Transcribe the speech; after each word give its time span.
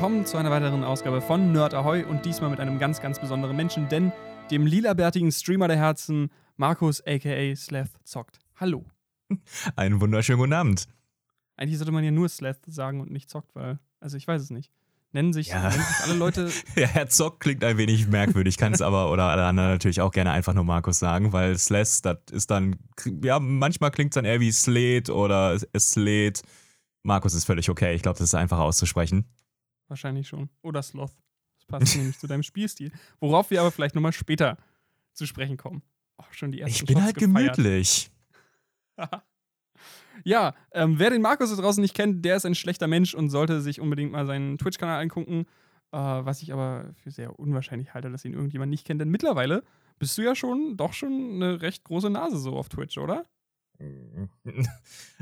Willkommen 0.00 0.24
zu 0.24 0.38
einer 0.38 0.50
weiteren 0.50 0.82
Ausgabe 0.82 1.20
von 1.20 1.52
Nerd 1.52 1.74
Ahoy 1.74 2.04
und 2.04 2.24
diesmal 2.24 2.48
mit 2.48 2.58
einem 2.58 2.78
ganz, 2.78 3.02
ganz 3.02 3.20
besonderen 3.20 3.54
Menschen, 3.54 3.86
denn 3.90 4.12
dem 4.50 4.64
lilabärtigen 4.64 5.30
Streamer 5.30 5.68
der 5.68 5.76
Herzen, 5.76 6.30
Markus 6.56 7.06
aka 7.06 7.54
Sleth 7.54 7.90
zockt. 8.02 8.40
Hallo. 8.56 8.86
Einen 9.76 10.00
wunderschönen 10.00 10.38
guten 10.38 10.54
Abend. 10.54 10.88
Eigentlich 11.58 11.76
sollte 11.76 11.92
man 11.92 12.02
ja 12.02 12.12
nur 12.12 12.30
Sleth 12.30 12.60
sagen 12.66 13.02
und 13.02 13.10
nicht 13.10 13.28
zockt, 13.28 13.54
weil, 13.54 13.78
also 14.00 14.16
ich 14.16 14.26
weiß 14.26 14.40
es 14.40 14.48
nicht. 14.48 14.72
Nennen 15.12 15.34
sich, 15.34 15.48
ja. 15.48 15.68
nennen 15.68 15.82
sich 15.82 16.04
alle 16.04 16.14
Leute. 16.14 16.50
ja, 16.76 16.86
Herr 16.86 17.10
Zock 17.10 17.40
klingt 17.40 17.62
ein 17.62 17.76
wenig 17.76 18.08
merkwürdig, 18.08 18.56
kann 18.56 18.72
es 18.72 18.80
aber 18.80 19.12
oder 19.12 19.24
alle 19.24 19.44
anderen 19.44 19.68
natürlich 19.68 20.00
auch 20.00 20.12
gerne 20.12 20.30
einfach 20.30 20.54
nur 20.54 20.64
Markus 20.64 20.98
sagen, 20.98 21.34
weil 21.34 21.58
Sleth, 21.58 22.06
das 22.06 22.16
ist 22.32 22.50
dann, 22.50 22.76
ja, 23.22 23.38
manchmal 23.38 23.90
klingt 23.90 24.12
es 24.12 24.14
dann 24.14 24.24
eher 24.24 24.40
wie 24.40 24.50
Slate 24.50 25.14
oder 25.14 25.58
Slate. 25.78 26.40
Markus 27.02 27.34
ist 27.34 27.44
völlig 27.44 27.68
okay. 27.68 27.94
Ich 27.94 28.00
glaube, 28.00 28.18
das 28.18 28.28
ist 28.28 28.34
einfach 28.34 28.60
auszusprechen. 28.60 29.26
Wahrscheinlich 29.90 30.28
schon. 30.28 30.48
Oder 30.62 30.82
Sloth. 30.82 31.12
Das 31.58 31.66
passt 31.66 31.96
nämlich 31.96 32.18
zu 32.18 32.26
deinem 32.26 32.44
Spielstil. 32.44 32.92
Worauf 33.18 33.50
wir 33.50 33.60
aber 33.60 33.70
vielleicht 33.72 33.94
nochmal 33.94 34.12
später 34.12 34.56
zu 35.12 35.26
sprechen 35.26 35.56
kommen. 35.56 35.82
Oh, 36.16 36.24
schon 36.30 36.52
die 36.52 36.60
ersten 36.60 36.74
Ich 36.76 36.86
bin 36.86 36.96
Shots 36.96 37.04
halt 37.06 37.16
gefeiert. 37.16 37.56
gemütlich. 37.56 38.10
ja, 40.24 40.54
ähm, 40.72 40.98
wer 40.98 41.10
den 41.10 41.22
Markus 41.22 41.54
da 41.54 41.60
draußen 41.60 41.82
nicht 41.82 41.94
kennt, 41.94 42.24
der 42.24 42.36
ist 42.36 42.46
ein 42.46 42.54
schlechter 42.54 42.86
Mensch 42.86 43.14
und 43.14 43.30
sollte 43.30 43.60
sich 43.60 43.80
unbedingt 43.80 44.12
mal 44.12 44.26
seinen 44.26 44.58
Twitch-Kanal 44.58 45.02
angucken. 45.02 45.46
Äh, 45.92 45.96
was 45.98 46.40
ich 46.40 46.52
aber 46.52 46.92
für 47.02 47.10
sehr 47.10 47.38
unwahrscheinlich 47.40 47.94
halte, 47.94 48.10
dass 48.10 48.24
ihn 48.24 48.34
irgendjemand 48.34 48.70
nicht 48.70 48.86
kennt. 48.86 49.00
Denn 49.00 49.10
mittlerweile 49.10 49.64
bist 49.98 50.16
du 50.16 50.22
ja 50.22 50.36
schon 50.36 50.76
doch 50.76 50.92
schon 50.92 51.34
eine 51.34 51.62
recht 51.62 51.82
große 51.82 52.10
Nase 52.10 52.38
so 52.38 52.56
auf 52.56 52.68
Twitch, 52.68 52.96
oder? 52.96 53.26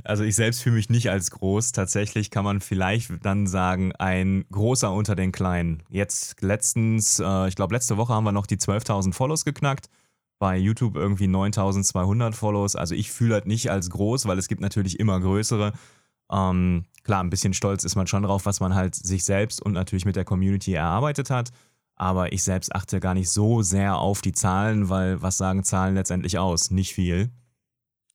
Also 0.04 0.24
ich 0.24 0.36
selbst 0.36 0.62
fühle 0.62 0.76
mich 0.76 0.90
nicht 0.90 1.10
als 1.10 1.30
groß. 1.30 1.72
Tatsächlich 1.72 2.30
kann 2.30 2.44
man 2.44 2.60
vielleicht 2.60 3.24
dann 3.24 3.46
sagen, 3.46 3.92
ein 3.96 4.44
großer 4.50 4.92
unter 4.92 5.16
den 5.16 5.32
Kleinen. 5.32 5.82
Jetzt 5.88 6.40
letztens, 6.40 7.18
äh, 7.18 7.48
ich 7.48 7.56
glaube 7.56 7.74
letzte 7.74 7.96
Woche 7.96 8.14
haben 8.14 8.24
wir 8.24 8.32
noch 8.32 8.46
die 8.46 8.56
12.000 8.56 9.12
Follows 9.12 9.44
geknackt. 9.44 9.88
Bei 10.38 10.56
YouTube 10.56 10.96
irgendwie 10.96 11.26
9.200 11.26 12.32
Follows. 12.32 12.76
Also 12.76 12.94
ich 12.94 13.10
fühle 13.10 13.34
halt 13.34 13.46
nicht 13.46 13.70
als 13.70 13.90
groß, 13.90 14.26
weil 14.26 14.38
es 14.38 14.48
gibt 14.48 14.60
natürlich 14.60 15.00
immer 15.00 15.18
größere. 15.20 15.72
Ähm, 16.30 16.84
klar, 17.02 17.22
ein 17.22 17.30
bisschen 17.30 17.54
stolz 17.54 17.84
ist 17.84 17.96
man 17.96 18.06
schon 18.06 18.22
drauf, 18.22 18.46
was 18.46 18.60
man 18.60 18.74
halt 18.74 18.94
sich 18.94 19.24
selbst 19.24 19.60
und 19.60 19.72
natürlich 19.72 20.04
mit 20.04 20.16
der 20.16 20.24
Community 20.24 20.74
erarbeitet 20.74 21.30
hat. 21.30 21.50
Aber 21.96 22.32
ich 22.32 22.44
selbst 22.44 22.72
achte 22.74 23.00
gar 23.00 23.14
nicht 23.14 23.30
so 23.30 23.62
sehr 23.62 23.98
auf 23.98 24.20
die 24.20 24.32
Zahlen, 24.32 24.88
weil 24.88 25.20
was 25.20 25.36
sagen 25.38 25.64
Zahlen 25.64 25.96
letztendlich 25.96 26.38
aus? 26.38 26.70
Nicht 26.70 26.94
viel. 26.94 27.30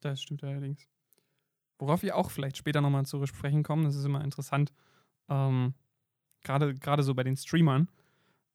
Das 0.04 0.22
stimmt 0.22 0.44
allerdings. 0.44 0.88
Worauf 1.80 2.04
wir 2.04 2.16
auch 2.18 2.30
vielleicht 2.30 2.58
später 2.58 2.82
nochmal 2.82 3.06
zu 3.06 3.26
sprechen 3.26 3.64
kommen, 3.64 3.84
das 3.86 3.96
ist 3.96 4.06
immer 4.06 4.24
interessant, 4.24 4.72
ähm, 5.30 5.74
gerade 6.44 7.04
so 7.04 7.14
bei 7.14 7.24
den 7.24 7.38
Streamern, 7.38 7.90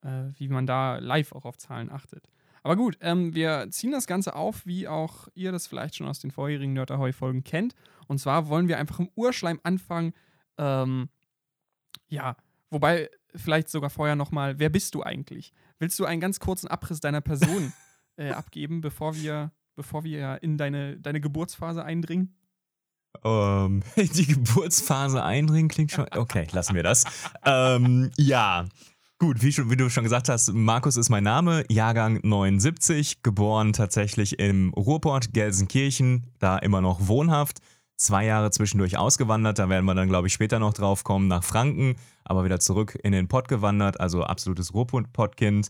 äh, 0.03 0.25
wie 0.35 0.49
man 0.49 0.67
da 0.67 0.99
live 0.99 1.33
auch 1.33 1.45
auf 1.45 1.57
Zahlen 1.57 1.91
achtet. 1.91 2.29
Aber 2.63 2.77
gut, 2.77 2.99
ähm, 3.01 3.35
wir 3.35 3.69
ziehen 3.71 3.93
das 3.93 4.07
Ganze 4.07 4.35
auf, 4.35 4.67
wie 4.67 4.89
auch 4.89 5.29
ihr 5.35 5.53
das 5.53 5.67
vielleicht 5.67 5.97
schon 5.97 6.07
aus 6.07 6.19
den 6.19 6.31
vorherigen 6.31 6.75
Nerd 6.75 6.91
Ahoy-Folgen 6.91 7.45
kennt. 7.45 7.75
Und 8.09 8.19
zwar 8.19 8.49
wollen 8.49 8.69
wir 8.69 8.79
einfach 8.79 8.99
im 8.99 9.11
Urschleim 9.15 9.61
anfangen. 9.63 10.13
Ähm, 10.59 11.09
ja, 12.09 12.37
wobei 12.71 13.09
vielleicht 13.35 13.71
sogar 13.71 13.91
vorher 13.91 14.17
nochmal, 14.17 14.59
wer 14.59 14.69
bist 14.69 14.95
du 14.95 15.03
eigentlich? 15.03 15.53
Willst 15.79 15.99
du 15.99 16.05
einen 16.05 16.21
ganz 16.21 16.41
kurzen 16.41 16.69
Abriss 16.69 17.01
deiner 17.01 17.21
Person 17.21 17.73
äh, 18.17 18.33
abgeben, 18.33 18.81
bevor 18.81 19.15
wir 19.15 19.53
bevor 19.79 20.03
wir 20.03 20.43
in 20.43 20.59
deine, 20.59 20.99
deine 20.99 21.21
Geburtsphase 21.21 21.85
eindringen? 21.85 22.35
Um, 23.23 23.31
ähm, 23.31 23.83
die 23.97 24.27
Geburtsphase 24.27 25.23
eindringen 25.23 25.69
klingt 25.69 25.93
schon. 25.93 26.07
Okay, 26.15 26.49
lassen 26.51 26.75
wir 26.75 26.83
das. 26.83 27.05
ähm, 27.45 28.11
ja. 28.17 28.67
Gut, 29.21 29.43
wie, 29.43 29.53
schon, 29.53 29.71
wie, 29.71 29.77
du 29.77 29.89
schon 29.89 30.03
gesagt 30.03 30.29
hast, 30.29 30.53
Markus 30.53 30.97
ist 30.97 31.11
mein 31.11 31.25
Name, 31.25 31.65
Jahrgang 31.69 32.21
79, 32.23 33.23
geboren 33.23 33.73
tatsächlich 33.73 34.39
im 34.39 34.73
Ruhrport, 34.75 35.33
Gelsenkirchen, 35.33 36.27
da 36.39 36.59
immer 36.59 36.81
noch 36.81 37.07
wohnhaft. 37.07 37.59
Zwei 37.97 38.27
Jahre 38.27 38.51
zwischendurch 38.51 38.97
ausgewandert, 38.97 39.59
da 39.59 39.69
werden 39.69 39.87
wir 39.87 39.95
dann, 39.95 40.09
glaube 40.09 40.29
ich, 40.29 40.33
später 40.33 40.61
noch 40.61 40.73
drauf 40.73 41.03
kommen, 41.03 41.27
nach 41.27 41.43
Franken, 41.43 41.97
aber 42.25 42.45
wieder 42.45 42.61
zurück 42.61 42.97
in 43.03 43.11
den 43.11 43.27
Pott 43.27 43.49
gewandert, 43.49 43.99
also 43.99 44.23
absolutes 44.23 44.73
Ruhrpott-Kind 44.75 45.69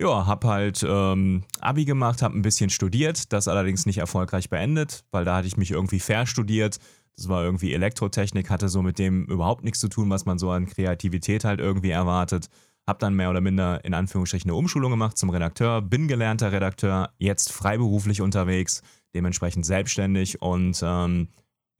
ja, 0.00 0.26
hab 0.26 0.44
halt 0.44 0.84
ähm, 0.86 1.44
Abi 1.60 1.84
gemacht, 1.84 2.22
hab 2.22 2.34
ein 2.34 2.42
bisschen 2.42 2.70
studiert, 2.70 3.32
das 3.32 3.48
allerdings 3.48 3.86
nicht 3.86 3.98
erfolgreich 3.98 4.50
beendet, 4.50 5.04
weil 5.10 5.24
da 5.24 5.36
hatte 5.36 5.46
ich 5.46 5.56
mich 5.56 5.70
irgendwie 5.70 6.00
verstudiert. 6.00 6.78
Das 7.16 7.28
war 7.30 7.42
irgendwie 7.42 7.72
Elektrotechnik, 7.72 8.50
hatte 8.50 8.68
so 8.68 8.82
mit 8.82 8.98
dem 8.98 9.24
überhaupt 9.24 9.64
nichts 9.64 9.80
zu 9.80 9.88
tun, 9.88 10.10
was 10.10 10.26
man 10.26 10.38
so 10.38 10.50
an 10.50 10.66
Kreativität 10.66 11.44
halt 11.44 11.60
irgendwie 11.60 11.90
erwartet. 11.90 12.48
Hab 12.86 12.98
dann 12.98 13.14
mehr 13.14 13.30
oder 13.30 13.40
minder 13.40 13.84
in 13.84 13.94
Anführungsstrichen 13.94 14.50
eine 14.50 14.56
Umschulung 14.56 14.90
gemacht 14.90 15.16
zum 15.16 15.30
Redakteur, 15.30 15.80
bin 15.80 16.08
gelernter 16.08 16.52
Redakteur, 16.52 17.10
jetzt 17.18 17.50
freiberuflich 17.50 18.20
unterwegs, 18.20 18.82
dementsprechend 19.14 19.64
selbstständig 19.64 20.42
und 20.42 20.78
ähm, 20.84 21.28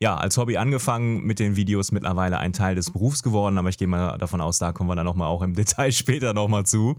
ja, 0.00 0.16
als 0.16 0.36
Hobby 0.36 0.56
angefangen, 0.56 1.22
mit 1.22 1.38
den 1.38 1.56
Videos 1.56 1.92
mittlerweile 1.92 2.38
ein 2.38 2.52
Teil 2.52 2.74
des 2.74 2.90
Berufs 2.90 3.22
geworden, 3.22 3.56
aber 3.56 3.68
ich 3.68 3.78
gehe 3.78 3.88
mal 3.88 4.18
davon 4.18 4.40
aus, 4.40 4.58
da 4.58 4.72
kommen 4.72 4.90
wir 4.90 4.96
dann 4.96 5.06
nochmal 5.06 5.28
auch 5.28 5.42
im 5.42 5.54
Detail 5.54 5.92
später 5.92 6.34
nochmal 6.34 6.64
zu. 6.66 6.96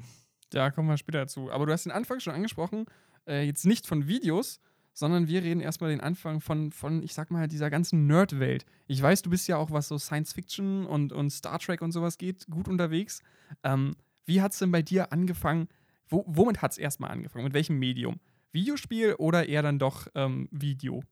Da 0.49 0.71
kommen 0.71 0.87
wir 0.87 0.97
später 0.97 1.19
dazu. 1.19 1.51
Aber 1.51 1.65
du 1.65 1.73
hast 1.73 1.85
den 1.85 1.91
Anfang 1.91 2.19
schon 2.19 2.33
angesprochen, 2.33 2.85
äh, 3.27 3.45
jetzt 3.45 3.65
nicht 3.65 3.87
von 3.87 4.07
Videos, 4.07 4.59
sondern 4.93 5.27
wir 5.27 5.43
reden 5.43 5.61
erstmal 5.61 5.91
den 5.91 6.01
Anfang 6.01 6.41
von, 6.41 6.71
von, 6.71 7.03
ich 7.03 7.13
sag 7.13 7.29
mal, 7.29 7.47
dieser 7.47 7.69
ganzen 7.69 8.07
Nerd-Welt. 8.07 8.65
Ich 8.87 9.01
weiß, 9.01 9.21
du 9.21 9.29
bist 9.29 9.47
ja 9.47 9.57
auch, 9.57 9.69
was 9.69 9.87
so 9.87 9.97
Science 9.97 10.33
Fiction 10.33 10.85
und, 10.85 11.13
und 11.13 11.29
Star 11.29 11.59
Trek 11.59 11.81
und 11.81 11.91
sowas 11.91 12.17
geht, 12.17 12.47
gut 12.49 12.67
unterwegs. 12.67 13.21
Ähm, 13.63 13.95
wie 14.25 14.41
hat 14.41 14.53
es 14.53 14.59
denn 14.59 14.71
bei 14.71 14.81
dir 14.81 15.11
angefangen? 15.11 15.67
Wo, 16.07 16.23
womit 16.27 16.61
hat 16.61 16.71
es 16.71 16.77
erstmal 16.77 17.11
angefangen? 17.11 17.45
Mit 17.45 17.53
welchem 17.53 17.77
Medium? 17.77 18.19
Videospiel 18.51 19.13
oder 19.15 19.47
eher 19.47 19.61
dann 19.61 19.77
doch 19.77 20.07
ähm, 20.15 20.47
Video? 20.51 21.03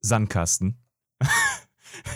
Sandkasten. 0.00 0.78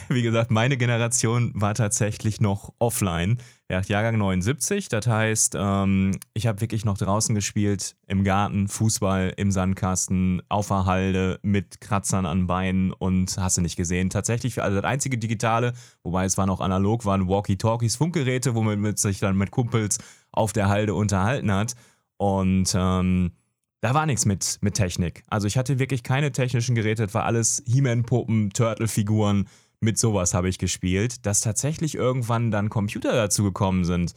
Wie 0.09 0.23
gesagt, 0.23 0.51
meine 0.51 0.77
Generation 0.77 1.53
war 1.55 1.75
tatsächlich 1.75 2.41
noch 2.41 2.75
offline. 2.79 3.39
Ja, 3.73 3.81
Jahrgang 3.81 4.19
79, 4.19 4.91
das 4.91 5.07
heißt, 5.07 5.57
ähm, 5.59 6.11
ich 6.35 6.47
habe 6.47 6.61
wirklich 6.61 6.85
noch 6.85 6.99
draußen 6.99 7.35
gespielt, 7.35 7.97
im 8.07 8.23
Garten, 8.23 8.69
Fußball, 8.69 9.33
im 9.39 9.51
Sandkasten, 9.51 10.43
auf 10.51 10.69
der 10.69 10.85
Halde, 10.85 11.41
mit 11.41 11.81
Kratzern 11.81 12.27
an 12.27 12.47
Beinen 12.47 12.93
und 12.93 13.35
hast 13.39 13.57
du 13.57 13.63
nicht 13.63 13.77
gesehen. 13.77 14.11
Tatsächlich, 14.11 14.63
also 14.63 14.83
das 14.83 14.85
einzige 14.85 15.17
Digitale, 15.17 15.73
wobei 16.03 16.27
es 16.27 16.37
war 16.37 16.45
noch 16.45 16.61
analog, 16.61 17.07
waren 17.07 17.29
Walkie-Talkies, 17.29 17.97
Funkgeräte, 17.97 18.55
womit 18.55 18.79
man 18.79 18.97
sich 18.97 19.21
dann 19.21 19.39
mit 19.39 19.51
Kumpels 19.51 19.97
auf 20.33 20.53
der 20.53 20.69
Halde 20.69 20.93
unterhalten 20.93 21.51
hat. 21.51 21.75
Und 22.19 22.75
ähm, 22.77 23.33
da 23.81 23.95
war 23.95 24.05
nichts 24.05 24.27
mit, 24.27 24.59
mit 24.61 24.75
Technik. 24.75 25.25
Also 25.29 25.47
ich 25.47 25.57
hatte 25.57 25.79
wirklich 25.79 26.03
keine 26.03 26.31
technischen 26.31 26.75
Geräte, 26.75 27.05
das 27.05 27.15
war 27.15 27.25
alles 27.25 27.63
He-Man-Puppen, 27.67 28.51
Turtle-Figuren, 28.51 29.49
mit 29.83 29.99
sowas 29.99 30.35
habe 30.35 30.49
ich 30.49 30.59
gespielt, 30.59 31.27
dass 31.27 31.41
tatsächlich 31.41 31.95
irgendwann 31.95 32.51
dann 32.51 32.69
Computer 32.71 33.13
dazu 33.13 33.43
gekommen 33.43 33.85
sind. 33.85 34.15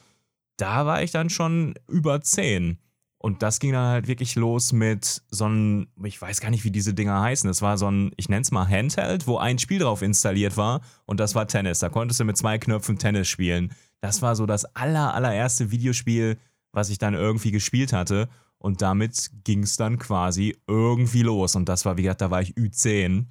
Da 0.58 0.86
war 0.86 1.04
ich 1.04 1.12
dann 1.12 1.30
schon 1.30 1.76
über 1.88 2.22
10. 2.22 2.78
Und 3.18 3.42
das 3.42 3.60
ging 3.60 3.72
dann 3.72 3.88
halt 3.88 4.08
wirklich 4.08 4.36
los 4.36 4.72
mit 4.72 5.24
so 5.32 5.46
einem, 5.46 5.88
ich 6.04 6.22
weiß 6.22 6.42
gar 6.42 6.52
nicht, 6.52 6.64
wie 6.64 6.70
diese 6.70 6.94
Dinger 6.94 7.22
heißen. 7.22 7.50
Es 7.50 7.64
war 7.64 7.78
so 7.78 7.90
ein, 7.90 8.12
ich 8.18 8.30
nenne 8.30 8.44
es 8.44 8.52
mal 8.52 8.70
Handheld, 8.70 9.26
wo 9.26 9.38
ein 9.38 9.58
Spiel 9.58 9.80
drauf 9.80 10.04
installiert 10.04 10.58
war 10.58 10.82
und 11.06 11.20
das 11.20 11.34
war 11.34 11.48
Tennis. 11.48 11.80
Da 11.80 11.90
konntest 11.90 12.20
du 12.20 12.26
mit 12.26 12.38
zwei 12.38 12.60
Knöpfen 12.60 13.00
Tennis 13.00 13.28
spielen. 13.28 13.74
Das 14.00 14.22
war 14.22 14.36
so 14.36 14.46
das 14.46 14.66
aller, 14.76 15.16
allererste 15.16 15.72
Videospiel, 15.72 16.38
was 16.72 16.90
ich 16.90 17.00
dann 17.00 17.16
irgendwie 17.16 17.50
gespielt 17.50 17.94
hatte. 17.94 18.30
Und 18.60 18.84
damit 18.84 19.32
ging 19.44 19.64
es 19.64 19.76
dann 19.76 19.98
quasi 19.98 20.56
irgendwie 20.68 21.24
los. 21.24 21.56
Und 21.56 21.68
das 21.68 21.86
war, 21.86 21.98
wie 21.98 22.04
gesagt, 22.04 22.22
da 22.22 22.30
war 22.30 22.44
ich 22.44 22.54
Ü10. 22.54 23.26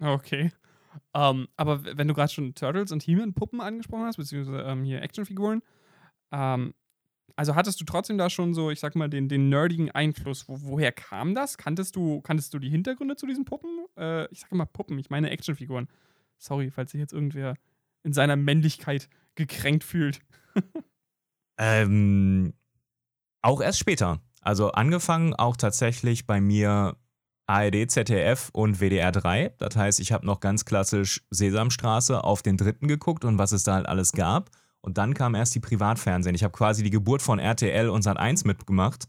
Okay. 0.00 0.50
Ähm, 1.14 1.48
aber 1.56 1.84
wenn 1.84 2.08
du 2.08 2.14
gerade 2.14 2.32
schon 2.32 2.54
Turtles 2.54 2.92
und 2.92 3.02
He-Man-Puppen 3.02 3.60
angesprochen 3.60 4.04
hast, 4.04 4.16
beziehungsweise 4.16 4.62
ähm, 4.62 4.84
hier 4.84 5.02
Actionfiguren, 5.02 5.62
ähm, 6.32 6.74
also 7.36 7.54
hattest 7.54 7.80
du 7.80 7.84
trotzdem 7.84 8.18
da 8.18 8.30
schon 8.30 8.52
so, 8.52 8.70
ich 8.70 8.80
sag 8.80 8.96
mal, 8.96 9.08
den, 9.08 9.28
den 9.28 9.48
nerdigen 9.48 9.90
Einfluss. 9.90 10.48
Wo, 10.48 10.58
woher 10.60 10.90
kam 10.92 11.34
das? 11.34 11.56
Kanntest 11.56 11.94
du, 11.94 12.20
kanntest 12.20 12.52
du 12.52 12.58
die 12.58 12.70
Hintergründe 12.70 13.16
zu 13.16 13.26
diesen 13.26 13.44
Puppen? 13.44 13.86
Äh, 13.96 14.26
ich 14.32 14.40
sag 14.40 14.50
immer 14.50 14.66
Puppen, 14.66 14.98
ich 14.98 15.10
meine 15.10 15.30
Actionfiguren. 15.30 15.88
Sorry, 16.36 16.70
falls 16.70 16.90
sich 16.92 17.00
jetzt 17.00 17.12
irgendwer 17.12 17.54
in 18.02 18.12
seiner 18.12 18.36
Männlichkeit 18.36 19.08
gekränkt 19.34 19.84
fühlt. 19.84 20.20
ähm, 21.58 22.54
auch 23.42 23.60
erst 23.60 23.78
später. 23.78 24.20
Also 24.40 24.72
angefangen 24.72 25.34
auch 25.34 25.56
tatsächlich 25.56 26.26
bei 26.26 26.40
mir 26.40 26.96
ARD, 27.48 27.90
ZDF 27.90 28.50
und 28.52 28.80
WDR 28.80 29.10
3. 29.10 29.54
Das 29.58 29.74
heißt, 29.74 30.00
ich 30.00 30.12
habe 30.12 30.26
noch 30.26 30.40
ganz 30.40 30.64
klassisch 30.64 31.22
Sesamstraße 31.30 32.22
auf 32.22 32.42
den 32.42 32.56
dritten 32.56 32.88
geguckt 32.88 33.24
und 33.24 33.38
was 33.38 33.52
es 33.52 33.62
da 33.62 33.74
halt 33.74 33.86
alles 33.86 34.12
gab. 34.12 34.50
Und 34.80 34.98
dann 34.98 35.14
kam 35.14 35.34
erst 35.34 35.54
die 35.54 35.60
Privatfernsehen. 35.60 36.34
Ich 36.34 36.44
habe 36.44 36.52
quasi 36.52 36.82
die 36.82 36.90
Geburt 36.90 37.22
von 37.22 37.38
RTL 37.38 37.88
und 37.88 38.04
Sat1 38.04 38.46
mitgemacht. 38.46 39.06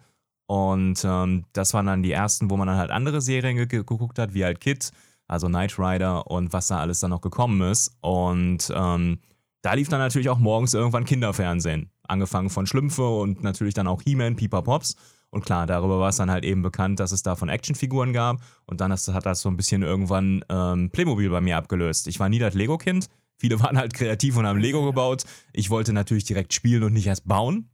Und 0.47 1.03
ähm, 1.03 1.45
das 1.53 1.73
waren 1.73 1.85
dann 1.85 2.01
die 2.01 2.11
ersten, 2.11 2.49
wo 2.49 2.57
man 2.57 2.67
dann 2.67 2.77
halt 2.77 2.91
andere 2.91 3.21
Serien 3.21 3.55
ge 3.57 3.67
geguckt 3.67 4.17
hat, 4.17 4.33
wie 4.33 4.43
halt 4.43 4.59
Kid, 4.61 4.91
also 5.27 5.47
Knight 5.47 5.77
Rider 5.77 6.25
und 6.27 6.53
was 6.53 6.67
da 6.67 6.79
alles 6.79 7.01
dann 7.01 7.11
noch 7.11 7.21
gekommen 7.21 7.61
ist. 7.69 7.95
Und 8.01 8.73
ähm, 8.73 9.19
da 9.61 9.73
lief 9.73 9.89
dann 9.89 9.99
natürlich 9.99 10.29
auch 10.29 10.39
morgens 10.39 10.73
irgendwann 10.73 11.05
Kinderfernsehen. 11.05 11.91
Angefangen 12.07 12.49
von 12.49 12.65
Schlümpfe 12.65 13.07
und 13.07 13.43
natürlich 13.43 13.73
dann 13.73 13.87
auch 13.87 14.01
He-Man, 14.01 14.37
Pipa 14.37 14.61
Pops. 14.61 14.95
Und 15.31 15.45
klar, 15.45 15.67
darüber 15.67 15.99
war 15.99 16.09
es 16.09 16.17
dann 16.17 16.31
halt 16.31 16.43
eben 16.43 16.61
bekannt, 16.61 16.99
dass 16.99 17.11
es 17.11 17.21
davon 17.21 17.49
Actionfiguren 17.49 18.13
gab. 18.13 18.41
Und 18.65 18.81
dann 18.81 18.91
hat 18.91 19.25
das 19.25 19.41
so 19.41 19.49
ein 19.49 19.57
bisschen 19.57 19.83
irgendwann 19.83 20.43
ähm, 20.49 20.89
Playmobil 20.89 21.29
bei 21.29 21.41
mir 21.41 21.57
abgelöst. 21.57 22.07
Ich 22.07 22.19
war 22.19 22.29
nie 22.29 22.39
das 22.39 22.55
Lego-Kind. 22.55 23.07
Viele 23.37 23.59
waren 23.63 23.77
halt 23.77 23.93
kreativ 23.93 24.37
und 24.37 24.47
haben 24.47 24.59
Lego 24.59 24.83
gebaut. 24.85 25.23
Ich 25.53 25.69
wollte 25.69 25.93
natürlich 25.93 26.23
direkt 26.23 26.53
spielen 26.53 26.83
und 26.83 26.93
nicht 26.93 27.07
erst 27.07 27.27
bauen. 27.27 27.69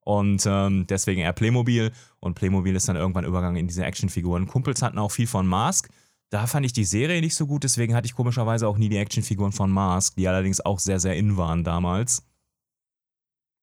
Und 0.00 0.44
ähm, 0.46 0.86
deswegen 0.88 1.20
eher 1.20 1.32
Playmobil. 1.32 1.92
Und 2.20 2.34
Playmobil 2.34 2.74
ist 2.74 2.88
dann 2.88 2.96
irgendwann 2.96 3.24
übergegangen 3.24 3.60
in 3.60 3.68
diese 3.68 3.84
Actionfiguren. 3.84 4.46
Kumpels 4.46 4.82
hatten 4.82 4.98
auch 4.98 5.10
viel 5.10 5.26
von 5.26 5.46
Mask. 5.46 5.88
Da 6.30 6.46
fand 6.46 6.66
ich 6.66 6.72
die 6.72 6.84
Serie 6.84 7.20
nicht 7.20 7.36
so 7.36 7.46
gut, 7.46 7.62
deswegen 7.62 7.94
hatte 7.94 8.06
ich 8.06 8.14
komischerweise 8.14 8.66
auch 8.66 8.78
nie 8.78 8.88
die 8.88 8.96
Actionfiguren 8.96 9.52
von 9.52 9.70
Mask, 9.70 10.16
die 10.16 10.26
allerdings 10.26 10.60
auch 10.60 10.80
sehr, 10.80 10.98
sehr 10.98 11.16
in 11.16 11.36
waren 11.36 11.62
damals. 11.62 12.24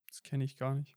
Das 0.07 0.23
kenne 0.23 0.45
ich 0.45 0.55
gar 0.55 0.73
nicht. 0.75 0.95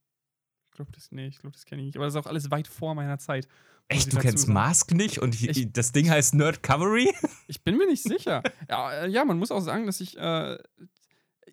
Ich 0.76 0.78
glaube, 0.78 0.92
das, 0.92 1.10
nee, 1.10 1.26
ich 1.28 1.38
glaube, 1.38 1.54
das 1.54 1.64
kenne 1.64 1.80
ich 1.80 1.86
nicht. 1.86 1.96
Aber 1.96 2.04
das 2.04 2.14
ist 2.14 2.20
auch 2.20 2.26
alles 2.26 2.50
weit 2.50 2.68
vor 2.68 2.94
meiner 2.94 3.18
Zeit. 3.18 3.48
Echt, 3.88 4.12
du 4.12 4.18
kennst 4.18 4.44
sagen. 4.44 4.52
Mask 4.52 4.92
nicht 4.92 5.20
und 5.20 5.40
ich, 5.40 5.72
das 5.72 5.92
Ding 5.92 6.10
heißt 6.10 6.34
Nerd 6.34 6.62
Covery? 6.62 7.10
Ich 7.48 7.64
bin 7.64 7.78
mir 7.78 7.86
nicht 7.86 8.02
sicher. 8.02 8.42
ja, 8.68 8.92
äh, 8.92 9.08
ja, 9.08 9.24
man 9.24 9.38
muss 9.38 9.50
auch 9.50 9.60
sagen, 9.60 9.86
dass 9.86 10.02
ich, 10.02 10.18
äh, 10.18 10.58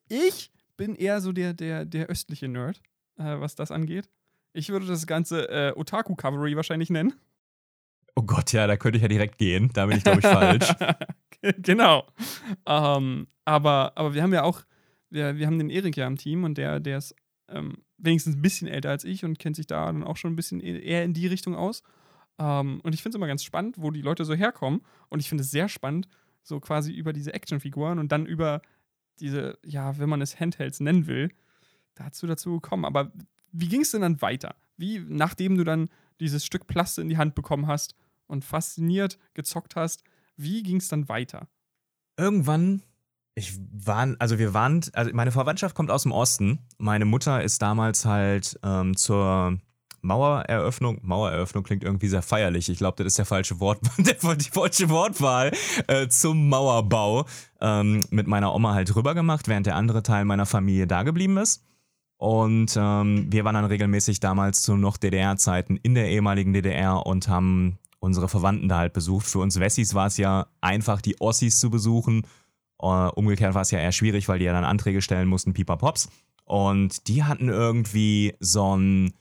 ich 0.10 0.52
bin 0.76 0.96
eher 0.96 1.22
so 1.22 1.32
der, 1.32 1.54
der, 1.54 1.86
der 1.86 2.08
östliche 2.08 2.50
Nerd, 2.50 2.82
äh, 3.18 3.40
was 3.40 3.56
das 3.56 3.72
angeht. 3.72 4.10
Ich 4.52 4.70
würde 4.70 4.88
das 4.88 5.08
ganze 5.08 5.48
äh, 5.50 5.72
Otaku 5.74 6.16
Covery 6.16 6.58
wahrscheinlich 6.58 6.90
nennen. 6.90 7.14
Oh 8.16 8.24
Gott, 8.24 8.52
ja, 8.52 8.68
da 8.68 8.76
könnte 8.76 8.98
ich 8.98 9.04
ja 9.04 9.08
direkt 9.08 9.38
gehen. 9.38 9.72
Da 9.74 9.86
bin 9.86 10.00
ich, 10.00 10.04
glaube 10.04 10.20
ich, 10.20 10.26
falsch. 10.26 10.74
genau. 11.60 12.08
Ähm, 12.66 13.28
aber, 13.46 13.94
aber 13.96 14.14
wir 14.14 14.22
haben 14.22 14.34
ja 14.34 14.44
auch, 14.44 14.64
wir, 15.10 15.38
wir 15.38 15.48
haben 15.48 15.60
den 15.60 15.70
Erik 15.70 15.96
ja 15.96 16.08
im 16.08 16.18
Team 16.18 16.44
und 16.44 16.58
der, 16.58 16.82
der 16.82 16.98
ist 16.98 17.16
ähm, 17.48 17.78
wenigstens 18.04 18.36
ein 18.36 18.42
bisschen 18.42 18.68
älter 18.68 18.90
als 18.90 19.04
ich 19.04 19.26
und 19.26 19.40
kennt 19.40 19.56
sich 19.56 19.68
da 19.68 19.86
dann 19.86 20.04
auch 20.04 20.18
schon 20.18 20.34
ein 20.34 20.36
bisschen 20.36 20.62
e-, 20.62 20.80
eher 20.80 21.04
in 21.04 21.14
die 21.14 21.28
Richtung 21.28 21.56
aus. 21.56 21.84
Ähm, 22.40 22.82
und 22.84 22.94
ich 22.94 23.02
finde 23.02 23.16
es 23.16 23.20
immer 23.20 23.28
ganz 23.28 23.44
spannend, 23.44 23.76
wo 23.78 23.92
die 23.92 24.02
Leute 24.02 24.26
so 24.26 24.34
herkommen. 24.34 24.82
Und 25.10 25.20
ich 25.20 25.30
finde 25.30 25.44
es 25.44 25.52
sehr 25.52 25.70
spannend, 25.70 26.08
so 26.42 26.60
quasi 26.60 26.92
über 26.92 27.14
diese 27.14 27.34
Actionfiguren 27.34 28.00
und 28.00 28.12
dann 28.12 28.26
über 28.26 28.62
diese, 29.20 29.58
ja, 29.64 29.98
wenn 29.98 30.10
man 30.10 30.22
es 30.22 30.40
Handhelds 30.40 30.80
nennen 30.80 31.08
will, 31.08 31.30
dazu 31.96 32.28
dazu 32.28 32.54
gekommen. 32.56 32.86
Aber 32.86 33.12
wie 33.52 33.68
ging 33.68 33.82
es 33.82 33.92
denn 33.92 34.02
dann 34.02 34.22
weiter? 34.22 34.56
Wie, 34.78 35.00
nachdem 35.00 35.58
du 35.58 35.64
dann 35.64 35.90
dieses 36.20 36.46
Stück 36.46 36.68
Plaste 36.68 37.02
in 37.02 37.10
die 37.10 37.18
Hand 37.18 37.36
bekommen 37.36 37.68
hast, 37.68 37.96
und 38.28 38.44
fasziniert 38.44 39.18
gezockt 39.34 39.76
hast. 39.76 40.04
Wie 40.36 40.64
ging 40.64 40.78
es 40.78 40.88
dann 40.88 41.10
weiter? 41.10 41.48
Irgendwann, 42.18 42.84
ich 43.36 43.58
war, 43.72 44.16
also 44.20 44.38
wir 44.38 44.54
waren, 44.54 44.82
also 44.94 45.12
meine 45.14 45.32
Verwandtschaft 45.32 45.76
kommt 45.76 45.90
aus 45.90 46.04
dem 46.04 46.12
Osten. 46.12 46.60
Meine 46.78 47.06
Mutter 47.06 47.42
ist 47.44 47.62
damals 47.62 48.06
halt 48.06 48.60
ähm, 48.64 48.96
zur 48.96 49.58
Mauereröffnung, 50.02 51.00
Mauereröffnung 51.02 51.64
klingt 51.64 51.84
irgendwie 51.84 52.10
sehr 52.10 52.22
feierlich. 52.22 52.70
Ich 52.70 52.78
glaube, 52.78 52.98
das 52.98 53.14
ist 53.14 53.18
der 53.18 53.26
falsche 53.26 53.60
Wort, 53.60 53.80
die 53.98 54.50
falsche 54.52 54.90
Wortwahl 54.90 55.52
äh, 55.88 56.08
zum 56.10 56.50
Mauerbau 56.50 57.26
ähm, 57.62 58.04
mit 58.12 58.28
meiner 58.28 58.54
Oma 58.54 58.74
halt 58.74 58.96
rüber 58.96 59.16
gemacht, 59.16 59.48
während 59.48 59.66
der 59.66 59.78
andere 59.78 60.04
Teil 60.04 60.26
meiner 60.26 60.46
Familie 60.46 60.88
da 60.88 61.04
geblieben 61.04 61.38
ist. 61.38 61.64
Und 62.18 62.78
ähm, 62.78 63.28
wir 63.32 63.44
waren 63.46 63.56
dann 63.56 63.66
regelmäßig 63.66 64.20
damals 64.20 64.62
zu 64.62 64.76
noch 64.76 64.98
DDR-Zeiten 64.98 65.78
in 65.78 65.96
der 65.96 66.10
ehemaligen 66.10 66.54
DDR 66.54 67.06
und 67.06 67.28
haben 67.28 67.80
unsere 68.00 68.28
Verwandten 68.28 68.68
da 68.68 68.80
halt 68.80 68.94
besucht. 68.94 69.26
Für 69.26 69.40
uns 69.40 69.60
Wessis 69.60 69.94
war 69.94 70.08
es 70.08 70.18
ja 70.18 70.48
einfach, 70.62 71.02
die 71.02 71.20
Ossis 71.22 71.60
zu 71.60 71.70
besuchen. 71.70 72.24
Uh, 72.84 73.10
umgekehrt 73.16 73.54
war 73.54 73.62
es 73.62 73.72
ja 73.72 73.80
eher 73.80 73.94
schwierig, 73.94 74.28
weil 74.28 74.40
die 74.40 74.46
ja 74.46 74.52
dann 74.52 74.66
Anträge 74.66 75.02
stellen 75.02 75.30
mussten, 75.30 75.54
Pipa 75.54 75.78
Pops. 75.78 76.10
Und 76.44 77.08
die 77.08 77.24
hatten 77.24 77.48
irgendwie 77.48 78.36
so 78.42 78.76
ein, 78.76 79.14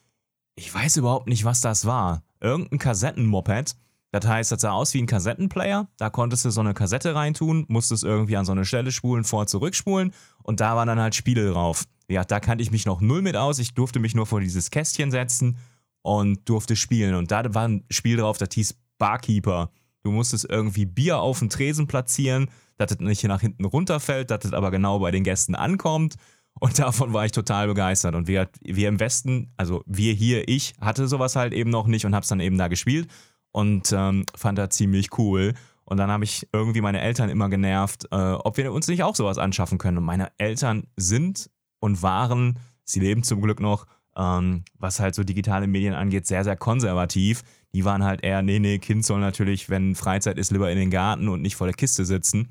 ich 0.56 0.75
weiß 0.75 0.97
überhaupt 0.97 1.29
nicht, 1.29 1.44
was 1.44 1.61
das 1.61 1.87
war. 1.87 2.25
Irgendein 2.41 2.81
Kassettenmoped. 2.81 3.76
Das 4.11 4.26
heißt, 4.26 4.50
das 4.50 4.62
sah 4.62 4.73
aus 4.73 4.93
wie 4.94 5.00
ein 5.00 5.06
Kassettenplayer. 5.06 5.88
Da 5.97 6.11
konntest 6.11 6.44
du 6.44 6.50
so 6.50 6.61
eine 6.61 6.75
Kassette 6.75 7.14
reintun, 7.14 7.64
musstest 7.69 8.03
irgendwie 8.03 8.37
an 8.37 8.44
so 8.44 8.50
eine 8.50 8.64
Stelle 8.64 8.91
spulen, 8.91 9.23
vor, 9.23 9.47
zurückspulen. 9.47 10.12
Und 10.43 10.59
da 10.59 10.75
waren 10.75 10.88
dann 10.88 10.99
halt 11.00 11.14
Spiele 11.14 11.49
drauf. 11.49 11.85
Ja, 12.09 12.25
da 12.25 12.41
kannte 12.41 12.62
ich 12.62 12.73
mich 12.73 12.85
noch 12.85 13.00
null 13.00 13.23
mit 13.23 13.37
aus. 13.37 13.61
Ich 13.61 13.75
durfte 13.75 14.00
mich 14.00 14.17
nur 14.17 14.26
vor 14.26 14.41
dieses 14.41 14.73
Kästchen 14.73 15.12
setzen 15.12 15.56
und 16.03 16.49
durfte 16.49 16.75
spielen. 16.75 17.14
Und 17.14 17.31
da 17.31 17.55
war 17.55 17.69
ein 17.69 17.85
Spiel 17.91 18.17
drauf, 18.17 18.38
das 18.38 18.49
hieß 18.53 18.75
Barkeeper. 18.99 19.70
Du 20.03 20.11
musstest 20.11 20.47
irgendwie 20.50 20.85
Bier 20.85 21.20
auf 21.20 21.38
den 21.38 21.49
Tresen 21.49 21.87
platzieren, 21.87 22.50
dass 22.82 22.99
das 22.99 23.06
nicht 23.06 23.25
nach 23.25 23.40
hinten 23.40 23.64
runterfällt, 23.64 24.31
dass 24.31 24.40
das 24.40 24.52
aber 24.52 24.70
genau 24.70 24.99
bei 24.99 25.11
den 25.11 25.25
Gästen 25.25 25.55
ankommt. 25.55 26.17
Und 26.61 26.79
davon 26.79 27.12
war 27.12 27.25
ich 27.25 27.32
total 27.32 27.69
begeistert. 27.69 28.14
Und 28.14 28.26
wir, 28.26 28.49
wir 28.62 28.88
im 28.88 29.00
Westen, 29.00 29.52
also 29.56 29.82
wir 29.87 30.12
hier, 30.12 30.49
ich, 30.49 30.75
hatte 30.81 31.08
sowas 31.08 31.37
halt 31.37 31.52
eben 31.52 31.70
noch 31.70 31.87
nicht 31.87 32.06
und 32.06 32.14
hab's 32.14 32.29
dann 32.29 32.40
eben 32.40 32.58
da 32.58 32.69
gespielt 32.69 33.08
und 33.52 33.93
ähm, 33.93 34.25
fand 34.37 34.58
das 34.58 34.70
ziemlich 34.70 35.19
cool. 35.19 35.55
Und 35.84 35.96
dann 35.96 36.11
habe 36.11 36.25
ich 36.25 36.49
irgendwie 36.52 36.81
meine 36.81 37.00
Eltern 37.00 37.29
immer 37.29 37.49
genervt, 37.49 38.06
äh, 38.11 38.17
ob 38.17 38.56
wir 38.56 38.73
uns 38.73 38.88
nicht 38.88 39.02
auch 39.02 39.17
sowas 39.17 39.38
anschaffen 39.38 39.78
können. 39.78 39.99
Und 39.99 40.05
meine 40.05 40.31
Eltern 40.38 40.85
sind 40.96 41.50
und 41.81 42.02
waren, 42.02 42.58
sie 42.85 43.00
leben 43.00 43.23
zum 43.25 43.43
Glück 43.43 43.61
noch, 43.61 43.87
ähm, 44.17 44.64
was 44.78 45.00
halt 45.00 45.14
so 45.14 45.25
digitale 45.25 45.67
Medien 45.67 45.94
angeht, 45.94 46.26
sehr, 46.26 46.44
sehr 46.44 46.56
konservativ. 46.56 47.43
Die 47.75 47.85
waren 47.85 48.05
halt 48.05 48.23
eher, 48.23 48.43
nee, 48.43 48.58
nee, 48.58 48.78
Kind 48.78 49.05
soll 49.05 49.20
natürlich, 49.20 49.70
wenn 49.70 49.94
Freizeit 49.94 50.38
ist, 50.38 50.50
lieber 50.50 50.70
in 50.70 50.78
den 50.78 50.90
Garten 50.90 51.28
und 51.28 51.43
nicht 51.43 51.56
vor 51.56 51.67
der 51.67 51.76
Kiste 51.76 52.05
sitzen. 52.05 52.50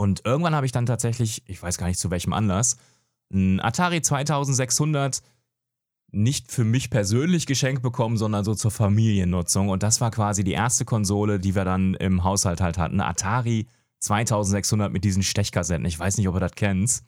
Und 0.00 0.22
irgendwann 0.24 0.54
habe 0.54 0.64
ich 0.64 0.72
dann 0.72 0.86
tatsächlich, 0.86 1.42
ich 1.46 1.62
weiß 1.62 1.76
gar 1.76 1.86
nicht 1.86 2.00
zu 2.00 2.10
welchem 2.10 2.32
Anlass, 2.32 2.78
ein 3.30 3.60
Atari 3.60 4.00
2600 4.00 5.20
nicht 6.10 6.50
für 6.50 6.64
mich 6.64 6.88
persönlich 6.88 7.44
geschenkt 7.44 7.82
bekommen, 7.82 8.16
sondern 8.16 8.42
so 8.42 8.54
zur 8.54 8.70
Familiennutzung. 8.70 9.68
Und 9.68 9.82
das 9.82 10.00
war 10.00 10.10
quasi 10.10 10.42
die 10.42 10.52
erste 10.52 10.86
Konsole, 10.86 11.38
die 11.38 11.54
wir 11.54 11.66
dann 11.66 11.92
im 11.92 12.24
Haushalt 12.24 12.62
halt 12.62 12.78
hatten. 12.78 13.02
Atari 13.02 13.66
2600 13.98 14.90
mit 14.90 15.04
diesen 15.04 15.22
Stechkassetten. 15.22 15.84
Ich 15.84 15.98
weiß 15.98 16.16
nicht, 16.16 16.28
ob 16.28 16.34
ihr 16.34 16.40
das 16.40 16.52
kennt. 16.52 17.02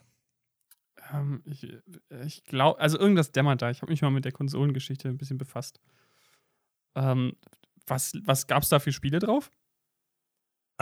Ähm, 1.15 1.41
ich 1.47 1.67
ich 2.27 2.45
glaube, 2.45 2.79
also 2.79 2.99
irgendwas 2.99 3.33
dämmert 3.33 3.63
da. 3.63 3.71
Ich 3.71 3.81
habe 3.81 3.91
mich 3.91 4.03
mal 4.03 4.11
mit 4.11 4.27
der 4.27 4.33
Konsolengeschichte 4.33 5.09
ein 5.09 5.17
bisschen 5.17 5.39
befasst. 5.39 5.81
Ähm, 6.95 7.37
was 7.87 8.13
was 8.23 8.47
gab 8.47 8.63
es 8.63 8.69
da 8.69 8.81
für 8.81 8.93
Spiele 8.93 9.19
drauf? 9.19 9.51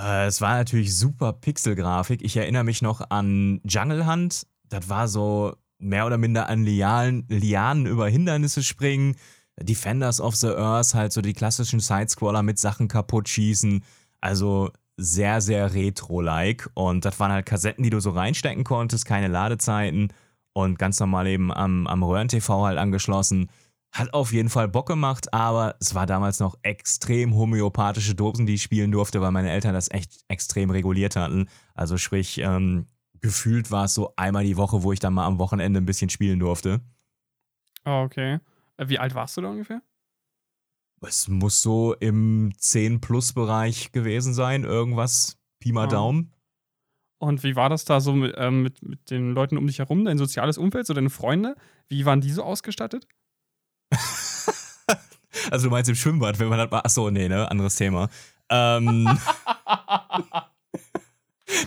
Äh, 0.01 0.27
es 0.27 0.41
war 0.41 0.57
natürlich 0.57 0.97
super 0.97 1.33
Pixelgrafik. 1.33 2.23
Ich 2.23 2.37
erinnere 2.37 2.65
mich 2.65 2.83
noch 2.83 3.11
an 3.11 3.61
Jungle 3.65 4.07
Hunt. 4.07 4.47
Das 4.69 4.89
war 4.89 5.09
so 5.09 5.55
mehr 5.79 6.07
oder 6.07 6.19
minder 6.19 6.49
an 6.49 6.65
Lianen, 6.65 7.27
Lianen 7.29 7.87
über 7.87 8.09
Hindernisse 8.09 8.63
springen. 8.63 9.17
Defenders 9.61 10.21
of 10.21 10.37
the 10.37 10.49
Earth, 10.49 10.95
halt 10.95 11.13
so 11.13 11.21
die 11.21 11.35
klassischen 11.35 11.81
Sidescroller 11.81 12.43
mit 12.43 12.59
Sachen 12.59 12.89
kaputt 12.89 13.29
schießen. 13.29 13.85
Also 14.21 14.71
sehr, 14.97 15.41
sehr 15.41 15.75
retro-like. 15.75 16.71
Und 16.75 17.05
das 17.05 17.21
waren 17.21 17.33
halt 17.33 17.47
Kassetten, 17.47 17.85
die 17.85 17.91
du 17.91 18.01
so 18.01 18.11
reinstecken 18.11 18.65
konntest, 18.65 19.05
keine 19.05 19.29
Ladezeiten 19.29 20.13
und 20.53 20.79
ganz 20.79 20.99
normal 20.99 21.27
eben 21.27 21.53
am, 21.53 21.87
am 21.87 22.03
Röhren-TV 22.03 22.65
halt 22.67 22.79
angeschlossen. 22.79 23.51
Hat 23.93 24.15
auf 24.15 24.33
jeden 24.33 24.51
Fall 24.51 24.69
Bock 24.69 24.87
gemacht, 24.87 25.35
aber 25.35 25.75
es 25.81 25.95
war 25.95 26.07
damals 26.07 26.39
noch 26.39 26.57
extrem 26.63 27.35
homöopathische 27.35 28.15
Dosen, 28.15 28.47
die 28.47 28.55
ich 28.55 28.63
spielen 28.63 28.93
durfte, 28.93 29.21
weil 29.21 29.33
meine 29.33 29.51
Eltern 29.51 29.75
das 29.75 29.91
echt 29.91 30.25
extrem 30.29 30.71
reguliert 30.71 31.17
hatten. 31.17 31.49
Also 31.75 31.97
sprich, 31.97 32.39
ähm, 32.39 32.87
gefühlt 33.21 33.71
war 33.71 33.87
es 33.87 33.95
so 33.95 34.13
einmal 34.17 34.45
die 34.45 34.57
Woche, 34.57 34.85
wo 34.85 34.93
ich 34.93 35.01
dann 35.01 35.15
mal 35.15 35.27
am 35.27 35.39
Wochenende 35.41 35.81
ein 35.81 35.87
bisschen 35.87 36.09
spielen 36.09 36.39
durfte. 36.39 36.81
Oh, 37.85 38.03
okay. 38.05 38.39
Äh, 38.77 38.89
wie 38.89 38.99
alt 38.99 39.15
warst 39.15 39.37
du 39.37 39.41
da 39.41 39.51
ungefähr? 39.51 39.83
Es 41.03 41.29
muss 41.29 41.63
so 41.63 41.95
im 41.95 42.53
10-Plus-Bereich 42.59 43.91
gewesen 43.91 44.35
sein, 44.35 44.65
irgendwas, 44.65 45.39
Pi 45.59 45.73
mal 45.73 45.87
oh. 45.87 45.91
Daumen. 45.91 46.33
Und 47.19 47.43
wie 47.43 47.57
war 47.57 47.69
das 47.69 47.85
da 47.85 48.01
so 48.01 48.15
mit, 48.15 48.35
ähm, 48.39 48.63
mit, 48.63 48.83
mit 48.83 49.11
den 49.11 49.33
Leuten 49.33 49.59
um 49.59 49.67
dich 49.67 49.79
herum, 49.79 50.05
dein 50.05 50.17
soziales 50.17 50.57
Umfeld, 50.57 50.87
so 50.87 50.95
deine 50.95 51.11
Freunde? 51.11 51.57
Wie 51.89 52.07
waren 52.07 52.21
die 52.21 52.31
so 52.31 52.43
ausgestattet? 52.43 53.07
also 55.51 55.67
du 55.67 55.71
meinst 55.71 55.89
im 55.89 55.97
Schwimmbad, 55.97 56.39
wenn 56.39 56.49
man 56.49 56.59
das 56.59 56.71
war. 56.71 56.85
Achso, 56.85 57.11
nee, 57.11 57.29
ne? 57.29 57.51
Anderes 57.51 57.77
Thema. 57.77 58.09
Ähm, 58.49 59.05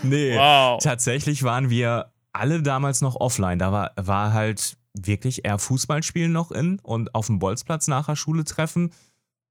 nee, 0.03 0.35
wow. 0.35 0.81
tatsächlich 0.81 1.43
waren 1.43 1.69
wir 1.69 2.11
alle 2.33 2.61
damals 2.61 3.01
noch 3.01 3.15
offline. 3.15 3.59
Da 3.59 3.71
war, 3.71 3.91
war 3.95 4.33
halt 4.33 4.77
wirklich 4.93 5.45
eher 5.45 5.57
Fußballspielen 5.57 6.31
noch 6.31 6.51
in 6.51 6.79
und 6.79 7.15
auf 7.15 7.27
dem 7.27 7.39
Bolzplatz 7.39 7.87
nach 7.87 8.07
der 8.07 8.15
Schule 8.15 8.43
treffen 8.43 8.91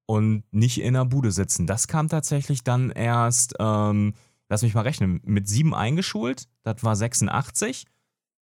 und 0.06 0.44
nicht 0.50 0.80
in 0.80 0.94
der 0.94 1.04
Bude 1.04 1.32
sitzen. 1.32 1.66
Das 1.66 1.88
kam 1.88 2.08
tatsächlich 2.08 2.64
dann 2.64 2.90
erst, 2.90 3.54
ähm, 3.58 4.14
lass 4.48 4.62
mich 4.62 4.74
mal 4.74 4.82
rechnen, 4.82 5.20
mit 5.24 5.48
sieben 5.48 5.74
eingeschult, 5.74 6.48
das 6.62 6.84
war 6.84 6.94
86. 6.96 7.86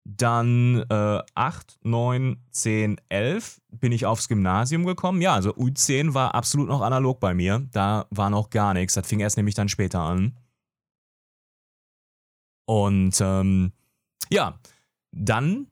Dann 0.04 0.84
äh, 0.90 1.20
8, 1.36 1.80
9, 1.84 2.44
10, 2.52 3.02
11 3.10 3.62
bin 3.72 3.92
ich 3.92 4.06
aufs 4.06 4.28
Gymnasium 4.28 4.86
gekommen. 4.86 5.22
Ja, 5.22 5.34
also 5.36 5.52
U10 5.52 6.14
war 6.14 6.34
absolut 6.36 6.68
noch 6.68 6.82
analog 6.82 7.20
bei 7.20 7.34
mir. 7.34 7.68
Da 7.72 8.08
war 8.10 8.30
noch 8.30 8.50
gar 8.50 8.74
nichts. 8.74 8.96
Das 8.96 9.08
fing 9.08 9.20
erst 9.20 9.38
nämlich 9.38 9.56
dann 9.56 9.70
später 9.70 10.00
an. 10.02 10.38
Und 12.66 13.20
ähm, 13.22 13.74
ja, 14.32 14.60
Dann 15.12 15.68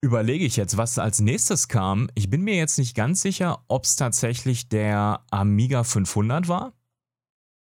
überlege 0.00 0.44
ich 0.44 0.56
jetzt, 0.56 0.76
was 0.76 0.98
als 0.98 1.20
nächstes 1.20 1.68
kam. 1.68 2.08
Ich 2.14 2.30
bin 2.30 2.42
mir 2.42 2.54
jetzt 2.56 2.78
nicht 2.78 2.94
ganz 2.94 3.22
sicher, 3.22 3.64
ob 3.68 3.84
es 3.84 3.96
tatsächlich 3.96 4.68
der 4.68 5.24
Amiga 5.30 5.82
500 5.84 6.48
war 6.48 6.72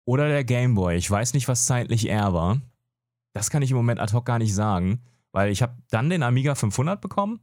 oder 0.06 0.28
der 0.28 0.44
Game 0.44 0.74
Boy. 0.74 0.96
Ich 0.96 1.10
weiß 1.10 1.34
nicht, 1.34 1.48
was 1.48 1.66
zeitlich 1.66 2.08
er 2.08 2.32
war. 2.32 2.60
Das 3.34 3.50
kann 3.50 3.62
ich 3.62 3.70
im 3.70 3.76
Moment 3.76 4.00
ad 4.00 4.12
hoc 4.12 4.24
gar 4.24 4.38
nicht 4.38 4.54
sagen, 4.54 5.02
weil 5.32 5.50
ich 5.50 5.62
habe 5.62 5.76
dann 5.90 6.10
den 6.10 6.22
Amiga 6.22 6.54
500 6.54 7.00
bekommen. 7.00 7.40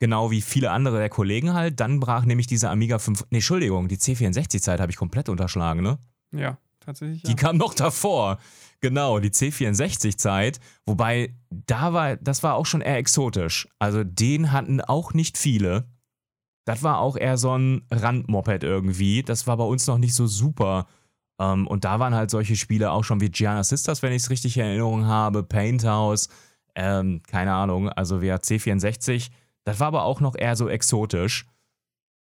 Genau 0.00 0.30
wie 0.30 0.42
viele 0.42 0.70
andere 0.70 0.98
der 0.98 1.08
Kollegen 1.08 1.54
halt. 1.54 1.80
Dann 1.80 1.98
brach 1.98 2.24
nämlich 2.24 2.46
diese 2.46 2.70
Amiga 2.70 2.98
5. 2.98 3.26
Nee, 3.30 3.38
Entschuldigung, 3.38 3.88
die 3.88 3.96
C64-Zeit 3.96 4.80
habe 4.80 4.92
ich 4.92 4.96
komplett 4.96 5.28
unterschlagen, 5.28 5.82
ne? 5.82 5.98
Ja, 6.32 6.58
tatsächlich. 6.80 7.22
Ja. 7.24 7.30
Die 7.30 7.36
kam 7.36 7.56
noch 7.56 7.74
davor. 7.74 8.38
Genau, 8.80 9.18
die 9.18 9.30
C64-Zeit. 9.30 10.60
Wobei, 10.86 11.34
da 11.50 11.92
war, 11.92 12.16
das 12.16 12.44
war 12.44 12.54
auch 12.54 12.66
schon 12.66 12.80
eher 12.80 12.96
exotisch. 12.96 13.68
Also 13.80 14.04
den 14.04 14.52
hatten 14.52 14.80
auch 14.80 15.14
nicht 15.14 15.36
viele. 15.36 15.88
Das 16.64 16.82
war 16.82 16.98
auch 16.98 17.16
eher 17.16 17.38
so 17.38 17.56
ein 17.56 17.82
Randmoped 17.90 18.62
irgendwie. 18.62 19.22
Das 19.22 19.46
war 19.46 19.56
bei 19.56 19.64
uns 19.64 19.86
noch 19.86 19.98
nicht 19.98 20.14
so 20.14 20.26
super. 20.26 20.86
Ähm, 21.38 21.66
und 21.66 21.84
da 21.84 22.00
waren 22.00 22.14
halt 22.14 22.30
solche 22.30 22.56
Spiele 22.56 22.90
auch 22.90 23.04
schon 23.04 23.20
wie 23.20 23.30
Gianna 23.30 23.64
Sisters, 23.64 24.02
wenn 24.02 24.12
ich 24.12 24.22
es 24.22 24.30
richtig 24.30 24.56
in 24.56 24.64
Erinnerung 24.64 25.06
habe, 25.06 25.42
Paint 25.42 25.84
House, 25.84 26.28
ähm, 26.74 27.22
keine 27.26 27.52
Ahnung, 27.54 27.88
also 27.88 28.20
wer 28.20 28.40
C64. 28.40 29.30
Das 29.64 29.80
war 29.80 29.88
aber 29.88 30.04
auch 30.04 30.20
noch 30.20 30.34
eher 30.36 30.56
so 30.56 30.68
exotisch. 30.68 31.46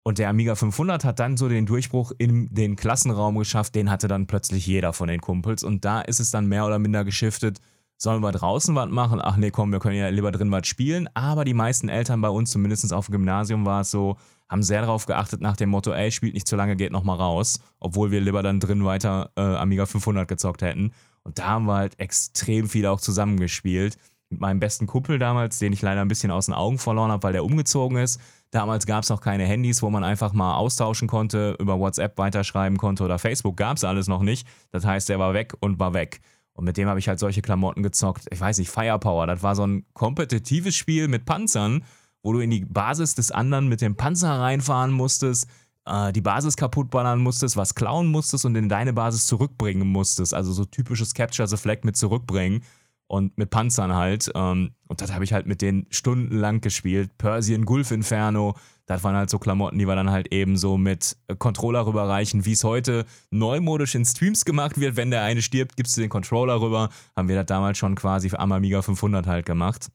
Und 0.02 0.18
der 0.18 0.28
Amiga 0.28 0.54
500 0.54 1.04
hat 1.04 1.18
dann 1.18 1.36
so 1.36 1.48
den 1.48 1.66
Durchbruch 1.66 2.12
in 2.16 2.54
den 2.54 2.76
Klassenraum 2.76 3.36
geschafft, 3.38 3.74
den 3.74 3.90
hatte 3.90 4.06
dann 4.06 4.28
plötzlich 4.28 4.66
jeder 4.66 4.92
von 4.92 5.08
den 5.08 5.20
Kumpels. 5.20 5.64
Und 5.64 5.84
da 5.84 6.00
ist 6.00 6.20
es 6.20 6.30
dann 6.30 6.46
mehr 6.46 6.64
oder 6.64 6.78
minder 6.78 7.04
geschiftet, 7.04 7.60
sollen 7.98 8.22
wir 8.22 8.30
draußen 8.30 8.74
was 8.74 8.88
machen? 8.88 9.20
Ach 9.22 9.36
nee, 9.36 9.50
komm, 9.50 9.72
wir 9.72 9.80
können 9.80 9.96
ja 9.96 10.08
lieber 10.08 10.30
drin 10.30 10.50
was 10.52 10.66
spielen. 10.68 11.08
Aber 11.14 11.44
die 11.44 11.54
meisten 11.54 11.88
Eltern 11.88 12.20
bei 12.20 12.28
uns, 12.28 12.50
zumindest 12.50 12.92
auf 12.92 13.06
dem 13.06 13.12
Gymnasium 13.12 13.66
war 13.66 13.80
es 13.80 13.90
so, 13.90 14.16
haben 14.48 14.62
sehr 14.62 14.82
darauf 14.82 15.06
geachtet 15.06 15.40
nach 15.40 15.56
dem 15.56 15.70
Motto, 15.70 15.92
ey, 15.92 16.10
spielt 16.12 16.34
nicht 16.34 16.46
zu 16.46 16.56
lange, 16.56 16.76
geht 16.76 16.92
nochmal 16.92 17.16
raus. 17.16 17.60
Obwohl 17.80 18.10
wir 18.10 18.20
lieber 18.20 18.42
dann 18.42 18.60
drin 18.60 18.84
weiter 18.84 19.30
äh, 19.36 19.40
Amiga 19.40 19.86
500 19.86 20.28
gezockt 20.28 20.62
hätten. 20.62 20.92
Und 21.22 21.38
da 21.38 21.46
haben 21.46 21.66
wir 21.66 21.74
halt 21.74 21.98
extrem 21.98 22.68
viel 22.68 22.86
auch 22.86 23.00
zusammengespielt. 23.00 23.96
Mit 24.30 24.40
meinem 24.40 24.60
besten 24.60 24.86
Kumpel 24.86 25.18
damals, 25.18 25.58
den 25.58 25.72
ich 25.72 25.82
leider 25.82 26.00
ein 26.00 26.08
bisschen 26.08 26.30
aus 26.30 26.46
den 26.46 26.54
Augen 26.54 26.78
verloren 26.78 27.10
habe, 27.10 27.22
weil 27.22 27.32
der 27.32 27.44
umgezogen 27.44 27.98
ist. 27.98 28.20
Damals 28.50 28.86
gab 28.86 29.02
es 29.02 29.10
noch 29.10 29.20
keine 29.20 29.44
Handys, 29.44 29.82
wo 29.82 29.90
man 29.90 30.04
einfach 30.04 30.32
mal 30.32 30.54
austauschen 30.54 31.08
konnte, 31.08 31.56
über 31.58 31.78
WhatsApp 31.78 32.16
weiterschreiben 32.18 32.78
konnte 32.78 33.04
oder 33.04 33.18
Facebook 33.18 33.56
gab 33.56 33.76
es 33.76 33.84
alles 33.84 34.08
noch 34.08 34.22
nicht. 34.22 34.46
Das 34.70 34.84
heißt, 34.84 35.08
der 35.08 35.18
war 35.18 35.34
weg 35.34 35.54
und 35.60 35.78
war 35.78 35.94
weg. 35.94 36.20
Und 36.52 36.64
mit 36.64 36.76
dem 36.76 36.88
habe 36.88 36.98
ich 36.98 37.08
halt 37.08 37.18
solche 37.18 37.42
Klamotten 37.42 37.82
gezockt. 37.82 38.26
Ich 38.30 38.40
weiß 38.40 38.58
nicht, 38.58 38.70
Firepower, 38.70 39.26
das 39.26 39.42
war 39.42 39.54
so 39.54 39.66
ein 39.66 39.84
kompetitives 39.92 40.74
Spiel 40.74 41.06
mit 41.06 41.26
Panzern, 41.26 41.84
wo 42.26 42.32
du 42.32 42.40
in 42.40 42.50
die 42.50 42.64
Basis 42.64 43.14
des 43.14 43.30
anderen 43.30 43.68
mit 43.68 43.80
dem 43.80 43.94
Panzer 43.94 44.40
reinfahren 44.40 44.90
musstest, 44.90 45.46
äh, 45.86 46.12
die 46.12 46.20
Basis 46.20 46.56
kaputtballern 46.56 47.20
musstest, 47.20 47.56
was 47.56 47.76
klauen 47.76 48.08
musstest 48.08 48.44
und 48.44 48.56
in 48.56 48.68
deine 48.68 48.92
Basis 48.92 49.26
zurückbringen 49.28 49.86
musstest. 49.86 50.34
Also 50.34 50.52
so 50.52 50.64
typisches 50.64 51.14
Capture 51.14 51.46
the 51.46 51.56
Flag 51.56 51.84
mit 51.84 51.96
zurückbringen 51.96 52.64
und 53.06 53.38
mit 53.38 53.50
Panzern 53.50 53.94
halt. 53.94 54.28
Ähm, 54.34 54.72
und 54.88 55.00
das 55.00 55.14
habe 55.14 55.22
ich 55.22 55.32
halt 55.32 55.46
mit 55.46 55.62
denen 55.62 55.86
stundenlang 55.90 56.60
gespielt. 56.60 57.16
Persian 57.16 57.64
Gulf 57.64 57.92
Inferno, 57.92 58.56
das 58.86 59.04
waren 59.04 59.14
halt 59.14 59.30
so 59.30 59.38
Klamotten, 59.38 59.78
die 59.78 59.86
wir 59.86 59.94
dann 59.94 60.10
halt 60.10 60.34
eben 60.34 60.56
so 60.56 60.76
mit 60.76 61.16
Controller 61.38 61.86
rüberreichen, 61.86 62.44
wie 62.44 62.54
es 62.54 62.64
heute 62.64 63.06
neumodisch 63.30 63.94
in 63.94 64.04
Streams 64.04 64.44
gemacht 64.44 64.80
wird. 64.80 64.96
Wenn 64.96 65.12
der 65.12 65.22
eine 65.22 65.42
stirbt, 65.42 65.76
gibst 65.76 65.96
du 65.96 66.00
den 66.00 66.10
Controller 66.10 66.60
rüber. 66.60 66.88
Haben 67.14 67.28
wir 67.28 67.36
das 67.36 67.46
damals 67.46 67.78
schon 67.78 67.94
quasi 67.94 68.30
für 68.30 68.40
Amiga 68.40 68.82
500 68.82 69.28
halt 69.28 69.46
gemacht. 69.46 69.90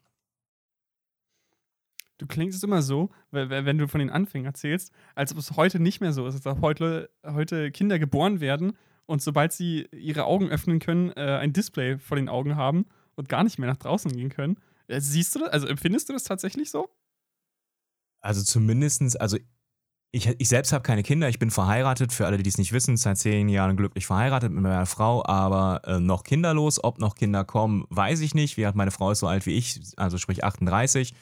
Du 2.22 2.28
klingst 2.28 2.64
immer 2.64 2.84
so, 2.84 3.10
wenn 3.32 3.80
du 3.80 3.88
von 3.88 3.98
den 3.98 4.12
Anfängen 4.12 4.46
erzählst, 4.46 4.94
als 5.16 5.32
ob 5.32 5.40
es 5.40 5.58
heute 5.58 5.80
nicht 5.80 6.02
mehr 6.02 6.14
so 6.14 6.28
ist, 6.28 6.36
als 6.36 6.46
ob 6.46 6.62
heute, 6.62 7.10
heute 7.26 7.72
Kinder 7.72 7.98
geboren 7.98 8.40
werden 8.40 8.74
und 9.08 9.24
sobald 9.24 9.54
sie 9.54 9.88
ihre 9.92 10.26
Augen 10.26 10.48
öffnen 10.48 10.78
können, 10.78 11.10
äh, 11.14 11.40
ein 11.42 11.52
Display 11.52 11.98
vor 11.98 12.18
den 12.18 12.30
Augen 12.30 12.56
haben 12.56 12.86
und 13.16 13.28
gar 13.28 13.44
nicht 13.44 13.58
mehr 13.58 13.68
nach 13.68 13.78
draußen 13.78 14.12
gehen 14.12 14.30
können. 14.30 14.58
Äh, 14.86 15.02
siehst 15.02 15.34
du 15.34 15.40
das? 15.40 15.50
Also 15.50 15.66
empfindest 15.66 16.10
du 16.10 16.14
das 16.14 16.24
tatsächlich 16.24 16.70
so? 16.70 16.90
Also 18.20 18.44
zumindestens, 18.44 19.16
also 19.16 19.40
ich, 20.12 20.28
ich 20.28 20.48
selbst 20.48 20.74
habe 20.74 20.84
keine 20.84 21.02
Kinder, 21.02 21.28
ich 21.28 21.40
bin 21.40 21.50
verheiratet, 21.50 22.14
für 22.14 22.28
alle, 22.28 22.38
die 22.38 22.50
es 22.50 22.60
nicht 22.60 22.72
wissen, 22.72 22.98
seit 22.98 23.18
zehn 23.18 23.50
Jahren 23.50 23.78
glücklich 23.78 24.06
verheiratet 24.06 24.52
mit 24.52 24.62
meiner 24.62 24.86
Frau, 24.86 25.26
aber 25.26 25.82
äh, 25.86 26.00
noch 26.00 26.24
kinderlos. 26.24 26.84
Ob 26.84 27.00
noch 27.00 27.16
Kinder 27.16 27.46
kommen, 27.46 27.86
weiß 27.90 28.20
ich 28.20 28.36
nicht. 28.36 28.58
Wie 28.58 28.68
hat 28.68 28.76
meine 28.76 28.92
Frau 28.92 29.10
ist 29.10 29.20
so 29.20 29.28
alt 29.28 29.48
wie 29.48 29.58
ich, 29.58 29.82
also 29.98 30.20
sprich 30.20 30.44
38. 30.44 31.16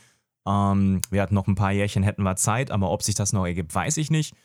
Ähm, 0.47 1.01
wir 1.09 1.21
hatten 1.21 1.35
noch 1.35 1.47
ein 1.47 1.55
paar 1.55 1.71
Jährchen, 1.71 2.03
hätten 2.03 2.23
wir 2.23 2.35
Zeit, 2.35 2.71
aber 2.71 2.91
ob 2.91 3.03
sich 3.03 3.15
das 3.15 3.33
noch 3.33 3.45
ergibt, 3.45 3.73
weiß 3.73 3.97
ich 3.97 4.11
nicht. 4.11 4.35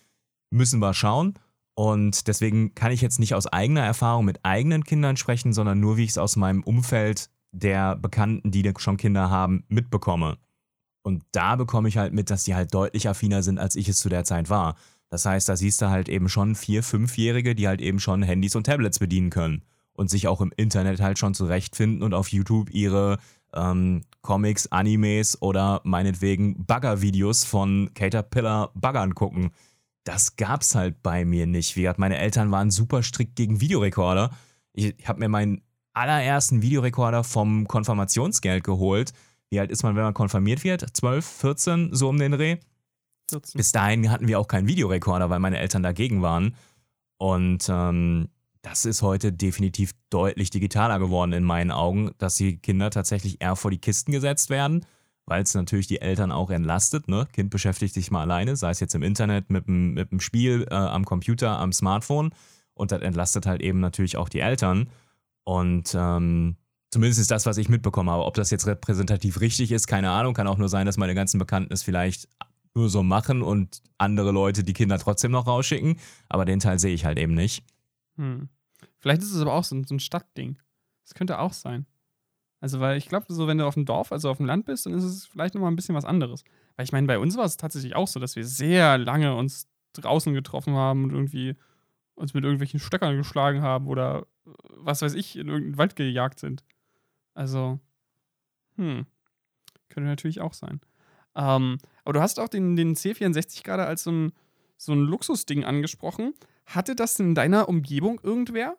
Müssen 0.51 0.81
wir 0.81 0.95
schauen. 0.95 1.35
Und 1.75 2.29
deswegen 2.29 2.75
kann 2.75 2.93
ich 2.93 3.01
jetzt 3.01 3.19
nicht 3.19 3.35
aus 3.35 3.47
eigener 3.47 3.83
Erfahrung 3.83 4.25
mit 4.25 4.45
eigenen 4.45 4.85
Kindern 4.85 5.17
sprechen, 5.17 5.53
sondern 5.53 5.81
nur, 5.81 5.97
wie 5.97 6.05
ich 6.05 6.11
es 6.11 6.19
aus 6.19 6.37
meinem 6.37 6.63
Umfeld 6.63 7.31
der 7.51 7.97
Bekannten, 7.97 8.51
die 8.51 8.73
schon 8.79 8.97
Kinder 8.97 9.31
haben, 9.31 9.65
mitbekomme. 9.69 10.39
Und 11.03 11.25
da 11.33 11.57
bekomme 11.57 11.89
ich 11.89 11.99
halt 11.99 12.13
mit, 12.13 12.31
dass 12.31 12.45
die 12.45 12.55
halt 12.55 12.73
deutlich 12.73 13.09
affiner 13.09 13.43
sind, 13.43 13.59
als 13.59 13.77
ich 13.77 13.89
es 13.89 13.99
zu 13.99 14.09
der 14.09 14.25
Zeit 14.25 14.49
war. 14.51 14.77
Das 15.11 15.27
heißt, 15.27 15.49
da 15.49 15.57
siehst 15.57 15.83
du 15.83 15.91
halt 15.91 16.09
eben 16.09 16.29
schon 16.29 16.55
vier, 16.55 16.83
fünfjährige, 16.83 17.55
die 17.55 17.69
halt 17.69 17.81
eben 17.81 18.01
schon 18.01 18.23
Handys 18.23 18.57
und 18.57 18.65
Tablets 18.65 18.99
bedienen 18.99 19.31
können 19.31 19.63
und 19.93 20.11
sich 20.11 20.29
auch 20.29 20.41
im 20.41 20.53
Internet 20.57 21.01
halt 21.01 21.19
schon 21.19 21.35
zurechtfinden 21.35 22.03
und 22.03 22.15
auf 22.15 22.29
YouTube 22.29 22.71
ihre 22.71 23.19
ähm, 23.53 24.03
Comics, 24.25 24.67
Animes 24.73 25.41
oder 25.41 25.81
meinetwegen 25.85 26.67
Bagger-Videos 26.67 27.45
von 27.45 27.91
Caterpillar 27.95 28.73
Baggern 28.75 29.15
gucken. 29.15 29.51
Das 30.03 30.37
gab's 30.37 30.75
halt 30.75 31.03
bei 31.03 31.25
mir 31.25 31.47
nicht. 31.47 31.77
Wie 31.77 31.83
gesagt, 31.83 32.01
meine 32.01 32.19
Eltern 32.19 32.51
waren 32.51 32.71
super 32.71 33.03
strikt 33.03 33.37
gegen 33.37 33.61
Videorekorder. 33.61 34.31
Ich 34.73 34.95
habe 35.07 35.21
mir 35.21 35.29
meinen 35.29 35.61
allerersten 35.93 36.63
Videorekorder 36.63 37.23
vom 37.23 37.69
Konfirmationsgeld 37.69 38.65
geholt. 38.65 39.13
Wie 39.51 39.61
alt 39.61 39.71
ist 39.71 39.83
man, 39.83 39.95
wenn 39.95 40.03
man 40.03 40.15
konfirmiert 40.15 40.65
wird? 40.65 40.85
12, 40.97 41.25
14, 41.25 41.89
so 41.93 42.09
um 42.09 42.19
den 42.19 42.33
Dreh. 42.33 42.57
14. 43.31 43.59
Bis 43.59 43.73
dahin 43.73 44.11
hatten 44.11 44.27
wir 44.27 44.41
auch 44.41 44.49
keinen 44.49 44.67
Videorekorder, 44.67 45.31
weil 45.31 45.39
meine 45.39 45.59
Eltern 45.59 45.83
dagegen 45.83 46.23
waren. 46.23 46.57
Und 47.19 47.67
ähm, 47.71 48.29
das 48.65 48.87
ist 48.87 49.03
heute 49.03 49.31
definitiv 49.31 49.93
deutlich 50.09 50.49
digitaler 50.49 50.99
geworden 50.99 51.33
in 51.35 51.45
meinen 51.45 51.71
Augen, 51.71 52.13
dass 52.17 52.37
die 52.37 52.57
Kinder 52.57 52.89
tatsächlich 52.89 53.43
eher 53.43 53.57
vor 53.57 53.71
die 53.71 53.79
Kisten 53.79 54.11
gesetzt 54.11 54.49
werden, 54.49 54.87
weil 55.27 55.43
es 55.43 55.55
natürlich 55.55 55.87
die 55.87 56.01
Eltern 56.01 56.33
auch 56.33 56.51
entlastet. 56.51 57.07
Ne? 57.07 57.29
Kind 57.33 57.51
beschäftigt 57.51 57.93
sich 57.93 58.11
mal 58.11 58.23
alleine, 58.23 58.57
sei 58.57 58.71
es 58.71 58.81
jetzt 58.81 58.95
im 58.95 59.03
Internet, 59.03 59.51
mit 59.51 59.67
dem, 59.67 59.93
mit 59.93 60.11
dem 60.11 60.21
Spiel, 60.21 60.67
äh, 60.71 60.75
am 60.75 61.05
Computer, 61.05 61.59
am 61.59 61.75
Smartphone. 61.75 62.31
Und 62.73 62.91
das 62.91 63.03
entlastet 63.03 63.45
halt 63.45 63.61
eben 63.61 63.81
natürlich 63.81 64.17
auch 64.17 64.31
die 64.31 64.41
Eltern. 64.41 64.89
Und 65.45 65.95
ähm, 65.95 66.57
zumindest 66.91 67.21
ist 67.21 67.31
das, 67.31 67.45
was 67.45 67.59
ich 67.59 67.69
mitbekommen 67.69 68.09
habe. 68.09 68.25
Ob 68.25 68.33
das 68.33 68.51
jetzt 68.51 68.67
repräsentativ 68.67 69.41
richtig 69.41 69.73
ist, 69.73 69.87
keine 69.87 70.11
Ahnung. 70.11 70.33
Kann 70.33 70.47
auch 70.47 70.59
nur 70.59 70.71
sein, 70.71 70.87
dass 70.87 70.97
meine 70.97 71.15
ganzen 71.15 71.39
Bekannten 71.39 71.73
es 71.73 71.83
vielleicht 71.83 72.29
nur 72.75 72.89
so 72.89 73.03
machen 73.03 73.43
und 73.43 73.83
andere 73.99 74.33
Leute 74.33 74.65
die 74.65 74.73
Kinder 74.73 74.99
trotzdem 74.99 75.33
noch 75.33 75.47
rausschicken. 75.47 75.97
Aber 76.31 76.47
den 76.47 76.61
Teil 76.61 76.79
sehe 76.79 76.95
ich 76.95 77.05
halt 77.05 77.19
eben 77.19 77.35
nicht. 77.35 77.63
Hm. 78.17 78.49
Vielleicht 78.99 79.23
ist 79.23 79.33
es 79.33 79.41
aber 79.41 79.55
auch 79.55 79.65
so 79.65 79.75
ein, 79.77 79.85
so 79.85 79.95
ein 79.95 80.01
Stadtding. 80.01 80.59
Das 81.05 81.15
könnte 81.15 81.39
auch 81.39 81.53
sein. 81.53 81.87
Also, 82.61 82.81
weil 82.81 82.97
ich 82.97 83.09
glaube, 83.09 83.27
so, 83.29 83.47
wenn 83.47 83.59
du 83.59 83.67
auf 83.67 83.75
dem 83.75 83.85
Dorf, 83.85 84.11
also 84.11 84.31
auf 84.31 84.39
dem 84.39 84.47
Land 84.47 84.65
bist, 84.65 84.87
dann 84.87 84.95
ist 84.95 85.05
es 85.05 85.27
vielleicht 85.27 85.55
nochmal 85.55 85.71
ein 85.71 85.77
bisschen 85.77 85.95
was 85.95 86.07
anderes. 86.07 86.45
Weil 86.77 86.85
ich 86.85 86.93
meine, 86.93 87.07
bei 87.07 87.19
uns 87.19 87.37
war 87.37 87.45
es 87.45 87.57
tatsächlich 87.57 87.95
auch 87.95 88.09
so, 88.09 88.21
dass 88.21 88.37
wir 88.37 88.47
sehr 88.47 88.97
lange 88.97 89.35
uns 89.35 89.69
draußen 89.93 90.33
getroffen 90.33 90.75
haben 90.75 91.05
und 91.05 91.11
irgendwie 91.11 91.57
uns 92.15 92.35
mit 92.35 92.45
irgendwelchen 92.45 92.81
Stöckern 92.81 93.17
geschlagen 93.17 93.63
haben 93.63 93.87
oder 93.87 94.27
was 94.71 95.03
weiß 95.03 95.15
ich, 95.15 95.37
in 95.37 95.49
irgendeinen 95.49 95.79
Wald 95.79 95.97
gejagt 95.97 96.41
sind. 96.41 96.65
Also, 97.35 97.81
hm, 98.77 99.07
könnte 99.89 100.09
natürlich 100.09 100.41
auch 100.41 100.55
sein. 100.55 100.81
Ähm, 101.35 101.79
aber 102.05 102.15
du 102.15 102.21
hast 102.21 102.39
auch 102.39 102.49
den, 102.49 102.77
den 102.77 102.95
C64 102.95 103.63
gerade 103.65 103.87
als 103.87 104.05
so 104.05 104.13
ein, 104.13 104.33
so 104.77 104.93
ein 104.93 105.01
Luxusding 105.01 105.65
angesprochen. 105.65 106.35
Hatte 106.67 106.95
das 106.95 107.19
in 107.21 107.35
deiner 107.35 107.69
Umgebung 107.69 108.21
irgendwer? 108.23 108.77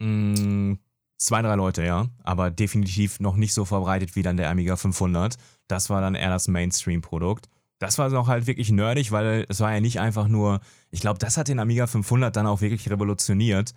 Mm, 0.00 0.74
zwei, 1.18 1.42
drei 1.42 1.54
Leute, 1.54 1.84
ja. 1.84 2.08
Aber 2.24 2.50
definitiv 2.50 3.20
noch 3.20 3.36
nicht 3.36 3.54
so 3.54 3.64
verbreitet 3.64 4.16
wie 4.16 4.22
dann 4.22 4.36
der 4.36 4.50
Amiga 4.50 4.76
500. 4.76 5.36
Das 5.68 5.90
war 5.90 6.00
dann 6.00 6.14
eher 6.14 6.30
das 6.30 6.48
Mainstream-Produkt. 6.48 7.48
Das 7.78 7.98
war 7.98 8.08
noch 8.10 8.28
halt 8.28 8.46
wirklich 8.46 8.70
nerdig, 8.70 9.10
weil 9.10 9.44
es 9.48 9.60
war 9.60 9.72
ja 9.72 9.80
nicht 9.80 10.00
einfach 10.00 10.28
nur, 10.28 10.60
ich 10.90 11.00
glaube, 11.00 11.18
das 11.18 11.36
hat 11.36 11.48
den 11.48 11.58
Amiga 11.58 11.86
500 11.86 12.34
dann 12.34 12.46
auch 12.46 12.60
wirklich 12.60 12.88
revolutioniert 12.90 13.74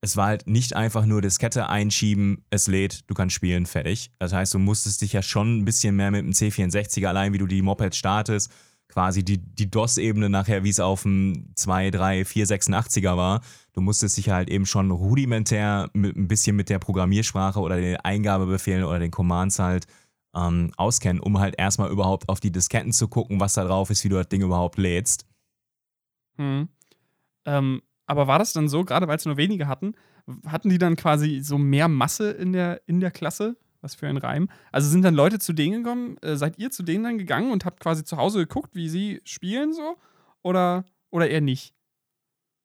es 0.00 0.16
war 0.16 0.26
halt 0.26 0.46
nicht 0.46 0.76
einfach 0.76 1.06
nur 1.06 1.20
Diskette 1.20 1.68
einschieben, 1.68 2.44
es 2.50 2.68
lädt, 2.68 3.08
du 3.10 3.14
kannst 3.14 3.34
spielen, 3.34 3.66
fertig. 3.66 4.12
Das 4.18 4.32
heißt, 4.32 4.54
du 4.54 4.58
musstest 4.58 5.02
dich 5.02 5.12
ja 5.12 5.22
schon 5.22 5.58
ein 5.58 5.64
bisschen 5.64 5.96
mehr 5.96 6.10
mit 6.10 6.24
dem 6.24 6.32
C64 6.32 7.06
allein, 7.06 7.32
wie 7.32 7.38
du 7.38 7.46
die 7.46 7.62
Mopeds 7.62 7.96
startest, 7.96 8.52
quasi 8.98 9.24
die, 9.24 9.38
die 9.38 9.70
DOS-Ebene 9.70 10.28
nachher, 10.28 10.64
wie 10.64 10.70
es 10.70 10.80
auf 10.80 11.02
dem 11.02 11.52
2, 11.54 11.92
3, 11.92 12.24
4, 12.24 12.46
86er 12.48 13.16
war. 13.16 13.42
Du 13.72 13.80
musstest 13.80 14.16
dich 14.16 14.30
halt 14.30 14.50
eben 14.50 14.66
schon 14.66 14.90
rudimentär 14.90 15.88
mit, 15.92 16.16
ein 16.16 16.26
bisschen 16.26 16.56
mit 16.56 16.68
der 16.68 16.80
Programmiersprache 16.80 17.60
oder 17.60 17.76
den 17.76 17.96
Eingabebefehlen 17.98 18.82
oder 18.82 18.98
den 18.98 19.12
Commands 19.12 19.60
halt 19.60 19.86
ähm, 20.34 20.72
auskennen, 20.76 21.22
um 21.22 21.38
halt 21.38 21.54
erstmal 21.58 21.92
überhaupt 21.92 22.28
auf 22.28 22.40
die 22.40 22.50
Disketten 22.50 22.92
zu 22.92 23.06
gucken, 23.06 23.38
was 23.38 23.52
da 23.54 23.62
drauf 23.62 23.88
ist, 23.90 24.02
wie 24.02 24.08
du 24.08 24.16
das 24.16 24.30
Ding 24.30 24.42
überhaupt 24.42 24.78
lädst. 24.78 25.26
Hm. 26.36 26.68
Ähm, 27.44 27.82
aber 28.06 28.26
war 28.26 28.40
das 28.40 28.52
dann 28.52 28.68
so, 28.68 28.84
gerade 28.84 29.06
weil 29.06 29.18
es 29.18 29.26
nur 29.26 29.36
wenige 29.36 29.68
hatten, 29.68 29.94
hatten 30.44 30.70
die 30.70 30.78
dann 30.78 30.96
quasi 30.96 31.38
so 31.40 31.56
mehr 31.56 31.86
Masse 31.86 32.32
in 32.32 32.52
der, 32.52 32.80
in 32.88 32.98
der 32.98 33.12
Klasse? 33.12 33.56
Was 33.80 33.94
für 33.94 34.08
ein 34.08 34.16
Reim. 34.16 34.48
Also 34.72 34.88
sind 34.88 35.02
dann 35.02 35.14
Leute 35.14 35.38
zu 35.38 35.52
denen 35.52 35.82
gekommen, 35.82 36.16
äh, 36.18 36.36
seid 36.36 36.58
ihr 36.58 36.70
zu 36.70 36.82
denen 36.82 37.04
dann 37.04 37.18
gegangen 37.18 37.52
und 37.52 37.64
habt 37.64 37.80
quasi 37.80 38.04
zu 38.04 38.16
Hause 38.16 38.40
geguckt, 38.40 38.74
wie 38.74 38.88
sie 38.88 39.20
spielen 39.24 39.72
so? 39.72 39.96
Oder, 40.42 40.84
oder 41.10 41.28
eher 41.28 41.40
nicht? 41.40 41.74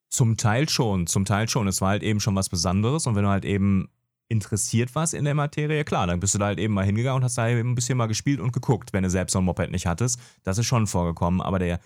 Zum 0.10 0.38
Teil 0.38 0.70
schon, 0.70 1.08
zum 1.08 1.26
Teil 1.26 1.50
schon. 1.50 1.68
Es 1.68 1.82
war 1.82 1.90
halt 1.90 2.04
eben 2.04 2.20
schon 2.20 2.36
was 2.36 2.50
Besonderes 2.50 3.06
und 3.08 3.16
wenn 3.16 3.24
du 3.24 3.30
halt 3.30 3.46
eben 3.46 3.90
interessiert 4.30 4.96
warst 4.96 5.14
in 5.14 5.26
der 5.26 5.36
Materie, 5.36 5.84
klar, 5.84 6.08
dann 6.08 6.20
bist 6.20 6.34
du 6.34 6.40
da 6.40 6.46
halt 6.48 6.60
eben 6.60 6.74
mal 6.74 6.86
hingegangen 6.86 7.18
und 7.18 7.24
hast 7.24 7.38
da 7.38 7.48
eben 7.48 7.72
ein 7.72 7.76
bisschen 7.76 7.98
mal 7.98 8.08
gespielt 8.08 8.40
und 8.40 8.52
geguckt, 8.52 8.94
wenn 8.94 9.04
du 9.04 9.10
selbst 9.10 9.34
so 9.34 9.40
ein 9.40 9.46
Moped 9.46 9.72
nicht 9.72 9.86
hattest. 9.86 10.20
Das 10.44 10.58
ist 10.58 10.66
schon 10.66 10.88
vorgekommen, 10.88 11.42
aber 11.42 11.60
der, 11.60 11.80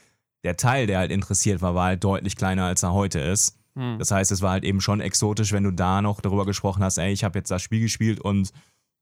der 0.43 0.55
Teil, 0.55 0.87
der 0.87 0.99
halt 0.99 1.11
interessiert 1.11 1.61
war, 1.61 1.75
war 1.75 1.85
halt 1.85 2.03
deutlich 2.03 2.35
kleiner, 2.35 2.65
als 2.65 2.83
er 2.83 2.93
heute 2.93 3.19
ist. 3.19 3.57
Hm. 3.75 3.99
Das 3.99 4.11
heißt, 4.11 4.31
es 4.31 4.41
war 4.41 4.51
halt 4.51 4.63
eben 4.63 4.81
schon 4.81 5.01
exotisch, 5.01 5.51
wenn 5.51 5.63
du 5.63 5.71
da 5.71 6.01
noch 6.01 6.21
darüber 6.21 6.45
gesprochen 6.45 6.83
hast, 6.83 6.97
ey, 6.97 7.11
ich 7.11 7.23
habe 7.23 7.37
jetzt 7.39 7.51
das 7.51 7.61
Spiel 7.61 7.81
gespielt 7.81 8.21
und 8.21 8.51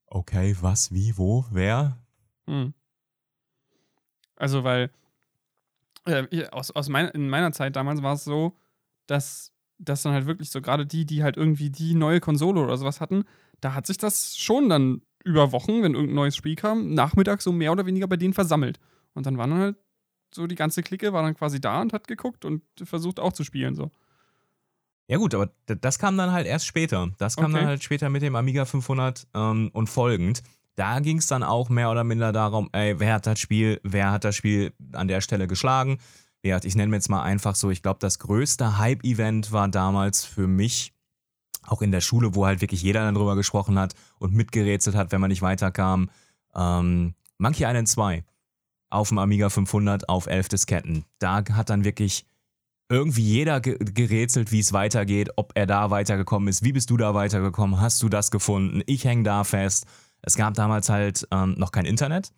okay, 0.08 0.56
was, 0.62 0.92
wie, 0.92 1.18
wo, 1.18 1.46
wer? 1.52 1.98
Hm. 2.48 2.74
Also, 4.36 4.64
weil 4.64 4.92
äh, 6.06 6.48
aus, 6.48 6.72
aus 6.72 6.90
mein, 6.90 7.08
in 7.10 7.30
meiner 7.30 7.52
Zeit 7.52 7.76
damals 7.76 8.02
war 8.02 8.14
es 8.14 8.24
so, 8.24 8.58
dass, 9.08 9.54
dass 9.78 10.04
dann 10.04 10.14
halt 10.14 10.26
wirklich 10.26 10.50
so 10.50 10.62
gerade 10.62 10.86
die, 10.86 11.06
die 11.06 11.24
halt 11.24 11.38
irgendwie 11.38 11.70
die 11.70 11.96
neue 11.96 12.20
Konsole 12.20 12.62
oder 12.62 12.78
sowas 12.78 13.02
hatten, 13.02 13.26
da 13.62 13.74
hat 13.74 13.88
sich 13.88 13.98
das 13.98 14.38
schon 14.38 14.70
dann 14.70 15.02
über 15.24 15.52
Wochen, 15.52 15.82
wenn 15.82 15.94
irgendein 15.94 16.16
neues 16.16 16.36
Spiel 16.36 16.56
kam, 16.56 16.94
nachmittags 16.94 17.44
so 17.44 17.52
mehr 17.52 17.72
oder 17.72 17.86
weniger 17.86 18.08
bei 18.08 18.18
denen 18.18 18.34
versammelt. 18.34 18.80
Und 19.14 19.26
dann 19.26 19.38
waren 19.38 19.50
dann 19.50 19.60
halt 19.60 19.76
so 20.34 20.48
die 20.48 20.56
ganze 20.56 20.84
Clique 20.84 21.14
war 21.14 21.24
dann 21.24 21.36
quasi 21.36 21.60
da 21.60 21.82
und 21.82 21.94
hat 21.94 22.08
geguckt 22.08 22.46
und 22.46 22.62
versucht 22.84 23.20
auch 23.20 23.34
zu 23.34 23.44
spielen 23.44 23.74
so. 23.74 23.92
Ja 25.08 25.18
gut, 25.18 25.36
aber 25.36 25.52
das 25.68 26.00
kam 26.00 26.18
dann 26.18 26.32
halt 26.32 26.48
erst 26.48 26.66
später. 26.66 27.10
Das 27.18 27.36
kam 27.36 27.52
okay. 27.52 27.60
dann 27.60 27.68
halt 27.68 27.84
später 27.84 28.10
mit 28.10 28.24
dem 28.24 28.36
Amiga 28.36 28.66
500 28.66 29.28
ähm, 29.36 29.70
und 29.74 29.88
folgend. 29.88 30.42
Da 30.76 31.00
ging 31.00 31.20
es 31.20 31.28
dann 31.28 31.44
auch 31.44 31.70
mehr 31.70 31.92
oder 31.92 32.04
minder 32.04 32.34
darum, 32.34 32.70
ey, 32.74 33.00
wer 33.00 33.14
hat 33.14 33.28
das 33.28 33.40
Spiel, 33.40 33.80
wer 33.84 34.12
hat 34.12 34.24
das 34.24 34.36
Spiel 34.36 34.74
an 34.94 35.08
der 35.08 35.22
Stelle 35.22 35.48
geschlagen. 35.48 36.00
Ja, 36.44 36.60
ich 36.64 36.76
nenne 36.76 36.90
mir 36.90 36.98
jetzt 36.98 37.10
mal 37.10 37.24
einfach 37.24 37.56
so, 37.56 37.70
ich 37.70 37.82
glaube, 37.82 38.00
das 38.00 38.20
größte 38.20 38.78
Hype-Event 38.78 39.52
war 39.52 39.68
damals 39.68 40.26
für 40.26 40.48
mich, 40.48 40.94
auch 41.66 41.82
in 41.82 41.92
der 41.92 42.02
Schule, 42.02 42.36
wo 42.36 42.46
halt 42.46 42.62
wirklich 42.62 42.82
jeder 42.82 43.02
dann 43.02 43.16
drüber 43.16 43.36
gesprochen 43.36 43.80
hat 43.80 43.96
und 44.20 44.34
mitgerätselt 44.34 44.96
hat, 44.96 45.12
wenn 45.12 45.22
man 45.22 45.30
nicht 45.30 45.42
weiterkam. 45.42 46.10
Ähm, 46.54 47.16
Monkey 47.38 47.64
Island 47.64 47.88
2 47.88 48.24
auf 48.90 49.10
dem 49.10 49.18
Amiga 49.18 49.50
500 49.50 50.10
auf 50.10 50.28
11 50.28 50.50
Disketten. 50.50 51.06
Da 51.20 51.44
hat 51.52 51.70
dann 51.70 51.84
wirklich 51.84 52.26
irgendwie 52.90 53.24
jeder 53.24 53.62
gerätselt, 53.62 54.52
wie 54.52 54.60
es 54.60 54.74
weitergeht, 54.74 55.30
ob 55.38 55.52
er 55.56 55.66
da 55.66 55.90
weitergekommen 55.90 56.50
ist. 56.50 56.64
Wie 56.64 56.72
bist 56.72 56.90
du 56.90 56.98
da 56.98 57.14
weitergekommen? 57.14 57.80
Hast 57.82 58.02
du 58.04 58.10
das 58.10 58.32
gefunden? 58.32 58.82
Ich 58.86 59.06
hänge 59.06 59.24
da 59.24 59.44
fest. 59.44 59.86
Es 60.22 60.36
gab 60.36 60.54
damals 60.54 60.90
halt 60.90 61.28
ähm, 61.32 61.56
noch 61.58 61.72
kein 61.72 61.86
Internet. 61.86 62.32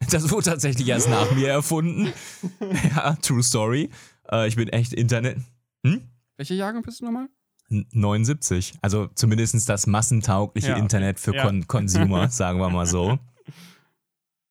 Das 0.10 0.30
wurde 0.30 0.50
tatsächlich 0.50 0.86
erst 0.88 1.08
nach 1.08 1.32
mir 1.34 1.48
erfunden. 1.48 2.12
ja, 2.94 3.16
true 3.22 3.42
story. 3.42 3.88
Äh, 4.30 4.46
ich 4.46 4.54
bin 4.54 4.68
echt 4.68 4.92
Internet. 4.92 5.38
Hm? 5.86 6.02
Welche 6.36 6.52
Jahrgang 6.52 6.82
bist 6.82 7.00
du 7.00 7.06
nochmal? 7.06 7.28
79. 7.70 8.74
Also 8.82 9.08
zumindest 9.14 9.66
das 9.70 9.86
massentaugliche 9.86 10.68
ja, 10.68 10.74
okay. 10.74 10.82
Internet 10.82 11.18
für 11.18 11.34
ja. 11.34 11.46
Con 11.46 11.66
Consumer, 11.66 12.28
sagen 12.28 12.60
wir 12.60 12.68
mal 12.68 12.84
so. 12.84 13.18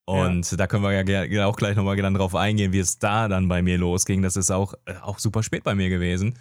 Und 0.06 0.52
ja. 0.52 0.58
da 0.58 0.68
können 0.68 0.84
wir 0.84 1.26
ja 1.28 1.46
auch 1.48 1.56
gleich 1.56 1.76
nochmal 1.76 1.98
dann 1.98 2.14
drauf 2.14 2.36
eingehen, 2.36 2.72
wie 2.74 2.80
es 2.80 3.00
da 3.00 3.28
dann 3.28 3.48
bei 3.48 3.62
mir 3.62 3.78
losging. 3.78 4.22
Das 4.22 4.36
ist 4.36 4.52
auch, 4.52 4.76
äh, 4.86 4.94
auch 5.02 5.20
super 5.20 5.42
spät 5.42 5.64
bei 5.64 5.74
mir 5.74 5.90
gewesen. 5.90 6.36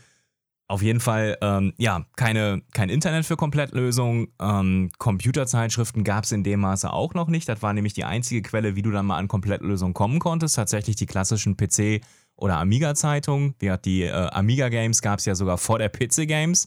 Auf 0.66 0.82
jeden 0.82 1.00
Fall, 1.00 1.36
ähm, 1.42 1.74
ja, 1.76 2.06
keine, 2.16 2.62
kein 2.72 2.88
Internet 2.88 3.26
für 3.26 3.36
Komplettlösungen. 3.36 4.28
Ähm, 4.40 4.90
Computerzeitschriften 4.98 6.04
gab 6.04 6.24
es 6.24 6.32
in 6.32 6.42
dem 6.42 6.60
Maße 6.60 6.90
auch 6.90 7.12
noch 7.12 7.28
nicht. 7.28 7.48
Das 7.48 7.62
war 7.62 7.74
nämlich 7.74 7.92
die 7.92 8.04
einzige 8.04 8.42
Quelle, 8.42 8.74
wie 8.74 8.82
du 8.82 8.90
dann 8.90 9.04
mal 9.06 9.18
an 9.18 9.28
Komplettlösungen 9.28 9.92
kommen 9.92 10.20
konntest. 10.20 10.56
Tatsächlich 10.56 10.96
die 10.96 11.06
klassischen 11.06 11.56
PC- 11.56 12.02
oder 12.36 12.58
Amiga-Zeitungen. 12.58 13.54
Die 13.60 14.02
äh, 14.02 14.10
Amiga-Games 14.10 15.02
gab 15.02 15.18
es 15.18 15.26
ja 15.26 15.34
sogar 15.34 15.58
vor 15.58 15.78
der 15.78 15.90
PC-Games. 15.90 16.64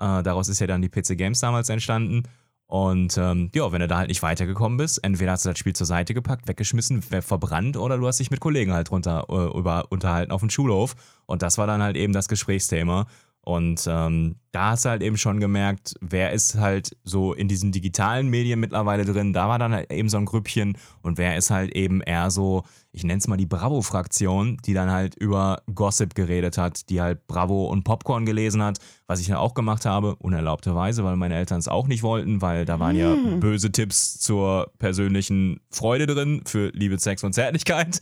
Äh, 0.00 0.22
daraus 0.22 0.48
ist 0.48 0.60
ja 0.60 0.68
dann 0.68 0.82
die 0.82 0.88
PC-Games 0.88 1.40
damals 1.40 1.68
entstanden. 1.68 2.22
Und 2.66 3.18
ähm, 3.18 3.50
ja, 3.54 3.70
wenn 3.72 3.80
du 3.80 3.88
da 3.88 3.98
halt 3.98 4.08
nicht 4.08 4.22
weitergekommen 4.22 4.78
bist, 4.78 5.04
entweder 5.04 5.32
hast 5.32 5.44
du 5.44 5.50
das 5.50 5.58
Spiel 5.58 5.74
zur 5.74 5.86
Seite 5.86 6.14
gepackt, 6.14 6.48
weggeschmissen, 6.48 7.02
verbrannt 7.02 7.76
oder 7.76 7.98
du 7.98 8.06
hast 8.06 8.20
dich 8.20 8.30
mit 8.30 8.40
Kollegen 8.40 8.72
halt 8.72 8.90
drunter 8.90 9.26
äh, 9.28 9.58
über, 9.58 9.86
unterhalten 9.90 10.32
auf 10.32 10.40
dem 10.40 10.50
Schulhof. 10.50 10.96
Und 11.26 11.42
das 11.42 11.58
war 11.58 11.66
dann 11.66 11.82
halt 11.82 11.96
eben 11.96 12.12
das 12.12 12.26
Gesprächsthema. 12.28 13.06
Und 13.44 13.86
ähm, 13.86 14.36
da 14.52 14.70
hast 14.70 14.84
du 14.84 14.88
halt 14.88 15.02
eben 15.02 15.18
schon 15.18 15.38
gemerkt, 15.38 15.94
wer 16.00 16.32
ist 16.32 16.54
halt 16.54 16.96
so 17.04 17.34
in 17.34 17.46
diesen 17.46 17.72
digitalen 17.72 18.28
Medien 18.28 18.58
mittlerweile 18.58 19.04
drin. 19.04 19.32
Da 19.32 19.48
war 19.48 19.58
dann 19.58 19.74
halt 19.74 19.92
eben 19.92 20.08
so 20.08 20.16
ein 20.16 20.24
Grüppchen 20.24 20.78
und 21.02 21.18
wer 21.18 21.36
ist 21.36 21.50
halt 21.50 21.74
eben 21.74 22.00
eher 22.00 22.30
so, 22.30 22.62
ich 22.92 23.04
nenne 23.04 23.18
es 23.18 23.28
mal 23.28 23.36
die 23.36 23.46
Bravo-Fraktion, 23.46 24.58
die 24.64 24.72
dann 24.72 24.90
halt 24.90 25.16
über 25.16 25.60
Gossip 25.74 26.14
geredet 26.14 26.56
hat, 26.56 26.88
die 26.88 27.02
halt 27.02 27.26
Bravo 27.26 27.66
und 27.66 27.82
Popcorn 27.82 28.24
gelesen 28.24 28.62
hat, 28.62 28.78
was 29.08 29.20
ich 29.20 29.26
dann 29.26 29.36
auch 29.36 29.54
gemacht 29.54 29.84
habe, 29.84 30.14
unerlaubterweise, 30.16 31.04
weil 31.04 31.16
meine 31.16 31.34
Eltern 31.34 31.58
es 31.58 31.68
auch 31.68 31.88
nicht 31.88 32.04
wollten, 32.04 32.40
weil 32.40 32.64
da 32.64 32.80
waren 32.80 32.96
ja 32.96 33.12
hm. 33.12 33.40
böse 33.40 33.72
Tipps 33.72 34.20
zur 34.20 34.72
persönlichen 34.78 35.60
Freude 35.70 36.06
drin 36.06 36.42
für 36.46 36.68
Liebe, 36.68 36.98
Sex 36.98 37.24
und 37.24 37.34
Zärtlichkeit. 37.34 38.00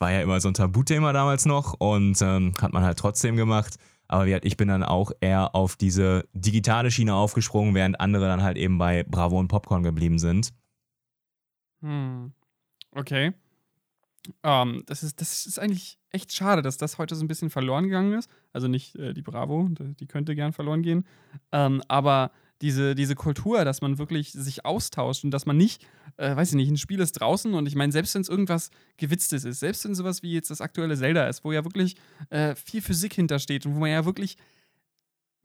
War 0.00 0.10
ja 0.10 0.20
immer 0.20 0.40
so 0.40 0.48
ein 0.48 0.54
Tabuthema 0.54 1.12
damals 1.12 1.46
noch 1.46 1.74
und 1.78 2.20
ähm, 2.20 2.52
hat 2.60 2.72
man 2.72 2.82
halt 2.82 2.98
trotzdem 2.98 3.36
gemacht. 3.36 3.76
Aber 4.08 4.26
ich 4.26 4.56
bin 4.56 4.68
dann 4.68 4.82
auch 4.82 5.10
eher 5.20 5.54
auf 5.54 5.76
diese 5.76 6.28
digitale 6.34 6.90
Schiene 6.90 7.14
aufgesprungen, 7.14 7.74
während 7.74 8.00
andere 8.00 8.26
dann 8.26 8.42
halt 8.42 8.58
eben 8.58 8.78
bei 8.78 9.04
Bravo 9.04 9.38
und 9.38 9.48
Popcorn 9.48 9.82
geblieben 9.82 10.18
sind. 10.18 10.52
Hm. 11.80 12.32
Okay. 12.92 13.32
Um, 14.26 14.32
ähm, 14.44 14.82
das, 14.86 15.02
ist, 15.02 15.20
das 15.20 15.46
ist 15.46 15.58
eigentlich 15.58 15.98
echt 16.10 16.32
schade, 16.32 16.62
dass 16.62 16.76
das 16.76 16.98
heute 16.98 17.16
so 17.16 17.24
ein 17.24 17.28
bisschen 17.28 17.50
verloren 17.50 17.84
gegangen 17.84 18.12
ist. 18.12 18.30
Also 18.52 18.68
nicht 18.68 18.94
äh, 18.94 19.14
die 19.14 19.22
Bravo, 19.22 19.68
die 19.70 20.06
könnte 20.06 20.36
gern 20.36 20.52
verloren 20.52 20.82
gehen. 20.82 21.06
Ähm, 21.50 21.82
aber 21.88 22.30
diese, 22.62 22.94
diese 22.94 23.14
Kultur, 23.14 23.64
dass 23.64 23.82
man 23.82 23.98
wirklich 23.98 24.32
sich 24.32 24.64
austauscht 24.64 25.24
und 25.24 25.32
dass 25.32 25.46
man 25.46 25.56
nicht, 25.56 25.84
äh, 26.16 26.34
weiß 26.34 26.50
ich 26.50 26.54
nicht, 26.54 26.70
ein 26.70 26.78
Spiel 26.78 27.00
ist 27.00 27.12
draußen 27.12 27.52
und 27.52 27.66
ich 27.66 27.74
meine, 27.74 27.92
selbst 27.92 28.14
wenn 28.14 28.22
es 28.22 28.28
irgendwas 28.28 28.70
Gewitztes 28.96 29.44
ist, 29.44 29.60
selbst 29.60 29.84
wenn 29.84 29.94
sowas 29.94 30.22
wie 30.22 30.32
jetzt 30.32 30.50
das 30.50 30.60
aktuelle 30.60 30.96
Zelda 30.96 31.26
ist, 31.26 31.44
wo 31.44 31.52
ja 31.52 31.64
wirklich 31.64 31.96
äh, 32.30 32.54
viel 32.54 32.80
Physik 32.80 33.14
hintersteht 33.14 33.66
und 33.66 33.74
wo 33.74 33.80
man 33.80 33.90
ja 33.90 34.04
wirklich 34.04 34.36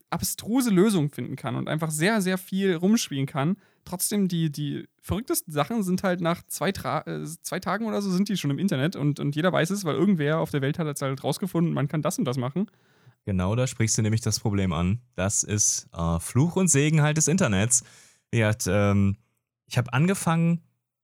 abstruse 0.10 0.69
Lösungen 0.69 1.10
finden 1.10 1.36
kann 1.36 1.56
und 1.56 1.67
einfach 1.67 1.91
sehr, 1.91 2.21
sehr 2.21 2.38
viel 2.38 2.75
rumspielen 2.75 3.25
kann. 3.25 3.58
Trotzdem, 3.84 4.27
die, 4.27 4.51
die 4.51 4.88
verrücktesten 5.01 5.53
Sachen 5.53 5.84
sind 5.84 6.03
halt 6.03 6.21
nach 6.21 6.43
zwei, 6.47 6.71
Tra 6.71 7.01
äh, 7.01 7.25
zwei 7.41 7.60
Tagen 7.60 7.86
oder 7.86 8.01
so 8.01 8.12
sind 8.12 8.30
die 8.30 8.38
schon 8.38 8.51
im 8.51 8.60
Internet 8.60 8.95
und, 8.95 9.19
und 9.19 9.36
jeder 9.36 9.51
weiß 9.51 9.69
es, 9.71 9.86
weil 9.86 9.95
irgendwer 9.95 10.39
auf 10.39 10.51
der 10.51 10.62
Welt 10.62 10.80
hat 10.80 10.88
es 10.88 11.01
halt 11.01 11.23
rausgefunden, 11.23 11.73
man 11.73 11.88
kann 11.88 12.01
das 12.01 12.17
und 12.19 12.25
das 12.25 12.38
machen. 12.38 12.69
Genau, 13.28 13.58
da 13.58 13.68
sprichst 13.68 13.98
du 13.98 14.02
nämlich 14.04 14.22
das 14.22 14.40
Problem 14.40 14.72
an. 14.72 15.02
Das 15.16 15.44
ist 15.44 15.90
äh, 15.94 16.18
Fluch 16.22 16.56
und 16.56 16.70
Segen 16.70 17.02
halt 17.02 17.18
des 17.18 17.28
Internets. 17.28 17.84
Hat, 18.34 18.63
ähm, 18.70 19.18
ich 19.66 19.78
habe 19.78 19.92
angefangen, 19.92 20.62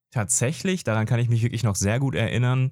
tatsächlich, 0.10 0.86
daran 0.86 1.06
kann 1.06 1.20
ich 1.20 1.28
mich 1.28 1.44
wirklich 1.44 1.64
noch 1.64 1.76
sehr 1.76 2.00
gut 2.00 2.16
erinnern, 2.16 2.72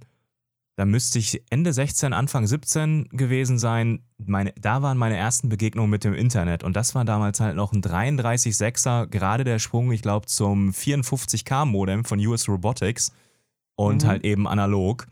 da 0.77 0.85
müsste 0.85 1.19
ich 1.19 1.43
Ende 1.49 1.73
16, 1.73 2.13
Anfang 2.13 2.47
17 2.47 3.09
gewesen 3.09 3.59
sein. 3.59 4.05
Meine, 4.17 4.53
da 4.53 4.83
waren 4.83 4.97
meine 4.97 5.17
ersten 5.17 5.49
Begegnungen 5.49 5.91
mit 5.91 6.05
dem 6.05 6.13
Internet 6.13 6.63
und 6.63 6.77
das 6.77 6.95
war 6.95 7.03
damals 7.03 7.41
halt 7.41 7.57
noch 7.57 7.73
ein 7.73 7.81
33.6er, 7.81 9.07
gerade 9.07 9.43
der 9.43 9.59
Sprung, 9.59 9.91
ich 9.91 10.01
glaube, 10.01 10.27
zum 10.27 10.71
54K-Modem 10.71 12.05
von 12.05 12.25
US 12.25 12.47
Robotics 12.47 13.11
und 13.75 14.03
mhm. 14.03 14.07
halt 14.07 14.23
eben 14.23 14.47
analog. 14.47 15.07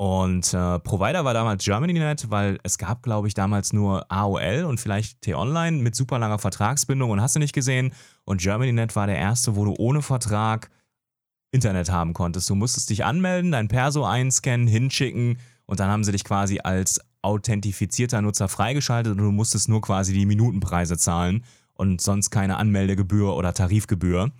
Und 0.00 0.54
äh, 0.54 0.78
Provider 0.78 1.24
war 1.24 1.34
damals 1.34 1.64
GermanyNet, 1.64 2.30
weil 2.30 2.60
es 2.62 2.78
gab, 2.78 3.02
glaube 3.02 3.26
ich, 3.26 3.34
damals 3.34 3.72
nur 3.72 4.10
AOL 4.10 4.64
und 4.64 4.78
vielleicht 4.78 5.20
T-Online 5.22 5.78
mit 5.78 5.96
super 5.96 6.20
langer 6.20 6.38
Vertragsbindung 6.38 7.10
und 7.10 7.20
hast 7.20 7.34
du 7.34 7.40
nicht 7.40 7.52
gesehen. 7.52 7.92
Und 8.24 8.40
GermanyNet 8.40 8.94
war 8.94 9.08
der 9.08 9.18
erste, 9.18 9.56
wo 9.56 9.64
du 9.64 9.74
ohne 9.76 10.00
Vertrag 10.00 10.70
Internet 11.50 11.90
haben 11.90 12.12
konntest. 12.12 12.48
Du 12.48 12.54
musstest 12.54 12.90
dich 12.90 13.04
anmelden, 13.04 13.50
dein 13.50 13.66
Perso 13.66 14.04
einscannen, 14.04 14.68
hinschicken 14.68 15.38
und 15.66 15.80
dann 15.80 15.90
haben 15.90 16.04
sie 16.04 16.12
dich 16.12 16.22
quasi 16.22 16.60
als 16.62 17.00
authentifizierter 17.22 18.22
Nutzer 18.22 18.46
freigeschaltet 18.46 19.12
und 19.12 19.18
du 19.18 19.32
musstest 19.32 19.68
nur 19.68 19.80
quasi 19.80 20.12
die 20.12 20.26
Minutenpreise 20.26 20.96
zahlen 20.96 21.44
und 21.74 22.00
sonst 22.00 22.30
keine 22.30 22.56
Anmeldegebühr 22.58 23.34
oder 23.34 23.52
Tarifgebühr. 23.52 24.30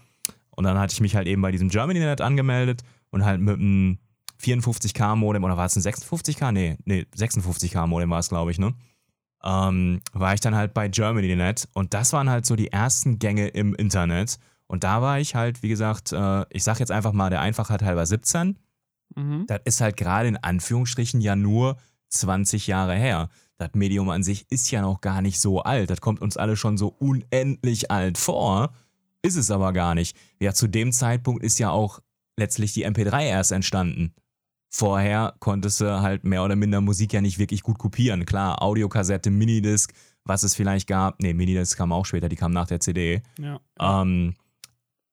Und 0.51 0.65
dann 0.65 0.79
hatte 0.79 0.93
ich 0.93 1.01
mich 1.01 1.17
halt 1.17 1.27
eben 1.27 1.43
bei 1.43 1.51
diesem 1.51 1.69
GermanyNet 1.69 2.21
angemeldet 2.21 2.83
und 3.11 3.25
halt 3.25 3.41
mit 3.41 3.59
einem 3.59 3.99
54k 4.41 5.17
Modem 5.17 5.45
oder 5.45 5.57
war 5.57 5.67
es 5.67 5.77
ein 5.77 5.83
56k? 5.83 6.53
Nee, 6.53 6.79
nee, 6.85 7.07
56k 7.17 7.87
Modem 7.87 8.11
war 8.11 8.21
es, 8.21 8.29
glaube 8.29 8.51
ich, 8.51 8.59
ne? 8.59 8.75
Ähm, 9.45 10.01
war 10.13 10.35
ich 10.35 10.41
dann 10.41 10.57
halt 10.57 10.75
bei 10.75 10.89
GermanyNet 10.89 11.69
und 11.75 11.95
das 11.95 12.13
waren 12.13 12.29
halt 12.29 12.45
so 12.45 12.57
die 12.57 12.73
ersten 12.73 13.19
Gänge 13.19 13.49
im 13.49 13.75
Internet. 13.75 14.39
Und 14.67 14.85
da 14.85 15.01
war 15.01 15.19
ich 15.19 15.35
halt, 15.35 15.63
wie 15.63 15.69
gesagt, 15.69 16.13
äh, 16.13 16.45
ich 16.51 16.65
sag 16.65 16.79
jetzt 16.81 16.93
einfach 16.93 17.13
mal 17.13 17.31
der 17.31 17.41
Einfachheit 17.41 17.83
halber 17.83 18.05
17. 18.05 18.59
Mhm. 19.17 19.45
Das 19.47 19.61
ist 19.65 19.81
halt 19.81 19.97
gerade 19.97 20.29
in 20.29 20.37
Anführungsstrichen 20.37 21.21
ja 21.21 21.37
nur 21.37 21.79
20 22.09 22.67
Jahre 22.67 22.95
her. 22.95 23.29
Das 23.57 23.71
Medium 23.75 24.11
an 24.11 24.23
sich 24.23 24.47
ist 24.51 24.71
ja 24.71 24.83
noch 24.83 25.01
gar 25.01 25.23
nicht 25.23 25.41
so 25.41 25.63
alt. 25.63 25.91
Das 25.91 26.01
kommt 26.01 26.21
uns 26.21 26.37
alle 26.37 26.57
schon 26.57 26.77
so 26.77 26.89
unendlich 26.99 27.91
alt 27.91 28.19
vor. 28.19 28.73
Ist 29.23 29.37
es 29.37 29.51
aber 29.51 29.73
gar 29.73 29.95
nicht. 29.95 30.17
Ja, 30.41 30.53
zu 30.53 30.69
dem 30.69 30.93
Zeitpunkt 30.93 31.43
ist 31.43 31.59
ja 31.59 31.71
auch 31.71 32.01
letztlich 32.37 32.73
die 32.73 32.87
MP3 32.87 33.25
erst 33.25 33.53
entstanden. 33.53 34.15
Vorher 34.71 35.35
konntest 35.39 35.81
du 35.81 36.03
halt 36.03 36.25
mehr 36.25 36.45
oder 36.45 36.57
minder 36.57 36.81
Musik 36.81 37.13
ja 37.13 37.21
nicht 37.21 37.39
wirklich 37.39 37.63
gut 37.63 37.79
kopieren. 37.79 38.27
Klar, 38.27 38.63
Audiokassette, 38.63 39.31
Minidisc, 39.31 39.93
was 40.25 40.43
es 40.43 40.55
vielleicht 40.55 40.87
gab. 40.87 41.21
Ne, 41.23 41.33
Minidisc 41.33 41.77
kam 41.77 41.93
auch 41.93 42.05
später, 42.05 42.29
die 42.29 42.37
kam 42.37 42.53
nach 42.53 42.67
der 42.67 42.81
CD. 42.81 43.23
Ja. 43.39 43.61
Ähm, 43.81 44.35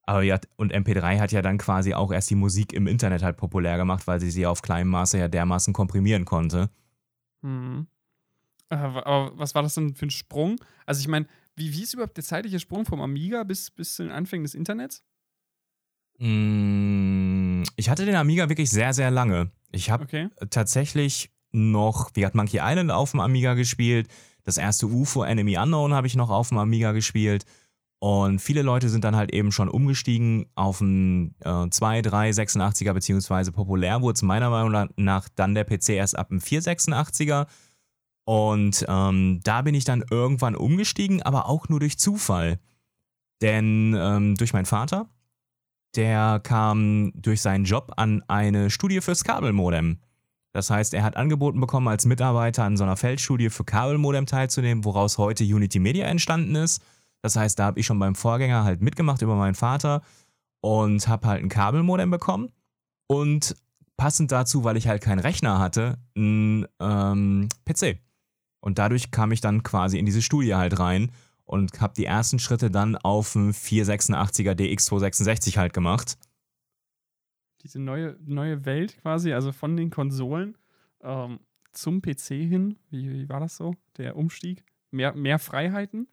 aber 0.03 0.21
ja, 0.23 0.39
und 0.57 0.73
MP3 0.73 1.19
hat 1.19 1.31
ja 1.31 1.41
dann 1.41 1.57
quasi 1.57 1.93
auch 1.93 2.11
erst 2.11 2.29
die 2.29 2.35
Musik 2.35 2.73
im 2.73 2.85
Internet 2.85 3.23
halt 3.23 3.37
populär 3.37 3.77
gemacht, 3.77 4.05
weil 4.07 4.19
sie 4.19 4.29
sie 4.29 4.45
auf 4.45 4.61
kleinem 4.61 4.89
Maße 4.89 5.17
ja 5.17 5.27
dermaßen 5.27 5.73
komprimieren 5.73 6.25
konnte. 6.25 6.69
Äh, 8.69 8.75
aber 8.75 9.31
was 9.35 9.55
war 9.55 9.63
das 9.63 9.75
denn 9.75 9.95
für 9.95 10.05
ein 10.05 10.11
Sprung? 10.11 10.57
Also 10.85 10.99
ich 10.99 11.07
meine, 11.07 11.27
wie, 11.55 11.73
wie 11.73 11.83
ist 11.83 11.93
überhaupt 11.93 12.17
der 12.17 12.23
zeitliche 12.23 12.59
Sprung 12.59 12.85
vom 12.85 13.01
Amiga 13.01 13.43
bis, 13.43 13.71
bis 13.71 13.95
zu 13.95 14.03
den 14.03 14.11
Anfängen 14.11 14.43
des 14.43 14.53
Internets? 14.53 15.03
Mm, 16.17 17.63
ich 17.75 17.89
hatte 17.89 18.05
den 18.05 18.15
Amiga 18.15 18.49
wirklich 18.49 18.69
sehr, 18.69 18.93
sehr 18.93 19.11
lange. 19.11 19.51
Ich 19.71 19.89
habe 19.89 20.03
okay. 20.03 20.29
tatsächlich 20.49 21.31
noch, 21.51 22.11
wie 22.13 22.25
hat 22.25 22.35
Monkey 22.35 22.59
Island 22.61 22.91
auf 22.91 23.11
dem 23.11 23.19
Amiga 23.19 23.53
gespielt. 23.53 24.07
Das 24.43 24.57
erste 24.57 24.87
UFO 24.87 25.23
Enemy 25.23 25.57
Unknown 25.57 25.93
habe 25.93 26.07
ich 26.07 26.15
noch 26.15 26.29
auf 26.29 26.49
dem 26.49 26.57
Amiga 26.57 26.91
gespielt. 26.91 27.45
Und 27.99 28.39
viele 28.39 28.61
Leute 28.61 28.89
sind 28.89 29.03
dann 29.03 29.15
halt 29.15 29.33
eben 29.33 29.51
schon 29.51 29.69
umgestiegen 29.69 30.45
auf 30.53 30.81
einen 30.81 31.33
äh, 31.39 31.69
2, 31.69 32.01
3, 32.01 32.29
86er, 32.31 32.93
beziehungsweise 32.93 33.51
populär 33.51 34.01
wurde 34.01 34.15
es 34.15 34.21
meiner 34.21 34.49
Meinung 34.49 34.89
nach 34.97 35.29
dann 35.29 35.55
der 35.55 35.63
PC 35.63 35.89
erst 35.89 36.17
ab 36.17 36.29
dem 36.29 36.39
486er. 36.39 37.47
Und 38.25 38.85
ähm, 38.87 39.39
da 39.43 39.61
bin 39.61 39.75
ich 39.75 39.85
dann 39.85 40.03
irgendwann 40.09 40.55
umgestiegen, 40.55 41.21
aber 41.23 41.47
auch 41.47 41.69
nur 41.69 41.79
durch 41.79 41.97
Zufall. 41.97 42.59
Denn 43.41 43.95
ähm, 43.97 44.35
durch 44.35 44.53
meinen 44.53 44.65
Vater, 44.65 45.09
der 45.95 46.39
kam 46.43 47.11
durch 47.15 47.41
seinen 47.41 47.65
Job 47.65 47.93
an 47.97 48.23
eine 48.27 48.69
Studie 48.69 49.01
fürs 49.01 49.23
Kabelmodem. 49.23 49.99
Das 50.53 50.69
heißt, 50.69 50.93
er 50.93 51.03
hat 51.03 51.17
angeboten 51.17 51.59
bekommen, 51.59 51.87
als 51.87 52.05
Mitarbeiter 52.05 52.63
an 52.63 52.77
so 52.77 52.83
einer 52.83 52.95
Feldstudie 52.95 53.49
für 53.49 53.65
Kabelmodem 53.65 54.25
teilzunehmen, 54.25 54.85
woraus 54.85 55.17
heute 55.17 55.43
Unity 55.43 55.79
Media 55.79 56.05
entstanden 56.07 56.55
ist. 56.55 56.81
Das 57.21 57.35
heißt, 57.35 57.59
da 57.59 57.65
habe 57.65 57.79
ich 57.79 57.85
schon 57.85 57.99
beim 57.99 58.15
Vorgänger 58.15 58.63
halt 58.63 58.81
mitgemacht 58.81 59.21
über 59.21 59.35
meinen 59.35 59.55
Vater 59.55 60.01
und 60.61 61.07
habe 61.07 61.27
halt 61.27 61.43
ein 61.43 61.49
Kabelmodem 61.49 62.09
bekommen. 62.09 62.51
Und 63.07 63.55
passend 63.97 64.31
dazu, 64.31 64.63
weil 64.63 64.77
ich 64.77 64.87
halt 64.87 65.01
keinen 65.01 65.19
Rechner 65.19 65.59
hatte, 65.59 65.97
ein 66.15 66.65
ähm, 66.79 67.49
PC. 67.65 67.99
Und 68.61 68.79
dadurch 68.79 69.11
kam 69.11 69.31
ich 69.31 69.41
dann 69.41 69.63
quasi 69.63 69.99
in 69.99 70.05
diese 70.05 70.21
Studie 70.21 70.55
halt 70.55 70.79
rein 70.79 71.11
und 71.45 71.79
habe 71.79 71.93
die 71.95 72.05
ersten 72.05 72.39
Schritte 72.39 72.69
dann 72.69 72.95
auf 72.95 73.33
dem 73.33 73.51
486er 73.51 74.53
DX266 74.53 75.57
halt 75.57 75.73
gemacht. 75.73 76.17
Diese 77.63 77.79
neue, 77.79 78.17
neue 78.25 78.65
Welt 78.65 78.97
quasi, 79.01 79.33
also 79.33 79.51
von 79.51 79.77
den 79.77 79.89
Konsolen 79.89 80.57
ähm, 81.01 81.39
zum 81.71 82.01
PC 82.01 82.27
hin, 82.29 82.77
wie, 82.89 83.11
wie 83.11 83.29
war 83.29 83.39
das 83.39 83.57
so, 83.57 83.75
der 83.97 84.15
Umstieg? 84.15 84.63
Mehr, 84.91 85.13
mehr 85.13 85.39
Freiheiten? 85.39 86.07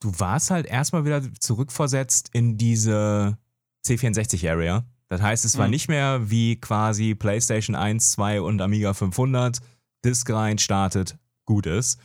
Du 0.00 0.12
warst 0.20 0.50
halt 0.50 0.66
erstmal 0.66 1.04
wieder 1.04 1.22
zurückversetzt 1.34 2.30
in 2.32 2.56
diese 2.56 3.38
C64-Area. 3.84 4.84
Das 5.08 5.22
heißt, 5.22 5.44
es 5.44 5.56
war 5.56 5.66
mhm. 5.66 5.72
nicht 5.72 5.88
mehr 5.88 6.30
wie 6.30 6.56
quasi 6.60 7.14
PlayStation 7.14 7.74
1, 7.74 8.12
2 8.12 8.42
und 8.42 8.60
Amiga 8.60 8.94
500, 8.94 9.58
Disk 10.04 10.30
rein, 10.30 10.58
startet, 10.58 11.18
gut 11.44 11.66
ist, 11.66 11.98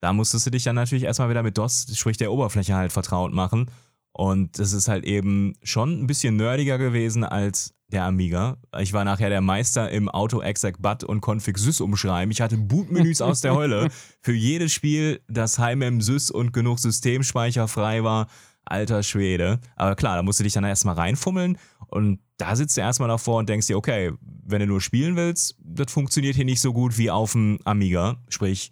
da 0.00 0.12
musstest 0.12 0.46
du 0.46 0.50
dich 0.50 0.64
dann 0.64 0.76
natürlich 0.76 1.04
erstmal 1.04 1.30
wieder 1.30 1.42
mit 1.42 1.58
DOS, 1.58 1.86
sprich 1.94 2.16
der 2.16 2.32
Oberfläche 2.32 2.74
halt 2.74 2.92
vertraut 2.92 3.32
machen. 3.32 3.70
Und 4.12 4.58
das 4.58 4.72
ist 4.72 4.88
halt 4.88 5.04
eben 5.04 5.54
schon 5.62 6.02
ein 6.02 6.06
bisschen 6.06 6.36
nerdiger 6.36 6.78
gewesen 6.78 7.22
als 7.22 7.74
der 7.88 8.04
Amiga. 8.04 8.56
Ich 8.78 8.92
war 8.92 9.04
nachher 9.04 9.30
der 9.30 9.40
Meister 9.40 9.90
im 9.90 10.08
Auto 10.08 10.42
exec 10.42 10.80
BUT 10.80 11.04
und 11.04 11.20
config 11.26 11.58
sys 11.58 11.80
umschreiben. 11.80 12.30
Ich 12.30 12.40
hatte 12.40 12.56
Bootmenüs 12.56 13.20
aus 13.20 13.40
der 13.40 13.54
Hölle. 13.54 13.88
Für 14.22 14.32
jedes 14.32 14.72
Spiel, 14.72 15.20
das 15.28 15.58
HMM 15.58 16.00
sys 16.00 16.30
und 16.30 16.52
genug 16.52 16.78
Systemspeicher 16.78 17.68
frei 17.68 18.04
war. 18.04 18.28
Alter 18.64 19.02
Schwede. 19.02 19.58
Aber 19.76 19.96
klar, 19.96 20.16
da 20.16 20.22
musst 20.22 20.38
du 20.38 20.44
dich 20.44 20.52
dann 20.52 20.64
erstmal 20.64 20.94
reinfummeln 20.94 21.58
und 21.88 22.20
da 22.36 22.54
sitzt 22.56 22.76
du 22.76 22.80
erstmal 22.80 23.08
davor 23.08 23.38
und 23.38 23.48
denkst 23.48 23.66
dir, 23.66 23.76
okay, 23.76 24.12
wenn 24.20 24.60
du 24.60 24.66
nur 24.66 24.80
spielen 24.80 25.16
willst, 25.16 25.56
das 25.62 25.92
funktioniert 25.92 26.36
hier 26.36 26.44
nicht 26.44 26.60
so 26.60 26.72
gut 26.72 26.96
wie 26.96 27.10
auf 27.10 27.32
dem 27.32 27.58
Amiga. 27.64 28.18
Sprich, 28.28 28.70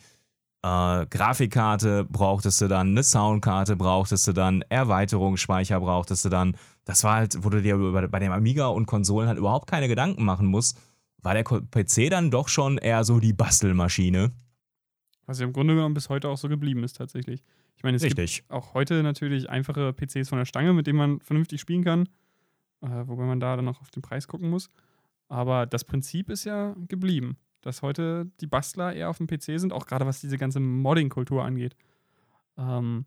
äh, 0.63 1.07
Grafikkarte 1.07 2.05
brauchtest 2.05 2.61
du 2.61 2.69
dann, 2.69 2.89
eine 2.89 3.03
Soundkarte 3.03 3.77
brauchtest 3.77 4.27
du 4.27 4.33
dann, 4.33 4.63
Erweiterungsspeicher 4.69 5.81
brauchtest 5.81 6.25
du 6.25 6.29
dann. 6.29 6.57
Das 6.85 7.05
war 7.05 7.17
halt, 7.17 7.45
wo 7.45 7.51
du 7.51 7.63
dir 7.63 7.77
bei 8.09 8.19
dem 8.19 8.33
Amiga 8.33 8.67
und 8.69 8.87
Konsolen 8.87 9.29
halt 9.29 9.39
überhaupt 9.39 9.69
keine 9.69 9.89
Gedanken 9.89 10.25
machen 10.25 10.47
musst, 10.47 10.79
war 11.23 11.35
der 11.35 11.45
PC 11.45 12.11
dann 12.11 12.31
doch 12.31 12.49
schon 12.49 12.79
eher 12.79 13.05
so 13.05 13.21
die 13.21 13.33
Bastelmaschine. 13.33 14.33
Was 15.27 15.41
ja 15.41 15.47
im 15.47 15.53
Grunde 15.53 15.75
genommen 15.75 15.95
bis 15.95 16.09
heute 16.09 16.29
auch 16.29 16.39
so 16.39 16.49
geblieben 16.49 16.83
ist, 16.85 16.95
tatsächlich. 16.95 17.43
Ich 17.77 17.83
meine, 17.83 17.97
es 17.97 18.03
Richtig. 18.03 18.39
gibt 18.39 18.51
auch 18.51 18.75
heute 18.75 19.03
natürlich 19.03 19.51
einfache 19.51 19.93
PCs 19.93 20.29
von 20.29 20.39
der 20.39 20.47
Stange, 20.47 20.73
mit 20.73 20.87
denen 20.87 20.99
man 20.99 21.21
vernünftig 21.21 21.61
spielen 21.61 21.85
kann, 21.85 22.09
äh, 22.81 23.07
wobei 23.07 23.25
man 23.25 23.39
da 23.39 23.55
dann 23.55 23.67
noch 23.67 23.81
auf 23.81 23.91
den 23.91 24.03
Preis 24.03 24.27
gucken 24.27 24.51
muss. 24.51 24.71
Aber 25.29 25.67
das 25.67 25.85
Prinzip 25.85 26.31
ist 26.31 26.45
ja 26.45 26.75
geblieben 26.89 27.37
dass 27.69 27.83
heute 27.83 28.31
die 28.41 28.47
Bastler 28.47 28.95
eher 28.95 29.11
auf 29.11 29.19
dem 29.19 29.27
PC 29.27 29.61
sind, 29.61 29.73
auch 29.73 29.87
gerade 29.87 30.07
was 30.07 30.21
diese 30.21 30.39
ganze 30.39 30.59
Modding-Kultur 30.59 31.45
angeht. 31.45 31.77
Ähm, 32.57 33.05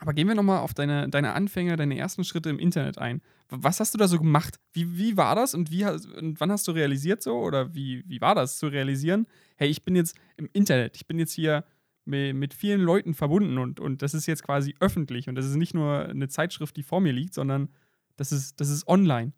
aber 0.00 0.14
gehen 0.14 0.26
wir 0.28 0.34
nochmal 0.34 0.60
auf 0.60 0.72
deine, 0.72 1.10
deine 1.10 1.34
Anfänge, 1.34 1.76
deine 1.76 1.98
ersten 1.98 2.24
Schritte 2.24 2.48
im 2.48 2.58
Internet 2.58 2.96
ein. 2.96 3.20
Was 3.50 3.80
hast 3.80 3.92
du 3.92 3.98
da 3.98 4.08
so 4.08 4.18
gemacht? 4.18 4.58
Wie, 4.72 4.96
wie 4.96 5.16
war 5.18 5.34
das 5.34 5.54
und, 5.54 5.70
wie, 5.70 5.84
und 5.84 6.40
wann 6.40 6.50
hast 6.50 6.66
du 6.66 6.72
realisiert 6.72 7.22
so? 7.22 7.38
Oder 7.38 7.74
wie, 7.74 8.02
wie 8.08 8.20
war 8.20 8.34
das 8.34 8.58
zu 8.58 8.68
realisieren? 8.68 9.26
Hey, 9.56 9.68
ich 9.68 9.84
bin 9.84 9.94
jetzt 9.94 10.16
im 10.38 10.48
Internet, 10.54 10.96
ich 10.96 11.06
bin 11.06 11.18
jetzt 11.18 11.32
hier 11.32 11.64
mit, 12.06 12.54
vielen 12.54 12.80
Leuten 12.80 13.12
verbunden 13.12 13.58
und, 13.58 13.78
und 13.78 14.00
das 14.00 14.14
ist 14.14 14.26
jetzt 14.26 14.42
quasi 14.42 14.74
öffentlich 14.80 15.28
und 15.28 15.34
das 15.34 15.44
ist 15.44 15.56
nicht 15.56 15.74
nur 15.74 16.08
eine 16.08 16.28
Zeitschrift, 16.28 16.76
die 16.76 16.82
vor 16.82 17.00
mir 17.00 17.12
liegt, 17.12 17.34
sondern 17.34 17.68
das 18.16 18.32
ist, 18.32 18.58
das 18.58 18.70
ist 18.70 18.88
online. 18.88 19.32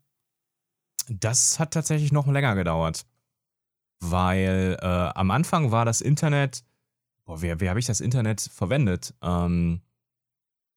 Das 1.09 1.59
hat 1.59 1.75
tatsächlich 1.75 2.13
noch 2.13 2.29
länger 2.29 2.55
gedauert 2.55 3.05
weil 4.03 4.77
äh, 4.81 4.87
am 4.87 5.31
Anfang 5.31 5.71
war 5.71 5.85
das 5.85 6.01
Internet, 6.01 6.65
boah, 7.25 7.41
wie, 7.41 7.61
wie 7.61 7.69
habe 7.69 7.79
ich 7.79 7.87
das 7.87 8.01
Internet 8.01 8.41
verwendet? 8.41 9.15
Ähm, 9.23 9.81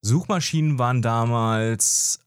Suchmaschinen 0.02 0.78
waren 0.78 1.02
damals 1.02 2.20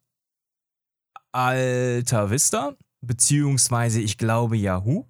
Alta 1.30 2.30
Vista, 2.30 2.74
beziehungsweise 3.00 4.00
ich 4.00 4.18
glaube 4.18 4.56
Yahoo. 4.56 5.04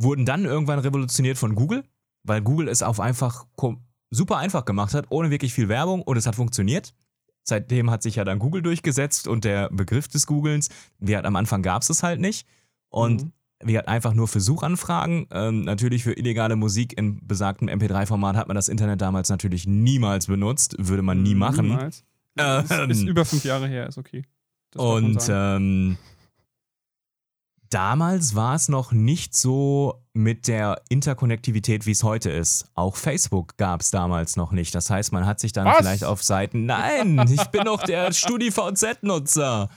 Wurden 0.00 0.24
dann 0.24 0.44
irgendwann 0.44 0.78
revolutioniert 0.78 1.36
von 1.36 1.54
Google, 1.54 1.84
weil 2.22 2.40
Google 2.40 2.68
es 2.68 2.82
auf 2.82 3.00
einfach 3.00 3.46
super 4.10 4.38
einfach 4.38 4.64
gemacht 4.64 4.94
hat, 4.94 5.06
ohne 5.10 5.30
wirklich 5.30 5.52
viel 5.52 5.68
Werbung 5.68 6.00
und 6.00 6.16
es 6.16 6.26
hat 6.26 6.36
funktioniert. 6.36 6.94
Seitdem 7.42 7.90
hat 7.90 8.02
sich 8.02 8.16
ja 8.16 8.24
dann 8.24 8.38
Google 8.38 8.62
durchgesetzt 8.62 9.28
und 9.28 9.44
der 9.44 9.68
Begriff 9.70 10.08
des 10.08 10.26
Googlens, 10.26 10.70
wie 10.98 11.14
halt 11.14 11.26
am 11.26 11.36
Anfang 11.36 11.62
gab 11.62 11.82
es 11.82 11.90
es 11.90 12.02
halt 12.02 12.20
nicht. 12.20 12.46
Und 12.88 13.24
mhm 13.24 13.32
wie 13.62 13.72
gesagt, 13.72 13.88
einfach 13.88 14.14
nur 14.14 14.28
für 14.28 14.40
Suchanfragen. 14.40 15.26
Ähm, 15.30 15.62
natürlich 15.62 16.04
für 16.04 16.12
illegale 16.12 16.56
Musik 16.56 16.96
in 16.96 17.26
besagtem 17.26 17.68
MP3-Format 17.68 18.36
hat 18.36 18.48
man 18.48 18.54
das 18.54 18.68
Internet 18.68 19.00
damals 19.00 19.28
natürlich 19.28 19.66
niemals 19.66 20.26
benutzt, 20.26 20.76
würde 20.78 21.02
man 21.02 21.22
nie 21.22 21.34
machen. 21.34 21.68
Niemals. 21.68 22.04
Ähm, 22.36 22.64
ist, 22.64 23.00
ist, 23.00 23.02
über 23.02 23.24
fünf 23.24 23.44
Jahre 23.44 23.66
her, 23.66 23.88
ist 23.88 23.98
okay. 23.98 24.22
Das 24.70 24.82
und 24.82 25.28
ähm, 25.28 25.96
damals 27.70 28.34
war 28.34 28.54
es 28.54 28.68
noch 28.68 28.92
nicht 28.92 29.36
so 29.36 30.04
mit 30.12 30.46
der 30.46 30.82
Interkonnektivität, 30.88 31.86
wie 31.86 31.92
es 31.92 32.02
heute 32.02 32.30
ist. 32.30 32.66
Auch 32.74 32.96
Facebook 32.96 33.56
gab 33.56 33.80
es 33.80 33.90
damals 33.90 34.36
noch 34.36 34.52
nicht. 34.52 34.74
Das 34.74 34.90
heißt, 34.90 35.12
man 35.12 35.26
hat 35.26 35.40
sich 35.40 35.52
dann 35.52 35.66
Was? 35.66 35.78
vielleicht 35.78 36.04
auf 36.04 36.22
Seiten. 36.22 36.66
Nein, 36.66 37.18
ich 37.30 37.44
bin 37.46 37.64
doch 37.64 37.82
der 37.82 38.12
StudiVZ-Nutzer. 38.12 39.68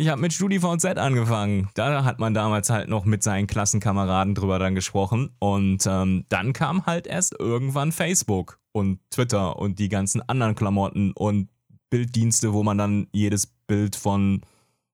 Ich 0.00 0.06
habe 0.06 0.20
mit 0.20 0.32
StudiVZ 0.32 0.96
angefangen. 0.96 1.70
Da 1.74 2.04
hat 2.04 2.20
man 2.20 2.32
damals 2.32 2.70
halt 2.70 2.88
noch 2.88 3.04
mit 3.04 3.24
seinen 3.24 3.48
Klassenkameraden 3.48 4.36
drüber 4.36 4.60
dann 4.60 4.76
gesprochen. 4.76 5.30
Und 5.40 5.88
ähm, 5.88 6.24
dann 6.28 6.52
kam 6.52 6.86
halt 6.86 7.08
erst 7.08 7.34
irgendwann 7.36 7.90
Facebook 7.90 8.60
und 8.70 9.00
Twitter 9.10 9.58
und 9.58 9.80
die 9.80 9.88
ganzen 9.88 10.22
anderen 10.28 10.54
Klamotten 10.54 11.10
und 11.16 11.48
Bilddienste, 11.90 12.52
wo 12.52 12.62
man 12.62 12.78
dann 12.78 13.08
jedes 13.10 13.48
Bild 13.66 13.96
von 13.96 14.42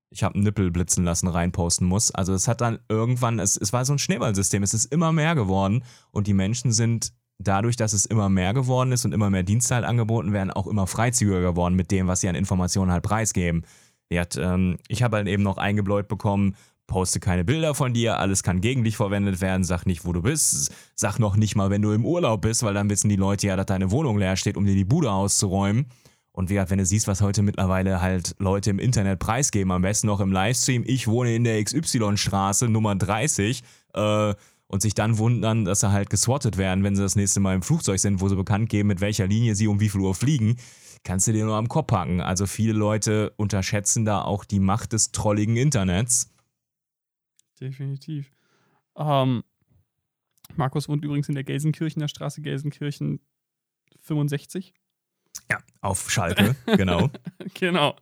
ich 0.09 0.23
habe 0.23 0.37
einen 0.37 0.45
Nippel 0.45 0.71
blitzen 0.71 1.05
lassen, 1.05 1.29
reinposten 1.29 1.87
muss. 1.87 2.11
Also 2.11 2.33
es 2.33 2.49
hat 2.49 2.62
dann 2.62 2.79
irgendwann, 2.88 3.40
es, 3.40 3.59
es 3.59 3.75
war 3.75 3.85
so 3.85 3.93
ein 3.93 3.99
Schneeballsystem, 3.99 4.62
es 4.62 4.73
ist 4.73 4.87
immer 4.87 5.12
mehr 5.12 5.35
geworden 5.35 5.85
und 6.12 6.29
die 6.29 6.35
Menschen 6.35 6.73
sind 6.73 7.12
dadurch, 7.38 7.77
dass 7.77 7.93
es 7.93 8.07
immer 8.07 8.31
mehr 8.31 8.55
geworden 8.55 8.93
ist 8.93 9.05
und 9.05 9.12
immer 9.12 9.29
mehr 9.29 9.43
Dienste 9.43 9.75
halt 9.75 9.85
angeboten 9.85 10.33
werden, 10.33 10.51
auch 10.51 10.67
immer 10.67 10.87
freizügiger 10.87 11.40
geworden 11.40 11.75
mit 11.75 11.90
dem, 11.90 12.07
was 12.07 12.21
sie 12.21 12.29
an 12.29 12.37
Informationen 12.37 12.90
halt 12.90 13.03
preisgeben. 13.03 13.67
Hat, 14.12 14.37
ähm, 14.37 14.77
ich 14.88 15.03
habe 15.03 15.17
halt 15.17 15.29
eben 15.29 15.43
noch 15.43 15.57
eingebläut 15.57 16.09
bekommen, 16.09 16.57
poste 16.87 17.21
keine 17.21 17.45
Bilder 17.45 17.75
von 17.75 17.95
dir, 17.95 18.19
alles 18.19 18.43
kann 18.43 18.61
gegen 18.61 18.85
dich 18.85 18.97
verwendet 18.97 19.40
werden, 19.40 19.64
sag 19.64 19.87
nicht, 19.87 20.05
wo 20.05 20.12
du 20.12 20.23
bist, 20.23 20.73
sag 20.95 21.19
noch 21.19 21.37
nicht 21.37 21.57
mal, 21.57 21.71
wenn 21.71 21.83
du 21.83 21.93
im 21.93 22.05
Urlaub 22.05 22.43
bist, 22.43 22.62
weil 22.62 22.75
dann 22.75 22.90
wissen 22.90 23.09
die 23.09 23.17
Leute 23.17 23.47
ja, 23.47 23.57
dass 23.57 23.67
deine 23.67 23.90
Wohnung 23.90 24.19
leer 24.19 24.37
steht, 24.37 24.57
um 24.57 24.64
dir 24.64 24.75
die 24.75 24.85
Bude 24.85 25.11
auszuräumen. 25.11 25.87
Und 26.33 26.51
wie 26.51 26.55
gesagt, 26.55 26.71
wenn 26.71 26.79
du 26.79 26.87
siehst, 26.87 27.07
was 27.07 27.21
heute 27.21 27.43
mittlerweile 27.43 28.01
halt 28.01 28.35
Leute 28.38 28.71
im 28.71 28.79
Internet 28.79 29.21
preisgeben, 29.21 29.71
am 29.71 29.83
besten 29.83 30.09
noch 30.09 30.21
im 30.21 30.33
Livestream, 30.33 30.83
ich 30.85 31.07
wohne 31.07 31.35
in 31.35 31.45
der 31.45 31.62
XY-Straße 31.62 32.69
Nummer 32.69 32.97
30, 32.97 33.62
äh, 33.95 34.35
und 34.67 34.83
sich 34.83 34.95
dann 34.95 35.19
wundern, 35.19 35.64
dass 35.64 35.81
sie 35.81 35.93
halt 35.93 36.11
geswattet 36.11 36.57
werden, 36.57 36.83
wenn 36.83 36.97
sie 36.97 37.03
das 37.03 37.17
nächste 37.17 37.38
Mal 37.38 37.55
im 37.55 37.62
Flugzeug 37.62 38.01
sind, 38.01 38.21
wo 38.21 38.29
sie 38.29 38.37
bekannt 38.37 38.69
geben, 38.69 38.88
mit 38.88 39.01
welcher 39.01 39.27
Linie 39.27 39.55
sie 39.55 39.69
um 39.69 39.79
wie 39.79 39.88
viel 39.88 40.01
Uhr 40.01 40.14
fliegen, 40.14 40.57
kannst 41.05 41.29
du 41.29 41.33
dir 41.33 41.45
nur 41.45 41.57
am 41.57 41.69
Kopf 41.69 41.88
packen. 41.88 42.21
Also 42.21 42.47
viele 42.47 42.73
Leute 42.73 43.33
unterschätzen 43.37 44.05
da 44.05 44.23
auch 44.23 44.45
die 44.45 44.61
Macht 44.61 44.93
des 44.93 45.12
trolligen 45.12 45.57
Internets. 45.57 46.31
Definitiv. 47.61 48.31
Ähm, 48.97 49.45
Markus 50.57 50.88
wohnt 50.88 51.05
übrigens 51.05 51.29
in 51.29 51.35
der 51.35 51.45
Gelsenkirchener 51.45 52.09
Straße, 52.09 52.43
Gelsenkirchen 52.43 53.21
65. 54.01 54.75
Ja, 55.51 55.59
auf 55.81 56.11
Schalke, 56.11 56.57
genau. 56.67 57.11
genau. 57.55 57.97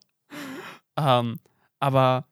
Ähm, 0.97 1.39
aber 1.79 2.27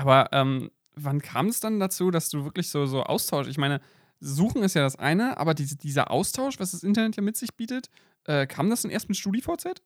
aber 0.00 0.30
ähm, 0.32 0.70
wann 0.94 1.20
kam 1.20 1.48
es 1.48 1.60
dann 1.60 1.78
dazu, 1.78 2.10
dass 2.10 2.30
du 2.30 2.44
wirklich 2.44 2.68
so, 2.70 2.86
so 2.86 3.02
Austausch, 3.02 3.48
ich 3.48 3.58
meine, 3.58 3.80
Suchen 4.20 4.62
ist 4.62 4.74
ja 4.74 4.82
das 4.82 4.96
eine, 4.96 5.38
aber 5.38 5.54
diese, 5.54 5.76
dieser 5.76 6.10
Austausch, 6.10 6.58
was 6.58 6.72
das 6.72 6.82
Internet 6.82 7.16
ja 7.16 7.22
mit 7.22 7.36
sich 7.36 7.54
bietet, 7.54 7.90
äh, 8.24 8.46
kam 8.46 8.70
das 8.70 8.82
denn 8.82 8.90
erst 8.90 9.08
mit 9.08 9.16
StudiVZ? 9.16 9.82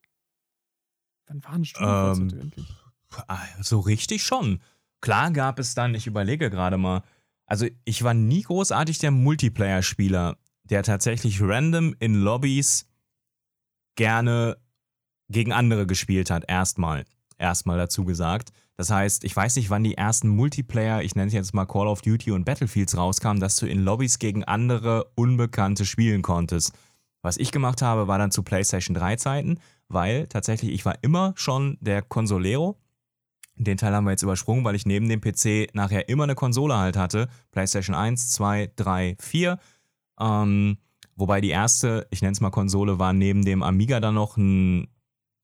Wann 1.26 1.44
war 1.44 1.52
ein 1.52 1.64
StudiVZ 1.64 2.32
ähm, 2.32 2.40
eigentlich? 2.40 2.66
Ah, 3.28 3.46
so 3.60 3.80
richtig 3.80 4.24
schon. 4.24 4.60
Klar 5.00 5.30
gab 5.30 5.58
es 5.58 5.74
dann, 5.74 5.94
ich 5.94 6.06
überlege 6.06 6.50
gerade 6.50 6.78
mal, 6.78 7.02
also 7.46 7.66
ich 7.84 8.02
war 8.02 8.14
nie 8.14 8.42
großartig 8.42 8.98
der 8.98 9.10
Multiplayer-Spieler, 9.10 10.36
der 10.64 10.82
tatsächlich 10.82 11.40
random 11.40 11.94
in 12.00 12.14
Lobbys 12.14 12.88
gerne 13.96 14.56
gegen 15.28 15.52
andere 15.52 15.86
gespielt 15.86 16.30
hat, 16.30 16.44
erstmal. 16.48 17.04
Erstmal 17.38 17.78
dazu 17.78 18.04
gesagt. 18.04 18.52
Das 18.76 18.90
heißt, 18.90 19.24
ich 19.24 19.34
weiß 19.34 19.56
nicht, 19.56 19.70
wann 19.70 19.84
die 19.84 19.96
ersten 19.96 20.28
Multiplayer, 20.28 21.02
ich 21.02 21.14
nenne 21.14 21.28
es 21.28 21.32
jetzt 21.32 21.54
mal 21.54 21.64
Call 21.64 21.86
of 21.86 22.02
Duty 22.02 22.32
und 22.32 22.44
Battlefields 22.44 22.96
rauskamen, 22.96 23.40
dass 23.40 23.56
du 23.56 23.66
in 23.66 23.84
Lobbys 23.84 24.18
gegen 24.18 24.42
andere 24.42 25.12
Unbekannte 25.14 25.84
spielen 25.84 26.22
konntest. 26.22 26.72
Was 27.22 27.36
ich 27.36 27.52
gemacht 27.52 27.82
habe, 27.82 28.08
war 28.08 28.18
dann 28.18 28.32
zu 28.32 28.42
PlayStation 28.42 28.94
3 28.94 29.16
Zeiten, 29.16 29.60
weil 29.88 30.26
tatsächlich 30.26 30.72
ich 30.72 30.84
war 30.84 30.96
immer 31.02 31.32
schon 31.36 31.78
der 31.80 32.02
Consolero. 32.02 32.76
Den 33.56 33.76
Teil 33.76 33.94
haben 33.94 34.04
wir 34.04 34.10
jetzt 34.10 34.24
übersprungen, 34.24 34.64
weil 34.64 34.74
ich 34.74 34.86
neben 34.86 35.08
dem 35.08 35.20
PC 35.20 35.72
nachher 35.72 36.08
immer 36.08 36.24
eine 36.24 36.34
Konsole 36.34 36.76
halt 36.76 36.96
hatte. 36.96 37.28
PlayStation 37.52 37.94
1, 37.94 38.32
2, 38.32 38.72
3, 38.74 39.16
4. 39.20 39.58
Ähm, 40.18 40.78
wobei 41.14 41.40
die 41.40 41.50
erste, 41.50 42.08
ich 42.10 42.22
nenne 42.22 42.32
es 42.32 42.40
mal 42.40 42.50
Konsole, 42.50 42.98
war 42.98 43.12
neben 43.12 43.44
dem 43.44 43.62
Amiga 43.62 44.00
dann 44.00 44.16
noch 44.16 44.36
ein 44.36 44.88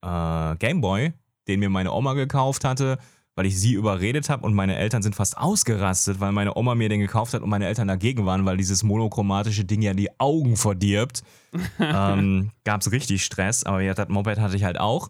äh, 0.01 0.55
Gameboy, 0.57 1.13
den 1.47 1.61
mir 1.61 1.69
meine 1.69 1.93
Oma 1.93 2.13
gekauft 2.13 2.65
hatte 2.65 2.97
weil 3.35 3.45
ich 3.45 3.59
sie 3.59 3.73
überredet 3.73 4.29
habe 4.29 4.45
und 4.45 4.53
meine 4.53 4.77
Eltern 4.77 5.01
sind 5.01 5.15
fast 5.15 5.37
ausgerastet, 5.37 6.19
weil 6.19 6.31
meine 6.31 6.55
Oma 6.57 6.75
mir 6.75 6.89
den 6.89 6.99
gekauft 6.99 7.33
hat 7.33 7.41
und 7.41 7.49
meine 7.49 7.67
Eltern 7.67 7.87
dagegen 7.87 8.25
waren, 8.25 8.45
weil 8.45 8.57
dieses 8.57 8.83
monochromatische 8.83 9.63
Ding 9.63 9.81
ja 9.81 9.93
die 9.93 10.19
Augen 10.19 10.57
verdirbt. 10.57 11.23
ähm, 11.79 12.51
Gab 12.63 12.81
es 12.81 12.91
richtig 12.91 13.23
Stress, 13.23 13.63
aber 13.63 13.81
ja, 13.81 13.93
das 13.93 14.09
Moped 14.09 14.39
hatte 14.39 14.55
ich 14.55 14.63
halt 14.63 14.79
auch. 14.79 15.09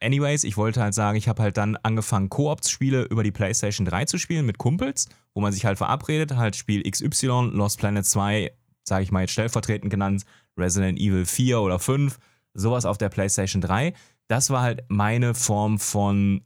Anyways, 0.00 0.44
ich 0.44 0.58
wollte 0.58 0.82
halt 0.82 0.92
sagen, 0.92 1.16
ich 1.16 1.28
habe 1.28 1.42
halt 1.42 1.56
dann 1.56 1.76
angefangen, 1.76 2.28
Koop-Spiele 2.28 3.04
über 3.04 3.22
die 3.22 3.32
PlayStation 3.32 3.86
3 3.86 4.04
zu 4.04 4.18
spielen 4.18 4.44
mit 4.44 4.58
Kumpels, 4.58 5.08
wo 5.32 5.40
man 5.40 5.52
sich 5.52 5.64
halt 5.64 5.78
verabredet, 5.78 6.36
halt 6.36 6.56
Spiel 6.56 6.82
XY, 6.82 7.50
Lost 7.52 7.78
Planet 7.78 8.04
2, 8.04 8.52
sage 8.82 9.02
ich 9.02 9.12
mal 9.12 9.22
jetzt 9.22 9.32
stellvertretend 9.32 9.90
genannt, 9.90 10.24
Resident 10.58 10.98
Evil 10.98 11.24
4 11.24 11.60
oder 11.60 11.78
5, 11.78 12.18
sowas 12.52 12.84
auf 12.84 12.98
der 12.98 13.08
PlayStation 13.08 13.62
3. 13.62 13.94
Das 14.28 14.50
war 14.50 14.60
halt 14.60 14.84
meine 14.88 15.32
Form 15.34 15.78
von 15.78 16.42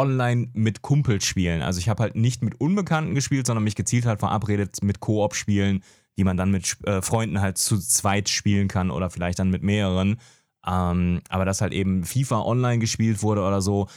online 0.00 0.48
mit 0.54 0.82
Kumpels 0.82 1.24
spielen. 1.24 1.62
Also 1.62 1.78
ich 1.78 1.88
habe 1.88 2.02
halt 2.02 2.16
nicht 2.16 2.42
mit 2.42 2.60
Unbekannten 2.60 3.14
gespielt, 3.14 3.46
sondern 3.46 3.64
mich 3.64 3.74
gezielt 3.74 4.06
halt 4.06 4.20
verabredet 4.20 4.82
mit 4.82 5.00
Koop-Spielen, 5.00 5.84
die 6.16 6.24
man 6.24 6.36
dann 6.36 6.50
mit 6.50 6.76
äh, 6.84 7.02
Freunden 7.02 7.40
halt 7.40 7.58
zu 7.58 7.78
zweit 7.78 8.28
spielen 8.28 8.68
kann 8.68 8.90
oder 8.90 9.10
vielleicht 9.10 9.38
dann 9.38 9.50
mit 9.50 9.62
mehreren. 9.62 10.18
Ähm, 10.66 11.20
aber 11.28 11.44
dass 11.44 11.60
halt 11.60 11.72
eben 11.72 12.04
FIFA 12.04 12.42
online 12.42 12.78
gespielt 12.78 13.22
wurde 13.22 13.42
oder 13.42 13.60
so, 13.60 13.88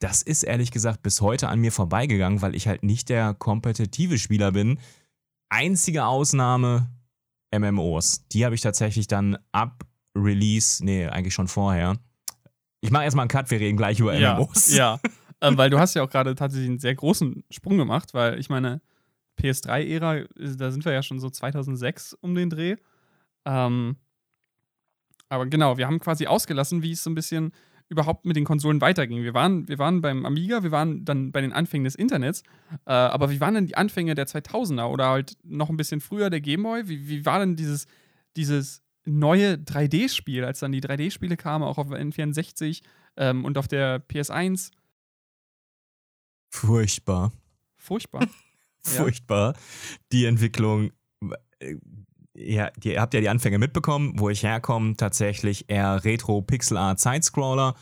das 0.00 0.22
ist 0.22 0.42
ehrlich 0.42 0.70
gesagt 0.70 1.02
bis 1.02 1.20
heute 1.20 1.48
an 1.48 1.60
mir 1.60 1.72
vorbeigegangen, 1.72 2.40
weil 2.40 2.54
ich 2.54 2.66
halt 2.66 2.82
nicht 2.82 3.10
der 3.10 3.34
kompetitive 3.34 4.18
Spieler 4.18 4.52
bin. 4.52 4.78
Einzige 5.50 6.06
Ausnahme 6.06 6.88
MMOs. 7.54 8.26
Die 8.28 8.44
habe 8.44 8.54
ich 8.54 8.62
tatsächlich 8.62 9.08
dann 9.08 9.36
ab 9.52 9.84
Release, 10.16 10.84
nee, 10.84 11.06
eigentlich 11.06 11.34
schon 11.34 11.48
vorher. 11.48 11.98
Ich 12.80 12.90
mache 12.90 13.04
erstmal 13.04 13.24
einen 13.24 13.30
Cut, 13.30 13.50
wir 13.50 13.60
reden 13.60 13.76
gleich 13.76 14.00
über 14.00 14.14
MMOs. 14.18 14.74
Ja, 14.74 14.98
ähm, 15.40 15.56
weil 15.56 15.70
du 15.70 15.78
hast 15.78 15.94
ja 15.94 16.02
auch 16.02 16.10
gerade 16.10 16.34
tatsächlich 16.34 16.68
einen 16.68 16.78
sehr 16.78 16.94
großen 16.94 17.44
Sprung 17.50 17.78
gemacht, 17.78 18.14
weil 18.14 18.38
ich 18.38 18.48
meine, 18.48 18.80
PS3-Ära, 19.40 20.24
da 20.34 20.70
sind 20.70 20.84
wir 20.84 20.92
ja 20.92 21.02
schon 21.02 21.20
so 21.20 21.30
2006 21.30 22.14
um 22.14 22.34
den 22.34 22.50
Dreh. 22.50 22.76
Ähm, 23.44 23.96
aber 25.28 25.46
genau, 25.46 25.78
wir 25.78 25.86
haben 25.86 25.98
quasi 25.98 26.26
ausgelassen, 26.26 26.82
wie 26.82 26.92
es 26.92 27.02
so 27.02 27.10
ein 27.10 27.14
bisschen 27.14 27.52
überhaupt 27.88 28.24
mit 28.24 28.36
den 28.36 28.44
Konsolen 28.44 28.80
weiterging. 28.80 29.22
Wir 29.22 29.34
waren, 29.34 29.68
wir 29.68 29.78
waren 29.78 30.00
beim 30.00 30.24
Amiga, 30.24 30.62
wir 30.62 30.70
waren 30.70 31.04
dann 31.04 31.32
bei 31.32 31.40
den 31.40 31.52
Anfängen 31.52 31.84
des 31.84 31.96
Internets, 31.96 32.42
äh, 32.86 32.92
aber 32.92 33.30
wie 33.30 33.40
waren 33.40 33.54
denn 33.54 33.66
die 33.66 33.76
Anfänge 33.76 34.14
der 34.14 34.26
2000er 34.26 34.86
oder 34.86 35.08
halt 35.08 35.36
noch 35.42 35.70
ein 35.70 35.76
bisschen 35.76 36.00
früher 36.00 36.30
der 36.30 36.40
Gameboy? 36.40 36.88
Wie, 36.88 37.08
wie 37.08 37.26
war 37.26 37.40
denn 37.40 37.56
dieses, 37.56 37.86
dieses 38.36 38.82
neue 39.04 39.54
3D-Spiel, 39.54 40.44
als 40.44 40.60
dann 40.60 40.72
die 40.72 40.80
3D-Spiele 40.80 41.36
kamen, 41.36 41.64
auch 41.64 41.78
auf 41.78 41.90
N64 41.90 42.82
ähm, 43.16 43.44
und 43.44 43.58
auf 43.58 43.66
der 43.66 44.06
PS1? 44.06 44.70
Furchtbar. 46.50 47.32
Furchtbar. 47.76 48.26
Furchtbar. 48.82 49.54
Die 50.12 50.26
Entwicklung, 50.26 50.90
äh, 51.60 51.76
ja, 52.34 52.70
ihr 52.82 53.00
habt 53.00 53.14
ja 53.14 53.20
die 53.20 53.28
Anfänge 53.28 53.58
mitbekommen, 53.58 54.14
wo 54.18 54.28
ich 54.30 54.42
herkomme, 54.42 54.96
tatsächlich 54.96 55.68
eher 55.68 56.04
Retro-Pixel-Art-Sidescroller. 56.04 57.74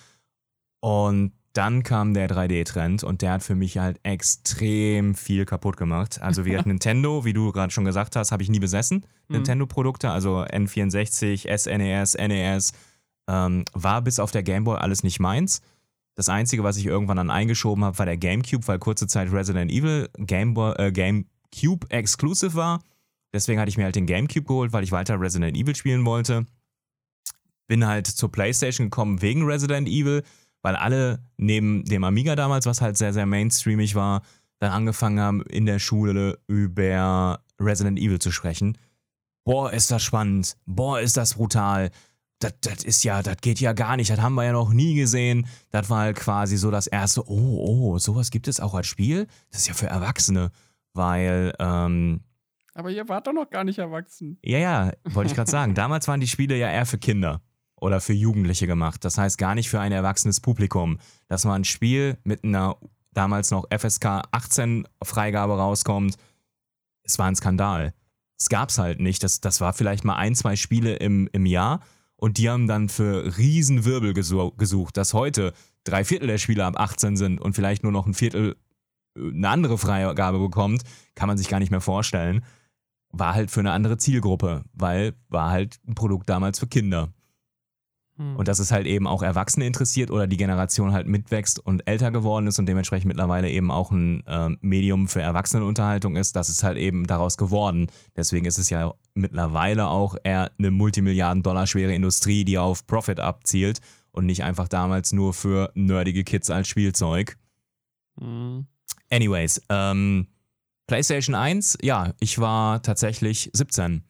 Und 0.80 1.32
dann 1.52 1.82
kam 1.82 2.14
der 2.14 2.28
3D-Trend 2.28 3.02
und 3.02 3.22
der 3.22 3.32
hat 3.32 3.42
für 3.42 3.54
mich 3.54 3.78
halt 3.78 3.98
extrem 4.02 5.14
viel 5.14 5.44
kaputt 5.44 5.76
gemacht. 5.76 6.20
Also 6.20 6.44
wie 6.44 6.52
Nintendo, 6.64 7.24
wie 7.24 7.32
du 7.32 7.52
gerade 7.52 7.72
schon 7.72 7.84
gesagt 7.84 8.16
hast, 8.16 8.32
habe 8.32 8.42
ich 8.42 8.48
nie 8.48 8.60
besessen. 8.60 9.04
Mhm. 9.28 9.36
Nintendo-Produkte, 9.36 10.10
also 10.10 10.42
N64, 10.42 11.56
SNES, 11.56 12.14
NES, 12.14 12.72
ähm, 13.28 13.64
war 13.72 14.02
bis 14.02 14.20
auf 14.20 14.30
der 14.30 14.42
Gameboy 14.42 14.76
alles 14.76 15.02
nicht 15.02 15.20
meins. 15.20 15.62
Das 16.18 16.28
Einzige, 16.28 16.64
was 16.64 16.76
ich 16.76 16.86
irgendwann 16.86 17.18
dann 17.18 17.30
eingeschoben 17.30 17.84
habe, 17.84 17.96
war 17.96 18.04
der 18.04 18.16
GameCube, 18.16 18.66
weil 18.66 18.80
kurze 18.80 19.06
Zeit 19.06 19.30
Resident 19.30 19.70
Evil 19.70 20.08
Game 20.18 20.56
äh, 20.76 20.90
GameCube 20.90 21.88
exclusive 21.90 22.54
war. 22.54 22.82
Deswegen 23.32 23.60
hatte 23.60 23.68
ich 23.68 23.76
mir 23.76 23.84
halt 23.84 23.94
den 23.94 24.06
GameCube 24.06 24.44
geholt, 24.44 24.72
weil 24.72 24.82
ich 24.82 24.90
weiter 24.90 25.20
Resident 25.20 25.56
Evil 25.56 25.76
spielen 25.76 26.04
wollte. 26.04 26.44
Bin 27.68 27.86
halt 27.86 28.08
zur 28.08 28.32
PlayStation 28.32 28.86
gekommen 28.86 29.22
wegen 29.22 29.44
Resident 29.44 29.86
Evil, 29.86 30.24
weil 30.60 30.74
alle 30.74 31.22
neben 31.36 31.84
dem 31.84 32.02
Amiga 32.02 32.34
damals, 32.34 32.66
was 32.66 32.80
halt 32.80 32.96
sehr, 32.96 33.12
sehr 33.12 33.26
mainstreamig 33.26 33.94
war, 33.94 34.22
dann 34.58 34.72
angefangen 34.72 35.20
haben, 35.20 35.42
in 35.42 35.66
der 35.66 35.78
Schule 35.78 36.40
über 36.48 37.44
Resident 37.60 37.96
Evil 37.96 38.18
zu 38.18 38.32
sprechen. 38.32 38.76
Boah, 39.44 39.72
ist 39.72 39.92
das 39.92 40.02
spannend. 40.02 40.56
Boah, 40.66 40.98
ist 40.98 41.16
das 41.16 41.34
brutal 41.34 41.92
das, 42.38 42.54
das 42.60 42.84
ist 42.84 43.04
ja, 43.04 43.22
das 43.22 43.38
geht 43.38 43.60
ja 43.60 43.72
gar 43.72 43.96
nicht, 43.96 44.10
das 44.10 44.20
haben 44.20 44.34
wir 44.34 44.44
ja 44.44 44.52
noch 44.52 44.72
nie 44.72 44.94
gesehen. 44.94 45.46
Das 45.70 45.90
war 45.90 46.00
halt 46.00 46.16
quasi 46.16 46.56
so 46.56 46.70
das 46.70 46.86
erste, 46.86 47.28
oh, 47.28 47.94
oh, 47.94 47.98
sowas 47.98 48.30
gibt 48.30 48.48
es 48.48 48.60
auch 48.60 48.74
als 48.74 48.86
Spiel? 48.86 49.26
Das 49.50 49.62
ist 49.62 49.68
ja 49.68 49.74
für 49.74 49.86
Erwachsene, 49.86 50.50
weil, 50.94 51.52
ähm, 51.58 52.20
Aber 52.74 52.90
ihr 52.90 53.08
wart 53.08 53.26
doch 53.26 53.32
noch 53.32 53.50
gar 53.50 53.64
nicht 53.64 53.78
erwachsen. 53.78 54.38
Ja, 54.44 54.58
ja, 54.58 54.92
wollte 55.04 55.30
ich 55.30 55.36
gerade 55.36 55.50
sagen. 55.50 55.74
Damals 55.76 56.06
waren 56.06 56.20
die 56.20 56.28
Spiele 56.28 56.56
ja 56.56 56.70
eher 56.70 56.86
für 56.86 56.98
Kinder 56.98 57.40
oder 57.80 58.00
für 58.00 58.12
Jugendliche 58.12 58.66
gemacht. 58.66 59.04
Das 59.04 59.18
heißt 59.18 59.36
gar 59.38 59.54
nicht 59.54 59.68
für 59.68 59.80
ein 59.80 59.92
erwachsenes 59.92 60.40
Publikum. 60.40 60.98
Dass 61.26 61.44
man 61.44 61.62
ein 61.62 61.64
Spiel 61.64 62.18
mit 62.22 62.44
einer 62.44 62.76
damals 63.12 63.50
noch 63.50 63.66
FSK 63.76 64.22
18 64.30 64.86
Freigabe 65.02 65.56
rauskommt, 65.56 66.16
es 67.02 67.18
war 67.18 67.26
ein 67.26 67.36
Skandal. 67.36 67.94
Es 68.38 68.48
gab's 68.48 68.78
halt 68.78 69.00
nicht. 69.00 69.24
Das, 69.24 69.40
das 69.40 69.60
war 69.60 69.72
vielleicht 69.72 70.04
mal 70.04 70.16
ein, 70.16 70.36
zwei 70.36 70.54
Spiele 70.54 70.94
im, 70.96 71.28
im 71.32 71.46
Jahr 71.46 71.80
Und 72.20 72.36
die 72.36 72.50
haben 72.50 72.66
dann 72.66 72.88
für 72.88 73.38
Riesenwirbel 73.38 74.12
gesucht, 74.12 74.96
dass 74.96 75.14
heute 75.14 75.52
drei 75.84 76.04
Viertel 76.04 76.26
der 76.26 76.38
Spieler 76.38 76.66
ab 76.66 76.78
18 76.78 77.16
sind 77.16 77.40
und 77.40 77.54
vielleicht 77.54 77.84
nur 77.84 77.92
noch 77.92 78.06
ein 78.06 78.14
Viertel 78.14 78.56
äh, 79.16 79.30
eine 79.30 79.48
andere 79.48 79.78
Freigabe 79.78 80.40
bekommt, 80.40 80.82
kann 81.14 81.28
man 81.28 81.38
sich 81.38 81.48
gar 81.48 81.60
nicht 81.60 81.70
mehr 81.70 81.80
vorstellen. 81.80 82.44
War 83.10 83.34
halt 83.34 83.52
für 83.52 83.60
eine 83.60 83.70
andere 83.70 83.98
Zielgruppe, 83.98 84.64
weil 84.72 85.14
war 85.28 85.50
halt 85.50 85.78
ein 85.86 85.94
Produkt 85.94 86.28
damals 86.28 86.58
für 86.58 86.66
Kinder. 86.66 87.12
Hm. 88.18 88.36
Und 88.36 88.48
dass 88.48 88.58
es 88.58 88.72
halt 88.72 88.86
eben 88.86 89.06
auch 89.06 89.22
Erwachsene 89.22 89.66
interessiert 89.66 90.10
oder 90.10 90.26
die 90.26 90.36
Generation 90.36 90.92
halt 90.92 91.06
mitwächst 91.06 91.58
und 91.60 91.86
älter 91.86 92.10
geworden 92.10 92.48
ist 92.48 92.58
und 92.58 92.66
dementsprechend 92.66 93.06
mittlerweile 93.06 93.48
eben 93.48 93.70
auch 93.70 93.92
ein 93.92 94.26
äh, 94.26 94.50
Medium 94.60 95.08
für 95.08 95.22
Erwachsenenunterhaltung 95.22 96.16
ist, 96.16 96.34
das 96.34 96.48
ist 96.48 96.64
halt 96.64 96.78
eben 96.78 97.06
daraus 97.06 97.36
geworden. 97.36 97.86
Deswegen 98.16 98.44
ist 98.46 98.58
es 98.58 98.70
ja 98.70 98.92
mittlerweile 99.14 99.86
auch 99.86 100.16
eher 100.24 100.50
eine 100.58 100.70
Multimilliarden-Dollar 100.72 101.66
schwere 101.66 101.94
Industrie, 101.94 102.44
die 102.44 102.58
auf 102.58 102.86
Profit 102.86 103.20
abzielt 103.20 103.80
und 104.10 104.26
nicht 104.26 104.42
einfach 104.42 104.66
damals 104.66 105.12
nur 105.12 105.32
für 105.32 105.70
nerdige 105.74 106.24
Kids 106.24 106.50
als 106.50 106.66
Spielzeug. 106.66 107.36
Mhm. 108.20 108.66
Anyways, 109.10 109.62
ähm, 109.68 110.26
PlayStation 110.88 111.34
1, 111.34 111.78
ja, 111.82 112.14
ich 112.18 112.38
war 112.38 112.82
tatsächlich 112.82 113.50
17. 113.52 114.02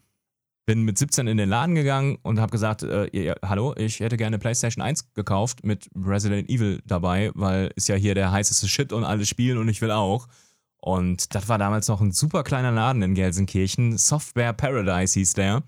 Bin 0.69 0.83
mit 0.83 0.99
17 0.99 1.27
in 1.29 1.39
den 1.39 1.49
Laden 1.49 1.75
gegangen 1.75 2.19
und 2.21 2.39
habe 2.39 2.51
gesagt, 2.53 2.83
äh, 2.83 3.09
ja, 3.19 3.35
hallo, 3.43 3.73
ich 3.79 4.01
hätte 4.01 4.19
gerne 4.19 4.39
PlayStation 4.39 4.83
1 4.83 5.15
gekauft 5.15 5.65
mit 5.65 5.89
Resident 5.97 6.51
Evil 6.51 6.83
dabei, 6.85 7.31
weil 7.33 7.71
ist 7.75 7.89
ja 7.89 7.95
hier 7.95 8.15
der 8.15 8.33
heißeste 8.33 8.69
Shit 8.69 8.93
und 8.93 9.03
alle 9.03 9.25
spielen 9.25 9.57
und 9.57 9.71
ich 9.71 9.81
will 9.81 9.91
auch. 9.91 10.29
Und 10.77 11.35
das 11.35 11.49
war 11.49 11.57
damals 11.57 11.89
noch 11.89 12.03
ein 12.03 12.13
super 12.13 12.45
kleiner 12.45 12.71
Laden 12.71 13.01
in 13.01 13.15
Gelsenkirchen. 13.15 13.97
Software 13.97 14.53
Paradise 14.53 15.19
hieß 15.19 15.33
der. 15.33 15.63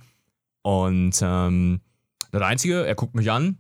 Und 0.60 1.18
ähm, 1.22 1.80
das 2.30 2.42
Einzige, 2.42 2.84
er 2.84 2.94
guckt 2.94 3.14
mich 3.14 3.30
an, 3.30 3.56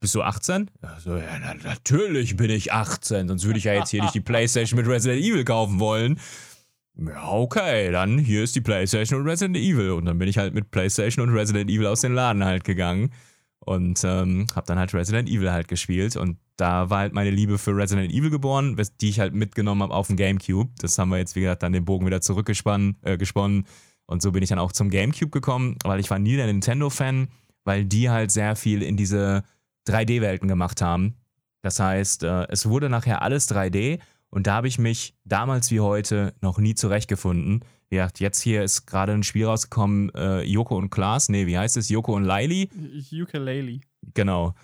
bist 0.00 0.16
du 0.16 0.22
18? 0.22 0.68
So, 0.98 1.16
ja, 1.16 1.38
na, 1.40 1.54
natürlich 1.62 2.36
bin 2.36 2.50
ich 2.50 2.72
18, 2.72 3.28
sonst 3.28 3.44
würde 3.44 3.60
ich 3.60 3.64
ja 3.66 3.74
jetzt 3.74 3.90
hier 3.90 4.02
nicht 4.02 4.16
die 4.16 4.20
Playstation 4.20 4.80
mit 4.80 4.88
Resident 4.88 5.22
Evil 5.22 5.44
kaufen 5.44 5.78
wollen. 5.78 6.18
Ja, 7.02 7.30
okay, 7.32 7.90
dann 7.90 8.18
hier 8.18 8.42
ist 8.42 8.54
die 8.54 8.60
Playstation 8.60 9.20
und 9.20 9.26
Resident 9.26 9.56
Evil. 9.56 9.92
Und 9.92 10.04
dann 10.04 10.18
bin 10.18 10.28
ich 10.28 10.36
halt 10.36 10.52
mit 10.52 10.70
Playstation 10.70 11.26
und 11.26 11.34
Resident 11.34 11.70
Evil 11.70 11.86
aus 11.86 12.02
dem 12.02 12.12
Laden 12.12 12.44
halt 12.44 12.64
gegangen 12.64 13.10
und 13.60 14.02
ähm, 14.04 14.46
hab 14.54 14.66
dann 14.66 14.78
halt 14.78 14.92
Resident 14.92 15.28
Evil 15.28 15.50
halt 15.50 15.68
gespielt. 15.68 16.16
Und 16.16 16.36
da 16.56 16.90
war 16.90 16.98
halt 16.98 17.14
meine 17.14 17.30
Liebe 17.30 17.56
für 17.56 17.74
Resident 17.74 18.12
Evil 18.12 18.28
geboren, 18.28 18.76
die 19.00 19.08
ich 19.08 19.18
halt 19.18 19.34
mitgenommen 19.34 19.82
habe 19.82 19.94
auf 19.94 20.08
dem 20.08 20.16
Gamecube. 20.16 20.70
Das 20.78 20.98
haben 20.98 21.08
wir 21.08 21.16
jetzt, 21.16 21.36
wie 21.36 21.40
gesagt, 21.40 21.62
dann 21.62 21.72
den 21.72 21.86
Bogen 21.86 22.04
wieder 22.04 22.20
zurückgesponnen. 22.20 22.96
Äh, 23.02 23.16
gesponnen. 23.16 23.64
Und 24.04 24.20
so 24.20 24.32
bin 24.32 24.42
ich 24.42 24.50
dann 24.50 24.58
auch 24.58 24.72
zum 24.72 24.90
Gamecube 24.90 25.30
gekommen, 25.30 25.76
weil 25.84 26.00
ich 26.00 26.10
war 26.10 26.18
nie 26.18 26.36
der 26.36 26.46
Nintendo-Fan, 26.46 27.28
weil 27.64 27.86
die 27.86 28.10
halt 28.10 28.30
sehr 28.30 28.56
viel 28.56 28.82
in 28.82 28.96
diese 28.96 29.42
3D-Welten 29.88 30.48
gemacht 30.48 30.82
haben. 30.82 31.14
Das 31.62 31.80
heißt, 31.80 32.24
äh, 32.24 32.46
es 32.50 32.68
wurde 32.68 32.90
nachher 32.90 33.22
alles 33.22 33.50
3D 33.50 34.00
und 34.30 34.46
da 34.46 34.54
habe 34.54 34.68
ich 34.68 34.78
mich 34.78 35.14
damals 35.24 35.70
wie 35.70 35.80
heute 35.80 36.34
noch 36.40 36.58
nie 36.58 36.74
zurechtgefunden. 36.74 37.64
Wie 37.88 37.96
gesagt, 37.96 38.20
jetzt 38.20 38.40
hier 38.40 38.62
ist 38.62 38.86
gerade 38.86 39.12
ein 39.12 39.24
Spiel 39.24 39.46
rausgekommen, 39.46 40.10
äh, 40.14 40.42
Joko 40.42 40.76
und 40.76 40.90
Klaas, 40.90 41.28
nee, 41.28 41.46
wie 41.46 41.58
heißt 41.58 41.76
es? 41.76 41.88
Joko 41.88 42.14
und 42.14 42.24
Laili? 42.24 42.70
Ukulele. 43.12 43.80
Genau. 44.14 44.54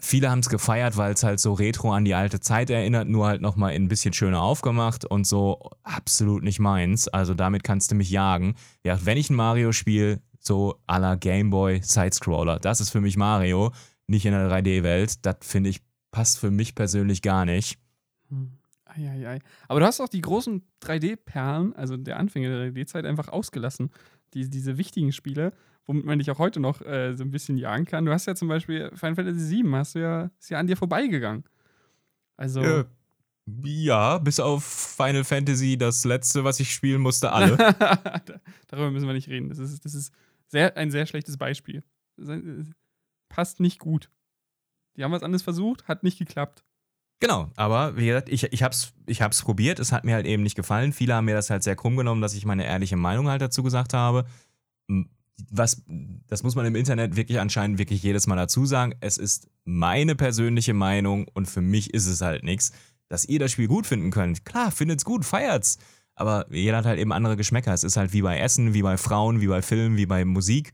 Viele 0.00 0.30
haben 0.30 0.38
es 0.38 0.48
gefeiert, 0.48 0.96
weil 0.96 1.14
es 1.14 1.24
halt 1.24 1.40
so 1.40 1.54
retro 1.54 1.92
an 1.92 2.04
die 2.04 2.14
alte 2.14 2.38
Zeit 2.38 2.70
erinnert, 2.70 3.08
nur 3.08 3.26
halt 3.26 3.42
nochmal 3.42 3.72
ein 3.72 3.88
bisschen 3.88 4.12
schöner 4.12 4.40
aufgemacht 4.40 5.04
und 5.04 5.26
so 5.26 5.70
absolut 5.82 6.44
nicht 6.44 6.60
meins. 6.60 7.08
Also 7.08 7.34
damit 7.34 7.64
kannst 7.64 7.90
du 7.90 7.96
mich 7.96 8.10
jagen. 8.10 8.54
Ja, 8.84 9.04
wenn 9.04 9.18
ich 9.18 9.28
ein 9.28 9.34
Mario 9.34 9.72
spiele, 9.72 10.20
so 10.38 10.80
à 10.86 11.00
la 11.00 11.16
Gameboy 11.16 11.80
Sidescroller, 11.82 12.60
das 12.60 12.80
ist 12.80 12.90
für 12.90 13.00
mich 13.00 13.16
Mario 13.16 13.72
nicht 14.06 14.24
in 14.24 14.32
der 14.32 14.48
3D-Welt. 14.48 15.26
Das 15.26 15.38
finde 15.40 15.70
ich 15.70 15.80
passt 16.12 16.38
für 16.38 16.52
mich 16.52 16.76
persönlich 16.76 17.20
gar 17.20 17.44
nicht. 17.44 17.78
Hm. 18.28 18.57
Eieiei. 19.06 19.40
Aber 19.68 19.80
du 19.80 19.86
hast 19.86 20.00
auch 20.00 20.08
die 20.08 20.20
großen 20.20 20.62
3D-Perlen, 20.82 21.74
also 21.76 21.96
der 21.96 22.18
Anfänger 22.18 22.48
der 22.48 22.72
3D-Zeit, 22.72 23.04
einfach 23.04 23.28
ausgelassen. 23.28 23.90
Die, 24.34 24.48
diese 24.48 24.76
wichtigen 24.76 25.12
Spiele, 25.12 25.52
womit 25.86 26.04
man 26.04 26.18
dich 26.18 26.30
auch 26.30 26.38
heute 26.38 26.60
noch 26.60 26.82
äh, 26.82 27.14
so 27.14 27.24
ein 27.24 27.30
bisschen 27.30 27.56
jagen 27.56 27.86
kann. 27.86 28.04
Du 28.04 28.12
hast 28.12 28.26
ja 28.26 28.34
zum 28.34 28.48
Beispiel 28.48 28.90
Final 28.94 29.14
Fantasy 29.14 29.62
VII, 29.62 29.72
hast 29.72 29.94
du 29.94 30.00
ja, 30.00 30.30
ist 30.38 30.50
ja 30.50 30.58
an 30.58 30.66
dir 30.66 30.76
vorbeigegangen. 30.76 31.44
Also. 32.36 32.60
Äh, 32.60 32.84
ja, 33.64 34.18
bis 34.18 34.40
auf 34.40 34.64
Final 34.64 35.24
Fantasy, 35.24 35.78
das 35.78 36.04
letzte, 36.04 36.44
was 36.44 36.60
ich 36.60 36.72
spielen 36.72 37.00
musste, 37.00 37.32
alle. 37.32 37.56
Darüber 38.68 38.90
müssen 38.90 39.06
wir 39.06 39.14
nicht 39.14 39.28
reden. 39.28 39.48
Das 39.48 39.58
ist, 39.58 39.84
das 39.84 39.94
ist 39.94 40.12
sehr, 40.48 40.76
ein 40.76 40.90
sehr 40.90 41.06
schlechtes 41.06 41.38
Beispiel. 41.38 41.82
Das 42.16 42.38
passt 43.30 43.60
nicht 43.60 43.78
gut. 43.78 44.10
Die 44.96 45.04
haben 45.04 45.12
was 45.12 45.22
anderes 45.22 45.42
versucht, 45.42 45.86
hat 45.88 46.02
nicht 46.02 46.18
geklappt. 46.18 46.64
Genau, 47.20 47.50
aber 47.56 47.96
wie 47.96 48.06
gesagt, 48.06 48.28
ich, 48.28 48.44
ich 48.44 48.62
habe 48.62 48.72
es 48.72 48.92
ich 49.06 49.22
hab's 49.22 49.42
probiert, 49.42 49.80
es 49.80 49.90
hat 49.90 50.04
mir 50.04 50.14
halt 50.14 50.26
eben 50.26 50.44
nicht 50.44 50.54
gefallen. 50.54 50.92
Viele 50.92 51.14
haben 51.14 51.24
mir 51.24 51.34
das 51.34 51.50
halt 51.50 51.64
sehr 51.64 51.74
krumm 51.74 51.96
genommen, 51.96 52.22
dass 52.22 52.34
ich 52.34 52.44
meine 52.44 52.64
ehrliche 52.64 52.96
Meinung 52.96 53.28
halt 53.28 53.42
dazu 53.42 53.62
gesagt 53.62 53.92
habe. 53.92 54.24
Was, 55.50 55.82
das 56.28 56.42
muss 56.42 56.54
man 56.54 56.66
im 56.66 56.76
Internet 56.76 57.16
wirklich 57.16 57.40
anscheinend 57.40 57.78
wirklich 57.78 58.02
jedes 58.02 58.26
Mal 58.26 58.36
dazu 58.36 58.66
sagen. 58.66 58.94
Es 59.00 59.18
ist 59.18 59.48
meine 59.64 60.14
persönliche 60.14 60.74
Meinung 60.74 61.26
und 61.34 61.46
für 61.46 61.60
mich 61.60 61.92
ist 61.92 62.06
es 62.06 62.20
halt 62.20 62.44
nichts. 62.44 62.72
Dass 63.08 63.24
ihr 63.24 63.38
das 63.38 63.52
Spiel 63.52 63.68
gut 63.68 63.86
finden 63.86 64.10
könnt, 64.10 64.44
klar, 64.44 64.70
findet's 64.70 65.04
gut, 65.04 65.24
feiert's. 65.24 65.78
Aber 66.14 66.46
jeder 66.50 66.78
hat 66.78 66.84
halt 66.84 66.98
eben 66.98 67.12
andere 67.12 67.36
Geschmäcker. 67.36 67.72
Es 67.72 67.84
ist 67.84 67.96
halt 67.96 68.12
wie 68.12 68.22
bei 68.22 68.38
Essen, 68.38 68.74
wie 68.74 68.82
bei 68.82 68.96
Frauen, 68.96 69.40
wie 69.40 69.46
bei 69.46 69.62
Filmen, 69.62 69.96
wie 69.96 70.06
bei 70.06 70.24
Musik 70.24 70.72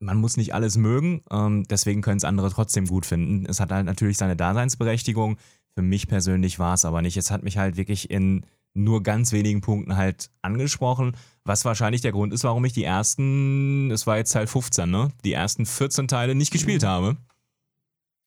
man 0.00 0.18
muss 0.18 0.36
nicht 0.36 0.54
alles 0.54 0.76
mögen, 0.76 1.22
ähm, 1.30 1.64
deswegen 1.68 2.02
können 2.02 2.18
es 2.18 2.24
andere 2.24 2.50
trotzdem 2.50 2.86
gut 2.86 3.06
finden. 3.06 3.46
Es 3.46 3.60
hat 3.60 3.72
halt 3.72 3.86
natürlich 3.86 4.16
seine 4.16 4.36
Daseinsberechtigung. 4.36 5.38
Für 5.74 5.82
mich 5.82 6.08
persönlich 6.08 6.58
war 6.58 6.74
es 6.74 6.84
aber 6.84 7.02
nicht. 7.02 7.16
Es 7.16 7.30
hat 7.30 7.42
mich 7.42 7.58
halt 7.58 7.76
wirklich 7.76 8.10
in 8.10 8.44
nur 8.74 9.02
ganz 9.02 9.32
wenigen 9.32 9.60
Punkten 9.60 9.96
halt 9.96 10.30
angesprochen, 10.42 11.16
was 11.44 11.64
wahrscheinlich 11.64 12.00
der 12.00 12.12
Grund 12.12 12.32
ist, 12.32 12.44
warum 12.44 12.64
ich 12.64 12.72
die 12.72 12.84
ersten, 12.84 13.90
es 13.90 14.06
war 14.06 14.18
jetzt 14.18 14.32
Teil 14.32 14.46
15, 14.46 14.88
ne? 14.88 15.10
Die 15.24 15.32
ersten 15.32 15.66
14 15.66 16.06
Teile 16.06 16.34
nicht 16.34 16.52
gespielt 16.52 16.82
mhm. 16.82 16.86
habe. 16.86 17.16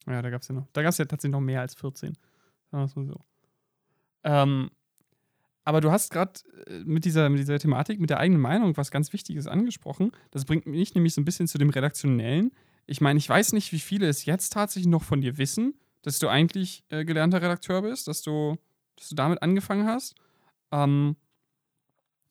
Ja, 0.07 0.21
da 0.21 0.29
gab 0.29 0.41
es 0.41 0.47
ja 0.47 0.55
noch. 0.55 0.67
Da 0.73 0.81
gab 0.81 0.89
es 0.89 0.97
ja 0.97 1.05
tatsächlich 1.05 1.33
noch 1.33 1.41
mehr 1.41 1.61
als 1.61 1.75
14. 1.75 2.17
Sagen 2.71 2.91
wir 2.95 3.05
so. 3.05 3.19
Ähm, 4.23 4.69
aber 5.63 5.81
du 5.81 5.91
hast 5.91 6.11
gerade 6.11 6.33
äh, 6.67 6.79
mit 6.85 7.05
dieser, 7.05 7.29
mit 7.29 7.39
dieser 7.39 7.59
Thematik, 7.59 7.99
mit 7.99 8.09
der 8.09 8.19
eigenen 8.19 8.41
Meinung 8.41 8.75
was 8.77 8.91
ganz 8.91 9.13
Wichtiges 9.13 9.47
angesprochen. 9.47 10.11
Das 10.31 10.45
bringt 10.45 10.65
mich 10.65 10.95
nämlich 10.95 11.13
so 11.13 11.21
ein 11.21 11.25
bisschen 11.25 11.47
zu 11.47 11.57
dem 11.57 11.69
Redaktionellen. 11.69 12.51
Ich 12.87 13.01
meine, 13.01 13.19
ich 13.19 13.29
weiß 13.29 13.53
nicht, 13.53 13.71
wie 13.71 13.79
viele 13.79 14.07
es 14.07 14.25
jetzt 14.25 14.53
tatsächlich 14.53 14.89
noch 14.89 15.03
von 15.03 15.21
dir 15.21 15.37
wissen, 15.37 15.75
dass 16.01 16.19
du 16.19 16.27
eigentlich 16.27 16.83
äh, 16.89 17.05
gelernter 17.05 17.41
Redakteur 17.41 17.83
bist, 17.83 18.07
dass 18.07 18.21
du, 18.21 18.57
dass 18.97 19.09
du 19.09 19.15
damit 19.15 19.41
angefangen 19.41 19.85
hast. 19.85 20.15
Ähm, 20.71 21.15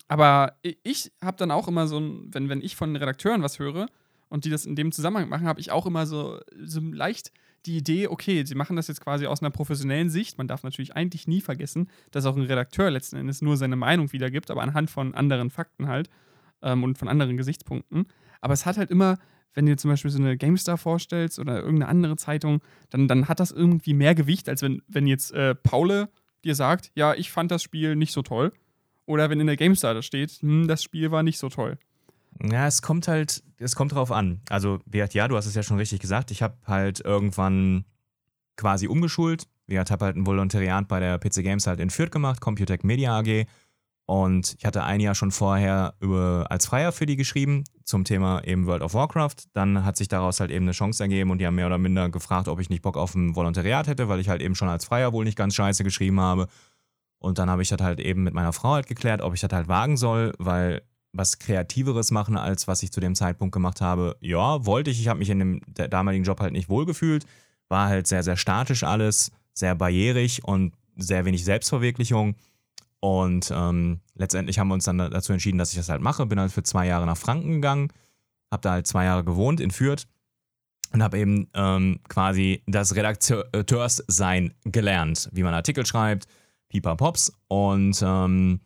aber 0.09 0.57
ich 0.83 1.13
habe 1.23 1.37
dann 1.37 1.53
auch 1.53 1.69
immer 1.69 1.87
so 1.87 2.01
ein, 2.01 2.35
wenn, 2.35 2.49
wenn 2.49 2.63
ich 2.63 2.75
von 2.75 2.97
Redakteuren 2.97 3.45
was 3.45 3.61
höre 3.61 3.87
und 4.29 4.45
die 4.45 4.51
das 4.51 4.67
in 4.67 4.75
dem 4.75 4.91
Zusammenhang 4.91 5.29
machen, 5.29 5.47
habe 5.47 5.61
ich 5.61 5.71
auch 5.71 5.87
immer 5.87 6.05
so, 6.05 6.41
so 6.59 6.81
leicht 6.81 7.31
die 7.67 7.77
Idee, 7.77 8.09
okay, 8.09 8.45
sie 8.45 8.55
machen 8.55 8.77
das 8.77 8.89
jetzt 8.89 9.01
quasi 9.01 9.27
aus 9.27 9.43
einer 9.43 9.51
professionellen 9.51 10.09
Sicht. 10.09 10.39
Man 10.39 10.49
darf 10.49 10.63
natürlich 10.63 10.97
eigentlich 10.97 11.29
nie 11.29 11.41
vergessen, 11.41 11.89
dass 12.11 12.25
auch 12.25 12.37
ein 12.37 12.43
Redakteur 12.43 12.91
letzten 12.91 13.17
Endes 13.17 13.43
nur 13.43 13.57
seine 13.57 13.77
Meinung 13.77 14.13
wiedergibt, 14.13 14.51
aber 14.51 14.63
anhand 14.63 14.91
von 14.91 15.15
anderen 15.15 15.51
Fakten 15.51 15.89
halt 15.89 16.09
ähm, 16.63 16.85
und 16.85 16.99
von 16.99 17.09
anderen 17.09 17.37
Gesichtspunkten. 17.37 18.07
Aber 18.41 18.55
es 18.55 18.65
hat 18.65 18.79
halt 18.79 18.91
immer, 18.91 19.19
wenn 19.53 19.67
du 19.67 19.77
zum 19.77 19.91
Beispiel 19.91 20.11
so 20.11 20.19
eine 20.19 20.37
GameStar 20.37 20.79
vorstellst 20.79 21.39
oder 21.39 21.59
irgendeine 21.59 21.89
andere 21.89 22.17
Zeitung, 22.17 22.61
dann, 22.89 23.09
dann 23.09 23.29
hat 23.29 23.41
das 23.41 23.51
irgendwie 23.51 23.95
mehr 23.95 24.15
Gewicht, 24.15 24.49
als 24.49 24.63
wenn, 24.63 24.83
wenn 24.89 25.07
jetzt 25.07 25.33
äh, 25.33 25.55
Paule 25.55 26.09
dir 26.45 26.55
sagt, 26.55 26.91
ja, 26.95 27.15
ich 27.15 27.31
fand 27.31 27.51
das 27.51 27.63
Spiel 27.63 27.97
nicht 27.97 28.13
so 28.13 28.23
toll. 28.23 28.53
Oder 29.05 29.29
wenn 29.29 29.41
in 29.41 29.47
der 29.49 29.57
GameStar 29.57 29.93
da 29.93 30.03
steht, 30.03 30.31
hm, 30.41 30.69
das 30.69 30.83
Spiel 30.83 31.11
war 31.11 31.23
nicht 31.23 31.39
so 31.39 31.49
toll. 31.49 31.79
Ja, 32.43 32.67
es 32.67 32.83
kommt 32.83 33.07
halt, 33.09 33.43
es 33.59 33.77
kommt 33.77 33.93
drauf 33.93 34.11
an. 34.11 34.41
Also, 34.49 34.81
ja, 34.93 35.29
du 35.29 35.37
hast 35.37 35.47
es 35.47 35.55
ja 35.55 35.63
schon 35.63 35.77
richtig 35.77 36.01
gesagt. 36.01 36.31
Ich 36.31 36.43
habe 36.43 36.57
halt 36.67 37.01
irgendwann 37.01 37.85
quasi 38.57 38.87
umgeschult. 38.87 39.47
Ich 39.67 39.79
habe 39.79 40.05
halt 40.05 40.17
ein 40.17 40.27
Volontariat 40.27 40.89
bei 40.89 41.01
der 41.01 41.19
PC 41.19 41.43
Games 41.43 41.67
halt 41.67 41.81
in 41.81 41.91
Fürth 41.91 42.11
gemacht, 42.11 42.41
Computec 42.41 42.83
Media 42.83 43.19
AG. 43.19 43.47
Und 44.07 44.57
ich 44.59 44.65
hatte 44.65 44.83
ein 44.83 44.99
Jahr 44.99 45.15
schon 45.15 45.31
vorher 45.31 45.95
über, 46.01 46.47
als 46.51 46.67
Freier 46.67 46.91
für 46.91 47.07
die 47.07 47.15
geschrieben 47.15 47.63
zum 47.85 48.03
Thema 48.03 48.43
eben 48.45 48.67
World 48.67 48.83
of 48.83 48.95
Warcraft. 48.95 49.37
Dann 49.53 49.85
hat 49.85 49.97
sich 49.97 50.09
daraus 50.09 50.41
halt 50.41 50.51
eben 50.51 50.65
eine 50.65 50.73
Chance 50.73 51.05
ergeben 51.05 51.31
und 51.31 51.39
die 51.39 51.47
haben 51.47 51.55
mehr 51.55 51.67
oder 51.67 51.79
minder 51.79 52.09
gefragt, 52.09 52.49
ob 52.49 52.59
ich 52.59 52.71
nicht 52.71 52.83
Bock 52.83 52.97
auf 52.97 53.15
ein 53.15 53.37
Volontariat 53.37 53.87
hätte, 53.87 54.09
weil 54.09 54.19
ich 54.19 54.29
halt 54.29 54.43
eben 54.43 54.57
schon 54.57 54.69
als 54.69 54.85
Freier 54.85 55.13
wohl 55.13 55.25
nicht 55.25 55.39
ganz 55.39 55.55
scheiße 55.55 55.85
geschrieben 55.85 56.19
habe. 56.19 56.49
Und 57.19 57.39
dann 57.39 57.49
habe 57.49 57.63
ich 57.63 57.69
das 57.69 57.81
halt 57.81 58.01
eben 58.01 58.25
mit 58.25 58.35
meiner 58.35 58.53
Frau 58.53 58.73
halt 58.73 58.89
geklärt, 58.89 59.23
ob 59.23 59.35
ich 59.35 59.41
das 59.41 59.53
halt 59.53 59.69
wagen 59.69 59.97
soll, 59.97 60.33
weil 60.39 60.83
was 61.13 61.39
Kreativeres 61.39 62.11
machen, 62.11 62.37
als 62.37 62.69
was 62.69 62.83
ich 62.83 62.93
zu 62.93 63.01
dem 63.01 63.15
Zeitpunkt 63.15 63.53
gemacht 63.53 63.81
habe. 63.81 64.17
Ja, 64.21 64.65
wollte 64.65 64.91
ich. 64.91 65.01
Ich 65.01 65.09
habe 65.09 65.19
mich 65.19 65.31
in 65.31 65.39
dem 65.39 65.61
damaligen 65.75 66.25
Job 66.25 66.41
halt 66.41 66.53
nicht 66.53 66.69
wohlgefühlt. 66.69 67.27
War 67.69 67.89
halt 67.89 68.07
sehr, 68.07 68.23
sehr 68.23 68.37
statisch 68.37 68.85
alles, 68.85 69.33
sehr 69.53 69.75
barrierig 69.75 70.45
und 70.45 70.75
sehr 70.97 71.25
wenig 71.25 71.45
Selbstverwirklichung. 71.45 72.37
Und 73.01 73.51
ähm, 73.55 74.01
letztendlich 74.15 74.59
haben 74.59 74.69
wir 74.69 74.75
uns 74.75 74.85
dann 74.85 74.99
dazu 74.99 75.33
entschieden, 75.33 75.59
dass 75.59 75.71
ich 75.71 75.79
das 75.79 75.89
halt 75.89 76.03
mache. 76.03 76.27
Bin 76.27 76.39
halt 76.39 76.53
für 76.53 76.63
zwei 76.63 76.87
Jahre 76.87 77.07
nach 77.07 77.17
Franken 77.17 77.55
gegangen. 77.55 77.89
habe 78.51 78.61
da 78.61 78.73
halt 78.73 78.87
zwei 78.87 79.05
Jahre 79.05 79.25
gewohnt 79.25 79.61
in 79.61 79.71
Fürth 79.71 80.07
und 80.93 81.03
habe 81.03 81.19
eben 81.19 81.49
ähm, 81.55 82.01
quasi 82.09 82.63
das 82.67 82.95
Redakteurssein 82.95 84.55
gelernt, 84.65 85.29
wie 85.33 85.43
man 85.43 85.55
Artikel 85.55 85.87
schreibt, 85.87 86.27
Pipa 86.69 86.95
Pops. 86.95 87.33
Und 87.49 88.03
ähm, 88.05 88.61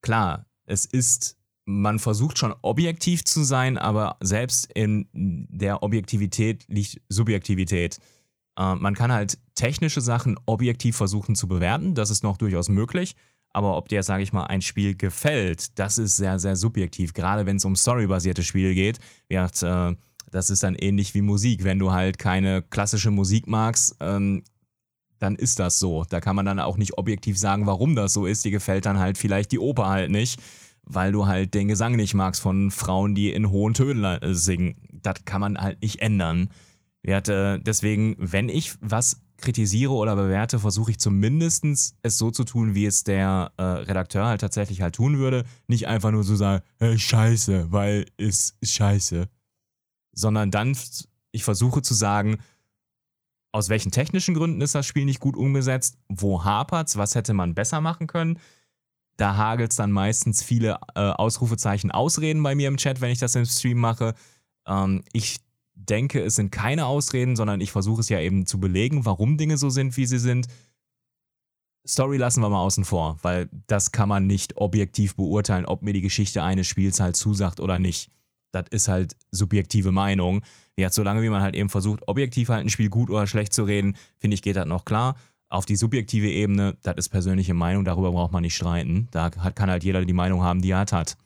klar, 0.00 0.46
es 0.64 0.84
ist, 0.84 1.36
man 1.64 1.98
versucht 1.98 2.38
schon 2.38 2.54
objektiv 2.62 3.24
zu 3.24 3.44
sein, 3.44 3.78
aber 3.78 4.16
selbst 4.20 4.70
in 4.74 5.06
der 5.12 5.82
Objektivität 5.82 6.64
liegt 6.68 7.00
Subjektivität. 7.08 7.98
Äh, 8.58 8.74
man 8.74 8.94
kann 8.94 9.12
halt 9.12 9.38
technische 9.54 10.00
Sachen 10.00 10.38
objektiv 10.46 10.96
versuchen 10.96 11.34
zu 11.34 11.48
bewerten, 11.48 11.94
das 11.94 12.10
ist 12.10 12.24
noch 12.24 12.36
durchaus 12.36 12.68
möglich. 12.68 13.14
Aber 13.54 13.76
ob 13.76 13.88
dir, 13.88 14.02
sage 14.02 14.22
ich 14.22 14.32
mal, 14.32 14.44
ein 14.44 14.62
Spiel 14.62 14.96
gefällt, 14.96 15.78
das 15.78 15.98
ist 15.98 16.16
sehr, 16.16 16.38
sehr 16.38 16.56
subjektiv. 16.56 17.12
Gerade 17.12 17.44
wenn 17.44 17.56
es 17.56 17.64
um 17.64 17.76
storybasierte 17.76 18.42
Spiele 18.42 18.74
geht. 18.74 18.98
Wird, 19.28 19.62
äh, 19.62 19.94
das 20.30 20.48
ist 20.48 20.62
dann 20.62 20.74
ähnlich 20.74 21.14
wie 21.14 21.20
Musik. 21.20 21.62
Wenn 21.62 21.78
du 21.78 21.92
halt 21.92 22.18
keine 22.18 22.62
klassische 22.62 23.10
Musik 23.10 23.46
magst, 23.46 23.94
ähm, 24.00 24.42
dann 25.18 25.36
ist 25.36 25.58
das 25.58 25.78
so. 25.78 26.04
Da 26.08 26.20
kann 26.20 26.34
man 26.34 26.46
dann 26.46 26.58
auch 26.58 26.78
nicht 26.78 26.96
objektiv 26.98 27.38
sagen, 27.38 27.66
warum 27.66 27.94
das 27.94 28.14
so 28.14 28.26
ist. 28.26 28.44
Die 28.44 28.50
gefällt 28.50 28.86
dann 28.86 28.98
halt 28.98 29.18
vielleicht 29.18 29.52
die 29.52 29.58
Oper 29.58 29.88
halt 29.88 30.10
nicht, 30.10 30.40
weil 30.84 31.12
du 31.12 31.26
halt 31.26 31.54
den 31.54 31.68
Gesang 31.68 31.96
nicht 31.96 32.14
magst 32.14 32.40
von 32.40 32.70
Frauen, 32.70 33.14
die 33.14 33.32
in 33.32 33.50
hohen 33.50 33.74
Tönen 33.74 34.04
äh, 34.04 34.34
singen. 34.34 34.76
Das 34.90 35.24
kann 35.24 35.40
man 35.40 35.58
halt 35.58 35.80
nicht 35.82 36.00
ändern. 36.00 36.50
Äh, 37.02 37.58
deswegen, 37.60 38.16
wenn 38.18 38.48
ich 38.48 38.74
was 38.80 39.20
kritisiere 39.38 39.92
oder 39.92 40.14
bewerte, 40.14 40.60
versuche 40.60 40.92
ich 40.92 40.98
zumindest 40.98 41.64
es 42.02 42.18
so 42.18 42.30
zu 42.30 42.44
tun, 42.44 42.74
wie 42.74 42.86
es 42.86 43.04
der 43.04 43.52
äh, 43.56 43.62
Redakteur 43.62 44.26
halt 44.26 44.40
tatsächlich 44.40 44.82
halt 44.82 44.94
tun 44.94 45.18
würde. 45.18 45.44
Nicht 45.66 45.88
einfach 45.88 46.12
nur 46.12 46.24
so 46.24 46.36
sagen, 46.36 46.64
hey, 46.78 46.98
scheiße, 46.98 47.72
weil 47.72 48.06
es 48.16 48.56
ist 48.60 48.74
scheiße. 48.74 49.28
Sondern 50.12 50.50
dann, 50.50 50.76
ich 51.32 51.44
versuche 51.44 51.82
zu 51.82 51.94
sagen, 51.94 52.38
aus 53.52 53.68
welchen 53.68 53.90
technischen 53.90 54.34
Gründen 54.34 54.60
ist 54.60 54.74
das 54.74 54.86
Spiel 54.86 55.04
nicht 55.04 55.20
gut 55.20 55.36
umgesetzt, 55.36 55.98
wo 56.08 56.44
hapert's, 56.44 56.96
was 56.96 57.14
hätte 57.14 57.34
man 57.34 57.54
besser 57.54 57.80
machen 57.80 58.06
können. 58.06 58.38
Da 59.16 59.36
hagelt 59.36 59.70
es 59.70 59.76
dann 59.76 59.92
meistens 59.92 60.42
viele 60.42 60.78
äh, 60.94 61.00
Ausrufezeichen, 61.00 61.90
Ausreden 61.90 62.42
bei 62.42 62.54
mir 62.54 62.68
im 62.68 62.76
Chat, 62.76 63.00
wenn 63.00 63.10
ich 63.10 63.18
das 63.18 63.34
im 63.34 63.44
Stream 63.44 63.78
mache. 63.78 64.14
Ähm, 64.66 65.02
ich 65.12 65.40
denke, 65.74 66.22
es 66.22 66.36
sind 66.36 66.50
keine 66.50 66.86
Ausreden, 66.86 67.36
sondern 67.36 67.60
ich 67.60 67.72
versuche 67.72 68.00
es 68.00 68.08
ja 68.08 68.20
eben 68.20 68.46
zu 68.46 68.58
belegen, 68.58 69.04
warum 69.04 69.36
Dinge 69.36 69.56
so 69.58 69.70
sind, 69.70 69.96
wie 69.96 70.06
sie 70.06 70.18
sind. 70.18 70.46
Story 71.86 72.16
lassen 72.16 72.42
wir 72.42 72.48
mal 72.48 72.60
außen 72.60 72.84
vor, 72.84 73.18
weil 73.22 73.48
das 73.66 73.90
kann 73.90 74.08
man 74.08 74.26
nicht 74.26 74.56
objektiv 74.56 75.16
beurteilen, 75.16 75.66
ob 75.66 75.82
mir 75.82 75.92
die 75.92 76.00
Geschichte 76.00 76.42
eines 76.42 76.68
Spiels 76.68 77.00
halt 77.00 77.16
zusagt 77.16 77.58
oder 77.58 77.78
nicht. 77.78 78.10
Das 78.52 78.66
ist 78.70 78.88
halt 78.88 79.16
subjektive 79.30 79.90
Meinung. 79.90 80.42
Ja, 80.76 80.90
solange 80.90 81.22
wie 81.22 81.28
man 81.28 81.42
halt 81.42 81.54
eben 81.56 81.68
versucht, 81.68 82.06
objektiv 82.06 82.50
halt 82.50 82.64
ein 82.64 82.70
Spiel 82.70 82.88
gut 82.88 83.10
oder 83.10 83.26
schlecht 83.26 83.52
zu 83.52 83.64
reden, 83.64 83.96
finde 84.18 84.34
ich, 84.34 84.42
geht 84.42 84.56
das 84.56 84.66
noch 84.66 84.84
klar. 84.84 85.16
Auf 85.52 85.66
die 85.66 85.76
subjektive 85.76 86.30
Ebene, 86.30 86.78
das 86.82 86.96
ist 86.96 87.08
persönliche 87.10 87.52
Meinung, 87.52 87.84
darüber 87.84 88.10
braucht 88.10 88.32
man 88.32 88.40
nicht 88.40 88.56
streiten. 88.56 89.08
Da 89.10 89.28
kann 89.28 89.70
halt 89.70 89.84
jeder 89.84 90.02
die 90.02 90.14
Meinung 90.14 90.42
haben, 90.42 90.62
die 90.62 90.70
er 90.70 90.78
hat. 90.78 91.18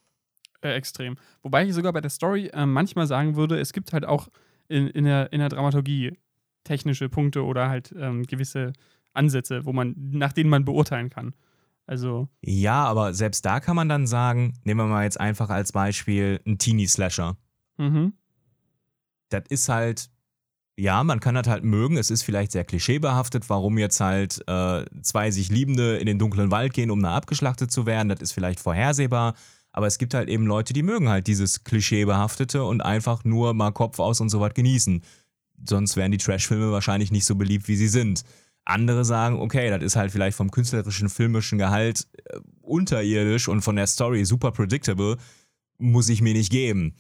Äh, 0.63 0.73
extrem. 0.73 1.17
Wobei 1.43 1.65
ich 1.65 1.75
sogar 1.75 1.93
bei 1.93 2.01
der 2.01 2.11
Story 2.11 2.49
äh, 2.53 2.67
manchmal 2.67 3.07
sagen 3.07 3.37
würde, 3.37 3.61
es 3.61 3.73
gibt 3.73 3.93
halt 3.93 4.05
auch 4.05 4.27
in, 4.67 4.89
in, 4.89 5.05
der, 5.05 5.33
in 5.33 5.39
der 5.39 5.49
Dramaturgie 5.49 6.19
technische 6.65 7.09
Punkte 7.09 7.45
oder 7.45 7.69
halt 7.69 7.95
ähm, 7.97 8.25
gewisse 8.25 8.73
Ansätze, 9.13 9.65
wo 9.65 9.73
man, 9.73 9.95
nach 9.97 10.33
denen 10.33 10.51
man 10.51 10.65
beurteilen 10.65 11.09
kann. 11.09 11.33
Also. 11.87 12.29
Ja, 12.41 12.85
aber 12.85 13.15
selbst 13.15 13.45
da 13.45 13.61
kann 13.61 13.77
man 13.77 13.89
dann 13.89 14.09
sagen, 14.09 14.55
nehmen 14.65 14.81
wir 14.81 14.87
mal 14.87 15.05
jetzt 15.05 15.21
einfach 15.21 15.51
als 15.51 15.71
Beispiel 15.71 16.41
einen 16.45 16.59
Teenie-Slasher. 16.59 17.37
Mhm. 17.77 18.15
Das 19.29 19.45
ist 19.51 19.69
halt, 19.69 20.11
ja, 20.79 21.03
man 21.05 21.21
kann 21.21 21.35
das 21.35 21.49
halt 21.49 21.65
mögen. 21.65 21.97
Es 21.97 22.11
ist 22.11 22.23
vielleicht 22.23 22.53
sehr 22.53 22.65
klischeebehaftet, 22.65 23.49
warum 23.49 23.79
jetzt 23.79 23.99
halt 24.01 24.47
äh, 24.47 24.85
zwei 25.01 25.31
sich 25.31 25.49
Liebende 25.49 25.97
in 25.97 26.07
den 26.07 26.19
dunklen 26.19 26.51
Wald 26.51 26.75
gehen, 26.75 26.91
um 26.91 27.03
da 27.03 27.15
abgeschlachtet 27.15 27.71
zu 27.71 27.87
werden. 27.87 28.11
Das 28.11 28.21
ist 28.21 28.33
vielleicht 28.33 28.61
vorhersehbar. 28.61 29.35
Aber 29.73 29.87
es 29.87 29.99
gibt 29.99 30.15
halt 30.15 30.29
eben 30.29 30.47
Leute, 30.47 30.73
die 30.73 30.83
mögen 30.83 31.09
halt 31.09 31.27
dieses 31.27 31.65
Klischeebehaftete 31.65 32.63
und 32.65 32.83
einfach 32.83 33.25
nur 33.25 33.55
mal 33.55 33.73
Kopf 33.73 33.99
aus 33.99 34.21
und 34.21 34.29
so 34.29 34.41
was 34.41 34.55
genießen. 34.55 35.03
Sonst 35.67 35.97
wären 35.97 36.13
die 36.13 36.19
Trash-Filme 36.19 36.71
wahrscheinlich 36.73 37.11
nicht 37.11 37.25
so 37.25 37.37
beliebt, 37.37 37.69
wie 37.69 37.77
sie 37.77 37.89
sind. 37.89 38.25
Andere 38.67 39.05
sagen, 39.05 39.41
okay, 39.41 39.71
das 39.71 39.83
ist 39.83 39.97
halt 39.97 40.13
vielleicht 40.13 40.37
vom 40.37 40.51
künstlerischen, 40.51 41.09
filmischen 41.09 41.57
Gehalt 41.57 42.07
äh, 42.25 42.39
unterirdisch 42.61 43.49
und 43.49 43.63
von 43.63 43.77
der 43.77 43.87
Story 43.87 44.25
super 44.27 44.51
predictable, 44.51 45.17
muss 45.79 46.09
ich 46.11 46.21
mir 46.21 46.35
nicht 46.35 46.51
geben. 46.51 46.95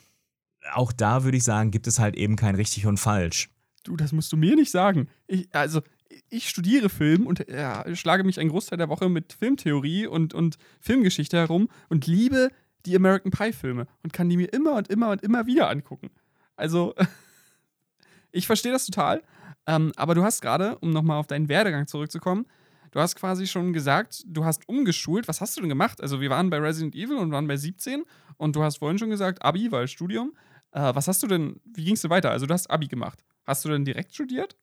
Auch 0.72 0.92
da 0.92 1.24
würde 1.24 1.36
ich 1.36 1.44
sagen, 1.44 1.70
gibt 1.70 1.86
es 1.86 1.98
halt 1.98 2.16
eben 2.16 2.36
kein 2.36 2.54
richtig 2.54 2.86
und 2.86 2.98
falsch. 2.98 3.50
Du, 3.86 3.96
das 3.96 4.12
musst 4.12 4.32
du 4.32 4.36
mir 4.36 4.56
nicht 4.56 4.70
sagen. 4.70 5.08
Ich, 5.28 5.48
also, 5.52 5.80
ich 6.28 6.48
studiere 6.48 6.88
Film 6.88 7.26
und 7.26 7.46
ja, 7.48 7.84
schlage 7.94 8.24
mich 8.24 8.40
einen 8.40 8.50
Großteil 8.50 8.78
der 8.78 8.88
Woche 8.88 9.08
mit 9.08 9.32
Filmtheorie 9.32 10.06
und, 10.06 10.34
und 10.34 10.58
Filmgeschichte 10.80 11.36
herum 11.36 11.68
und 11.88 12.06
liebe 12.06 12.50
die 12.84 12.96
American 12.96 13.30
Pie-Filme 13.30 13.86
und 14.02 14.12
kann 14.12 14.28
die 14.28 14.36
mir 14.36 14.52
immer 14.52 14.74
und 14.74 14.88
immer 14.88 15.10
und 15.10 15.22
immer 15.22 15.46
wieder 15.46 15.68
angucken. 15.70 16.10
Also, 16.56 16.94
ich 18.32 18.46
verstehe 18.46 18.72
das 18.72 18.86
total. 18.86 19.22
Ähm, 19.66 19.92
aber 19.96 20.14
du 20.14 20.22
hast 20.22 20.40
gerade, 20.40 20.78
um 20.78 20.90
nochmal 20.90 21.18
auf 21.18 21.28
deinen 21.28 21.48
Werdegang 21.48 21.86
zurückzukommen, 21.86 22.46
du 22.90 23.00
hast 23.00 23.14
quasi 23.14 23.46
schon 23.46 23.72
gesagt, 23.72 24.24
du 24.26 24.44
hast 24.44 24.68
umgeschult. 24.68 25.28
Was 25.28 25.40
hast 25.40 25.56
du 25.56 25.60
denn 25.60 25.68
gemacht? 25.68 26.00
Also, 26.00 26.20
wir 26.20 26.30
waren 26.30 26.50
bei 26.50 26.58
Resident 26.58 26.96
Evil 26.96 27.18
und 27.18 27.30
waren 27.30 27.46
bei 27.46 27.56
17 27.56 28.04
und 28.36 28.56
du 28.56 28.64
hast 28.64 28.78
vorhin 28.78 28.98
schon 28.98 29.10
gesagt, 29.10 29.42
Abi, 29.42 29.70
weil 29.70 29.86
Studium. 29.86 30.32
Äh, 30.72 30.94
was 30.94 31.06
hast 31.06 31.22
du 31.22 31.28
denn, 31.28 31.60
wie 31.64 31.84
ging 31.84 31.94
es 31.94 32.02
dir 32.02 32.10
weiter? 32.10 32.32
Also, 32.32 32.46
du 32.46 32.54
hast 32.54 32.68
Abi 32.68 32.88
gemacht. 32.88 33.24
Hast 33.46 33.64
du 33.64 33.68
denn 33.68 33.84
direkt 33.84 34.14
studiert? 34.14 34.56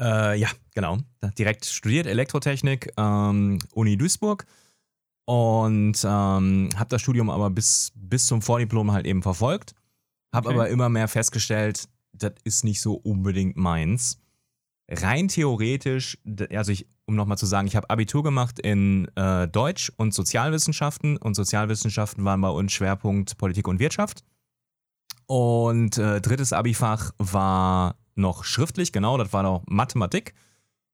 Äh, 0.00 0.38
ja, 0.38 0.48
genau. 0.74 0.98
Direkt 1.38 1.66
studiert 1.66 2.06
Elektrotechnik, 2.06 2.92
ähm, 2.96 3.58
Uni 3.72 3.96
Duisburg 3.96 4.46
und 5.26 6.02
ähm, 6.04 6.70
habe 6.76 6.88
das 6.88 7.02
Studium 7.02 7.28
aber 7.30 7.50
bis, 7.50 7.92
bis 7.94 8.26
zum 8.26 8.40
Vordiplom 8.40 8.92
halt 8.92 9.06
eben 9.06 9.22
verfolgt. 9.22 9.74
Habe 10.32 10.48
okay. 10.48 10.56
aber 10.56 10.68
immer 10.68 10.88
mehr 10.88 11.08
festgestellt, 11.08 11.88
das 12.12 12.32
ist 12.44 12.64
nicht 12.64 12.80
so 12.80 12.94
unbedingt 12.94 13.56
meins. 13.56 14.18
Rein 14.90 15.28
theoretisch, 15.28 16.18
also 16.50 16.72
ich, 16.72 16.86
um 17.04 17.14
nochmal 17.14 17.36
zu 17.36 17.44
sagen, 17.44 17.66
ich 17.66 17.76
habe 17.76 17.90
Abitur 17.90 18.22
gemacht 18.22 18.58
in 18.58 19.06
äh, 19.16 19.46
Deutsch 19.48 19.92
und 19.96 20.14
Sozialwissenschaften 20.14 21.18
und 21.18 21.34
Sozialwissenschaften 21.34 22.24
waren 22.24 22.40
bei 22.40 22.48
uns 22.48 22.72
Schwerpunkt 22.72 23.36
Politik 23.36 23.68
und 23.68 23.80
Wirtschaft. 23.80 24.24
Und 25.28 25.98
äh, 25.98 26.22
drittes 26.22 26.54
Abifach 26.54 27.12
war 27.18 27.96
noch 28.14 28.44
schriftlich, 28.44 28.92
genau, 28.92 29.18
das 29.18 29.32
war 29.32 29.42
noch 29.42 29.62
Mathematik. 29.66 30.34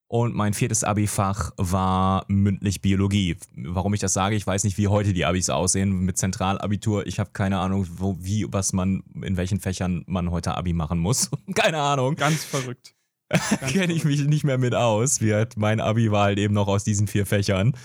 Und 0.07 0.35
mein 0.35 0.55
viertes 0.55 0.85
Abi-Fach 0.85 1.53
war 1.57 2.25
mündlich 2.29 2.83
Biologie. 2.83 3.37
Warum 3.57 3.95
ich 3.95 4.01
das 4.01 4.13
sage, 4.13 4.37
ich 4.37 4.47
weiß 4.47 4.65
nicht, 4.65 4.77
wie 4.77 4.89
heute 4.89 5.13
die 5.13 5.25
Abis 5.25 5.51
aussehen 5.51 6.01
mit 6.01 6.19
Zentralabitur. 6.19 7.07
Ich 7.07 7.19
habe 7.19 7.31
keine 7.33 7.59
Ahnung, 7.59 7.87
wo, 7.91 8.17
wie, 8.21 8.47
was 8.49 8.73
man, 8.73 9.03
in 9.23 9.37
welchen 9.37 9.61
Fächern 9.61 10.05
man 10.07 10.31
heute 10.31 10.57
Abi 10.57 10.73
machen 10.73 10.99
muss. 10.99 11.31
keine 11.55 11.81
Ahnung. 11.81 12.17
Ganz 12.17 12.45
verrückt. 12.45 12.95
Kenne 13.69 13.93
ich 13.93 14.05
mich 14.05 14.25
nicht 14.25 14.45
mehr 14.45 14.59
mit 14.59 14.75
aus. 14.75 15.21
Wie 15.21 15.33
halt 15.33 15.57
mein 15.57 15.81
Abi 15.81 16.11
war 16.13 16.25
halt 16.25 16.39
eben 16.39 16.55
noch 16.55 16.69
aus 16.69 16.85
diesen 16.85 17.07
vier 17.07 17.25
Fächern. 17.25 17.77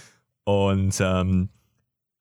Und 0.43 0.95
ähm, 0.99 1.49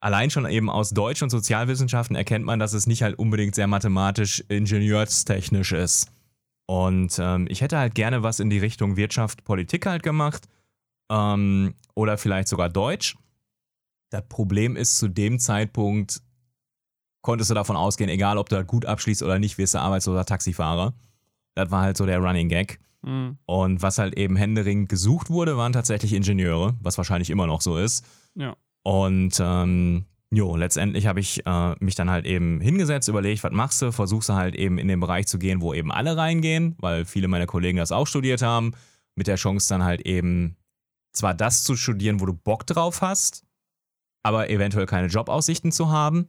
allein 0.00 0.30
schon 0.30 0.46
eben 0.46 0.70
aus 0.70 0.90
Deutsch 0.90 1.22
und 1.22 1.30
Sozialwissenschaften 1.30 2.16
erkennt 2.16 2.44
man, 2.44 2.58
dass 2.58 2.72
es 2.72 2.86
nicht 2.86 3.02
halt 3.02 3.18
unbedingt 3.18 3.54
sehr 3.54 3.66
mathematisch 3.66 4.44
ingenieurstechnisch 4.48 5.72
ist. 5.72 6.10
Und 6.66 7.18
ähm, 7.18 7.46
ich 7.48 7.62
hätte 7.62 7.78
halt 7.78 7.94
gerne 7.94 8.22
was 8.22 8.40
in 8.40 8.50
die 8.50 8.58
Richtung 8.58 8.96
Wirtschaft, 8.96 9.44
Politik 9.44 9.86
halt 9.86 10.02
gemacht. 10.02 10.48
Ähm, 11.10 11.74
oder 11.94 12.18
vielleicht 12.18 12.48
sogar 12.48 12.68
Deutsch. 12.68 13.16
Das 14.10 14.22
Problem 14.28 14.76
ist, 14.76 14.98
zu 14.98 15.08
dem 15.08 15.38
Zeitpunkt 15.38 16.20
konntest 17.22 17.50
du 17.50 17.54
davon 17.54 17.76
ausgehen, 17.76 18.10
egal 18.10 18.38
ob 18.38 18.48
du 18.48 18.56
halt 18.56 18.66
gut 18.66 18.86
abschließt 18.86 19.22
oder 19.22 19.38
nicht, 19.38 19.58
wirst 19.58 19.74
du 19.74 19.78
arbeitsloser 19.78 20.24
Taxifahrer. 20.24 20.94
Das 21.54 21.70
war 21.70 21.82
halt 21.82 21.96
so 21.96 22.06
der 22.06 22.18
Running 22.18 22.48
Gag. 22.48 22.80
Mhm. 23.02 23.38
Und 23.46 23.82
was 23.82 23.98
halt 23.98 24.16
eben 24.16 24.36
händeringend 24.36 24.88
gesucht 24.88 25.30
wurde, 25.30 25.56
waren 25.56 25.72
tatsächlich 25.72 26.12
Ingenieure, 26.12 26.76
was 26.80 26.98
wahrscheinlich 26.98 27.30
immer 27.30 27.46
noch 27.46 27.60
so 27.60 27.76
ist. 27.76 28.06
Ja. 28.34 28.56
Und 28.82 29.38
ähm, 29.40 30.06
Jo, 30.30 30.56
letztendlich 30.56 31.06
habe 31.06 31.20
ich 31.20 31.46
äh, 31.46 31.74
mich 31.80 31.94
dann 31.94 32.10
halt 32.10 32.26
eben 32.26 32.60
hingesetzt, 32.60 33.08
überlegt, 33.08 33.42
was 33.44 33.52
machst 33.52 33.80
du, 33.80 33.92
versuchst 33.92 34.28
du 34.28 34.34
halt 34.34 34.54
eben 34.54 34.76
in 34.76 34.86
den 34.86 35.00
Bereich 35.00 35.26
zu 35.26 35.38
gehen, 35.38 35.62
wo 35.62 35.72
eben 35.72 35.90
alle 35.90 36.18
reingehen, 36.18 36.76
weil 36.80 37.06
viele 37.06 37.28
meiner 37.28 37.46
Kollegen 37.46 37.78
das 37.78 37.92
auch 37.92 38.06
studiert 38.06 38.42
haben, 38.42 38.72
mit 39.14 39.26
der 39.26 39.36
Chance 39.36 39.70
dann 39.70 39.84
halt 39.84 40.02
eben 40.02 40.56
zwar 41.14 41.32
das 41.32 41.64
zu 41.64 41.76
studieren, 41.76 42.20
wo 42.20 42.26
du 42.26 42.34
Bock 42.34 42.66
drauf 42.66 43.00
hast, 43.00 43.46
aber 44.22 44.50
eventuell 44.50 44.84
keine 44.84 45.06
Jobaussichten 45.06 45.72
zu 45.72 45.88
haben, 45.88 46.28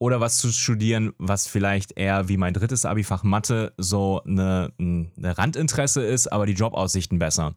oder 0.00 0.20
was 0.20 0.38
zu 0.38 0.50
studieren, 0.52 1.12
was 1.18 1.48
vielleicht 1.48 1.98
eher 1.98 2.28
wie 2.28 2.36
mein 2.36 2.54
drittes 2.54 2.84
Abifach 2.84 3.24
Mathe 3.24 3.74
so 3.76 4.22
eine, 4.22 4.72
eine 4.78 5.36
Randinteresse 5.36 6.02
ist, 6.02 6.28
aber 6.28 6.46
die 6.46 6.52
Jobaussichten 6.52 7.18
besser. 7.18 7.56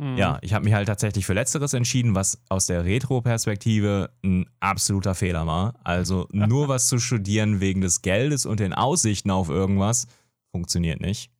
Mhm. 0.00 0.16
Ja, 0.16 0.38
ich 0.40 0.54
habe 0.54 0.64
mich 0.64 0.72
halt 0.72 0.88
tatsächlich 0.88 1.26
für 1.26 1.34
Letzteres 1.34 1.74
entschieden, 1.74 2.14
was 2.14 2.42
aus 2.48 2.64
der 2.64 2.86
Retro-Perspektive 2.86 4.10
ein 4.24 4.48
absoluter 4.58 5.14
Fehler 5.14 5.46
war. 5.46 5.78
Also 5.84 6.26
nur 6.32 6.68
was 6.68 6.86
zu 6.86 6.98
studieren 6.98 7.60
wegen 7.60 7.82
des 7.82 8.00
Geldes 8.00 8.46
und 8.46 8.60
den 8.60 8.72
Aussichten 8.72 9.30
auf 9.30 9.50
irgendwas 9.50 10.06
funktioniert 10.52 11.02
nicht. 11.02 11.30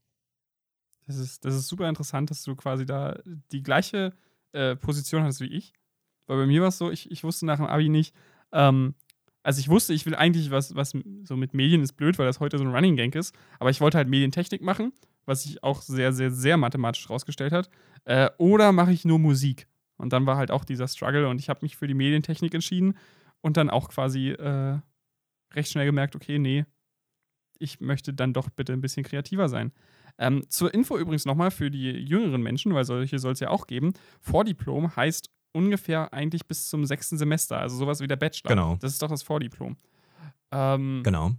Das 1.07 1.17
ist, 1.17 1.43
das 1.47 1.55
ist 1.55 1.69
super 1.69 1.89
interessant, 1.89 2.31
dass 2.31 2.43
du 2.43 2.55
quasi 2.55 2.85
da 2.85 3.19
die 3.51 3.63
gleiche 3.63 4.13
äh, 4.53 4.77
Position 4.77 5.23
hast 5.23 5.41
wie 5.41 5.47
ich. 5.47 5.73
Weil 6.27 6.37
bei 6.37 6.47
mir 6.47 6.61
war 6.61 6.69
es 6.69 6.77
so, 6.77 6.91
ich, 6.91 7.11
ich 7.11 7.25
wusste 7.25 7.47
nach 7.47 7.57
dem 7.57 7.67
Abi 7.67 7.89
nicht, 7.89 8.15
ähm, 8.53 8.95
also 9.43 9.59
ich 9.59 9.71
wusste, 9.71 9.95
ich 9.95 10.05
will 10.05 10.15
eigentlich 10.15 10.51
was, 10.51 10.75
was 10.75 10.95
so 11.25 11.37
mit 11.37 11.55
Medien 11.55 11.83
ist 11.83 11.95
blöd, 11.95 12.19
weil 12.19 12.27
das 12.27 12.41
heute 12.41 12.59
so 12.59 12.65
ein 12.65 12.75
Running 12.75 12.97
Gang 12.97 13.15
ist, 13.15 13.35
aber 13.59 13.71
ich 13.71 13.81
wollte 13.81 13.97
halt 13.97 14.09
Medientechnik 14.09 14.61
machen, 14.61 14.93
was 15.27 15.43
sich 15.45 15.63
auch 15.63 15.83
sehr, 15.83 16.13
sehr, 16.13 16.31
sehr 16.31 16.57
mathematisch 16.57 17.09
rausgestellt 17.09 17.53
hat. 17.53 17.71
Äh, 18.05 18.31
oder 18.39 18.73
mache 18.73 18.93
ich 18.93 19.05
nur 19.05 19.19
Musik? 19.19 19.67
Und 19.97 20.13
dann 20.13 20.27
war 20.27 20.37
halt 20.37 20.51
auch 20.51 20.65
dieser 20.65 20.89
Struggle 20.89 21.29
und 21.29 21.41
ich 21.41 21.49
habe 21.49 21.61
mich 21.63 21.77
für 21.77 21.87
die 21.87 21.95
Medientechnik 21.95 22.55
entschieden 22.55 22.97
und 23.43 23.57
dann 23.57 23.69
auch 23.69 23.89
quasi 23.91 24.31
äh, 24.31 24.79
recht 25.55 25.71
schnell 25.71 25.87
gemerkt, 25.87 26.17
okay, 26.17 26.39
nee, 26.39 26.65
ich 27.59 27.81
möchte 27.81 28.15
dann 28.15 28.33
doch 28.33 28.49
bitte 28.49 28.73
ein 28.73 28.81
bisschen 28.81 29.05
kreativer 29.05 29.49
sein. 29.49 29.73
Ähm, 30.19 30.45
zur 30.49 30.73
Info 30.73 30.99
übrigens 30.99 31.27
nochmal 31.27 31.51
für 31.51 31.71
die 31.71 31.91
jüngeren 31.91 32.43
Menschen, 32.43 32.75
weil 32.75 32.85
solche 32.85 33.19
soll 33.19 33.33
es 33.33 33.41
ja 33.41 33.51
auch 33.51 33.67
geben. 33.67 33.93
Vordiplom 34.21 34.97
heißt 34.97 35.31
ungefähr 35.53 36.13
eigentlich 36.13 36.47
bis 36.47 36.69
zum 36.69 36.85
sechsten 36.85 37.19
Semester, 37.19 37.59
also 37.59 37.77
sowas 37.77 38.01
wie 38.01 38.07
der 38.07 38.17
Bachelor. 38.17 38.49
Genau. 38.49 38.77
Das 38.81 38.93
ist 38.93 39.03
doch 39.03 39.09
das 39.09 39.23
Vordiplom. 39.23 39.77
Ähm, 40.53 41.03
genau. 41.05 41.33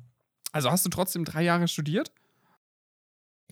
Also 0.51 0.69
hast 0.69 0.85
du 0.85 0.89
trotzdem 0.89 1.25
drei 1.25 1.43
Jahre 1.43 1.67
studiert? 1.67 2.11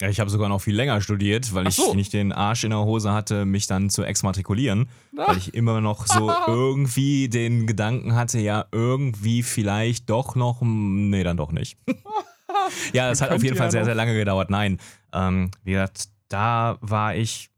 Ja, 0.00 0.08
ich 0.08 0.18
habe 0.18 0.30
sogar 0.30 0.48
noch 0.48 0.60
viel 0.60 0.74
länger 0.74 1.00
studiert, 1.02 1.52
weil 1.52 1.70
so. 1.70 1.90
ich 1.90 1.94
nicht 1.94 2.12
den 2.14 2.32
Arsch 2.32 2.64
in 2.64 2.70
der 2.70 2.80
Hose 2.80 3.12
hatte, 3.12 3.44
mich 3.44 3.66
dann 3.66 3.90
zu 3.90 4.02
exmatrikulieren. 4.02 4.88
Ach. 5.18 5.28
Weil 5.28 5.36
ich 5.36 5.52
immer 5.52 5.82
noch 5.82 6.06
so 6.06 6.32
irgendwie 6.46 7.28
den 7.28 7.66
Gedanken 7.66 8.14
hatte, 8.14 8.38
ja, 8.38 8.64
irgendwie 8.72 9.42
vielleicht 9.42 10.08
doch 10.08 10.36
noch. 10.36 10.62
Nee, 10.62 11.22
dann 11.22 11.36
doch 11.36 11.52
nicht. 11.52 11.76
ja, 12.94 13.10
es 13.10 13.20
hat 13.20 13.30
auf 13.30 13.42
jeden 13.42 13.56
Fall 13.56 13.70
sehr, 13.70 13.84
sehr 13.84 13.94
lange 13.94 14.14
gedauert. 14.14 14.48
Nein. 14.48 14.78
Ähm, 15.12 15.50
wie 15.64 15.72
gesagt, 15.72 16.08
da 16.28 16.78
war 16.80 17.14
ich. 17.14 17.50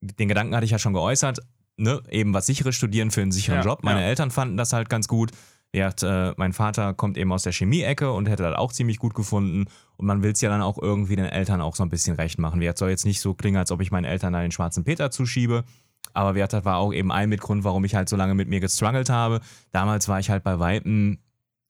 Den 0.00 0.28
Gedanken 0.28 0.54
hatte 0.54 0.64
ich 0.64 0.70
ja 0.70 0.78
schon 0.78 0.92
geäußert, 0.92 1.40
ne, 1.76 2.00
eben 2.10 2.32
was 2.32 2.46
sicheres 2.46 2.76
studieren 2.76 3.10
für 3.10 3.22
einen 3.22 3.32
sicheren 3.32 3.60
ja, 3.60 3.64
Job. 3.64 3.82
Meine 3.82 4.00
ja. 4.00 4.06
Eltern 4.06 4.30
fanden 4.30 4.56
das 4.56 4.72
halt 4.72 4.88
ganz 4.88 5.08
gut. 5.08 5.32
Hat, 5.76 6.02
äh, 6.02 6.32
mein 6.36 6.52
Vater 6.52 6.94
kommt 6.94 7.18
eben 7.18 7.32
aus 7.32 7.42
der 7.42 7.52
Chemie-Ecke 7.52 8.10
und 8.10 8.28
hätte 8.28 8.42
das 8.42 8.56
auch 8.56 8.72
ziemlich 8.72 8.98
gut 8.98 9.14
gefunden. 9.14 9.66
Und 9.96 10.06
man 10.06 10.22
will 10.22 10.32
es 10.32 10.40
ja 10.40 10.48
dann 10.48 10.62
auch 10.62 10.78
irgendwie 10.78 11.16
den 11.16 11.26
Eltern 11.26 11.60
auch 11.60 11.76
so 11.76 11.82
ein 11.82 11.90
bisschen 11.90 12.16
recht 12.16 12.38
machen. 12.38 12.60
Wie 12.60 12.70
soll 12.74 12.90
jetzt 12.90 13.04
nicht 13.04 13.20
so 13.20 13.34
klingen, 13.34 13.58
als 13.58 13.70
ob 13.70 13.80
ich 13.80 13.90
meinen 13.90 14.04
Eltern 14.04 14.32
da 14.32 14.40
den 14.40 14.50
schwarzen 14.50 14.84
Peter 14.84 15.10
zuschiebe. 15.10 15.64
Aber 16.14 16.34
wie 16.34 16.44
das 16.44 16.64
war 16.64 16.78
auch 16.78 16.92
eben 16.92 17.12
ein 17.12 17.28
Mitgrund, 17.28 17.64
warum 17.64 17.84
ich 17.84 17.94
halt 17.94 18.08
so 18.08 18.16
lange 18.16 18.34
mit 18.34 18.48
mir 18.48 18.60
gestruggelt 18.60 19.10
habe. 19.10 19.40
Damals 19.70 20.08
war 20.08 20.18
ich 20.18 20.30
halt 20.30 20.42
bei 20.42 20.58
Weitem, 20.58 21.18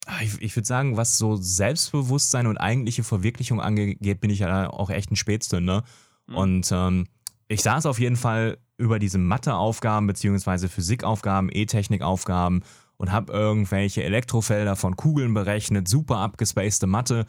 ah, 0.06 0.22
ich, 0.22 0.40
ich 0.40 0.56
würde 0.56 0.66
sagen, 0.66 0.96
was 0.96 1.18
so 1.18 1.36
Selbstbewusstsein 1.36 2.46
und 2.46 2.56
eigentliche 2.56 3.02
Verwirklichung 3.02 3.60
angeht, 3.60 4.20
bin 4.20 4.30
ich 4.30 4.38
ja 4.38 4.70
auch 4.70 4.90
echt 4.90 5.10
ein 5.10 5.16
Spätzünder. 5.16 5.82
Mhm. 6.26 6.36
Und 6.36 6.72
ähm, 6.72 7.06
ich 7.48 7.62
saß 7.62 7.86
auf 7.86 7.98
jeden 7.98 8.16
Fall 8.16 8.58
über 8.76 8.98
diese 8.98 9.18
Matheaufgaben 9.18 10.06
beziehungsweise 10.06 10.68
Physikaufgaben, 10.68 11.50
E-Technikaufgaben 11.52 12.62
und 12.98 13.12
habe 13.12 13.32
irgendwelche 13.32 14.04
Elektrofelder 14.04 14.76
von 14.76 14.96
Kugeln 14.96 15.32
berechnet, 15.32 15.88
super 15.88 16.18
abgespacede 16.18 16.86
Mathe. 16.86 17.24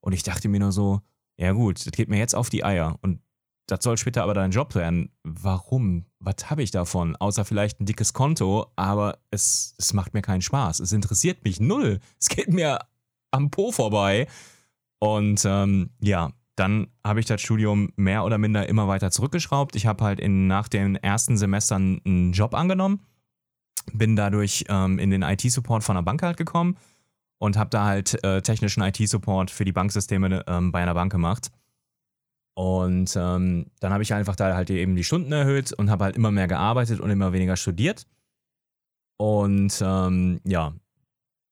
Und 0.00 0.12
ich 0.12 0.22
dachte 0.22 0.48
mir 0.48 0.60
nur 0.60 0.72
so, 0.72 1.00
ja 1.36 1.52
gut, 1.52 1.84
das 1.84 1.92
geht 1.92 2.08
mir 2.08 2.18
jetzt 2.18 2.34
auf 2.34 2.50
die 2.50 2.64
Eier. 2.64 2.98
Und 3.02 3.20
das 3.66 3.82
soll 3.82 3.96
später 3.96 4.22
aber 4.22 4.34
dein 4.34 4.50
Job 4.50 4.74
werden. 4.74 5.10
Warum? 5.22 6.04
Was 6.20 6.50
habe 6.50 6.62
ich 6.62 6.70
davon? 6.70 7.16
Außer 7.16 7.44
vielleicht 7.44 7.80
ein 7.80 7.86
dickes 7.86 8.12
Konto, 8.12 8.66
aber 8.76 9.18
es, 9.30 9.74
es 9.78 9.94
macht 9.94 10.12
mir 10.12 10.22
keinen 10.22 10.42
Spaß. 10.42 10.80
Es 10.80 10.92
interessiert 10.92 11.44
mich 11.44 11.58
null. 11.60 12.00
Es 12.20 12.28
geht 12.28 12.52
mir 12.52 12.80
am 13.30 13.50
Po 13.50 13.72
vorbei. 13.72 14.28
Und 14.98 15.42
ähm, 15.46 15.90
ja, 16.00 16.32
dann 16.56 16.88
habe 17.02 17.20
ich 17.20 17.26
das 17.26 17.40
Studium 17.40 17.90
mehr 17.96 18.24
oder 18.24 18.38
minder 18.38 18.68
immer 18.68 18.86
weiter 18.86 19.10
zurückgeschraubt. 19.10 19.74
Ich 19.76 19.86
habe 19.86 20.04
halt 20.04 20.20
in, 20.20 20.46
nach 20.46 20.68
den 20.68 20.96
ersten 20.96 21.36
Semestern 21.36 22.00
einen 22.04 22.32
Job 22.32 22.54
angenommen, 22.54 23.00
bin 23.92 24.16
dadurch 24.16 24.64
ähm, 24.68 24.98
in 24.98 25.10
den 25.10 25.22
IT-Support 25.22 25.84
von 25.84 25.96
einer 25.96 26.04
Bank 26.04 26.22
halt 26.22 26.36
gekommen 26.36 26.76
und 27.38 27.56
habe 27.56 27.70
da 27.70 27.84
halt 27.84 28.22
äh, 28.24 28.42
technischen 28.42 28.82
IT-Support 28.82 29.50
für 29.50 29.64
die 29.64 29.72
Banksysteme 29.72 30.44
ähm, 30.46 30.72
bei 30.72 30.82
einer 30.82 30.94
Bank 30.94 31.12
gemacht. 31.12 31.50
Und 32.56 33.16
ähm, 33.16 33.66
dann 33.80 33.92
habe 33.92 34.02
ich 34.02 34.14
einfach 34.14 34.36
da 34.36 34.54
halt 34.54 34.70
eben 34.70 34.94
die 34.94 35.04
Stunden 35.04 35.32
erhöht 35.32 35.72
und 35.72 35.90
habe 35.90 36.04
halt 36.04 36.16
immer 36.16 36.30
mehr 36.30 36.46
gearbeitet 36.46 37.00
und 37.00 37.10
immer 37.10 37.32
weniger 37.32 37.56
studiert. 37.56 38.06
Und 39.16 39.82
ähm, 39.84 40.40
ja, 40.44 40.72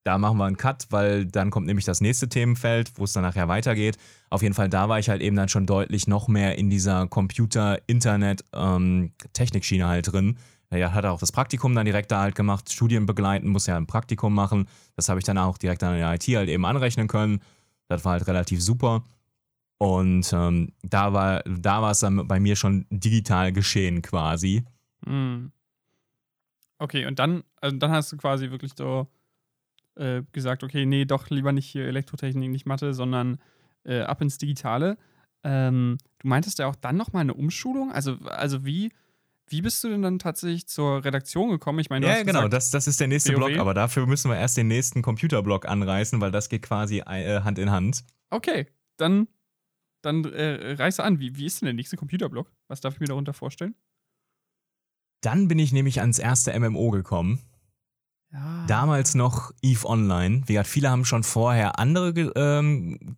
da 0.04 0.18
machen 0.18 0.38
wir 0.38 0.46
einen 0.46 0.56
Cut, 0.56 0.86
weil 0.90 1.26
dann 1.26 1.50
kommt 1.50 1.66
nämlich 1.66 1.84
das 1.84 2.00
nächste 2.00 2.28
Themenfeld, 2.28 2.92
wo 2.96 3.04
es 3.04 3.12
dann 3.12 3.22
nachher 3.22 3.46
weitergeht. 3.48 3.98
Auf 4.30 4.42
jeden 4.42 4.54
Fall, 4.54 4.68
da 4.68 4.88
war 4.88 4.98
ich 4.98 5.08
halt 5.08 5.22
eben 5.22 5.36
dann 5.36 5.48
schon 5.48 5.66
deutlich 5.66 6.08
noch 6.08 6.26
mehr 6.28 6.58
in 6.58 6.70
dieser 6.70 7.06
Computer-Internet-Technikschiene 7.06 9.84
ähm, 9.84 9.88
halt 9.88 10.12
drin. 10.12 10.38
Ja, 10.72 10.92
hat 10.92 11.04
auch 11.04 11.20
das 11.20 11.32
Praktikum 11.32 11.74
dann 11.74 11.84
direkt 11.84 12.10
da 12.10 12.20
halt 12.20 12.34
gemacht, 12.34 12.72
Studien 12.72 13.04
begleiten, 13.06 13.48
muss 13.48 13.66
ja 13.66 13.76
ein 13.76 13.86
Praktikum 13.86 14.34
machen. 14.34 14.68
Das 14.96 15.08
habe 15.08 15.20
ich 15.20 15.24
dann 15.24 15.38
auch 15.38 15.58
direkt 15.58 15.82
an 15.82 15.96
der 15.96 16.14
IT 16.14 16.26
halt 16.28 16.48
eben 16.48 16.64
anrechnen 16.64 17.08
können. 17.08 17.40
Das 17.88 18.04
war 18.04 18.12
halt 18.12 18.26
relativ 18.26 18.62
super. 18.62 19.04
Und 19.78 20.32
ähm, 20.32 20.72
da 20.82 21.12
war 21.12 21.42
da 21.42 21.90
es 21.90 22.00
dann 22.00 22.26
bei 22.26 22.40
mir 22.40 22.56
schon 22.56 22.86
digital 22.90 23.52
geschehen 23.52 24.00
quasi. 24.00 24.64
Mhm. 25.04 25.52
Okay, 26.78 27.06
und 27.06 27.18
dann, 27.18 27.44
also 27.60 27.76
dann 27.76 27.90
hast 27.90 28.10
du 28.12 28.16
quasi 28.16 28.50
wirklich 28.50 28.72
so 28.76 29.08
äh, 29.96 30.22
gesagt, 30.32 30.64
okay, 30.64 30.86
nee, 30.86 31.04
doch 31.04 31.30
lieber 31.30 31.52
nicht 31.52 31.66
hier 31.66 31.86
Elektrotechnik, 31.86 32.50
nicht 32.50 32.66
Mathe, 32.66 32.94
sondern 32.94 33.38
äh, 33.84 34.00
ab 34.02 34.22
ins 34.22 34.38
Digitale. 34.38 34.96
Ähm, 35.44 35.98
du 36.18 36.28
meintest 36.28 36.58
ja 36.58 36.66
auch 36.66 36.76
dann 36.76 36.96
nochmal 36.96 37.22
eine 37.22 37.34
Umschulung. 37.34 37.92
Also, 37.92 38.16
also 38.24 38.64
wie, 38.64 38.92
wie 39.48 39.62
bist 39.62 39.82
du 39.84 39.88
denn 39.88 40.02
dann 40.02 40.18
tatsächlich 40.18 40.66
zur 40.66 41.04
Redaktion 41.04 41.50
gekommen? 41.50 41.78
Ich 41.78 41.90
meine, 41.90 42.06
ja, 42.06 42.22
genau, 42.22 42.40
gesagt, 42.40 42.52
das, 42.52 42.70
das 42.70 42.86
ist 42.86 43.00
der 43.00 43.08
nächste 43.08 43.32
WoW. 43.32 43.46
Block, 43.46 43.58
aber 43.58 43.74
dafür 43.74 44.06
müssen 44.06 44.30
wir 44.30 44.38
erst 44.38 44.56
den 44.56 44.68
nächsten 44.68 45.02
Computerblock 45.02 45.66
anreißen, 45.66 46.20
weil 46.20 46.30
das 46.30 46.48
geht 46.48 46.62
quasi 46.62 47.00
äh, 47.00 47.40
Hand 47.42 47.58
in 47.58 47.70
Hand. 47.70 48.04
Okay, 48.30 48.66
dann, 48.96 49.28
dann 50.02 50.24
äh, 50.24 50.72
reiße 50.72 51.02
an. 51.02 51.20
Wie, 51.20 51.36
wie 51.36 51.46
ist 51.46 51.60
denn 51.60 51.66
der 51.66 51.74
nächste 51.74 51.96
Computerblock? 51.96 52.50
Was 52.68 52.80
darf 52.80 52.94
ich 52.94 53.00
mir 53.00 53.06
darunter 53.06 53.34
vorstellen? 53.34 53.74
Dann 55.20 55.48
bin 55.48 55.58
ich 55.58 55.72
nämlich 55.72 56.00
ans 56.00 56.18
erste 56.18 56.58
MMO 56.58 56.90
gekommen. 56.90 57.40
Ja. 58.32 58.64
Damals 58.66 59.14
noch 59.14 59.52
EVE 59.62 59.86
Online. 59.86 60.42
Wie 60.46 60.54
gesagt, 60.54 60.68
viele 60.68 60.90
haben 60.90 61.04
schon 61.04 61.22
vorher 61.22 61.78
andere 61.78 62.10
ähm, 62.34 63.16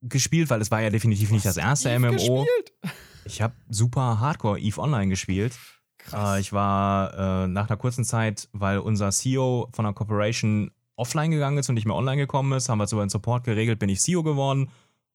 gespielt, 0.00 0.50
weil 0.50 0.60
es 0.60 0.70
war 0.70 0.80
ja 0.80 0.90
definitiv 0.90 1.30
nicht 1.30 1.44
das 1.44 1.56
erste 1.56 1.90
Eve 1.90 1.98
MMO. 1.98 2.12
Gespielt? 2.12 2.94
Ich 3.24 3.42
habe 3.42 3.54
super 3.68 4.20
Hardcore 4.20 4.58
EVE 4.58 4.78
Online 4.78 5.08
gespielt. 5.08 5.58
Krass. 5.98 6.36
Äh, 6.36 6.40
ich 6.40 6.52
war 6.52 7.44
äh, 7.44 7.48
nach 7.48 7.68
einer 7.68 7.76
kurzen 7.76 8.04
Zeit, 8.04 8.48
weil 8.52 8.78
unser 8.78 9.10
CEO 9.10 9.68
von 9.72 9.84
der 9.84 9.94
Corporation 9.94 10.70
offline 10.96 11.30
gegangen 11.30 11.58
ist 11.58 11.68
und 11.68 11.74
nicht 11.74 11.86
mehr 11.86 11.96
online 11.96 12.18
gekommen 12.18 12.52
ist, 12.52 12.68
haben 12.68 12.78
wir 12.78 12.86
so 12.86 13.00
einen 13.00 13.10
Support 13.10 13.44
geregelt, 13.44 13.78
bin 13.78 13.88
ich 13.88 14.00
CEO 14.00 14.22
geworden 14.22 14.70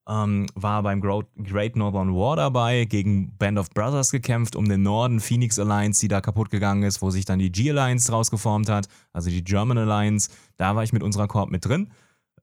ähm, 0.10 0.47
war 0.55 0.82
beim 0.82 1.01
Great 1.01 1.76
Northern 1.76 2.16
War 2.16 2.36
dabei, 2.36 2.86
gegen 2.86 3.38
Band 3.38 3.60
of 3.60 3.70
Brothers 3.70 4.12
gekämpft, 4.12 4.55
um 4.55 4.68
den 4.68 4.82
Norden, 4.82 5.20
Phoenix 5.20 5.60
Alliance, 5.60 6.01
die 6.01 6.07
da 6.07 6.20
kaputt 6.20 6.49
gegangen 6.49 6.84
ist, 6.84 7.01
wo 7.01 7.12
sich 7.12 7.26
dann 7.26 7.39
die 7.39 7.51
G-Alliance 7.51 8.10
draus 8.10 8.32
geformt 8.32 8.70
hat, 8.70 8.88
also 9.14 9.30
die 9.30 9.43
German 9.43 9.78
Alliance. 9.78 10.30
Da 10.57 10.76
war 10.76 10.84
ich 10.84 10.93
mit 10.93 11.03
unserer 11.03 11.28
Corp 11.28 11.51
mit 11.51 11.66
drin. 11.66 11.91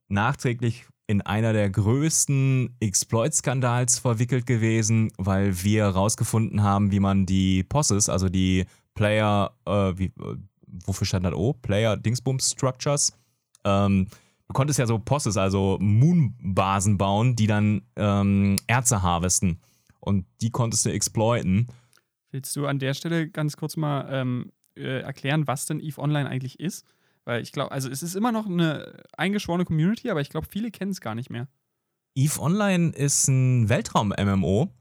Nachträglich 0.08 0.86
in 1.06 1.22
einer 1.22 1.52
der 1.52 1.70
größten 1.70 2.76
Exploit-Skandals 2.80 3.98
verwickelt 3.98 4.46
gewesen, 4.46 5.12
weil 5.18 5.62
wir 5.62 5.84
herausgefunden 5.84 6.62
haben, 6.62 6.90
wie 6.90 7.00
man 7.00 7.26
die 7.26 7.62
Posses, 7.62 8.08
also 8.08 8.28
die 8.28 8.64
Player, 8.94 9.52
äh, 9.66 9.92
wie, 9.96 10.06
äh, 10.06 10.36
wofür 10.84 11.06
stand 11.06 11.24
das 11.24 11.34
O? 11.34 11.52
Player 11.52 11.96
Dingsbums 11.96 12.50
Structures, 12.50 13.12
ähm, 13.64 14.08
du 14.48 14.52
konntest 14.52 14.78
ja 14.78 14.86
so 14.86 14.98
Posses, 14.98 15.36
also 15.36 15.78
Moon-Basen 15.80 16.98
bauen, 16.98 17.36
die 17.36 17.46
dann 17.46 17.82
ähm, 17.96 18.56
Erze 18.66 19.02
harvesten. 19.02 19.60
Und 20.00 20.24
die 20.40 20.50
konntest 20.50 20.86
du 20.86 20.90
exploiten. 20.90 21.68
Willst 22.30 22.54
du 22.54 22.66
an 22.66 22.78
der 22.78 22.94
Stelle 22.94 23.28
ganz 23.28 23.56
kurz 23.56 23.76
mal 23.76 24.08
ähm, 24.10 24.52
äh, 24.76 25.00
erklären, 25.00 25.46
was 25.46 25.66
denn 25.66 25.80
EVE 25.80 25.98
Online 25.98 26.28
eigentlich 26.28 26.60
ist? 26.60 26.84
Weil 27.26 27.42
ich 27.42 27.52
glaube, 27.52 27.72
also 27.72 27.90
es 27.90 28.02
ist 28.02 28.14
immer 28.14 28.32
noch 28.32 28.46
eine 28.46 29.02
eingeschworene 29.16 29.64
Community, 29.64 30.10
aber 30.10 30.20
ich 30.20 30.30
glaube, 30.30 30.46
viele 30.48 30.70
kennen 30.70 30.92
es 30.92 31.00
gar 31.00 31.14
nicht 31.14 31.28
mehr. 31.28 31.48
EVE 32.14 32.40
Online 32.40 32.90
ist 32.90 33.28
ein 33.28 33.68
Weltraum-MMO, 33.68 34.72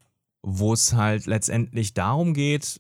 wo 0.43 0.73
es 0.73 0.93
halt 0.93 1.25
letztendlich 1.25 1.95
darum 1.95 2.33
geht, 2.33 2.79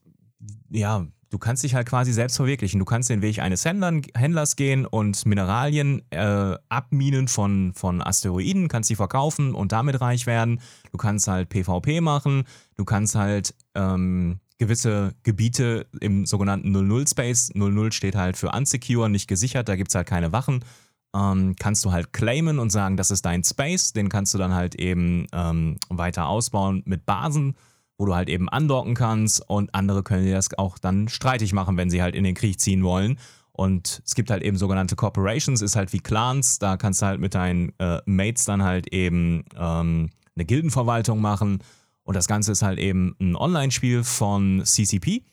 ja, 0.69 1.07
du 1.31 1.39
kannst 1.39 1.63
dich 1.63 1.73
halt 1.73 1.87
quasi 1.87 2.13
selbst 2.13 2.37
verwirklichen. 2.37 2.79
Du 2.79 2.85
kannst 2.85 3.09
den 3.09 3.23
Weg 3.23 3.39
eines 3.39 3.65
Händlern, 3.65 4.03
Händlers 4.15 4.55
gehen 4.55 4.85
und 4.85 5.25
Mineralien 5.25 6.03
äh, 6.11 6.55
abminen 6.69 7.27
von, 7.27 7.73
von 7.73 8.01
Asteroiden, 8.01 8.67
kannst 8.67 8.89
die 8.91 8.95
verkaufen 8.95 9.55
und 9.55 9.71
damit 9.71 9.99
reich 9.99 10.27
werden. 10.27 10.61
Du 10.91 10.97
kannst 10.97 11.27
halt 11.27 11.49
PvP 11.49 12.01
machen, 12.01 12.43
du 12.77 12.85
kannst 12.85 13.15
halt 13.15 13.55
ähm, 13.73 14.39
gewisse 14.57 15.13
Gebiete 15.23 15.87
im 15.99 16.25
sogenannten 16.25 16.75
00-Space. 16.75 17.51
00 17.53 17.91
steht 17.91 18.15
halt 18.15 18.37
für 18.37 18.51
unsecure, 18.51 19.09
nicht 19.09 19.27
gesichert, 19.27 19.69
da 19.69 19.75
gibt 19.75 19.89
es 19.89 19.95
halt 19.95 20.07
keine 20.07 20.31
Wachen. 20.31 20.63
Ähm, 21.15 21.55
kannst 21.57 21.85
du 21.85 21.91
halt 21.91 22.13
claimen 22.13 22.59
und 22.59 22.71
sagen, 22.71 22.97
das 22.97 23.11
ist 23.11 23.25
dein 23.25 23.43
Space. 23.43 23.93
Den 23.93 24.09
kannst 24.09 24.33
du 24.33 24.37
dann 24.37 24.53
halt 24.53 24.75
eben 24.75 25.27
ähm, 25.33 25.77
weiter 25.89 26.27
ausbauen 26.27 26.83
mit 26.85 27.05
Basen, 27.05 27.55
wo 27.97 28.05
du 28.05 28.15
halt 28.15 28.29
eben 28.29 28.49
andocken 28.49 28.95
kannst 28.95 29.47
und 29.49 29.73
andere 29.73 30.03
können 30.03 30.25
dir 30.25 30.35
das 30.35 30.49
auch 30.57 30.77
dann 30.77 31.07
streitig 31.07 31.53
machen, 31.53 31.77
wenn 31.77 31.89
sie 31.89 32.01
halt 32.01 32.15
in 32.15 32.23
den 32.23 32.35
Krieg 32.35 32.59
ziehen 32.59 32.83
wollen. 32.83 33.17
Und 33.53 34.01
es 34.05 34.15
gibt 34.15 34.29
halt 34.29 34.43
eben 34.43 34.57
sogenannte 34.57 34.97
Corporations, 34.97 35.61
ist 35.61 35.77
halt 35.77 35.93
wie 35.93 35.99
Clans, 35.99 36.59
da 36.59 36.75
kannst 36.75 37.01
du 37.01 37.05
halt 37.05 37.21
mit 37.21 37.35
deinen 37.35 37.71
äh, 37.79 38.01
Mates 38.05 38.43
dann 38.43 38.63
halt 38.63 38.91
eben 38.91 39.45
ähm, 39.57 40.09
eine 40.35 40.45
Gildenverwaltung 40.45 41.21
machen 41.21 41.59
und 42.05 42.15
das 42.15 42.27
Ganze 42.27 42.51
ist 42.51 42.61
halt 42.61 42.79
eben 42.79 43.15
ein 43.19 43.35
Online-Spiel 43.35 44.03
von 44.03 44.63
CCP 44.63 45.23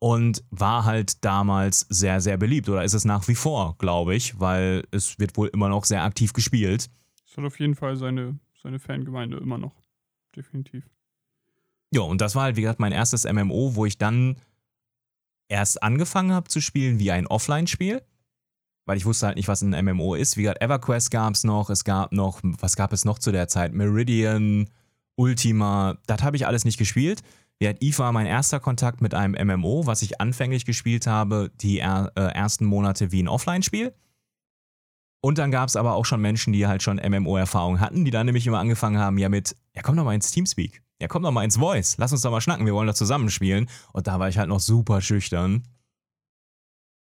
und 0.00 0.42
war 0.50 0.84
halt 0.84 1.24
damals 1.24 1.86
sehr, 1.88 2.20
sehr 2.20 2.36
beliebt. 2.36 2.68
Oder 2.68 2.82
ist 2.82 2.92
es 2.92 3.04
nach 3.04 3.28
wie 3.28 3.36
vor, 3.36 3.76
glaube 3.78 4.16
ich, 4.16 4.38
weil 4.40 4.82
es 4.90 5.18
wird 5.20 5.36
wohl 5.36 5.48
immer 5.48 5.68
noch 5.68 5.84
sehr 5.84 6.02
aktiv 6.02 6.32
gespielt. 6.32 6.90
Es 7.24 7.36
hat 7.36 7.44
auf 7.44 7.58
jeden 7.60 7.76
Fall 7.76 7.96
seine, 7.96 8.38
seine 8.60 8.80
Fangemeinde 8.80 9.36
immer 9.36 9.58
noch. 9.58 9.76
Definitiv. 10.34 10.90
Ja, 11.94 12.00
und 12.00 12.20
das 12.20 12.34
war 12.34 12.44
halt, 12.44 12.56
wie 12.56 12.62
gesagt, 12.62 12.80
mein 12.80 12.90
erstes 12.90 13.24
MMO, 13.24 13.76
wo 13.76 13.86
ich 13.86 13.96
dann 13.96 14.36
erst 15.48 15.84
angefangen 15.84 16.32
habe 16.32 16.48
zu 16.48 16.60
spielen 16.60 16.98
wie 16.98 17.12
ein 17.12 17.28
Offline-Spiel. 17.28 18.02
Weil 18.86 18.96
ich 18.96 19.06
wusste 19.06 19.28
halt 19.28 19.36
nicht, 19.36 19.46
was 19.46 19.62
ein 19.62 19.84
MMO 19.84 20.16
ist. 20.16 20.36
Wie 20.36 20.42
gesagt, 20.42 20.64
EverQuest 20.64 21.12
gab 21.12 21.34
es 21.34 21.44
noch, 21.44 21.70
es 21.70 21.84
gab 21.84 22.10
noch, 22.10 22.40
was 22.42 22.74
gab 22.74 22.92
es 22.92 23.04
noch 23.04 23.20
zu 23.20 23.30
der 23.30 23.46
Zeit? 23.46 23.72
Meridian, 23.72 24.68
Ultima, 25.22 25.98
das 26.08 26.24
habe 26.24 26.34
ich 26.34 26.48
alles 26.48 26.64
nicht 26.64 26.78
gespielt. 26.78 27.22
Ja, 27.60 27.70
Eve 27.78 27.98
war 27.98 28.10
mein 28.10 28.26
erster 28.26 28.58
Kontakt 28.58 29.00
mit 29.00 29.14
einem 29.14 29.36
MMO, 29.46 29.86
was 29.86 30.02
ich 30.02 30.20
anfänglich 30.20 30.64
gespielt 30.64 31.06
habe, 31.06 31.52
die 31.60 31.78
er, 31.78 32.10
äh, 32.16 32.22
ersten 32.22 32.64
Monate 32.64 33.12
wie 33.12 33.22
ein 33.22 33.28
Offline-Spiel. 33.28 33.94
Und 35.20 35.38
dann 35.38 35.52
gab 35.52 35.68
es 35.68 35.76
aber 35.76 35.92
auch 35.94 36.06
schon 36.06 36.20
Menschen, 36.20 36.52
die 36.52 36.66
halt 36.66 36.82
schon 36.82 36.96
MMO-Erfahrung 36.96 37.78
hatten, 37.78 38.04
die 38.04 38.10
dann 38.10 38.26
nämlich 38.26 38.48
immer 38.48 38.58
angefangen 38.58 38.98
haben, 38.98 39.16
ja 39.16 39.28
mit, 39.28 39.54
ja 39.76 39.82
komm 39.82 39.96
doch 39.96 40.02
mal 40.02 40.16
ins 40.16 40.32
Teamspeak, 40.32 40.82
ja 41.00 41.06
komm 41.06 41.22
doch 41.22 41.30
mal 41.30 41.44
ins 41.44 41.56
Voice, 41.56 41.98
lass 41.98 42.10
uns 42.10 42.22
doch 42.22 42.32
mal 42.32 42.40
schnacken, 42.40 42.66
wir 42.66 42.74
wollen 42.74 42.88
doch 42.88 42.94
zusammenspielen. 42.94 43.68
Und 43.92 44.08
da 44.08 44.18
war 44.18 44.28
ich 44.28 44.38
halt 44.38 44.48
noch 44.48 44.58
super 44.58 45.00
schüchtern. 45.00 45.62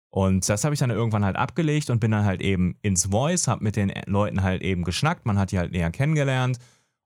Und 0.10 0.50
das 0.50 0.64
habe 0.64 0.74
ich 0.74 0.80
dann 0.80 0.90
irgendwann 0.90 1.24
halt 1.24 1.36
abgelegt 1.36 1.92
und 1.92 2.00
bin 2.00 2.10
dann 2.10 2.26
halt 2.26 2.42
eben 2.42 2.76
ins 2.82 3.06
Voice, 3.06 3.48
habe 3.48 3.64
mit 3.64 3.76
den 3.76 3.94
Leuten 4.08 4.42
halt 4.42 4.64
eben 4.64 4.84
geschnackt, 4.84 5.28
man 5.28 5.38
hat 5.38 5.52
die 5.52 5.60
halt 5.60 5.74
näher 5.74 5.92
kennengelernt 5.92 6.58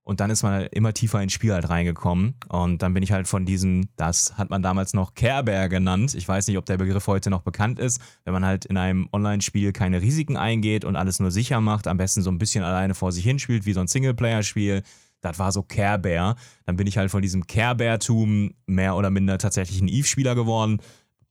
und 0.05 0.19
dann 0.19 0.29
ist 0.29 0.43
man 0.43 0.53
halt 0.53 0.73
immer 0.73 0.93
tiefer 0.93 1.21
ins 1.21 1.31
Spiel 1.31 1.53
halt 1.53 1.69
reingekommen. 1.69 2.35
Und 2.49 2.81
dann 2.81 2.93
bin 2.93 3.03
ich 3.03 3.13
halt 3.13 3.27
von 3.27 3.45
diesem, 3.45 3.87
das 3.95 4.37
hat 4.37 4.49
man 4.49 4.61
damals 4.61 4.93
noch 4.93 5.13
Care 5.13 5.43
Bear 5.43 5.69
genannt. 5.69 6.13
Ich 6.13 6.27
weiß 6.27 6.47
nicht, 6.47 6.57
ob 6.57 6.65
der 6.65 6.77
Begriff 6.77 7.07
heute 7.07 7.29
noch 7.29 7.41
bekannt 7.41 7.79
ist. 7.79 8.01
Wenn 8.25 8.33
man 8.33 8.45
halt 8.45 8.65
in 8.65 8.75
einem 8.75 9.07
Online-Spiel 9.13 9.71
keine 9.71 10.01
Risiken 10.01 10.35
eingeht 10.35 10.83
und 10.83 10.97
alles 10.97 11.21
nur 11.21 11.31
sicher 11.31 11.61
macht, 11.61 11.87
am 11.87 11.97
besten 11.97 12.21
so 12.21 12.29
ein 12.31 12.37
bisschen 12.37 12.65
alleine 12.65 12.95
vor 12.95 13.13
sich 13.13 13.23
hinspielt, 13.23 13.65
wie 13.65 13.71
so 13.71 13.79
ein 13.79 13.87
Singleplayer-Spiel. 13.87 14.83
Das 15.21 15.39
war 15.39 15.53
so 15.53 15.63
Care 15.63 15.99
Bear. 15.99 16.35
Dann 16.65 16.75
bin 16.75 16.85
ich 16.85 16.97
halt 16.97 17.09
von 17.09 17.21
diesem 17.21 17.47
Care 17.47 17.75
Bear-Tum 17.75 18.55
mehr 18.65 18.97
oder 18.97 19.09
minder 19.09 19.37
tatsächlich 19.37 19.79
ein 19.79 19.87
Eve-Spieler 19.87 20.35
geworden. 20.35 20.81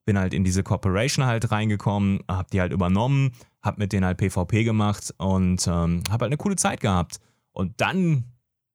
Bin 0.07 0.19
halt 0.19 0.33
in 0.33 0.45
diese 0.45 0.63
Corporation 0.63 1.27
halt 1.27 1.53
reingekommen, 1.53 2.21
hab 2.27 2.51
die 2.51 2.61
halt 2.61 2.73
übernommen, 2.73 3.33
hab 3.61 3.77
mit 3.77 3.93
denen 3.93 4.07
halt 4.07 4.17
PvP 4.17 4.65
gemacht 4.65 5.15
und 5.19 5.67
ähm, 5.67 6.03
hab 6.11 6.23
halt 6.23 6.31
eine 6.31 6.39
coole 6.39 6.57
Zeit 6.57 6.81
gehabt. 6.81 7.21
Und 7.53 7.83
dann 7.83 8.32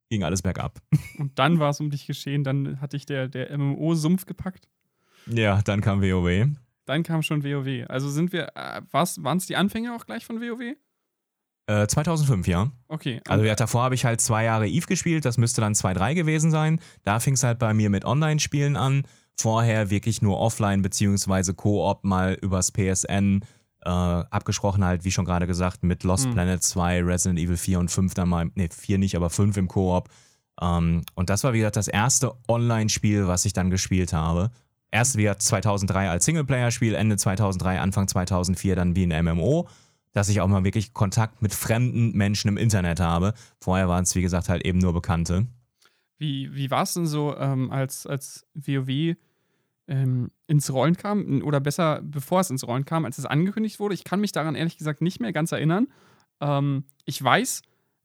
ging 0.09 0.23
alles 0.23 0.41
bergab. 0.41 0.79
Und 1.17 1.37
dann 1.39 1.59
war 1.59 1.71
es 1.71 1.79
um 1.79 1.89
dich 1.89 2.07
geschehen, 2.07 2.43
dann 2.43 2.79
hatte 2.81 2.97
ich 2.97 3.05
der, 3.05 3.27
der 3.27 3.57
MMO-Sumpf 3.57 4.25
gepackt. 4.25 4.67
Ja, 5.27 5.61
dann 5.61 5.81
kam 5.81 6.01
WoW. 6.01 6.47
Dann 6.85 7.03
kam 7.03 7.21
schon 7.21 7.43
WoW. 7.43 7.85
Also 7.89 8.09
sind 8.09 8.31
wir, 8.31 8.49
äh, 8.55 8.81
waren 8.91 9.37
es 9.37 9.45
die 9.45 9.55
Anfänge 9.55 9.93
auch 9.93 10.05
gleich 10.05 10.25
von 10.25 10.39
WoW? 10.41 10.77
Äh, 11.69 11.87
2005, 11.87 12.47
ja. 12.47 12.71
Okay. 12.87 13.19
Also 13.27 13.43
ja, 13.43 13.55
davor 13.55 13.83
habe 13.83 13.95
ich 13.95 14.05
halt 14.05 14.21
zwei 14.21 14.45
Jahre 14.45 14.69
Eve 14.69 14.87
gespielt, 14.87 15.25
das 15.25 15.37
müsste 15.37 15.59
dann 15.59 15.73
2.3 15.73 16.15
gewesen 16.15 16.49
sein. 16.49 16.79
Da 17.03 17.19
fing 17.19 17.33
es 17.33 17.43
halt 17.43 17.59
bei 17.59 17.73
mir 17.73 17.89
mit 17.89 18.05
Online-Spielen 18.05 18.77
an. 18.77 19.03
Vorher 19.39 19.89
wirklich 19.89 20.21
nur 20.21 20.39
offline 20.39 20.81
beziehungsweise 20.81 21.53
Koop 21.53 22.03
mal 22.03 22.37
übers 22.41 22.71
PSN 22.71 23.41
äh, 23.87 23.89
abgesprochen 23.89 24.83
halt, 24.83 25.05
wie 25.05 25.11
schon 25.11 25.23
gerade 25.23 25.47
gesagt, 25.47 25.83
mit 25.83 26.03
Lost 26.03 26.27
mhm. 26.27 26.33
Planet 26.33 26.61
2, 26.61 27.03
Resident 27.03 27.39
Evil 27.39 27.55
4 27.55 27.79
und 27.79 27.89
5 27.89 28.13
dann 28.13 28.27
mal, 28.27 28.51
ne, 28.55 28.67
4 28.69 28.97
nicht, 28.97 29.15
aber 29.15 29.29
5 29.29 29.55
im 29.55 29.67
Koop. 29.69 30.09
Ähm, 30.61 31.03
und 31.15 31.29
das 31.29 31.45
war, 31.45 31.53
wie 31.53 31.59
gesagt, 31.59 31.77
das 31.77 31.87
erste 31.87 32.33
Online-Spiel, 32.49 33.27
was 33.27 33.45
ich 33.45 33.53
dann 33.53 33.69
gespielt 33.69 34.11
habe. 34.11 34.51
Erst 34.91 35.15
wieder 35.15 35.39
2003 35.39 36.09
als 36.09 36.25
Singleplayer-Spiel, 36.25 36.95
Ende 36.95 37.15
2003, 37.15 37.79
Anfang 37.79 38.09
2004 38.09 38.75
dann 38.75 38.95
wie 38.95 39.05
ein 39.05 39.25
MMO, 39.25 39.69
dass 40.11 40.27
ich 40.27 40.41
auch 40.41 40.47
mal 40.47 40.65
wirklich 40.65 40.93
Kontakt 40.93 41.41
mit 41.41 41.53
fremden 41.53 42.11
Menschen 42.11 42.49
im 42.49 42.57
Internet 42.57 42.99
habe. 42.99 43.33
Vorher 43.61 43.87
waren 43.87 44.03
es, 44.03 44.15
wie 44.15 44.21
gesagt, 44.21 44.49
halt 44.49 44.65
eben 44.65 44.79
nur 44.79 44.93
Bekannte. 44.93 45.47
Wie, 46.17 46.53
wie 46.53 46.71
war 46.71 46.83
es 46.83 46.93
denn 46.93 47.05
so, 47.05 47.37
ähm, 47.37 47.71
als, 47.71 48.05
als 48.05 48.45
WoW 48.53 49.15
ähm, 49.87 50.31
ins 50.47 50.71
Rollen 50.71 50.97
kam, 50.97 51.41
oder 51.43 51.59
besser, 51.59 52.01
bevor 52.03 52.41
es 52.41 52.49
ins 52.49 52.67
Rollen 52.67 52.85
kam, 52.85 53.05
als 53.05 53.17
es 53.17 53.25
angekündigt 53.25 53.79
wurde. 53.79 53.95
Ich 53.95 54.03
kann 54.03 54.19
mich 54.19 54.31
daran 54.31 54.55
ehrlich 54.55 54.77
gesagt 54.77 55.01
nicht 55.01 55.19
mehr 55.19 55.33
ganz 55.33 55.51
erinnern. 55.51 55.87
Ähm, 56.41 56.85
ich 57.05 57.23
weiß, 57.23 57.61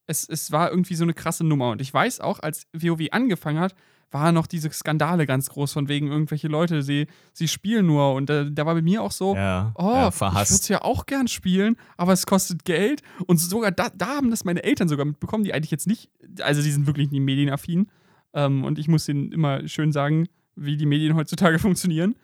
es, 0.06 0.28
es 0.28 0.52
war 0.52 0.70
irgendwie 0.70 0.94
so 0.94 1.04
eine 1.04 1.14
krasse 1.14 1.44
Nummer. 1.44 1.70
Und 1.70 1.80
ich 1.80 1.92
weiß 1.92 2.20
auch, 2.20 2.40
als 2.40 2.66
WoW 2.72 3.08
angefangen 3.10 3.60
hat, 3.60 3.74
waren 4.10 4.34
noch 4.34 4.46
diese 4.46 4.70
Skandale 4.70 5.26
ganz 5.26 5.48
groß, 5.48 5.72
von 5.72 5.88
wegen 5.88 6.08
irgendwelche 6.08 6.48
Leute, 6.48 6.82
sie, 6.82 7.06
sie 7.32 7.48
spielen 7.48 7.86
nur. 7.86 8.12
Und 8.12 8.28
äh, 8.30 8.50
da 8.50 8.66
war 8.66 8.74
bei 8.74 8.82
mir 8.82 9.02
auch 9.02 9.12
so, 9.12 9.34
ja, 9.34 9.72
oh, 9.74 9.90
ja, 9.90 10.08
ich 10.08 10.20
würde 10.20 10.42
es 10.42 10.68
ja 10.68 10.82
auch 10.82 11.06
gern 11.06 11.28
spielen, 11.28 11.76
aber 11.96 12.12
es 12.12 12.26
kostet 12.26 12.64
Geld. 12.64 13.02
Und 13.26 13.38
sogar 13.38 13.70
da, 13.70 13.88
da 13.94 14.08
haben 14.08 14.30
das 14.30 14.44
meine 14.44 14.62
Eltern 14.62 14.88
sogar 14.88 15.06
mitbekommen, 15.06 15.44
die 15.44 15.54
eigentlich 15.54 15.70
jetzt 15.70 15.86
nicht, 15.86 16.10
also 16.42 16.62
die 16.62 16.70
sind 16.70 16.86
wirklich 16.86 17.10
nicht 17.10 17.22
medienaffin. 17.22 17.90
Ähm, 18.34 18.64
und 18.64 18.78
ich 18.78 18.88
muss 18.88 19.08
ihnen 19.08 19.32
immer 19.32 19.66
schön 19.66 19.92
sagen, 19.92 20.28
wie 20.56 20.76
die 20.76 20.86
Medien 20.86 21.14
heutzutage 21.14 21.58
funktionieren. 21.60 22.16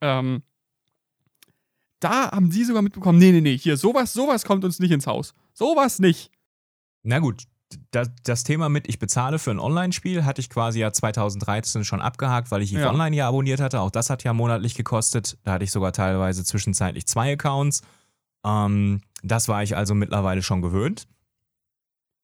Ähm, 0.00 0.42
da 2.00 2.30
haben 2.30 2.50
sie 2.50 2.64
sogar 2.64 2.82
mitbekommen, 2.82 3.18
nee, 3.18 3.32
nee, 3.32 3.40
nee, 3.40 3.58
hier, 3.58 3.76
sowas, 3.76 4.12
sowas 4.12 4.44
kommt 4.44 4.64
uns 4.64 4.78
nicht 4.78 4.92
ins 4.92 5.06
Haus. 5.06 5.34
Sowas 5.52 5.98
nicht. 5.98 6.30
Na 7.02 7.18
gut, 7.18 7.44
das, 7.90 8.10
das 8.22 8.44
Thema 8.44 8.68
mit, 8.68 8.88
ich 8.88 8.98
bezahle 8.98 9.38
für 9.38 9.50
ein 9.50 9.58
Online-Spiel, 9.58 10.24
hatte 10.24 10.40
ich 10.40 10.50
quasi 10.50 10.80
ja 10.80 10.92
2013 10.92 11.84
schon 11.84 12.00
abgehakt, 12.00 12.50
weil 12.50 12.62
ich 12.62 12.72
EVE 12.72 12.80
ja. 12.80 12.90
Online 12.90 13.16
ja 13.16 13.28
abonniert 13.28 13.60
hatte. 13.60 13.80
Auch 13.80 13.90
das 13.90 14.10
hat 14.10 14.24
ja 14.24 14.32
monatlich 14.32 14.74
gekostet. 14.74 15.38
Da 15.44 15.52
hatte 15.52 15.64
ich 15.64 15.70
sogar 15.70 15.92
teilweise 15.92 16.44
zwischenzeitlich 16.44 17.06
zwei 17.06 17.32
Accounts. 17.32 17.82
Ähm, 18.44 19.00
das 19.22 19.48
war 19.48 19.62
ich 19.62 19.76
also 19.76 19.94
mittlerweile 19.94 20.42
schon 20.42 20.62
gewöhnt. 20.62 21.08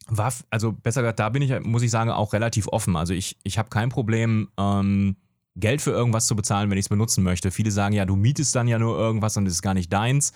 War, 0.07 0.33
also 0.51 0.73
besser 0.73 1.03
gesagt, 1.03 1.19
da 1.19 1.29
bin 1.31 1.43
ich, 1.43 1.61
muss 1.65 1.83
ich 1.83 1.91
sagen, 1.91 2.11
auch 2.11 2.33
relativ 2.33 2.69
offen. 2.69 2.97
Also 2.97 3.15
ich, 3.15 3.39
ich 3.43 3.59
habe 3.59 3.71
kein 3.71 3.89
Problem, 3.89 4.49
ähm, 4.59 5.17
Geld 5.57 5.83
für 5.83 5.91
irgendwas 5.91 6.27
zu 6.27 6.37
bezahlen, 6.37 6.71
wenn 6.71 6.79
ich 6.79 6.87
es 6.87 6.89
benutzen 6.89 7.23
möchte. 7.23 7.51
Viele 7.51 7.71
sagen 7.71 7.95
ja, 7.95 8.05
du 8.05 8.17
mietest 8.17 8.55
dann 8.55 8.69
ja 8.69 8.79
nur 8.79 8.99
irgendwas 8.99 9.37
und 9.37 9.47
es 9.47 9.55
ist 9.55 9.63
gar 9.63 9.75
nicht 9.75 9.93
deins. 9.93 10.33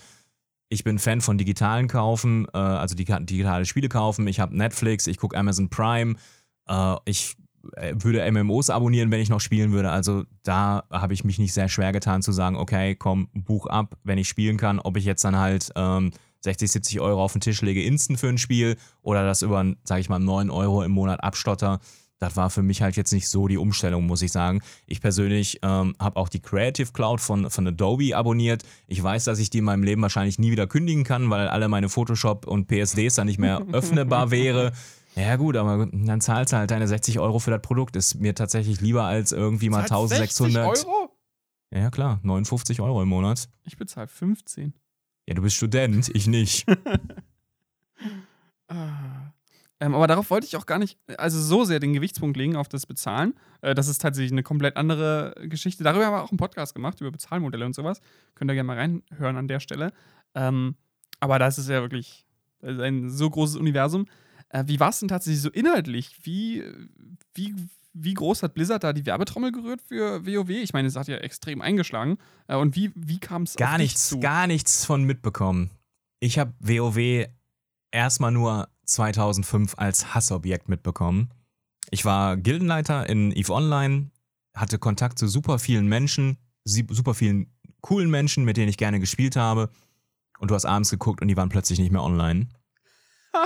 Ich 0.69 0.83
bin 0.83 0.99
Fan 0.99 1.21
von 1.21 1.37
digitalen 1.37 1.87
Kaufen, 1.87 2.47
äh, 2.53 2.57
also 2.57 2.95
digitale 2.95 3.65
Spiele 3.65 3.89
kaufen. 3.89 4.27
Ich 4.27 4.39
habe 4.39 4.55
Netflix, 4.55 5.07
ich 5.07 5.17
gucke 5.17 5.37
Amazon 5.37 5.69
Prime. 5.69 6.15
Äh, 6.67 6.95
ich 7.05 7.35
äh, 7.75 7.95
würde 7.97 8.29
MMOs 8.31 8.69
abonnieren, 8.69 9.11
wenn 9.11 9.19
ich 9.19 9.29
noch 9.29 9.41
spielen 9.41 9.71
würde. 9.71 9.91
Also 9.91 10.23
da 10.43 10.83
habe 10.91 11.13
ich 11.13 11.23
mich 11.23 11.39
nicht 11.39 11.53
sehr 11.53 11.69
schwer 11.69 11.91
getan 11.91 12.21
zu 12.21 12.31
sagen, 12.31 12.55
okay, 12.55 12.95
komm, 12.95 13.29
Buch 13.33 13.65
ab, 13.65 13.97
wenn 14.03 14.17
ich 14.17 14.29
spielen 14.29 14.57
kann. 14.57 14.79
Ob 14.79 14.95
ich 14.95 15.05
jetzt 15.05 15.23
dann 15.23 15.37
halt 15.37 15.71
ähm, 15.75 16.11
60, 16.41 16.71
70 16.71 17.01
Euro 17.01 17.23
auf 17.23 17.33
den 17.33 17.41
Tisch 17.41 17.61
lege, 17.61 17.83
instant 17.83 18.19
für 18.19 18.29
ein 18.29 18.37
Spiel 18.37 18.77
oder 19.01 19.25
das 19.25 19.41
über, 19.41 19.65
sage 19.83 20.01
ich 20.01 20.09
mal, 20.09 20.19
9 20.19 20.49
Euro 20.49 20.83
im 20.83 20.91
Monat 20.91 21.23
abstotter 21.23 21.79
das 22.19 22.35
war 22.35 22.49
für 22.49 22.61
mich 22.61 22.81
halt 22.81 22.97
jetzt 22.97 23.13
nicht 23.13 23.29
so 23.29 23.47
die 23.47 23.57
Umstellung, 23.57 24.05
muss 24.05 24.21
ich 24.21 24.31
sagen. 24.31 24.61
Ich 24.85 25.01
persönlich 25.01 25.59
ähm, 25.63 25.95
habe 25.99 26.17
auch 26.17 26.29
die 26.29 26.41
Creative 26.41 26.91
Cloud 26.91 27.21
von, 27.21 27.49
von 27.49 27.67
Adobe 27.67 28.15
abonniert. 28.15 28.63
Ich 28.87 29.01
weiß, 29.01 29.23
dass 29.23 29.39
ich 29.39 29.49
die 29.49 29.59
in 29.59 29.63
meinem 29.63 29.83
Leben 29.83 30.01
wahrscheinlich 30.01 30.37
nie 30.37 30.51
wieder 30.51 30.67
kündigen 30.67 31.05
kann, 31.05 31.29
weil 31.29 31.47
alle 31.47 31.69
meine 31.69 31.89
Photoshop 31.89 32.45
und 32.45 32.67
PSDs 32.67 33.15
dann 33.15 33.27
nicht 33.27 33.39
mehr 33.39 33.65
öffnbar 33.71 34.31
wäre. 34.31 34.73
Ja 35.15 35.37
gut, 35.37 35.55
aber 35.55 35.87
dann 35.91 36.21
zahlst 36.21 36.53
du 36.53 36.57
halt 36.57 36.71
deine 36.71 36.87
60 36.87 37.19
Euro 37.19 37.39
für 37.39 37.51
das 37.51 37.61
Produkt. 37.61 37.95
Ist 37.95 38.15
mir 38.15 38.35
tatsächlich 38.35 38.81
lieber 38.81 39.05
als 39.05 39.31
irgendwie 39.31 39.69
mal 39.69 39.81
1600. 39.81 40.77
60 40.77 40.87
Euro? 40.87 41.09
Ja 41.71 41.89
klar, 41.89 42.19
59 42.23 42.81
Euro 42.81 43.01
im 43.01 43.09
Monat. 43.09 43.49
Ich 43.63 43.77
bezahle 43.77 44.07
15. 44.07 44.73
Ja, 45.25 45.35
du 45.35 45.41
bist 45.41 45.55
Student, 45.55 46.09
ich 46.13 46.27
nicht. 46.27 46.65
ah. 48.67 49.33
Ähm, 49.81 49.95
aber 49.95 50.07
darauf 50.07 50.29
wollte 50.29 50.45
ich 50.45 50.57
auch 50.57 50.65
gar 50.65 50.77
nicht, 50.77 50.97
also 51.17 51.39
so 51.39 51.63
sehr 51.63 51.79
den 51.79 51.93
Gewichtspunkt 51.93 52.35
legen 52.35 52.55
auf 52.55 52.67
das 52.67 52.85
Bezahlen. 52.85 53.33
Äh, 53.61 53.75
das 53.75 53.87
ist 53.87 54.01
tatsächlich 54.01 54.31
eine 54.31 54.43
komplett 54.43 54.75
andere 54.75 55.35
Geschichte. 55.43 55.83
Darüber 55.83 56.05
haben 56.05 56.13
wir 56.13 56.23
auch 56.23 56.31
einen 56.31 56.37
Podcast 56.37 56.75
gemacht, 56.75 56.99
über 56.99 57.11
Bezahlmodelle 57.11 57.65
und 57.65 57.73
sowas. 57.73 58.01
Könnt 58.35 58.51
ihr 58.51 58.55
gerne 58.55 58.67
mal 58.67 58.77
reinhören 58.77 59.37
an 59.37 59.47
der 59.47 59.59
Stelle. 59.59 59.91
Ähm, 60.35 60.75
aber 61.21 61.39
das 61.39 61.57
ist 61.57 61.69
ja 61.69 61.81
wirklich 61.81 62.25
ist 62.61 62.79
ein 62.79 63.09
so 63.09 63.29
großes 63.29 63.55
Universum. 63.55 64.05
Äh, 64.49 64.63
wie 64.67 64.79
war 64.79 64.89
es 64.89 64.99
denn 64.99 65.07
tatsächlich 65.07 65.41
so 65.41 65.49
inhaltlich? 65.49 66.17
Wie, 66.23 66.63
wie, 67.33 67.55
wie 67.93 68.13
groß 68.13 68.43
hat 68.43 68.53
Blizzard 68.53 68.83
da 68.83 68.93
die 68.93 69.05
Werbetrommel 69.05 69.51
gerührt 69.51 69.81
für 69.81 70.25
WoW? 70.25 70.49
Ich 70.49 70.73
meine, 70.73 70.87
es 70.87 70.95
hat 70.95 71.07
ja 71.07 71.17
extrem 71.17 71.61
eingeschlagen. 71.61 72.17
Äh, 72.47 72.55
und 72.57 72.75
wie, 72.75 72.91
wie 72.95 73.19
kam 73.19 73.43
es 73.43 73.55
Gar 73.55 73.77
nichts, 73.77 74.09
zu? 74.09 74.19
gar 74.19 74.47
nichts 74.47 74.85
von 74.85 75.03
mitbekommen. 75.03 75.69
Ich 76.19 76.37
habe 76.37 76.53
WoW 76.59 77.27
erstmal 77.91 78.31
nur 78.31 78.67
2005 78.91 79.75
als 79.77 80.13
Hassobjekt 80.13 80.69
mitbekommen. 80.69 81.31
Ich 81.91 82.05
war 82.05 82.37
Gildenleiter 82.37 83.07
in 83.09 83.31
EVE 83.31 83.53
Online, 83.53 84.11
hatte 84.55 84.77
Kontakt 84.77 85.19
zu 85.19 85.27
super 85.27 85.59
vielen 85.59 85.87
Menschen, 85.87 86.37
super 86.65 87.13
vielen 87.13 87.51
coolen 87.81 88.09
Menschen, 88.09 88.45
mit 88.45 88.57
denen 88.57 88.69
ich 88.69 88.77
gerne 88.77 88.99
gespielt 88.99 89.35
habe. 89.35 89.69
Und 90.39 90.51
du 90.51 90.55
hast 90.55 90.65
abends 90.65 90.89
geguckt 90.89 91.21
und 91.21 91.27
die 91.27 91.37
waren 91.37 91.49
plötzlich 91.49 91.79
nicht 91.79 91.91
mehr 91.91 92.03
online. 92.03 92.47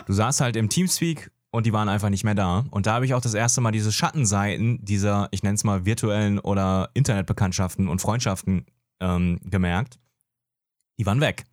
Du 0.06 0.14
saßt 0.14 0.40
halt 0.40 0.56
im 0.56 0.70
Teamspeak 0.70 1.30
und 1.52 1.66
die 1.66 1.74
waren 1.74 1.90
einfach 1.90 2.10
nicht 2.10 2.24
mehr 2.24 2.36
da. 2.36 2.66
Und 2.72 2.88
da 2.88 2.94
habe 2.94 3.06
ich 3.06 3.14
auch 3.14 3.22
das 3.22 3.34
erste 3.34 3.60
Mal 3.60 3.72
diese 3.72 3.92
Schattenseiten 3.92 4.84
dieser, 4.84 5.28
ich 5.32 5.44
nenne 5.44 5.56
es 5.56 5.66
mal 5.66 5.86
virtuellen 5.86 6.40
oder 6.40 6.90
Internetbekanntschaften 6.94 7.90
und 7.90 8.00
Freundschaften 8.00 8.66
ähm, 9.02 9.42
gemerkt. 9.44 10.00
Die 10.98 11.06
waren 11.06 11.20
weg. 11.20 11.44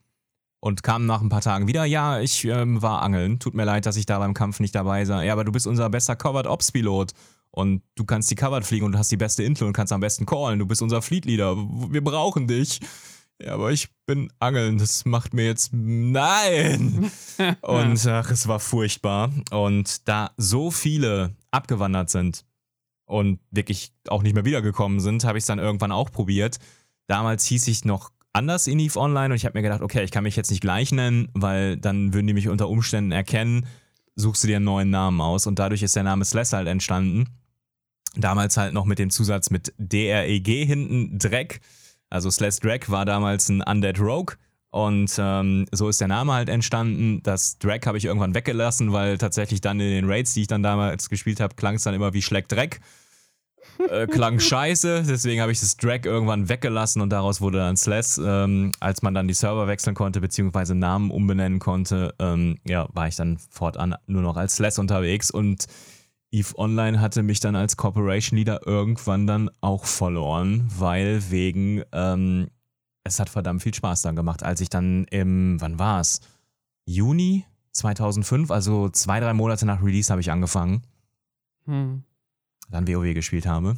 Und 0.62 0.82
kamen 0.82 1.06
nach 1.06 1.22
ein 1.22 1.30
paar 1.30 1.40
Tagen 1.40 1.68
wieder, 1.68 1.86
ja, 1.86 2.20
ich 2.20 2.44
ähm, 2.44 2.82
war 2.82 3.00
angeln. 3.00 3.38
Tut 3.38 3.54
mir 3.54 3.64
leid, 3.64 3.86
dass 3.86 3.96
ich 3.96 4.04
da 4.04 4.18
beim 4.18 4.34
Kampf 4.34 4.60
nicht 4.60 4.74
dabei 4.74 5.06
sei. 5.06 5.24
Ja, 5.24 5.32
aber 5.32 5.44
du 5.44 5.52
bist 5.52 5.66
unser 5.66 5.88
bester 5.88 6.16
Covered 6.16 6.46
Ops 6.46 6.70
Pilot. 6.70 7.12
Und 7.50 7.82
du 7.96 8.04
kannst 8.04 8.30
die 8.30 8.34
Covered 8.34 8.64
fliegen 8.64 8.86
und 8.86 8.92
du 8.92 8.98
hast 8.98 9.10
die 9.10 9.16
beste 9.16 9.42
Intro 9.42 9.66
und 9.66 9.72
kannst 9.72 9.92
am 9.92 10.00
besten 10.00 10.26
callen. 10.26 10.58
Du 10.58 10.66
bist 10.66 10.82
unser 10.82 11.02
Fleet 11.02 11.24
Leader. 11.24 11.56
Wir 11.56 12.04
brauchen 12.04 12.46
dich. 12.46 12.80
Ja, 13.42 13.54
aber 13.54 13.72
ich 13.72 13.88
bin 14.06 14.30
angeln. 14.38 14.78
Das 14.78 15.04
macht 15.06 15.32
mir 15.32 15.46
jetzt. 15.46 15.72
Nein! 15.72 17.10
und 17.62 18.06
ach, 18.06 18.30
es 18.30 18.46
war 18.46 18.60
furchtbar. 18.60 19.30
Und 19.50 20.06
da 20.08 20.30
so 20.36 20.70
viele 20.70 21.34
abgewandert 21.50 22.10
sind 22.10 22.44
und 23.06 23.40
wirklich 23.50 23.92
auch 24.08 24.22
nicht 24.22 24.34
mehr 24.34 24.44
wiedergekommen 24.44 25.00
sind, 25.00 25.24
habe 25.24 25.38
ich 25.38 25.42
es 25.42 25.46
dann 25.46 25.58
irgendwann 25.58 25.90
auch 25.90 26.12
probiert. 26.12 26.58
Damals 27.06 27.44
hieß 27.46 27.66
ich 27.66 27.84
noch 27.84 28.12
anders 28.32 28.66
in 28.66 28.78
EVE 28.78 28.96
Online 28.96 29.32
und 29.32 29.36
ich 29.36 29.44
habe 29.44 29.58
mir 29.58 29.62
gedacht, 29.62 29.82
okay, 29.82 30.04
ich 30.04 30.10
kann 30.10 30.24
mich 30.24 30.36
jetzt 30.36 30.50
nicht 30.50 30.60
gleich 30.60 30.92
nennen, 30.92 31.28
weil 31.34 31.76
dann 31.76 32.14
würden 32.14 32.26
die 32.26 32.34
mich 32.34 32.48
unter 32.48 32.68
Umständen 32.68 33.12
erkennen. 33.12 33.66
Suchst 34.16 34.44
du 34.44 34.48
dir 34.48 34.56
einen 34.56 34.64
neuen 34.64 34.90
Namen 34.90 35.20
aus 35.20 35.46
und 35.46 35.58
dadurch 35.58 35.82
ist 35.82 35.96
der 35.96 36.02
Name 36.02 36.24
Sless 36.24 36.52
halt 36.52 36.68
entstanden. 36.68 37.26
Damals 38.16 38.56
halt 38.56 38.74
noch 38.74 38.84
mit 38.84 38.98
dem 38.98 39.10
Zusatz 39.10 39.50
mit 39.50 39.72
DREG 39.78 40.66
hinten, 40.66 41.18
Dreck. 41.18 41.60
Also 42.08 42.30
Slash 42.30 42.58
Drag 42.58 42.88
war 42.88 43.04
damals 43.04 43.48
ein 43.48 43.62
Undead 43.62 44.00
Rogue. 44.00 44.36
Und 44.70 45.12
ähm, 45.18 45.66
so 45.72 45.88
ist 45.88 46.00
der 46.00 46.08
Name 46.08 46.32
halt 46.32 46.48
entstanden. 46.48 47.22
Das 47.22 47.58
Drag 47.58 47.80
habe 47.86 47.98
ich 47.98 48.04
irgendwann 48.04 48.34
weggelassen, 48.34 48.92
weil 48.92 49.18
tatsächlich 49.18 49.60
dann 49.60 49.80
in 49.80 49.90
den 49.90 50.08
Raids, 50.08 50.34
die 50.34 50.42
ich 50.42 50.46
dann 50.46 50.62
damals 50.62 51.08
gespielt 51.08 51.40
habe, 51.40 51.56
klang 51.56 51.74
es 51.76 51.82
dann 51.82 51.94
immer 51.94 52.12
wie 52.12 52.22
Schleck 52.22 52.48
Dreck. 52.48 52.80
Äh, 53.88 54.06
klang 54.06 54.38
scheiße, 54.40 55.04
deswegen 55.08 55.40
habe 55.40 55.52
ich 55.52 55.60
das 55.60 55.76
Drag 55.76 56.04
irgendwann 56.04 56.48
weggelassen 56.48 57.00
und 57.00 57.10
daraus 57.10 57.40
wurde 57.40 57.58
dann 57.58 57.76
Slash. 57.76 58.18
Ähm, 58.22 58.72
als 58.78 59.02
man 59.02 59.14
dann 59.14 59.26
die 59.26 59.34
Server 59.34 59.66
wechseln 59.66 59.94
konnte, 59.94 60.20
beziehungsweise 60.20 60.74
Namen 60.74 61.10
umbenennen 61.10 61.58
konnte, 61.58 62.14
ähm, 62.18 62.58
ja, 62.66 62.88
war 62.92 63.08
ich 63.08 63.16
dann 63.16 63.38
fortan 63.50 63.94
nur 64.06 64.22
noch 64.22 64.36
als 64.36 64.56
Slash 64.56 64.78
unterwegs 64.78 65.30
und 65.30 65.66
Eve 66.32 66.56
Online 66.58 67.00
hatte 67.00 67.22
mich 67.22 67.40
dann 67.40 67.56
als 67.56 67.76
Corporation 67.76 68.38
Leader 68.38 68.66
irgendwann 68.66 69.26
dann 69.26 69.50
auch 69.60 69.84
verloren, 69.84 70.70
weil 70.78 71.30
wegen, 71.30 71.82
ähm, 71.92 72.48
es 73.02 73.18
hat 73.18 73.28
verdammt 73.28 73.62
viel 73.62 73.74
Spaß 73.74 74.02
dann 74.02 74.14
gemacht, 74.14 74.42
als 74.42 74.60
ich 74.60 74.68
dann 74.68 75.04
im, 75.10 75.60
wann 75.60 75.78
war 75.78 76.00
es? 76.00 76.20
Juni 76.84 77.46
2005, 77.72 78.50
also 78.50 78.88
zwei, 78.90 79.20
drei 79.20 79.32
Monate 79.32 79.66
nach 79.66 79.82
Release 79.82 80.10
habe 80.10 80.20
ich 80.20 80.30
angefangen. 80.30 80.84
Hm. 81.66 82.04
Dann 82.70 82.86
WoW 82.88 83.14
gespielt 83.14 83.46
habe. 83.46 83.76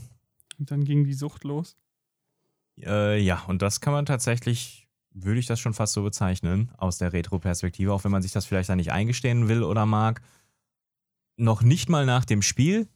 Und 0.59 0.71
dann 0.71 0.85
ging 0.85 1.05
die 1.05 1.15
Sucht 1.15 1.45
los? 1.45 1.77
Äh, 2.81 3.21
ja, 3.21 3.43
und 3.47 3.63
das 3.63 3.81
kann 3.81 3.93
man 3.93 4.07
tatsächlich, 4.07 4.89
würde 5.13 5.41
ich 5.41 5.47
das 5.47 5.61
schon 5.61 5.75
fast 5.75 5.93
so 5.93 6.03
bezeichnen, 6.03 6.71
aus 6.77 6.99
der 6.99 7.13
Retro-Perspektive, 7.13 7.93
auch 7.93 8.05
wenn 8.05 8.13
man 8.13 8.23
sich 8.23 8.33
das 8.33 8.47
vielleicht 8.47 8.69
dann 8.69 8.79
nicht 8.79 8.93
eingestehen 8.93 9.49
will 9.49 9.63
oder 9.63 9.87
mag 9.87 10.23
noch 11.37 11.63
nicht 11.63 11.89
mal 11.89 12.07
nach 12.07 12.25
dem 12.25 12.43
Spiel, 12.43 12.89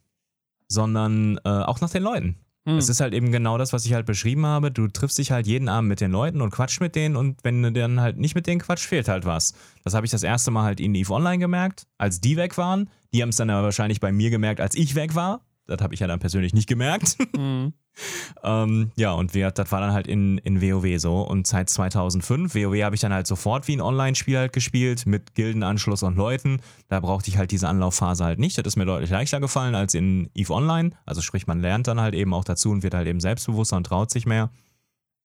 sondern 0.69 1.39
äh, 1.45 1.49
auch 1.49 1.81
nach 1.81 1.91
den 1.91 2.03
Leuten. 2.03 2.37
Hm. 2.67 2.79
Es 2.79 2.89
ist 2.89 3.01
halt 3.01 3.15
eben 3.15 3.31
genau 3.31 3.59
das, 3.59 3.73
was 3.73 3.87
ich 3.87 3.95
halt 3.95 4.07
beschrieben 4.07 4.45
habe. 4.45 4.71
Du 4.71 4.89
triffst 4.89 5.19
dich 5.19 5.31
halt 5.31 5.47
jeden 5.47 5.69
Abend 5.69 5.89
mit 5.89 6.01
den 6.01 6.11
Leuten 6.11 6.41
und 6.41 6.51
quatscht 6.51 6.81
mit 6.81 6.97
denen 6.97 7.17
und 7.17 7.39
wenn 7.45 7.63
du 7.63 7.73
dann 7.73 8.01
halt 8.01 8.19
nicht 8.19 8.35
mit 8.35 8.47
denen 8.47 8.61
quatscht, 8.61 8.87
fehlt 8.87 9.09
halt 9.09 9.25
was. 9.25 9.55
Das 9.85 9.95
habe 9.95 10.05
ich 10.05 10.13
das 10.13 10.25
erste 10.25 10.51
Mal 10.51 10.65
halt 10.65 10.81
in 10.81 10.95
EVE 10.95 11.13
Online 11.13 11.39
gemerkt, 11.39 11.87
als 11.97 12.21
die 12.21 12.37
weg 12.37 12.59
waren. 12.59 12.91
Die 13.15 13.23
haben 13.23 13.29
es 13.29 13.37
dann 13.37 13.51
aber 13.51 13.63
wahrscheinlich 13.63 14.01
bei 14.01 14.13
mir 14.13 14.31
gemerkt, 14.31 14.61
als 14.61 14.75
ich 14.75 14.97
weg 14.97 15.15
war. 15.15 15.46
Das 15.67 15.81
habe 15.81 15.95
ich 15.95 16.01
ja 16.01 16.07
dann 16.07 16.21
persönlich 16.21 16.55
nicht 16.55 16.69
gemerkt. 16.69 17.17
Mhm. 17.37 17.73
ähm, 18.43 18.91
ja, 18.97 19.13
und 19.13 19.35
wir, 19.35 19.51
das 19.51 19.71
war 19.73 19.81
dann 19.81 19.93
halt 19.93 20.07
in, 20.07 20.39
in 20.39 20.63
WoW 20.63 20.99
so. 20.99 21.21
Und 21.23 21.47
seit 21.47 21.69
2005, 21.71 22.55
WoW 22.55 22.83
habe 22.83 22.95
ich 22.95 23.01
dann 23.01 23.13
halt 23.13 23.27
sofort 23.27 23.67
wie 23.69 23.77
ein 23.77 23.81
Online-Spiel 23.81 24.39
halt 24.39 24.53
gespielt, 24.53 25.07
mit 25.07 25.35
Gildenanschluss 25.35 26.03
und 26.03 26.17
Leuten. 26.17 26.61
Da 26.89 27.01
brauchte 27.01 27.31
ich 27.31 27.39
halt 27.39 27.51
diese 27.51 27.69
Anlaufphase 27.69 28.25
halt 28.25 28.39
nicht. 28.39 28.59
Das 28.59 28.67
ist 28.67 28.77
mir 28.77 28.87
deutlich 28.87 29.11
leichter 29.11 29.41
gefallen 29.41 29.75
als 29.75 29.95
in 29.95 30.31
EVE 30.35 30.53
Online. 30.53 30.91
Also 31.05 31.23
sprich, 31.23 31.47
man 31.47 31.61
lernt 31.61 31.87
dann 31.87 32.01
halt 32.01 32.15
eben 32.15 32.35
auch 32.35 32.45
dazu 32.45 32.71
und 32.71 32.83
wird 32.83 32.95
halt 32.95 33.09
eben 33.09 33.21
selbstbewusster 33.21 33.77
und 33.77 33.85
traut 33.85 34.11
sich 34.11 34.27
mehr. 34.27 34.51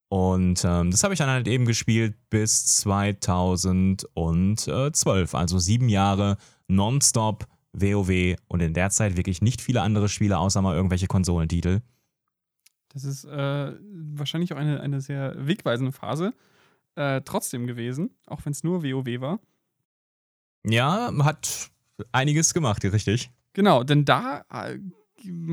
Und 0.10 0.64
ähm, 0.66 0.92
das 0.92 1.04
habe 1.04 1.14
ich 1.14 1.20
dann 1.20 1.30
halt 1.30 1.48
eben 1.48 1.66
gespielt 1.66 2.16
bis 2.30 2.66
2012, 2.78 5.36
also 5.36 5.58
sieben 5.58 5.88
Jahre 5.88 6.36
nonstop 6.68 7.48
WoW 7.74 8.36
und 8.48 8.60
in 8.62 8.74
der 8.74 8.90
Zeit 8.90 9.18
wirklich 9.18 9.42
nicht 9.42 9.62
viele 9.62 9.82
andere 9.82 10.10
Spiele, 10.10 10.38
außer 10.38 10.62
mal 10.62 10.76
irgendwelche 10.76 11.08
Konsolentitel. 11.08 11.82
Das 12.90 13.04
ist 13.06 13.24
äh, 13.24 13.74
wahrscheinlich 13.82 14.54
auch 14.54 14.58
eine, 14.58 14.82
eine 14.82 15.00
sehr 15.00 15.36
wegweisende 15.38 15.92
Phase 15.92 16.34
äh, 16.96 17.22
trotzdem 17.22 17.68
gewesen, 17.68 18.12
auch 18.28 18.44
wenn 18.46 18.52
es 18.52 18.64
nur 18.64 18.84
WoW 18.84 19.22
war. 19.22 19.40
Ja, 20.64 21.12
hat 21.24 21.72
einiges 22.12 22.54
gemacht, 22.54 22.84
richtig. 22.84 23.32
Genau, 23.54 23.84
denn 23.84 24.06
da 24.06 24.46
äh, 24.52 24.78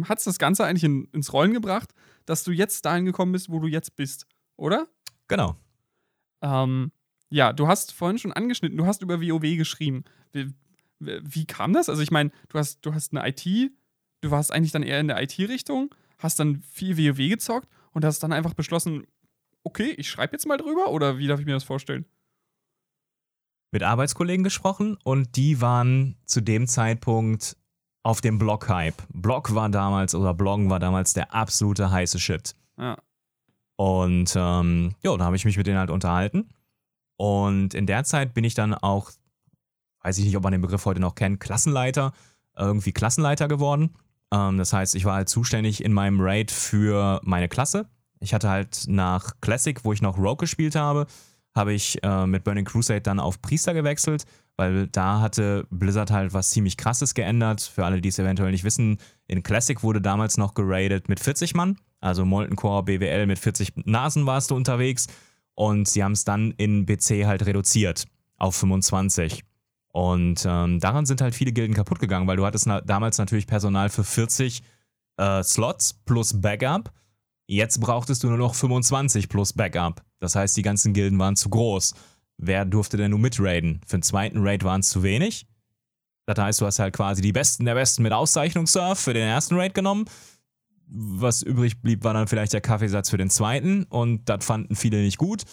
hat 0.04 0.18
es 0.18 0.24
das 0.24 0.38
Ganze 0.38 0.64
eigentlich 0.64 0.84
in, 0.84 1.04
ins 1.12 1.32
Rollen 1.32 1.52
gebracht, 1.52 1.94
dass 2.26 2.44
du 2.44 2.52
jetzt 2.52 2.84
dahin 2.84 3.04
gekommen 3.04 3.32
bist, 3.32 3.50
wo 3.50 3.58
du 3.60 3.68
jetzt 3.68 3.96
bist, 3.96 4.26
oder? 4.56 4.88
Genau. 5.28 5.56
Ähm, 6.42 6.92
ja, 7.30 7.52
du 7.52 7.68
hast 7.68 7.92
vorhin 7.92 8.18
schon 8.18 8.32
angeschnitten, 8.32 8.76
du 8.76 8.86
hast 8.86 9.02
über 9.02 9.20
WoW 9.20 9.56
geschrieben. 9.56 10.04
Wie, 10.32 10.52
wie 11.00 11.46
kam 11.46 11.72
das? 11.72 11.88
Also 11.88 12.02
ich 12.02 12.10
meine, 12.10 12.30
du 12.48 12.58
hast, 12.58 12.80
du 12.82 12.94
hast 12.94 13.14
eine 13.14 13.28
IT, 13.28 13.44
du 14.20 14.30
warst 14.30 14.52
eigentlich 14.52 14.72
dann 14.72 14.82
eher 14.82 15.00
in 15.00 15.08
der 15.08 15.22
IT-Richtung, 15.22 15.94
hast 16.18 16.38
dann 16.40 16.62
viel 16.62 16.96
WoW 16.96 17.16
gezockt 17.28 17.68
und 17.92 18.04
hast 18.04 18.22
dann 18.22 18.32
einfach 18.32 18.54
beschlossen, 18.54 19.06
okay, 19.64 19.94
ich 19.96 20.08
schreibe 20.08 20.32
jetzt 20.32 20.46
mal 20.46 20.56
drüber 20.56 20.90
oder 20.90 21.18
wie 21.18 21.26
darf 21.26 21.40
ich 21.40 21.46
mir 21.46 21.52
das 21.52 21.64
vorstellen? 21.64 22.04
Mit 23.70 23.82
Arbeitskollegen 23.82 24.44
gesprochen 24.44 24.96
und 25.04 25.36
die 25.36 25.60
waren 25.60 26.16
zu 26.24 26.40
dem 26.40 26.66
Zeitpunkt 26.66 27.56
auf 28.02 28.20
dem 28.20 28.38
Blog-Hype. 28.38 29.02
Blog 29.12 29.54
war 29.54 29.68
damals, 29.68 30.14
oder 30.14 30.32
Bloggen 30.32 30.70
war 30.70 30.78
damals 30.78 31.12
der 31.12 31.34
absolute 31.34 31.90
heiße 31.90 32.18
Shit. 32.18 32.54
Ja. 32.78 32.96
Und 33.76 34.34
ähm, 34.34 34.94
ja, 35.02 35.16
da 35.16 35.24
habe 35.24 35.36
ich 35.36 35.44
mich 35.44 35.56
mit 35.56 35.66
denen 35.66 35.78
halt 35.78 35.90
unterhalten. 35.90 36.48
Und 37.16 37.74
in 37.74 37.86
der 37.86 38.04
Zeit 38.04 38.32
bin 38.32 38.44
ich 38.44 38.54
dann 38.54 38.72
auch 38.72 39.10
weiß 40.08 40.16
ich 40.16 40.24
nicht, 40.24 40.36
ob 40.38 40.42
man 40.42 40.52
den 40.52 40.62
Begriff 40.62 40.86
heute 40.86 41.00
noch 41.00 41.14
kennt, 41.14 41.38
Klassenleiter, 41.38 42.12
irgendwie 42.56 42.92
Klassenleiter 42.92 43.46
geworden. 43.46 43.90
Ähm, 44.32 44.56
das 44.56 44.72
heißt, 44.72 44.94
ich 44.94 45.04
war 45.04 45.14
halt 45.14 45.28
zuständig 45.28 45.84
in 45.84 45.92
meinem 45.92 46.18
Raid 46.20 46.50
für 46.50 47.20
meine 47.24 47.48
Klasse. 47.48 47.90
Ich 48.20 48.32
hatte 48.32 48.48
halt 48.48 48.84
nach 48.88 49.34
Classic, 49.42 49.84
wo 49.84 49.92
ich 49.92 50.00
noch 50.00 50.16
Rogue 50.16 50.38
gespielt 50.38 50.76
habe, 50.76 51.06
habe 51.54 51.74
ich 51.74 52.02
äh, 52.02 52.26
mit 52.26 52.42
Burning 52.42 52.64
Crusade 52.64 53.02
dann 53.02 53.20
auf 53.20 53.42
Priester 53.42 53.74
gewechselt, 53.74 54.24
weil 54.56 54.86
da 54.88 55.20
hatte 55.20 55.66
Blizzard 55.68 56.10
halt 56.10 56.32
was 56.32 56.50
ziemlich 56.50 56.78
krasses 56.78 57.12
geändert. 57.12 57.60
Für 57.60 57.84
alle, 57.84 58.00
die 58.00 58.08
es 58.08 58.18
eventuell 58.18 58.50
nicht 58.50 58.64
wissen, 58.64 58.96
in 59.26 59.42
Classic 59.42 59.82
wurde 59.82 60.00
damals 60.00 60.38
noch 60.38 60.54
geradet 60.54 61.10
mit 61.10 61.20
40 61.20 61.54
Mann. 61.54 61.76
Also 62.00 62.24
Molten 62.24 62.56
Core 62.56 62.84
BWL 62.84 63.26
mit 63.26 63.38
40 63.38 63.84
Nasen 63.84 64.24
warst 64.24 64.50
du 64.52 64.56
unterwegs. 64.56 65.06
Und 65.54 65.86
sie 65.86 66.02
haben 66.02 66.12
es 66.12 66.24
dann 66.24 66.52
in 66.52 66.86
BC 66.86 67.26
halt 67.26 67.44
reduziert 67.44 68.06
auf 68.38 68.56
25. 68.56 69.44
Und 69.92 70.44
ähm, 70.46 70.80
daran 70.80 71.06
sind 71.06 71.20
halt 71.20 71.34
viele 71.34 71.52
Gilden 71.52 71.74
kaputt 71.74 71.98
gegangen, 71.98 72.26
weil 72.26 72.36
du 72.36 72.46
hattest 72.46 72.66
na 72.66 72.80
damals 72.80 73.18
natürlich 73.18 73.46
Personal 73.46 73.88
für 73.88 74.04
40 74.04 74.62
äh, 75.16 75.42
Slots 75.42 75.94
plus 76.04 76.40
Backup. 76.40 76.92
Jetzt 77.46 77.80
brauchtest 77.80 78.22
du 78.22 78.28
nur 78.28 78.38
noch 78.38 78.54
25 78.54 79.28
plus 79.28 79.54
Backup. 79.54 80.04
Das 80.20 80.34
heißt, 80.34 80.56
die 80.56 80.62
ganzen 80.62 80.92
Gilden 80.92 81.18
waren 81.18 81.36
zu 81.36 81.48
groß. 81.48 81.94
Wer 82.36 82.64
durfte 82.64 82.96
denn 82.96 83.10
nur 83.10 83.18
mitraiden? 83.18 83.80
Für 83.86 83.98
den 83.98 84.02
zweiten 84.02 84.38
Raid 84.40 84.62
waren 84.64 84.80
es 84.80 84.90
zu 84.90 85.02
wenig. 85.02 85.46
Das 86.26 86.38
heißt, 86.38 86.60
du 86.60 86.66
hast 86.66 86.78
halt 86.78 86.94
quasi 86.94 87.22
die 87.22 87.32
Besten 87.32 87.64
der 87.64 87.74
Besten 87.74 88.02
mit 88.02 88.12
Auszeichnungssurf 88.12 88.98
für 88.98 89.14
den 89.14 89.26
ersten 89.26 89.56
Raid 89.56 89.74
genommen. 89.74 90.04
Was 90.86 91.42
übrig 91.42 91.80
blieb, 91.80 92.04
war 92.04 92.14
dann 92.14 92.28
vielleicht 92.28 92.52
der 92.52 92.60
Kaffeesatz 92.60 93.10
für 93.10 93.18
den 93.18 93.30
zweiten 93.30 93.84
und 93.84 94.28
das 94.28 94.44
fanden 94.44 94.76
viele 94.76 94.98
nicht 94.98 95.18
gut. 95.18 95.44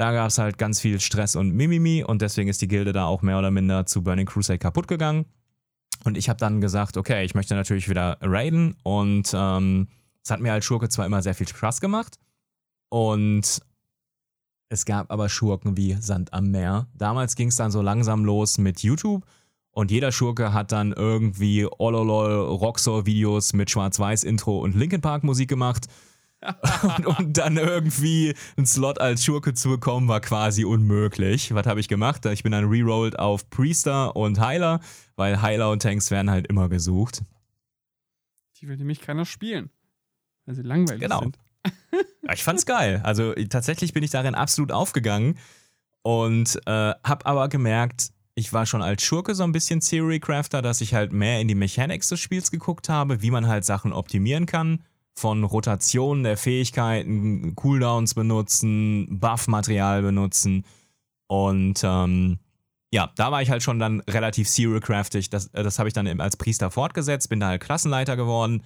Da 0.00 0.12
gab 0.12 0.28
es 0.28 0.38
halt 0.38 0.56
ganz 0.56 0.80
viel 0.80 0.98
Stress 0.98 1.36
und 1.36 1.52
Mimimi 1.52 2.02
und 2.02 2.22
deswegen 2.22 2.48
ist 2.48 2.62
die 2.62 2.68
Gilde 2.68 2.94
da 2.94 3.04
auch 3.04 3.20
mehr 3.20 3.38
oder 3.38 3.50
minder 3.50 3.84
zu 3.84 4.02
Burning 4.02 4.24
Crusade 4.24 4.58
kaputt 4.58 4.88
gegangen. 4.88 5.26
Und 6.04 6.16
ich 6.16 6.30
habe 6.30 6.38
dann 6.38 6.62
gesagt, 6.62 6.96
okay, 6.96 7.22
ich 7.26 7.34
möchte 7.34 7.54
natürlich 7.54 7.86
wieder 7.86 8.16
raiden 8.22 8.78
und 8.82 9.30
ähm, 9.34 9.88
es 10.24 10.30
hat 10.30 10.40
mir 10.40 10.54
als 10.54 10.64
Schurke 10.64 10.88
zwar 10.88 11.04
immer 11.04 11.20
sehr 11.20 11.34
viel 11.34 11.46
Spaß 11.46 11.82
gemacht 11.82 12.18
und 12.88 13.60
es 14.70 14.86
gab 14.86 15.12
aber 15.12 15.28
Schurken 15.28 15.76
wie 15.76 15.92
Sand 16.00 16.32
am 16.32 16.50
Meer. 16.50 16.86
Damals 16.94 17.36
ging 17.36 17.48
es 17.48 17.56
dann 17.56 17.70
so 17.70 17.82
langsam 17.82 18.24
los 18.24 18.56
mit 18.56 18.82
YouTube 18.82 19.26
und 19.70 19.90
jeder 19.90 20.12
Schurke 20.12 20.54
hat 20.54 20.72
dann 20.72 20.94
irgendwie 20.94 21.66
Ololol 21.66 22.56
Rocksor-Videos 22.56 23.52
mit 23.52 23.70
Schwarz-Weiß-Intro 23.70 24.60
und 24.60 24.74
Linkin 24.74 25.02
Park-Musik 25.02 25.50
gemacht. 25.50 25.88
Und, 26.82 27.06
und, 27.06 27.36
dann 27.36 27.56
irgendwie 27.56 28.34
einen 28.56 28.66
Slot 28.66 29.00
als 29.00 29.24
Schurke 29.24 29.52
zu 29.54 29.68
bekommen, 29.68 30.08
war 30.08 30.20
quasi 30.20 30.64
unmöglich. 30.64 31.54
Was 31.54 31.66
habe 31.66 31.80
ich 31.80 31.88
gemacht? 31.88 32.24
Ich 32.26 32.42
bin 32.42 32.52
dann 32.52 32.68
rerolled 32.68 33.18
auf 33.18 33.48
Priester 33.50 34.16
und 34.16 34.40
Heiler, 34.40 34.80
weil 35.16 35.42
Heiler 35.42 35.70
und 35.70 35.82
Tanks 35.82 36.10
werden 36.10 36.30
halt 36.30 36.46
immer 36.46 36.68
gesucht. 36.68 37.22
Die 38.56 38.68
will 38.68 38.76
nämlich 38.76 39.00
keiner 39.00 39.24
spielen, 39.24 39.70
weil 40.46 40.54
sie 40.54 40.62
langweilig 40.62 41.02
genau. 41.02 41.20
sind. 41.20 41.38
ja, 42.22 42.32
ich 42.32 42.42
fand's 42.42 42.64
geil. 42.64 43.00
Also 43.04 43.34
tatsächlich 43.48 43.92
bin 43.92 44.02
ich 44.02 44.10
darin 44.10 44.34
absolut 44.34 44.72
aufgegangen 44.72 45.38
und 46.02 46.56
äh, 46.66 46.94
habe 47.04 47.26
aber 47.26 47.48
gemerkt, 47.48 48.12
ich 48.34 48.52
war 48.52 48.64
schon 48.64 48.82
als 48.82 49.02
Schurke 49.02 49.34
so 49.34 49.42
ein 49.42 49.52
bisschen 49.52 49.80
Theory 49.80 50.20
Crafter, 50.20 50.62
dass 50.62 50.80
ich 50.80 50.94
halt 50.94 51.12
mehr 51.12 51.40
in 51.40 51.48
die 51.48 51.54
Mechanics 51.54 52.08
des 52.08 52.20
Spiels 52.20 52.50
geguckt 52.50 52.88
habe, 52.88 53.20
wie 53.20 53.30
man 53.30 53.46
halt 53.46 53.64
Sachen 53.64 53.92
optimieren 53.92 54.46
kann. 54.46 54.82
Von 55.20 55.44
Rotationen 55.44 56.24
der 56.24 56.36
Fähigkeiten, 56.36 57.54
Cooldowns 57.54 58.14
benutzen, 58.14 59.06
Buff-Material 59.20 60.02
benutzen. 60.02 60.64
Und 61.26 61.82
ähm, 61.84 62.38
ja, 62.90 63.12
da 63.16 63.30
war 63.30 63.42
ich 63.42 63.50
halt 63.50 63.62
schon 63.62 63.78
dann 63.78 64.00
relativ 64.08 64.48
Serial-craftig. 64.48 65.28
Das, 65.30 65.48
äh, 65.48 65.62
das 65.62 65.78
habe 65.78 65.88
ich 65.88 65.92
dann 65.92 66.20
als 66.20 66.36
Priester 66.36 66.70
fortgesetzt, 66.70 67.28
bin 67.28 67.40
da 67.40 67.48
halt 67.48 67.62
Klassenleiter 67.62 68.16
geworden. 68.16 68.62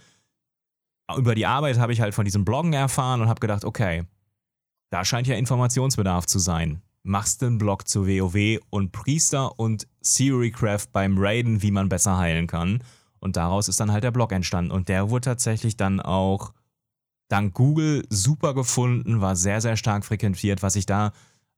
Über 1.16 1.34
die 1.34 1.46
Arbeit 1.46 1.78
habe 1.78 1.92
ich 1.92 2.00
halt 2.00 2.14
von 2.14 2.24
diesem 2.24 2.44
Bloggen 2.44 2.72
erfahren 2.72 3.20
und 3.20 3.28
habe 3.28 3.40
gedacht, 3.40 3.64
okay, 3.64 4.04
da 4.90 5.04
scheint 5.04 5.26
ja 5.26 5.34
Informationsbedarf 5.34 6.26
zu 6.26 6.38
sein 6.38 6.80
machst 7.04 7.42
den 7.42 7.58
Blog 7.58 7.86
zu 7.86 8.06
WoW 8.08 8.60
und 8.70 8.90
Priester 8.90 9.58
und 9.58 9.86
Theorycraft 10.02 10.88
beim 10.92 11.16
Raiden, 11.18 11.62
wie 11.62 11.70
man 11.70 11.88
besser 11.88 12.18
heilen 12.18 12.46
kann. 12.46 12.82
Und 13.24 13.36
daraus 13.36 13.68
ist 13.68 13.80
dann 13.80 13.90
halt 13.90 14.04
der 14.04 14.10
Blog 14.10 14.32
entstanden. 14.32 14.70
Und 14.70 14.88
der 14.90 15.08
wurde 15.08 15.24
tatsächlich 15.24 15.76
dann 15.78 16.00
auch 16.00 16.52
dank 17.28 17.54
Google 17.54 18.04
super 18.10 18.54
gefunden, 18.54 19.22
war 19.22 19.34
sehr, 19.34 19.62
sehr 19.62 19.76
stark 19.76 20.04
frequentiert, 20.04 20.62
was 20.62 20.76
ich 20.76 20.84
da 20.84 21.12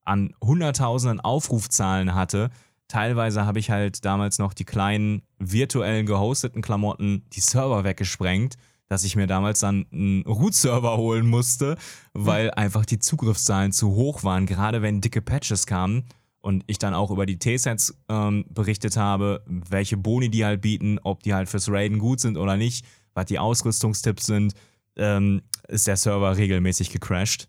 an 0.04 0.32
hunderttausenden 0.42 1.18
Aufrufzahlen 1.20 2.14
hatte. 2.14 2.50
Teilweise 2.86 3.46
habe 3.46 3.58
ich 3.58 3.70
halt 3.70 4.04
damals 4.04 4.38
noch 4.38 4.54
die 4.54 4.64
kleinen 4.64 5.22
virtuellen 5.38 6.06
gehosteten 6.06 6.62
Klamotten 6.62 7.24
die 7.32 7.40
Server 7.40 7.82
weggesprengt 7.84 8.56
dass 8.88 9.02
ich 9.02 9.16
mir 9.16 9.26
damals 9.26 9.58
dann 9.58 9.86
einen 9.92 10.22
Root-Server 10.22 10.96
holen 10.96 11.26
musste, 11.26 11.76
weil 12.12 12.50
einfach 12.54 12.86
die 12.86 13.00
Zugriffszahlen 13.00 13.72
zu 13.72 13.96
hoch 13.96 14.22
waren, 14.22 14.46
gerade 14.46 14.80
wenn 14.80 15.00
dicke 15.00 15.20
Patches 15.22 15.66
kamen 15.66 16.04
und 16.46 16.62
ich 16.68 16.78
dann 16.78 16.94
auch 16.94 17.10
über 17.10 17.26
die 17.26 17.40
T-Sets 17.40 17.98
ähm, 18.08 18.44
berichtet 18.48 18.96
habe, 18.96 19.42
welche 19.46 19.96
Boni 19.96 20.30
die 20.30 20.44
halt 20.44 20.60
bieten, 20.60 21.00
ob 21.02 21.24
die 21.24 21.34
halt 21.34 21.48
fürs 21.48 21.68
Raiden 21.68 21.98
gut 21.98 22.20
sind 22.20 22.36
oder 22.36 22.56
nicht, 22.56 22.86
was 23.14 23.26
die 23.26 23.40
Ausrüstungstipps 23.40 24.26
sind, 24.26 24.54
ähm, 24.94 25.42
ist 25.66 25.88
der 25.88 25.96
Server 25.96 26.36
regelmäßig 26.36 26.90
gecrashed. 26.90 27.48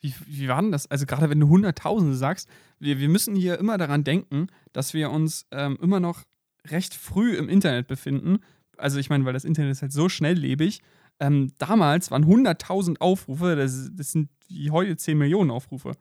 Wie, 0.00 0.14
wie 0.24 0.46
war 0.46 0.62
denn 0.62 0.70
das? 0.70 0.88
Also 0.88 1.04
gerade 1.04 1.28
wenn 1.30 1.40
du 1.40 1.48
Hunderttausende 1.48 2.14
sagst, 2.14 2.48
wir, 2.78 3.00
wir 3.00 3.08
müssen 3.08 3.34
hier 3.34 3.58
immer 3.58 3.76
daran 3.76 4.04
denken, 4.04 4.46
dass 4.72 4.94
wir 4.94 5.10
uns 5.10 5.46
ähm, 5.50 5.76
immer 5.82 5.98
noch 5.98 6.22
recht 6.68 6.94
früh 6.94 7.34
im 7.36 7.48
Internet 7.48 7.88
befinden, 7.88 8.38
also 8.76 9.00
ich 9.00 9.10
meine, 9.10 9.24
weil 9.24 9.32
das 9.32 9.44
Internet 9.44 9.72
ist 9.72 9.82
halt 9.82 9.92
so 9.92 10.08
schnelllebig. 10.08 10.80
Ähm, 11.18 11.52
damals 11.58 12.12
waren 12.12 12.24
100.000 12.24 13.00
Aufrufe, 13.00 13.56
das, 13.56 13.90
das, 13.92 14.12
sind 14.12 14.30
wie 14.46 14.70
heute 14.70 14.96
10 14.96 15.18
Millionen 15.18 15.50
Aufrufe. 15.50 15.92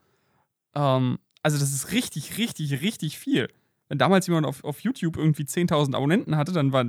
Ähm, 0.76 1.18
also 1.42 1.58
das 1.58 1.72
ist 1.72 1.92
richtig, 1.92 2.38
richtig, 2.38 2.82
richtig 2.82 3.18
viel. 3.18 3.50
Wenn 3.88 3.98
damals 3.98 4.28
jemand 4.28 4.46
auf, 4.46 4.64
auf 4.64 4.82
YouTube 4.82 5.18
irgendwie 5.18 5.44
10.000 5.44 5.96
Abonnenten 5.96 6.36
hatte, 6.36 6.52
dann 6.52 6.72
war 6.72 6.86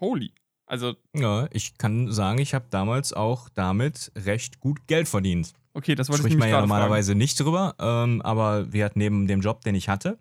holy. 0.00 0.32
Also 0.66 0.94
ja, 1.14 1.48
ich 1.50 1.78
kann 1.78 2.12
sagen, 2.12 2.38
ich 2.38 2.52
habe 2.52 2.66
damals 2.70 3.14
auch 3.14 3.48
damit 3.48 4.12
recht 4.14 4.60
gut 4.60 4.86
Geld 4.86 5.08
verdient. 5.08 5.54
Okay, 5.72 5.94
das 5.94 6.08
wollte 6.08 6.22
Spricht 6.22 6.34
ich 6.34 6.40
man 6.40 6.50
ja 6.50 6.60
normalerweise 6.60 7.12
fragen. 7.12 7.18
nicht 7.18 7.40
drüber, 7.40 7.74
ähm, 7.78 8.20
aber 8.22 8.70
wir 8.72 8.84
hatten 8.84 8.98
neben 8.98 9.26
dem 9.26 9.40
Job, 9.40 9.62
den 9.62 9.74
ich 9.74 9.88
hatte, 9.88 10.18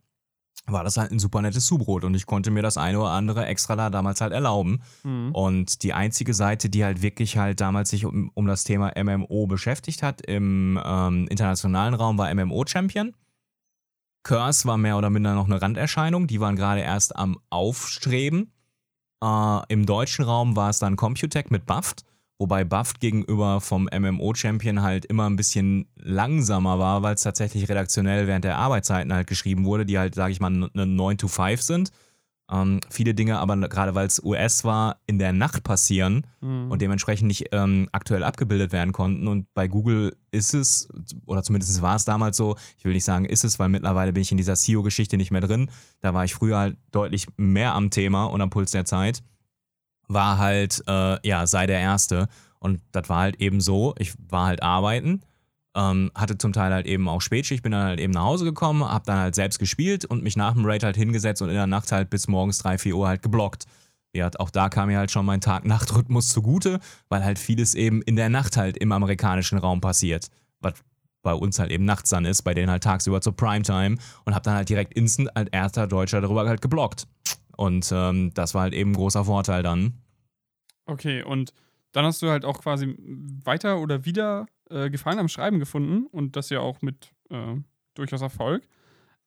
war 0.65 0.83
das 0.83 0.97
halt 0.97 1.11
ein 1.11 1.19
super 1.19 1.41
nettes 1.41 1.65
Zubrot 1.65 2.03
und 2.05 2.15
ich 2.15 2.25
konnte 2.25 2.51
mir 2.51 2.61
das 2.61 2.77
eine 2.77 2.99
oder 2.99 3.11
andere 3.11 3.45
extra 3.45 3.75
da 3.75 3.89
damals 3.89 4.21
halt 4.21 4.33
erlauben. 4.33 4.81
Mhm. 5.03 5.31
Und 5.33 5.83
die 5.83 5.93
einzige 5.93 6.33
Seite, 6.33 6.69
die 6.69 6.83
halt 6.83 7.01
wirklich 7.01 7.37
halt 7.37 7.59
damals 7.59 7.89
sich 7.89 8.05
um, 8.05 8.31
um 8.33 8.47
das 8.47 8.63
Thema 8.63 8.93
MMO 9.01 9.47
beschäftigt 9.47 10.03
hat 10.03 10.21
im 10.21 10.79
ähm, 10.83 11.27
internationalen 11.29 11.93
Raum, 11.93 12.17
war 12.17 12.33
MMO 12.33 12.65
Champion. 12.65 13.13
Curse 14.27 14.67
war 14.67 14.77
mehr 14.77 14.97
oder 14.97 15.09
minder 15.09 15.35
noch 15.35 15.45
eine 15.45 15.61
Randerscheinung, 15.61 16.27
die 16.27 16.41
waren 16.41 16.57
gerade 16.57 16.81
erst 16.81 17.15
am 17.15 17.39
Aufstreben. 17.49 18.51
Äh, 19.23 19.59
Im 19.69 19.85
deutschen 19.85 20.25
Raum 20.25 20.57
war 20.57 20.69
es 20.69 20.79
dann 20.79 20.97
Computech 20.97 21.49
mit 21.49 21.65
Buffed. 21.65 22.03
Wobei 22.37 22.65
Buffed 22.65 22.99
gegenüber 22.99 23.61
vom 23.61 23.85
MMO-Champion 23.85 24.81
halt 24.81 25.05
immer 25.05 25.29
ein 25.29 25.37
bisschen 25.37 25.87
langsamer 25.95 26.77
war, 26.77 27.03
weil 27.03 27.15
es 27.15 27.21
tatsächlich 27.21 27.69
redaktionell 27.69 28.27
während 28.27 28.43
der 28.43 28.57
Arbeitszeiten 28.57 29.13
halt 29.13 29.27
geschrieben 29.27 29.63
wurde, 29.63 29.85
die 29.85 29.97
halt, 29.97 30.13
sage 30.13 30.33
ich 30.33 30.41
mal, 30.41 30.51
eine 30.51 30.85
9 30.85 31.17
to 31.17 31.29
5 31.29 31.61
sind. 31.61 31.91
Ähm, 32.49 32.79
viele 32.89 33.13
Dinge 33.13 33.39
aber 33.39 33.57
gerade 33.67 33.93
weil 33.93 34.07
es 34.07 34.23
US 34.23 34.63
war, 34.63 35.01
in 35.05 35.19
der 35.19 35.33
Nacht 35.33 35.63
passieren 35.63 36.25
mhm. 36.39 36.71
und 36.71 36.81
dementsprechend 36.81 37.27
nicht 37.27 37.49
ähm, 37.51 37.89
aktuell 37.91 38.23
abgebildet 38.23 38.71
werden 38.71 38.93
konnten. 38.93 39.27
Und 39.27 39.53
bei 39.53 39.67
Google 39.67 40.15
ist 40.31 40.53
es, 40.53 40.87
oder 41.25 41.43
zumindest 41.43 41.81
war 41.81 41.95
es 41.95 42.05
damals 42.05 42.37
so, 42.37 42.55
ich 42.77 42.85
will 42.85 42.93
nicht 42.93 43.03
sagen 43.05 43.25
ist 43.25 43.43
es, 43.43 43.59
weil 43.59 43.69
mittlerweile 43.69 44.13
bin 44.13 44.21
ich 44.21 44.31
in 44.31 44.37
dieser 44.37 44.55
SEO-Geschichte 44.55 45.17
nicht 45.17 45.31
mehr 45.31 45.41
drin. 45.41 45.69
Da 45.99 46.13
war 46.13 46.23
ich 46.23 46.35
früher 46.35 46.57
halt 46.57 46.77
deutlich 46.91 47.27
mehr 47.35 47.73
am 47.73 47.89
Thema 47.89 48.25
und 48.25 48.41
am 48.41 48.49
Puls 48.49 48.71
der 48.71 48.85
Zeit 48.85 49.23
war 50.07 50.37
halt, 50.37 50.83
äh, 50.87 51.27
ja, 51.27 51.45
sei 51.47 51.67
der 51.67 51.79
Erste. 51.79 52.29
Und 52.59 52.81
das 52.91 53.09
war 53.09 53.19
halt 53.19 53.41
eben 53.41 53.59
so, 53.59 53.93
ich 53.99 54.13
war 54.29 54.47
halt 54.47 54.63
arbeiten, 54.63 55.21
ähm, 55.77 56.11
hatte 56.15 56.37
zum 56.37 56.53
Teil 56.53 56.73
halt 56.73 56.87
eben 56.87 57.07
auch 57.07 57.21
Spätschicht, 57.21 57.61
bin 57.61 57.71
dann 57.71 57.83
halt 57.83 57.99
eben 57.99 58.11
nach 58.11 58.23
Hause 58.23 58.45
gekommen, 58.45 58.83
hab 58.83 59.05
dann 59.05 59.19
halt 59.19 59.35
selbst 59.35 59.59
gespielt 59.59 60.05
und 60.05 60.23
mich 60.23 60.35
nach 60.35 60.53
dem 60.53 60.65
Raid 60.65 60.83
halt 60.83 60.97
hingesetzt 60.97 61.41
und 61.41 61.49
in 61.49 61.55
der 61.55 61.67
Nacht 61.67 61.91
halt 61.91 62.09
bis 62.09 62.27
morgens 62.27 62.57
3, 62.57 62.79
4 62.79 62.95
Uhr 62.95 63.07
halt 63.07 63.21
geblockt. 63.21 63.65
Ja, 64.13 64.31
auch 64.39 64.49
da 64.49 64.69
kam 64.69 64.87
mir 64.87 64.97
halt 64.97 65.11
schon 65.11 65.25
mein 65.25 65.39
Tag-Nacht-Rhythmus 65.39 66.29
zugute, 66.29 66.79
weil 67.09 67.23
halt 67.23 67.37
vieles 67.37 67.75
eben 67.75 68.01
in 68.01 68.15
der 68.15 68.29
Nacht 68.29 68.57
halt 68.57 68.75
im 68.77 68.91
amerikanischen 68.91 69.59
Raum 69.59 69.79
passiert. 69.79 70.29
Was 70.59 70.73
bei 71.21 71.33
uns 71.33 71.59
halt 71.59 71.71
eben 71.71 71.85
nachts 71.85 72.09
dann 72.09 72.25
ist, 72.25 72.41
bei 72.41 72.55
denen 72.55 72.71
halt 72.71 72.83
tagsüber 72.83 73.21
zur 73.21 73.35
Primetime 73.35 73.97
und 74.25 74.33
hab 74.33 74.43
dann 74.43 74.55
halt 74.55 74.69
direkt 74.69 74.93
instant 74.95 75.35
als 75.35 75.49
erster 75.51 75.85
Deutscher 75.85 76.21
darüber 76.21 76.47
halt 76.47 76.61
geblockt. 76.61 77.07
Und 77.55 77.91
ähm, 77.93 78.33
das 78.33 78.55
war 78.55 78.63
halt 78.63 78.73
eben 78.73 78.91
ein 78.91 78.95
großer 78.95 79.25
Vorteil 79.25 79.61
dann. 79.61 79.93
Okay, 80.85 81.21
und 81.21 81.53
dann 81.91 82.05
hast 82.05 82.21
du 82.21 82.29
halt 82.29 82.45
auch 82.45 82.61
quasi 82.61 82.95
weiter 83.43 83.79
oder 83.79 84.05
wieder 84.05 84.47
äh, 84.69 84.89
Gefallen 84.89 85.19
am 85.19 85.27
Schreiben 85.27 85.59
gefunden 85.59 86.07
und 86.07 86.35
das 86.35 86.49
ja 86.49 86.59
auch 86.59 86.81
mit 86.81 87.11
äh, 87.29 87.55
durchaus 87.93 88.21
Erfolg. 88.21 88.67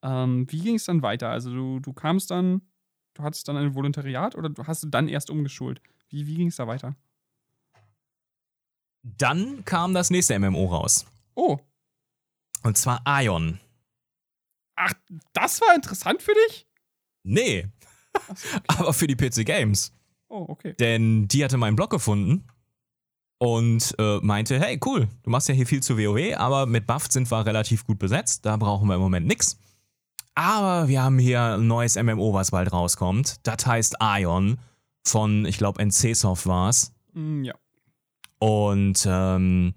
Ähm, 0.02 0.46
wie 0.50 0.60
ging 0.60 0.76
es 0.76 0.84
dann 0.84 1.02
weiter? 1.02 1.30
Also 1.30 1.52
du, 1.52 1.80
du 1.80 1.92
kamst 1.92 2.30
dann, 2.30 2.62
du 3.14 3.22
hattest 3.22 3.48
dann 3.48 3.56
ein 3.56 3.74
Volontariat 3.74 4.34
oder 4.34 4.50
hast 4.66 4.82
du 4.82 4.88
dann 4.88 5.08
erst 5.08 5.30
umgeschult? 5.30 5.80
Wie, 6.08 6.26
wie 6.26 6.36
ging 6.36 6.48
es 6.48 6.56
da 6.56 6.66
weiter? 6.66 6.96
Dann 9.02 9.64
kam 9.64 9.94
das 9.94 10.10
nächste 10.10 10.38
MMO 10.38 10.66
raus. 10.66 11.06
Oh. 11.34 11.58
Und 12.62 12.76
zwar 12.76 13.02
Ion. 13.06 13.60
Ach, 14.76 14.92
das 15.32 15.60
war 15.60 15.74
interessant 15.74 16.22
für 16.22 16.34
dich? 16.48 16.66
Nee, 17.22 17.68
okay. 18.28 18.60
aber 18.68 18.92
für 18.92 19.06
die 19.06 19.16
PC 19.16 19.44
Games. 19.44 19.92
Oh, 20.28 20.46
okay. 20.48 20.74
Denn 20.78 21.28
die 21.28 21.44
hatte 21.44 21.56
meinen 21.56 21.76
Blog 21.76 21.90
gefunden 21.90 22.46
und 23.40 23.94
äh, 23.98 24.18
meinte, 24.20 24.60
hey, 24.60 24.78
cool, 24.84 25.08
du 25.22 25.30
machst 25.30 25.48
ja 25.48 25.54
hier 25.54 25.66
viel 25.66 25.82
zu 25.82 25.96
WoW, 25.96 26.36
aber 26.36 26.66
mit 26.66 26.86
Buffed 26.86 27.10
sind 27.10 27.30
wir 27.30 27.46
relativ 27.46 27.86
gut 27.86 27.98
besetzt, 27.98 28.44
da 28.44 28.58
brauchen 28.58 28.86
wir 28.86 28.96
im 28.96 29.00
Moment 29.00 29.26
nichts. 29.26 29.58
Aber 30.34 30.88
wir 30.88 31.02
haben 31.02 31.18
hier 31.18 31.54
ein 31.56 31.66
neues 31.66 31.96
MMO, 31.96 32.34
was 32.34 32.50
bald 32.50 32.70
rauskommt. 32.70 33.36
Das 33.42 33.66
heißt 33.66 33.96
Ion 34.00 34.58
von, 35.02 35.46
ich 35.46 35.56
glaube, 35.56 35.82
NCSoft 35.84 36.46
war 36.46 36.68
es. 36.68 36.92
Mm, 37.14 37.44
ja. 37.44 37.54
Und 38.38 39.06
ähm, 39.08 39.74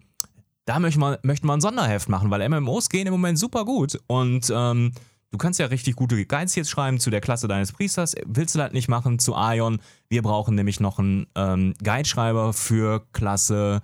da 0.66 0.80
möchte 0.80 1.00
man, 1.00 1.18
möchte 1.24 1.48
man 1.48 1.60
ein 1.60 1.62
Sonderheft 1.62 2.10
machen, 2.10 2.30
weil 2.32 2.48
MMOs 2.48 2.90
gehen 2.90 3.08
im 3.08 3.14
Moment 3.14 3.40
super 3.40 3.64
gut. 3.64 3.98
Und 4.08 4.52
ähm, 4.54 4.92
Du 5.34 5.40
kannst 5.40 5.60
ja 5.60 5.66
richtig 5.66 5.96
gute 5.96 6.24
Guides 6.28 6.54
jetzt 6.54 6.70
schreiben 6.70 7.00
zu 7.00 7.10
der 7.10 7.20
Klasse 7.20 7.48
deines 7.48 7.72
Priesters. 7.72 8.14
Willst 8.28 8.54
du 8.54 8.60
das 8.60 8.72
nicht 8.72 8.88
machen 8.88 9.18
zu 9.18 9.36
Aion? 9.36 9.80
Wir 10.08 10.22
brauchen 10.22 10.54
nämlich 10.54 10.80
noch 10.80 11.00
einen 11.00 11.26
ähm, 11.34 11.74
Guideschreiber 11.84 12.54
für 12.54 13.04
Klasse. 13.14 13.82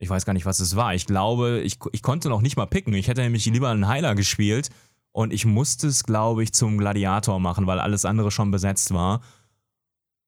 Ich 0.00 0.10
weiß 0.10 0.26
gar 0.26 0.32
nicht, 0.32 0.46
was 0.46 0.58
es 0.58 0.74
war. 0.74 0.92
Ich 0.92 1.06
glaube, 1.06 1.60
ich, 1.60 1.78
ich 1.92 2.02
konnte 2.02 2.28
noch 2.28 2.40
nicht 2.40 2.56
mal 2.56 2.66
picken. 2.66 2.92
Ich 2.94 3.06
hätte 3.06 3.20
nämlich 3.20 3.46
lieber 3.46 3.70
einen 3.70 3.86
Heiler 3.86 4.16
gespielt 4.16 4.70
und 5.12 5.32
ich 5.32 5.46
musste 5.46 5.86
es, 5.86 6.02
glaube 6.02 6.42
ich, 6.42 6.52
zum 6.52 6.76
Gladiator 6.76 7.38
machen, 7.38 7.68
weil 7.68 7.78
alles 7.78 8.04
andere 8.04 8.32
schon 8.32 8.50
besetzt 8.50 8.92
war. 8.92 9.20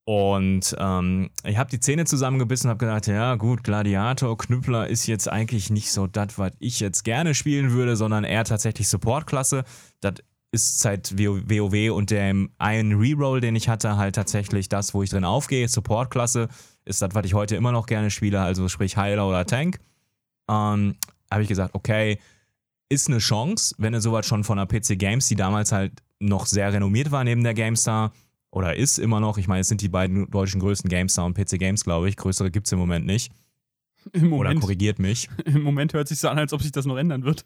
Und 0.05 0.77
ähm, 0.79 1.31
ich 1.43 1.57
habe 1.57 1.71
die 1.71 1.81
Zähne 1.81 2.05
zusammengebissen 2.05 2.71
und 2.71 2.77
habe 2.77 2.87
gedacht, 2.87 3.09
ja 3.09 3.35
gut, 3.35 3.65
Gladiator, 3.65 4.39
Knüppler 4.39 4.87
ist 4.87 5.09
jetzt 5.09 5.29
eigentlich 5.29 5.71
nicht 5.71 5.91
so 5.91 6.07
das, 6.07 6.39
was 6.39 6.53
ich 6.61 6.79
jetzt 6.79 7.03
gerne 7.03 7.35
spielen 7.35 7.73
würde, 7.73 7.97
sondern 7.97 8.23
eher 8.23 8.45
tatsächlich 8.45 8.87
Support-Klasse. 8.87 9.65
Das 10.01 10.15
ist 10.57 10.81
seit 10.81 11.19
WoW 11.19 11.93
und 11.93 12.11
dem 12.11 12.51
einen 12.57 12.99
Reroll, 12.99 13.41
den 13.41 13.55
ich 13.55 13.69
hatte, 13.69 13.99
halt 13.99 14.15
tatsächlich 14.15 14.71
das, 14.71 14.95
wo 14.95 15.03
ich 15.03 15.11
drin 15.11 15.25
aufgehe. 15.25 15.69
Support-Klasse 15.69 16.49
ist 16.87 17.03
das, 17.03 17.15
was 17.15 17.27
ich 17.27 17.35
heute 17.35 17.57
immer 17.57 17.73
noch 17.73 17.87
gerne 17.87 18.11
spiele, 18.11 18.41
also 18.41 18.69
sprich 18.69 18.97
Heiler 18.97 19.29
oder 19.29 19.45
Tank. 19.45 19.79
Ähm, 20.49 20.97
habe 21.31 21.43
ich 21.43 21.49
gesagt, 21.49 21.75
okay, 21.75 22.19
ist 22.89 23.09
eine 23.09 23.19
Chance, 23.19 23.75
wenn 23.79 23.93
du 23.93 24.01
sowas 24.01 24.27
schon 24.27 24.45
von 24.45 24.57
der 24.57 24.67
PC 24.67 24.99
Games, 24.99 25.29
die 25.29 25.35
damals 25.35 25.73
halt 25.73 25.93
noch 26.21 26.47
sehr 26.47 26.73
renommiert 26.73 27.11
war 27.11 27.23
neben 27.23 27.45
der 27.45 27.55
GameStar, 27.55 28.13
oder 28.51 28.75
ist 28.75 28.99
immer 28.99 29.21
noch, 29.21 29.37
ich 29.37 29.49
meine, 29.49 29.61
es 29.61 29.69
sind 29.69 29.83
die 29.83 29.89
beiden 29.91 30.31
deutschen 30.31 30.61
größten 30.61 30.89
GameStar 30.89 31.27
und 31.27 31.35
PC 31.35 31.59
Games, 31.59 31.85
glaube 31.85 32.09
ich. 32.09 32.17
Größere 32.17 32.51
gibt 32.51 32.67
es 32.69 32.73
im 32.73 32.79
Moment 32.79 33.05
nicht. 33.05 33.31
Im 34.13 34.29
Moment, 34.29 34.57
oder 34.57 34.61
korrigiert 34.61 34.99
mich. 34.99 35.29
Im 35.45 35.63
Moment 35.63 35.93
hört 35.93 36.09
sich 36.09 36.19
so 36.19 36.29
an, 36.29 36.39
als 36.39 36.55
ob 36.55 36.63
sich 36.63 36.73
das 36.73 36.87
noch 36.87 36.97
ändern 36.97 37.25
wird. 37.25 37.45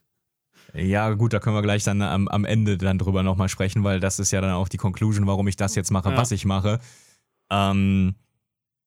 Ja, 0.74 1.10
gut, 1.14 1.32
da 1.32 1.38
können 1.38 1.56
wir 1.56 1.62
gleich 1.62 1.84
dann 1.84 2.02
am, 2.02 2.28
am 2.28 2.44
Ende 2.44 2.78
dann 2.78 2.98
drüber 2.98 3.22
nochmal 3.22 3.48
sprechen, 3.48 3.84
weil 3.84 4.00
das 4.00 4.18
ist 4.18 4.30
ja 4.30 4.40
dann 4.40 4.52
auch 4.52 4.68
die 4.68 4.76
Conclusion, 4.76 5.26
warum 5.26 5.48
ich 5.48 5.56
das 5.56 5.74
jetzt 5.74 5.90
mache, 5.90 6.10
ja. 6.10 6.16
was 6.16 6.30
ich 6.30 6.44
mache. 6.44 6.78
Ähm, 7.50 8.14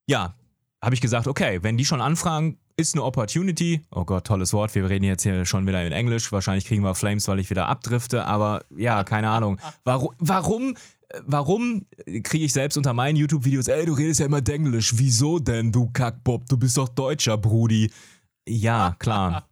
ja, 0.08 0.36
habe 0.82 0.96
ich 0.96 1.02
gesagt, 1.02 1.28
okay, 1.28 1.60
wenn 1.62 1.78
die 1.78 1.86
schon 1.86 2.02
anfragen, 2.02 2.58
ist 2.76 2.96
eine 2.96 3.04
Opportunity. 3.04 3.82
Oh 3.92 4.04
Gott, 4.04 4.26
tolles 4.26 4.52
Wort. 4.54 4.74
Wir 4.76 4.90
reden 4.90 5.06
jetzt 5.06 5.24
hier 5.24 5.46
schon 5.46 5.68
wieder 5.68 5.86
in 5.86 5.92
Englisch. 5.92 6.32
Wahrscheinlich 6.32 6.66
kriegen 6.66 6.84
wir 6.84 6.96
Flames, 6.96 7.28
weil 7.28 7.40
ich 7.40 7.50
wieder 7.50 7.68
abdrifte. 7.68 8.26
Aber 8.26 8.64
ja, 8.76 9.04
keine 9.04 9.30
Ahnung. 9.30 9.60
Warum, 9.84 10.14
warum, 10.18 10.76
warum 11.26 11.86
kriege 12.24 12.46
ich 12.46 12.54
selbst 12.54 12.78
unter 12.78 12.94
meinen 12.94 13.16
YouTube-Videos, 13.16 13.68
ey, 13.68 13.86
du 13.86 13.94
redest 13.94 14.20
ja 14.20 14.26
immer 14.26 14.42
Denglisch. 14.42 14.94
Wieso 14.98 15.40
denn, 15.40 15.72
du 15.72 15.90
Kackbob? 15.92 16.48
Du 16.50 16.58
bist 16.58 16.78
doch 16.78 16.90
Deutscher, 16.90 17.38
Brudi. 17.38 17.92
Ja, 18.48 18.96
klar. 18.98 19.48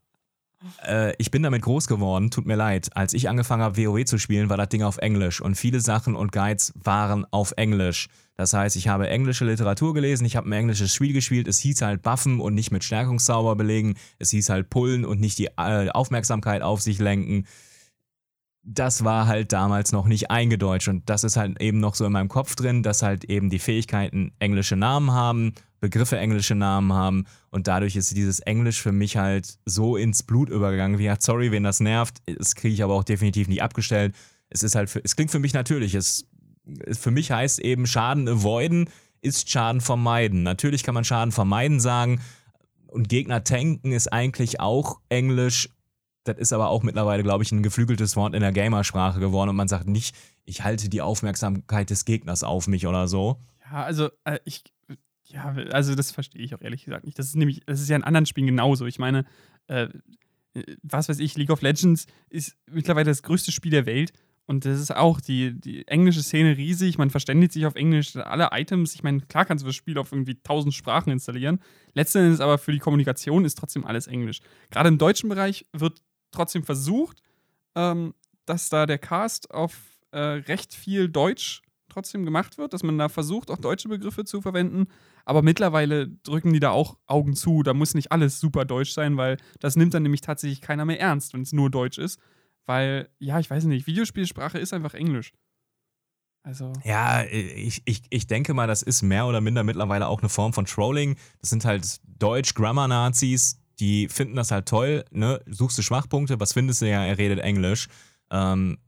Äh, 0.86 1.14
ich 1.18 1.32
bin 1.32 1.44
damit 1.44 1.62
groß 1.62 1.88
geworden, 1.88 2.32
tut 2.32 2.46
mir 2.46 2.56
leid. 2.56 2.90
Als 2.96 3.14
ich 3.14 3.30
angefangen 3.30 3.64
habe, 3.64 3.78
WoW 3.78 4.06
zu 4.06 4.18
spielen, 4.18 4.50
war 4.50 4.58
das 4.58 4.70
Ding 4.70 4.84
auf 4.84 4.98
Englisch 4.98 5.42
und 5.42 5.56
viele 5.56 5.80
Sachen 5.80 6.16
und 6.16 6.32
Guides 6.32 6.74
waren 6.76 7.26
auf 7.32 7.54
Englisch. 7.58 8.08
Das 8.38 8.54
heißt, 8.54 8.76
ich 8.76 8.88
habe 8.88 9.08
englische 9.08 9.46
Literatur 9.46 9.94
gelesen, 9.94 10.26
ich 10.26 10.36
habe 10.36 10.50
ein 10.50 10.54
englisches 10.54 10.94
Spiel 10.94 11.14
gespielt, 11.14 11.48
es 11.48 11.60
hieß 11.60 11.82
halt 11.82 12.02
Buffen 12.02 12.40
und 12.40 12.56
nicht 12.56 12.72
mit 12.72 12.84
Stärkungszauber 12.84 13.56
belegen, 13.56 13.96
es 14.20 14.32
hieß 14.32 14.50
halt 14.50 14.70
Pullen 14.70 15.06
und 15.06 15.20
nicht 15.20 15.38
die 15.38 15.50
äh, 15.58 15.90
Aufmerksamkeit 15.90 16.62
auf 16.62 16.82
sich 16.82 17.00
lenken. 17.00 17.46
Das 18.64 19.04
war 19.04 19.26
halt 19.26 19.54
damals 19.54 19.92
noch 19.92 20.06
nicht 20.06 20.30
eingedeutscht 20.30 20.88
und 20.88 21.10
das 21.10 21.24
ist 21.24 21.36
halt 21.36 21.60
eben 21.62 21.80
noch 21.80 21.96
so 21.96 22.06
in 22.06 22.12
meinem 22.12 22.30
Kopf 22.30 22.56
drin, 22.56 22.84
dass 22.84 23.02
halt 23.02 23.26
eben 23.26 23.50
die 23.50 23.60
Fähigkeiten 23.60 24.34
englische 24.40 24.76
Namen 24.76 25.12
haben 25.12 25.54
Begriffe 25.82 26.18
englische 26.18 26.56
Namen 26.56 26.94
haben 26.94 27.26
und 27.50 27.68
dadurch 27.68 27.96
ist 27.96 28.16
dieses 28.16 28.40
Englisch 28.40 28.82
für 28.82 28.92
mich 28.92 29.18
halt 29.18 29.58
so 29.66 29.98
ins 29.98 30.24
Blut 30.24 30.50
übergegangen. 30.50 31.00
Wie 31.00 31.04
gesagt, 31.04 31.24
sorry, 31.24 31.52
wen 31.52 31.64
das 31.64 31.80
nervt, 31.80 32.22
das 32.38 32.56
kriege 32.56 32.74
ich 32.74 32.84
aber 32.84 32.94
auch 32.94 33.04
definitiv 33.04 33.48
nicht 33.48 33.64
abgestellt. 33.64 34.16
Es 34.50 34.64
ist 34.64 34.76
halt, 34.76 34.90
für, 34.90 35.04
es 35.04 35.16
klingt 35.16 35.32
für 35.32 35.40
mich 35.40 35.54
natürlich. 35.54 35.96
Es, 35.96 36.26
für 36.92 37.12
mich 37.12 37.32
heißt 37.32 37.60
eben 37.60 37.88
Schaden 37.88 38.30
avoiden 38.30 38.90
ist 39.22 39.50
Schaden 39.50 39.82
vermeiden. 39.82 40.44
Natürlich 40.44 40.84
kann 40.84 40.96
man 40.96 41.04
Schaden 41.04 41.32
vermeiden 41.32 41.80
sagen 41.80 42.22
und 42.88 43.10
Gegner 43.10 43.44
tanken 43.44 43.92
ist 43.92 44.12
eigentlich 44.12 44.60
auch 44.60 45.00
Englisch. 45.10 45.70
Das 46.24 46.38
ist 46.38 46.54
aber 46.54 46.70
auch 46.70 46.84
mittlerweile, 46.84 47.24
glaube 47.24 47.44
ich, 47.44 47.52
ein 47.52 47.64
geflügeltes 47.64 48.16
Wort 48.16 48.36
in 48.36 48.42
der 48.42 48.52
Gamersprache 48.52 49.20
geworden 49.20 49.50
und 49.50 49.56
man 49.56 49.68
sagt 49.68 49.88
nicht, 49.88 50.16
ich 50.46 50.64
halte 50.64 50.90
die 50.90 51.02
Aufmerksamkeit 51.02 51.90
des 51.90 52.06
Gegners 52.06 52.44
auf 52.44 52.68
mich 52.68 52.86
oder 52.86 53.08
so. 53.08 53.40
Ja, 53.72 53.84
also 53.84 54.10
äh, 54.26 54.40
ich 54.44 54.64
ja, 55.32 55.56
also 55.72 55.96
das 55.96 56.12
verstehe 56.12 56.42
ich 56.42 56.54
auch 56.56 56.62
ehrlich 56.62 56.86
gesagt 56.86 57.06
nicht. 57.06 57.18
Das 57.18 57.28
ist 57.28 57.36
nämlich, 57.36 57.62
das 57.66 57.82
ist 57.82 57.90
ja 57.90 57.96
in 57.96 58.04
anderen 58.04 58.26
Spielen 58.26 58.48
genauso. 58.48 58.86
Ich 58.86 59.00
meine, 59.00 59.26
äh, 59.68 59.88
was 60.84 61.10
weiß 61.10 61.20
ich, 61.20 61.38
League 61.38 61.50
of 61.50 61.62
Legends 61.62 62.08
ist 62.30 62.58
mittlerweile 62.70 63.10
das 63.10 63.24
größte 63.24 63.52
Spiel 63.52 63.72
der 63.72 63.86
Welt. 63.86 64.12
Und 64.48 64.66
das 64.66 64.80
ist 64.80 64.94
auch 64.94 65.22
die, 65.22 65.58
die 65.60 65.88
englische 65.88 66.22
Szene 66.22 66.58
riesig. 66.58 66.98
Man 66.98 67.10
verständigt 67.10 67.54
sich 67.54 67.66
auf 67.66 67.76
Englisch. 67.76 68.18
Alle 68.18 68.50
Items, 68.52 68.94
ich 68.96 69.04
meine, 69.04 69.22
klar 69.22 69.46
kannst 69.46 69.64
du 69.64 69.68
das 69.68 69.76
Spiel 69.76 69.98
auf 69.98 70.12
irgendwie 70.12 70.42
tausend 70.42 70.74
Sprachen 70.74 71.12
installieren. 71.12 71.60
Letztendlich 71.94 72.42
aber 72.42 72.58
für 72.58 72.74
die 72.74 72.80
Kommunikation 72.80 73.46
ist 73.46 73.58
trotzdem 73.58 73.86
alles 73.86 74.08
Englisch. 74.08 74.42
Gerade 74.70 74.90
im 74.90 74.98
deutschen 74.98 75.30
Bereich 75.30 75.66
wird 75.72 76.02
trotzdem 76.32 76.64
versucht, 76.64 77.22
ähm, 77.76 78.14
dass 78.46 78.68
da 78.70 78.86
der 78.86 78.98
Cast 78.98 79.52
auf 79.52 79.78
äh, 80.12 80.20
recht 80.20 80.74
viel 80.74 81.08
Deutsch 81.08 81.62
trotzdem 81.88 82.26
gemacht 82.26 82.58
wird, 82.58 82.74
dass 82.74 82.84
man 82.84 82.98
da 82.98 83.10
versucht, 83.10 83.52
auch 83.52 83.58
deutsche 83.58 83.90
Begriffe 83.90 84.26
zu 84.26 84.42
verwenden. 84.42 84.88
Aber 85.26 85.42
mittlerweile 85.42 86.08
drücken 86.08 86.54
die 86.54 86.60
da 86.60 86.72
auch 86.72 86.98
Augen 87.08 87.36
zu. 87.36 87.64
Da 87.64 87.74
muss 87.74 87.94
nicht 87.94 88.12
alles 88.12 88.40
super 88.40 88.66
deutsch 88.66 88.92
sein, 88.92 89.18
weil 89.18 89.38
das 89.60 89.76
nimmt 89.76 89.94
dann 89.94 90.04
nämlich 90.04 90.22
tatsächlich 90.22 90.62
keiner 90.62 90.86
mehr 90.86 91.00
ernst, 91.00 91.34
wenn 91.34 91.42
es 91.42 91.54
nur 91.54 91.70
deutsch 91.70 91.98
ist. 91.98 92.20
Weil, 92.66 93.10
ja, 93.20 93.40
ich 93.40 93.50
weiß 93.50 93.66
nicht, 93.66 93.88
Videospielsprache 93.88 94.58
ist 94.58 94.74
einfach 94.74 94.94
Englisch. 94.94 95.34
Also. 96.44 96.74
Ja, 96.84 97.24
ich, 97.24 97.82
ich, 97.86 98.04
ich 98.10 98.28
denke 98.28 98.54
mal, 98.54 98.68
das 98.68 98.82
ist 98.82 99.02
mehr 99.04 99.28
oder 99.28 99.42
minder 99.42 99.64
mittlerweile 99.64 100.08
auch 100.08 100.22
eine 100.22 100.30
Form 100.30 100.54
von 100.54 100.66
Trolling. 100.66 101.16
Das 101.40 101.50
sind 101.52 101.66
halt 101.66 102.00
Deutsch-Grammar-Nazis, 102.20 103.60
die 103.80 104.08
finden 104.10 104.36
das 104.36 104.52
halt 104.52 104.68
toll, 104.68 105.06
ne? 105.12 105.40
Suchst 105.48 105.78
du 105.78 105.82
Schwachpunkte, 105.82 106.40
was 106.40 106.54
findest 106.54 106.82
du 106.82 106.90
ja, 106.90 107.04
er 107.04 107.18
redet 107.18 107.40
Englisch. 107.40 107.88
Ähm, 108.32 108.80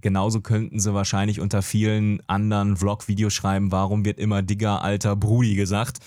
genauso 0.00 0.40
könnten 0.40 0.80
sie 0.80 0.94
wahrscheinlich 0.94 1.40
unter 1.40 1.62
vielen 1.62 2.20
anderen 2.28 2.76
Vlog-Videos 2.76 3.32
schreiben, 3.32 3.72
warum 3.72 4.04
wird 4.04 4.18
immer 4.18 4.42
Digger, 4.42 4.82
alter 4.82 5.16
Brudi 5.16 5.54
gesagt. 5.54 5.98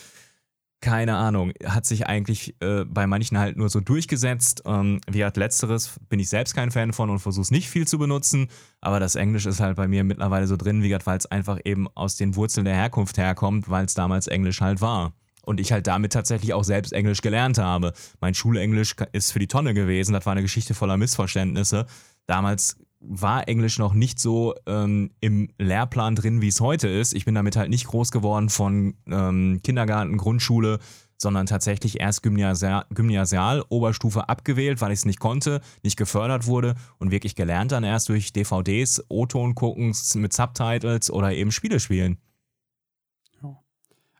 Keine 0.81 1.15
Ahnung, 1.15 1.51
hat 1.65 1.85
sich 1.85 2.05
eigentlich 2.05 2.55
äh, 2.59 2.85
bei 2.85 3.07
manchen 3.07 3.39
halt 3.39 3.57
nur 3.57 3.69
so 3.69 3.79
durchgesetzt. 3.79 4.61
Ähm, 4.65 5.01
wie 5.09 5.25
hat 5.25 5.37
letzteres, 5.37 5.99
bin 6.09 6.19
ich 6.19 6.29
selbst 6.29 6.53
kein 6.53 6.69
Fan 6.69 6.93
von 6.93 7.09
und 7.09 7.19
versuche 7.19 7.41
es 7.43 7.51
nicht 7.51 7.69
viel 7.69 7.87
zu 7.87 7.97
benutzen, 7.97 8.49
aber 8.81 8.99
das 8.99 9.15
Englisch 9.15 9.45
ist 9.47 9.61
halt 9.61 9.77
bei 9.77 9.87
mir 9.87 10.03
mittlerweile 10.03 10.47
so 10.47 10.57
drin, 10.57 10.83
wie 10.83 10.89
gesagt, 10.89 11.07
weil 11.07 11.17
es 11.17 11.25
einfach 11.25 11.59
eben 11.65 11.87
aus 11.95 12.17
den 12.17 12.35
Wurzeln 12.35 12.65
der 12.65 12.75
Herkunft 12.75 13.17
herkommt, 13.17 13.69
weil 13.69 13.85
es 13.85 13.95
damals 13.95 14.27
Englisch 14.27 14.61
halt 14.61 14.81
war 14.81 15.13
und 15.45 15.59
ich 15.59 15.71
halt 15.71 15.87
damit 15.87 16.13
tatsächlich 16.13 16.53
auch 16.53 16.63
selbst 16.63 16.91
Englisch 16.91 17.21
gelernt 17.21 17.57
habe. 17.57 17.93
Mein 18.19 18.33
Schulenglisch 18.33 18.95
ist 19.11 19.31
für 19.31 19.39
die 19.39 19.47
Tonne 19.47 19.73
gewesen, 19.73 20.13
das 20.13 20.25
war 20.25 20.33
eine 20.33 20.41
Geschichte 20.41 20.73
voller 20.73 20.97
Missverständnisse. 20.97 21.85
Damals 22.27 22.77
war 22.99 23.47
Englisch 23.47 23.77
noch 23.77 23.93
nicht 23.93 24.19
so 24.19 24.55
ähm, 24.65 25.11
im 25.19 25.49
Lehrplan 25.57 26.15
drin, 26.15 26.41
wie 26.41 26.47
es 26.47 26.59
heute 26.61 26.87
ist. 26.87 27.13
Ich 27.13 27.25
bin 27.25 27.35
damit 27.35 27.55
halt 27.55 27.69
nicht 27.69 27.87
groß 27.87 28.11
geworden 28.11 28.49
von 28.49 28.95
ähm, 29.07 29.59
Kindergarten, 29.63 30.17
Grundschule, 30.17 30.79
sondern 31.17 31.45
tatsächlich 31.45 31.99
erst 31.99 32.23
Gymnasial, 32.23 32.85
Gymnasial 32.89 33.63
Oberstufe 33.69 34.27
abgewählt, 34.27 34.81
weil 34.81 34.91
ich 34.91 34.99
es 34.99 35.05
nicht 35.05 35.19
konnte, 35.19 35.61
nicht 35.83 35.97
gefördert 35.97 36.47
wurde 36.47 36.75
und 36.97 37.11
wirklich 37.11 37.35
gelernt 37.35 37.71
dann 37.71 37.83
erst 37.83 38.09
durch 38.09 38.33
DVDs, 38.33 39.03
O-Ton 39.09 39.55
gucken 39.55 39.95
mit 40.15 40.33
Subtitles 40.33 41.11
oder 41.11 41.33
eben 41.33 41.51
Spiele 41.51 41.79
spielen. 41.79 42.17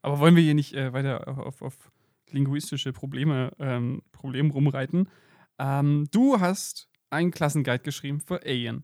Aber 0.05 0.19
wollen 0.19 0.35
wir 0.35 0.43
hier 0.43 0.53
nicht 0.53 0.73
äh, 0.73 0.93
weiter 0.93 1.27
auf, 1.27 1.63
auf, 1.63 1.91
linguistische 2.29 2.93
Probleme 2.93 3.51
ähm, 3.57 4.03
Problem 4.11 4.51
rumreiten? 4.51 5.09
Ähm, 5.57 6.07
du 6.11 6.39
hast 6.39 6.89
einen 7.15 7.31
Klassenguide 7.31 7.79
geschrieben 7.79 8.21
für 8.21 8.41
Alien. 8.43 8.83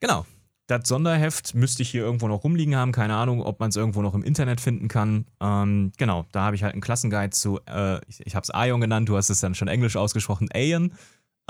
Genau. 0.00 0.26
Das 0.66 0.88
Sonderheft 0.88 1.54
müsste 1.54 1.82
ich 1.82 1.90
hier 1.90 2.02
irgendwo 2.02 2.26
noch 2.26 2.42
rumliegen 2.42 2.74
haben. 2.74 2.92
Keine 2.92 3.14
Ahnung, 3.16 3.42
ob 3.42 3.60
man 3.60 3.68
es 3.68 3.76
irgendwo 3.76 4.00
noch 4.00 4.14
im 4.14 4.22
Internet 4.22 4.62
finden 4.62 4.88
kann. 4.88 5.26
Ähm, 5.40 5.92
genau, 5.98 6.24
da 6.32 6.44
habe 6.44 6.56
ich 6.56 6.62
halt 6.62 6.72
einen 6.72 6.80
Klassenguide 6.80 7.30
zu, 7.30 7.60
äh, 7.66 8.00
ich, 8.08 8.26
ich 8.26 8.34
habe 8.34 8.44
es 8.44 8.54
Aion 8.54 8.80
genannt, 8.80 9.08
du 9.10 9.16
hast 9.16 9.28
es 9.28 9.40
dann 9.40 9.54
schon 9.54 9.68
englisch 9.68 9.96
ausgesprochen, 9.96 10.48
Alien. 10.54 10.94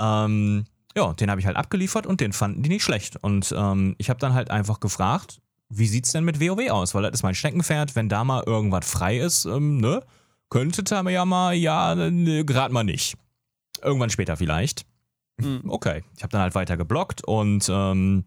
Ähm, 0.01 0.65
ja, 0.97 1.13
den 1.13 1.29
habe 1.29 1.39
ich 1.39 1.47
halt 1.47 1.55
abgeliefert 1.55 2.05
und 2.05 2.19
den 2.19 2.33
fanden 2.33 2.61
die 2.61 2.69
nicht 2.69 2.83
schlecht. 2.83 3.15
Und 3.21 3.53
ähm, 3.57 3.95
ich 3.99 4.09
habe 4.09 4.19
dann 4.19 4.33
halt 4.33 4.51
einfach 4.51 4.81
gefragt, 4.81 5.41
wie 5.69 5.87
sieht 5.87 6.05
es 6.05 6.11
denn 6.11 6.25
mit 6.25 6.41
WoW 6.41 6.69
aus? 6.69 6.93
Weil 6.93 7.03
das 7.03 7.13
ist 7.13 7.23
mein 7.23 7.35
Steckenpferd, 7.35 7.95
wenn 7.95 8.09
da 8.09 8.23
mal 8.23 8.43
irgendwas 8.45 8.89
frei 8.89 9.17
ist, 9.17 9.45
ähm, 9.45 9.77
ne? 9.77 10.03
Könnte 10.49 10.83
da 10.83 11.01
ja 11.09 11.25
mal, 11.25 11.53
ja, 11.53 11.95
ne, 11.95 12.45
gerade 12.45 12.73
mal 12.73 12.83
nicht. 12.83 13.15
Irgendwann 13.81 14.09
später 14.09 14.37
vielleicht. 14.37 14.85
Mhm. 15.37 15.61
Okay, 15.67 16.03
ich 16.15 16.23
habe 16.23 16.31
dann 16.31 16.41
halt 16.41 16.55
weiter 16.55 16.77
geblockt 16.77 17.23
und 17.23 17.67
ähm, 17.69 18.25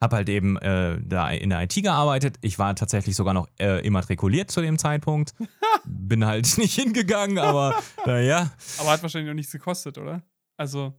habe 0.00 0.16
halt 0.16 0.28
eben 0.28 0.56
äh, 0.58 0.98
da 1.02 1.30
in 1.30 1.50
der 1.50 1.62
IT 1.62 1.74
gearbeitet. 1.74 2.36
Ich 2.42 2.58
war 2.58 2.74
tatsächlich 2.76 3.16
sogar 3.16 3.34
noch 3.34 3.48
äh, 3.58 3.84
immatrikuliert 3.84 4.50
zu 4.50 4.60
dem 4.60 4.78
Zeitpunkt. 4.78 5.34
Bin 5.84 6.24
halt 6.24 6.58
nicht 6.58 6.74
hingegangen, 6.74 7.38
aber 7.38 7.74
naja. 8.06 8.52
Aber 8.78 8.90
hat 8.90 9.02
wahrscheinlich 9.02 9.28
noch 9.28 9.34
nichts 9.34 9.52
gekostet, 9.52 9.98
oder? 9.98 10.22
Also. 10.56 10.94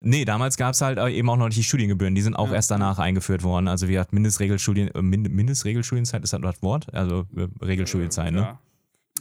Nee, 0.00 0.24
damals 0.24 0.56
gab 0.56 0.74
es 0.74 0.80
halt 0.80 0.98
eben 1.12 1.28
auch 1.28 1.36
noch 1.36 1.46
nicht 1.46 1.58
die 1.58 1.64
Studiengebühren. 1.64 2.14
Die 2.14 2.22
sind 2.22 2.36
auch 2.36 2.50
ja. 2.50 2.54
erst 2.54 2.70
danach 2.70 3.00
eingeführt 3.00 3.42
worden. 3.42 3.66
Also 3.66 3.88
wie 3.88 3.98
hat 3.98 4.12
Mindestregelstudien, 4.12 4.94
äh, 4.94 5.02
Mindestregelstudienzeit 5.02 6.22
ist 6.22 6.32
das 6.32 6.40
das 6.40 6.62
Wort? 6.62 6.92
Also 6.94 7.26
äh, 7.36 7.48
Regelstudienzeit, 7.64 8.32
ne? 8.32 8.40
Ja. 8.40 8.58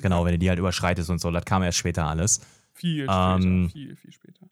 Genau, 0.01 0.23
wenn 0.25 0.33
du 0.33 0.39
die 0.39 0.49
halt 0.49 0.59
überschreitest 0.59 1.09
und 1.09 1.19
so, 1.19 1.31
das 1.31 1.45
kam 1.45 1.63
erst 1.63 1.79
später 1.79 2.05
alles. 2.05 2.41
Viel 2.73 3.05
später, 3.05 3.37
ähm, 3.39 3.69
viel, 3.71 3.95
viel 3.95 4.11
später. 4.11 4.47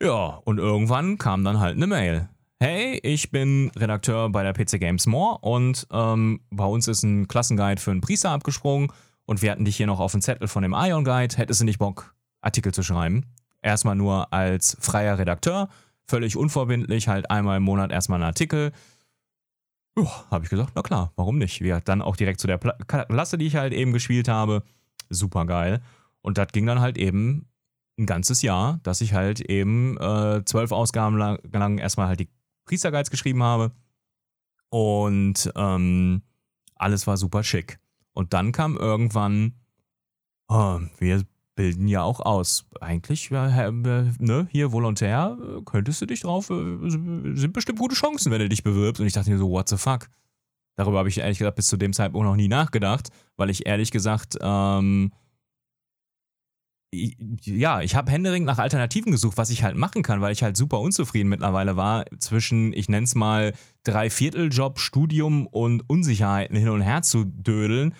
Ja, 0.00 0.40
und 0.44 0.58
irgendwann 0.58 1.18
kam 1.18 1.42
dann 1.44 1.58
halt 1.58 1.76
eine 1.76 1.86
Mail. 1.86 2.28
hey, 2.60 2.98
ich 3.02 3.30
bin 3.30 3.70
Redakteur 3.76 4.30
bei 4.30 4.42
der 4.42 4.52
PC 4.52 4.80
Games 4.80 5.06
More 5.06 5.38
und 5.38 5.86
ähm, 5.92 6.40
bei 6.50 6.64
uns 6.64 6.88
ist 6.88 7.02
ein 7.02 7.28
Klassenguide 7.28 7.80
für 7.80 7.90
einen 7.90 8.00
Priester 8.00 8.30
abgesprungen 8.30 8.92
und 9.26 9.42
wir 9.42 9.50
hatten 9.50 9.64
dich 9.64 9.76
hier 9.76 9.86
noch 9.86 10.00
auf 10.00 10.12
dem 10.12 10.20
Zettel 10.20 10.48
von 10.48 10.62
dem 10.62 10.72
Ion 10.72 11.04
Guide. 11.04 11.36
Hättest 11.36 11.60
du 11.60 11.64
nicht 11.64 11.78
Bock, 11.78 12.14
Artikel 12.40 12.72
zu 12.72 12.82
schreiben? 12.82 13.26
Erstmal 13.60 13.96
nur 13.96 14.32
als 14.32 14.76
freier 14.80 15.18
Redakteur, 15.18 15.68
völlig 16.06 16.36
unverbindlich, 16.36 17.08
halt 17.08 17.30
einmal 17.30 17.56
im 17.56 17.64
Monat 17.64 17.90
erstmal 17.90 18.16
einen 18.16 18.28
Artikel. 18.28 18.72
habe 20.30 20.44
ich 20.44 20.50
gesagt, 20.50 20.72
na 20.76 20.82
klar, 20.82 21.12
warum 21.16 21.38
nicht? 21.38 21.60
Wir 21.60 21.80
dann 21.80 22.02
auch 22.02 22.16
direkt 22.16 22.40
zu 22.40 22.46
der 22.46 22.58
Klasse, 22.58 23.36
die 23.36 23.46
ich 23.46 23.56
halt 23.56 23.72
eben 23.72 23.92
gespielt 23.92 24.28
habe. 24.28 24.62
Super 25.10 25.44
geil. 25.44 25.82
Und 26.22 26.38
das 26.38 26.48
ging 26.52 26.66
dann 26.66 26.80
halt 26.80 26.98
eben 26.98 27.47
ein 27.98 28.06
ganzes 28.06 28.42
Jahr, 28.42 28.80
dass 28.82 29.00
ich 29.00 29.12
halt 29.12 29.40
eben 29.40 29.96
äh, 29.98 30.42
zwölf 30.44 30.72
Ausgaben 30.72 31.16
lang, 31.16 31.38
lang 31.52 31.78
erstmal 31.78 32.08
halt 32.08 32.20
die 32.20 32.28
Priesterguides 32.64 33.10
geschrieben 33.10 33.42
habe. 33.42 33.72
Und 34.70 35.50
ähm, 35.56 36.22
alles 36.76 37.06
war 37.06 37.16
super 37.16 37.42
schick. 37.42 37.78
Und 38.12 38.34
dann 38.34 38.52
kam 38.52 38.76
irgendwann, 38.76 39.54
oh, 40.48 40.80
wir 40.98 41.24
bilden 41.54 41.88
ja 41.88 42.02
auch 42.02 42.20
aus. 42.20 42.66
Eigentlich, 42.80 43.30
äh, 43.30 43.70
ne, 43.70 44.48
hier 44.50 44.72
volontär, 44.72 45.36
könntest 45.64 46.00
du 46.00 46.06
dich 46.06 46.20
drauf, 46.20 46.50
äh, 46.50 46.88
sind 46.88 47.52
bestimmt 47.52 47.80
gute 47.80 47.96
Chancen, 47.96 48.30
wenn 48.30 48.38
du 48.40 48.48
dich 48.48 48.62
bewirbst. 48.62 49.00
Und 49.00 49.06
ich 49.06 49.12
dachte 49.12 49.30
mir 49.30 49.38
so, 49.38 49.50
what 49.50 49.68
the 49.68 49.76
fuck? 49.76 50.08
Darüber 50.76 50.98
habe 50.98 51.08
ich 51.08 51.18
ehrlich 51.18 51.38
gesagt 51.38 51.56
bis 51.56 51.66
zu 51.66 51.76
dem 51.76 51.92
Zeitpunkt 51.92 52.24
noch 52.24 52.36
nie 52.36 52.46
nachgedacht, 52.46 53.08
weil 53.36 53.50
ich 53.50 53.66
ehrlich 53.66 53.90
gesagt, 53.90 54.38
ähm, 54.40 55.12
ja, 56.92 57.82
ich 57.82 57.94
habe 57.94 58.10
händeringend 58.10 58.46
nach 58.46 58.58
Alternativen 58.58 59.12
gesucht, 59.12 59.36
was 59.36 59.50
ich 59.50 59.62
halt 59.62 59.76
machen 59.76 60.02
kann, 60.02 60.20
weil 60.20 60.32
ich 60.32 60.42
halt 60.42 60.56
super 60.56 60.80
unzufrieden 60.80 61.28
mittlerweile 61.28 61.76
war 61.76 62.06
zwischen, 62.18 62.72
ich 62.72 62.88
nenne 62.88 63.04
es 63.04 63.14
mal, 63.14 63.52
Dreivierteljob, 63.84 64.78
Studium 64.78 65.46
und 65.46 65.88
Unsicherheiten 65.88 66.56
hin 66.56 66.70
und 66.70 66.80
her 66.80 67.02
zu 67.02 67.24
dödeln 67.24 67.94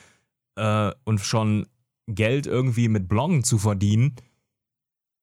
äh, 0.56 0.90
und 1.04 1.20
schon 1.20 1.66
Geld 2.06 2.46
irgendwie 2.46 2.88
mit 2.88 3.08
Bloggen 3.08 3.44
zu 3.44 3.58
verdienen 3.58 4.16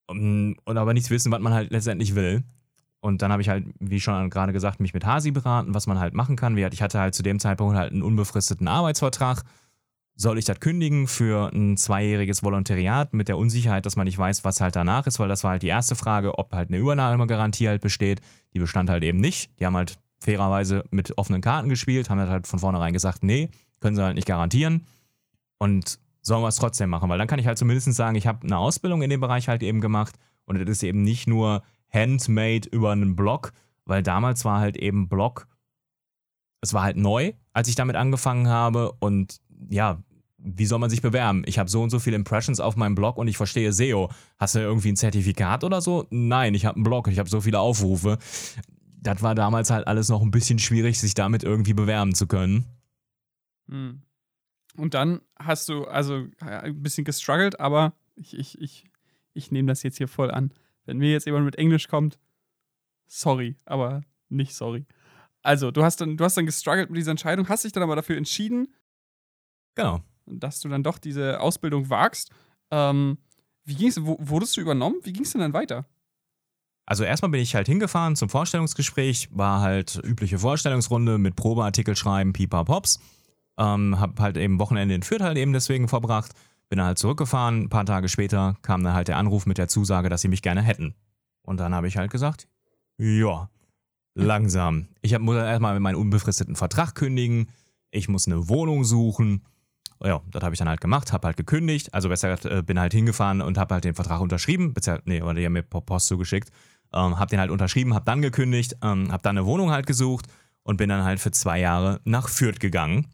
um, 0.08 0.56
und 0.66 0.78
aber 0.78 0.94
nichts 0.94 1.10
wissen, 1.10 1.32
was 1.32 1.42
man 1.42 1.54
halt 1.54 1.72
letztendlich 1.72 2.14
will. 2.14 2.44
Und 3.02 3.22
dann 3.22 3.32
habe 3.32 3.42
ich 3.42 3.50
halt, 3.50 3.66
wie 3.80 4.00
schon 4.00 4.30
gerade 4.30 4.54
gesagt, 4.54 4.80
mich 4.80 4.94
mit 4.94 5.06
Hasi 5.06 5.32
beraten, 5.32 5.74
was 5.74 5.88
man 5.88 6.00
halt 6.00 6.14
machen 6.14 6.36
kann. 6.36 6.58
Ich 6.58 6.82
hatte 6.82 7.00
halt 7.00 7.14
zu 7.14 7.24
dem 7.24 7.40
Zeitpunkt 7.40 7.76
halt 7.76 7.92
einen 7.92 8.02
unbefristeten 8.02 8.68
Arbeitsvertrag 8.68 9.44
soll 10.16 10.38
ich 10.38 10.46
das 10.46 10.60
kündigen 10.60 11.08
für 11.08 11.52
ein 11.54 11.76
zweijähriges 11.78 12.42
Volontariat 12.42 13.14
mit 13.14 13.28
der 13.28 13.38
Unsicherheit, 13.38 13.86
dass 13.86 13.98
man 13.98 14.06
nicht 14.06 14.18
weiß, 14.18 14.46
was 14.46 14.62
halt 14.62 14.76
danach 14.76 15.08
ist, 15.08 15.20
weil 15.20 15.28
das 15.28 15.44
war 15.44 15.52
halt 15.52 15.64
die 15.64 15.68
erste 15.68 15.96
Frage, 15.96 16.38
ob 16.38 16.54
halt 16.54 16.70
eine 16.70 16.78
Übernahmegarantie 16.78 17.68
halt 17.68 17.82
besteht. 17.82 18.22
Die 18.54 18.60
bestand 18.60 18.90
halt 18.90 19.04
eben 19.04 19.20
nicht. 19.20 19.50
Die 19.60 19.66
haben 19.66 19.76
halt 19.76 19.98
fairerweise 20.20 20.86
mit 20.92 21.18
offenen 21.18 21.42
Karten 21.42 21.68
gespielt, 21.68 22.10
haben 22.10 22.20
halt 22.20 22.48
von 22.48 22.60
vornherein 22.60 22.94
gesagt, 22.94 23.24
nee, 23.24 23.50
können 23.82 23.96
sie 23.96 24.04
halt 24.04 24.16
nicht 24.16 24.28
garantieren. 24.28 24.88
Und 25.58 26.00
sollen 26.22 26.42
wir 26.42 26.48
es 26.48 26.56
trotzdem 26.56 26.90
machen, 26.90 27.10
weil 27.10 27.18
dann 27.18 27.28
kann 27.28 27.40
ich 27.40 27.46
halt 27.46 27.58
zumindest 27.58 27.94
sagen, 27.94 28.16
ich 28.16 28.26
habe 28.26 28.44
eine 28.44 28.58
Ausbildung 28.58 29.02
in 29.02 29.10
dem 29.10 29.22
Bereich 29.22 29.48
halt 29.48 29.62
eben 29.62 29.80
gemacht 29.80 30.16
und 30.46 30.60
das 30.60 30.70
ist 30.70 30.84
eben 30.84 31.04
nicht 31.04 31.28
nur 31.28 31.62
handmade 31.94 32.68
über 32.70 32.92
einen 32.92 33.16
Blog, 33.16 33.54
weil 33.86 34.02
damals 34.02 34.44
war 34.44 34.60
halt 34.60 34.76
eben 34.76 35.08
Blog, 35.08 35.48
es 36.62 36.74
war 36.74 36.82
halt 36.82 36.98
neu, 36.98 37.34
als 37.54 37.68
ich 37.68 37.76
damit 37.76 37.96
angefangen 37.96 38.48
habe 38.48 38.94
und 39.00 39.40
ja, 39.70 40.04
wie 40.38 40.66
soll 40.66 40.80
man 40.80 40.90
sich 40.90 41.02
bewerben? 41.02 41.44
Ich 41.48 41.58
habe 41.58 41.70
so 41.70 41.82
und 41.82 41.90
so 41.90 42.00
viele 42.00 42.16
Impressions 42.16 42.60
auf 42.60 42.76
meinem 42.76 42.96
Blog 42.96 43.18
und 43.18 43.28
ich 43.28 43.38
verstehe 43.38 43.74
SEO. 43.74 44.12
Hast 44.38 44.56
du 44.56 44.60
irgendwie 44.60 44.90
ein 44.90 44.96
Zertifikat 44.96 45.64
oder 45.64 45.82
so? 45.82 46.06
Nein, 46.12 46.54
ich 46.54 46.66
habe 46.66 46.76
einen 46.76 46.84
Blog, 46.84 47.08
ich 47.08 47.18
habe 47.18 47.30
so 47.30 47.42
viele 47.42 47.60
Aufrufe. 47.60 48.20
Das 49.02 49.22
war 49.22 49.34
damals 49.34 49.72
halt 49.72 49.88
alles 49.88 50.10
noch 50.10 50.22
ein 50.22 50.32
bisschen 50.32 50.60
schwierig, 50.60 51.00
sich 51.00 51.16
damit 51.16 51.44
irgendwie 51.44 51.74
bewerben 51.74 52.14
zu 52.14 52.28
können. 52.28 52.66
Hm. 53.70 54.02
Und 54.78 54.94
dann 54.94 55.22
hast 55.40 55.70
du 55.70 55.86
also 55.86 56.26
ein 56.40 56.82
bisschen 56.82 57.06
gestruggelt, 57.06 57.60
aber 57.60 57.94
ich, 58.16 58.38
ich, 58.38 58.60
ich, 58.62 58.86
ich 59.34 59.52
nehme 59.52 59.68
das 59.68 59.84
jetzt 59.84 59.98
hier 59.98 60.08
voll 60.08 60.32
an. 60.32 60.52
Wenn 60.86 60.98
mir 60.98 61.12
jetzt 61.12 61.26
jemand 61.26 61.46
mit 61.46 61.56
Englisch 61.56 61.88
kommt, 61.88 62.20
sorry, 63.08 63.56
aber 63.66 64.02
nicht 64.30 64.54
sorry. 64.54 64.86
Also, 65.42 65.72
du 65.72 65.84
hast 65.84 66.02
dann, 66.02 66.18
du 66.18 66.24
hast 66.24 66.38
dann 66.38 66.46
gestruggelt 66.46 66.90
mit 66.90 66.98
dieser 66.98 67.12
Entscheidung, 67.12 67.48
hast 67.50 67.64
dich 67.64 67.72
dann 67.72 67.84
aber 67.84 67.96
dafür 67.96 68.18
entschieden, 68.18 68.68
Genau. 69.76 70.02
Dass 70.26 70.62
du 70.62 70.70
dann 70.70 70.84
doch 70.84 70.98
diese 70.98 71.40
Ausbildung 71.40 71.90
wagst. 71.90 72.32
Ähm, 72.72 73.18
wie 73.64 73.76
ging's, 73.76 74.00
wurdest 74.02 74.58
du 74.58 74.62
übernommen? 74.62 74.98
Wie 75.04 75.14
ging 75.14 75.24
es 75.24 75.32
denn 75.32 75.42
dann 75.42 75.54
weiter? 75.54 75.86
Also 76.86 77.04
erstmal 77.04 77.32
bin 77.32 77.42
ich 77.42 77.56
halt 77.56 77.68
hingefahren 77.68 78.16
zum 78.16 78.30
Vorstellungsgespräch, 78.30 79.30
war 79.32 79.62
halt 79.62 80.00
übliche 80.04 80.38
Vorstellungsrunde 80.38 81.18
mit 81.18 81.36
Probeartikel 81.36 81.96
schreiben, 81.96 82.32
Pipa 82.32 82.64
Pops. 82.64 83.00
Ähm, 83.58 84.00
hab 84.00 84.20
halt 84.20 84.38
eben 84.38 84.60
Wochenende 84.60 84.94
in 84.94 85.02
Fürth 85.02 85.22
halt 85.22 85.38
eben 85.38 85.54
deswegen 85.54 85.88
verbracht. 85.88 86.34
Bin 86.70 86.78
dann 86.78 86.88
halt 86.88 87.00
zurückgefahren. 87.00 87.64
Ein 87.64 87.70
paar 87.70 87.86
Tage 87.86 88.08
später 88.08 88.58
kam 88.62 88.84
dann 88.84 88.94
halt 88.94 89.08
der 89.08 89.18
Anruf 89.18 89.46
mit 89.46 89.58
der 89.58 89.68
Zusage, 89.68 90.10
dass 90.10 90.22
sie 90.22 90.28
mich 90.28 90.42
gerne 90.42 90.62
hätten. 90.62 90.94
Und 91.42 91.60
dann 91.60 91.74
habe 91.74 91.88
ich 91.88 91.98
halt 91.98 92.12
gesagt, 92.12 92.48
ja, 92.98 93.50
langsam. 94.14 94.88
Ich 95.02 95.18
muss 95.18 95.36
erstmal 95.36 95.80
meinen 95.80 95.96
unbefristeten 95.96 96.56
Vertrag 96.56 96.96
kündigen. 96.96 97.50
Ich 97.92 98.10
muss 98.10 98.28
eine 98.28 98.50
Wohnung 98.50 98.84
suchen 98.84 99.44
ja, 100.04 100.22
das 100.32 100.44
habe 100.44 100.54
ich 100.54 100.60
dann 100.60 100.70
halt 100.70 100.82
gemacht, 100.82 101.14
habe 101.14 101.28
halt 101.28 101.38
gekündigt, 101.38 101.94
also 101.94 102.10
besser 102.10 102.30
gesagt, 102.30 102.46
äh, 102.46 102.62
bin 102.62 102.80
halt 102.80 102.94
hingefahren 102.94 103.42
und 103.42 103.58
habe 103.58 103.76
halt 103.76 103.84
den 103.84 103.96
Vertrag 103.96 104.20
unterschrieben, 104.22 104.74
nee, 105.06 105.22
oder 105.22 105.36
die 105.36 105.46
haben 105.46 105.54
mir 105.54 105.64
Post 105.64 106.08
zugeschickt, 106.08 106.52
ähm, 106.94 107.18
habe 107.18 107.30
den 107.30 107.40
halt 107.40 107.52
unterschrieben, 107.52 107.94
habe 107.94 108.06
dann 108.06 108.22
gekündigt, 108.22 108.76
ähm, 108.82 109.12
habe 109.12 109.24
dann 109.24 109.38
eine 109.38 109.46
Wohnung 109.46 109.72
halt 109.72 109.88
gesucht 109.88 110.28
und 110.64 110.78
bin 110.78 110.90
dann 110.90 111.04
halt 111.04 111.20
für 111.20 111.32
zwei 111.32 111.60
Jahre 111.60 112.02
nach 112.04 112.28
Fürth 112.28 112.60
gegangen. 112.60 113.08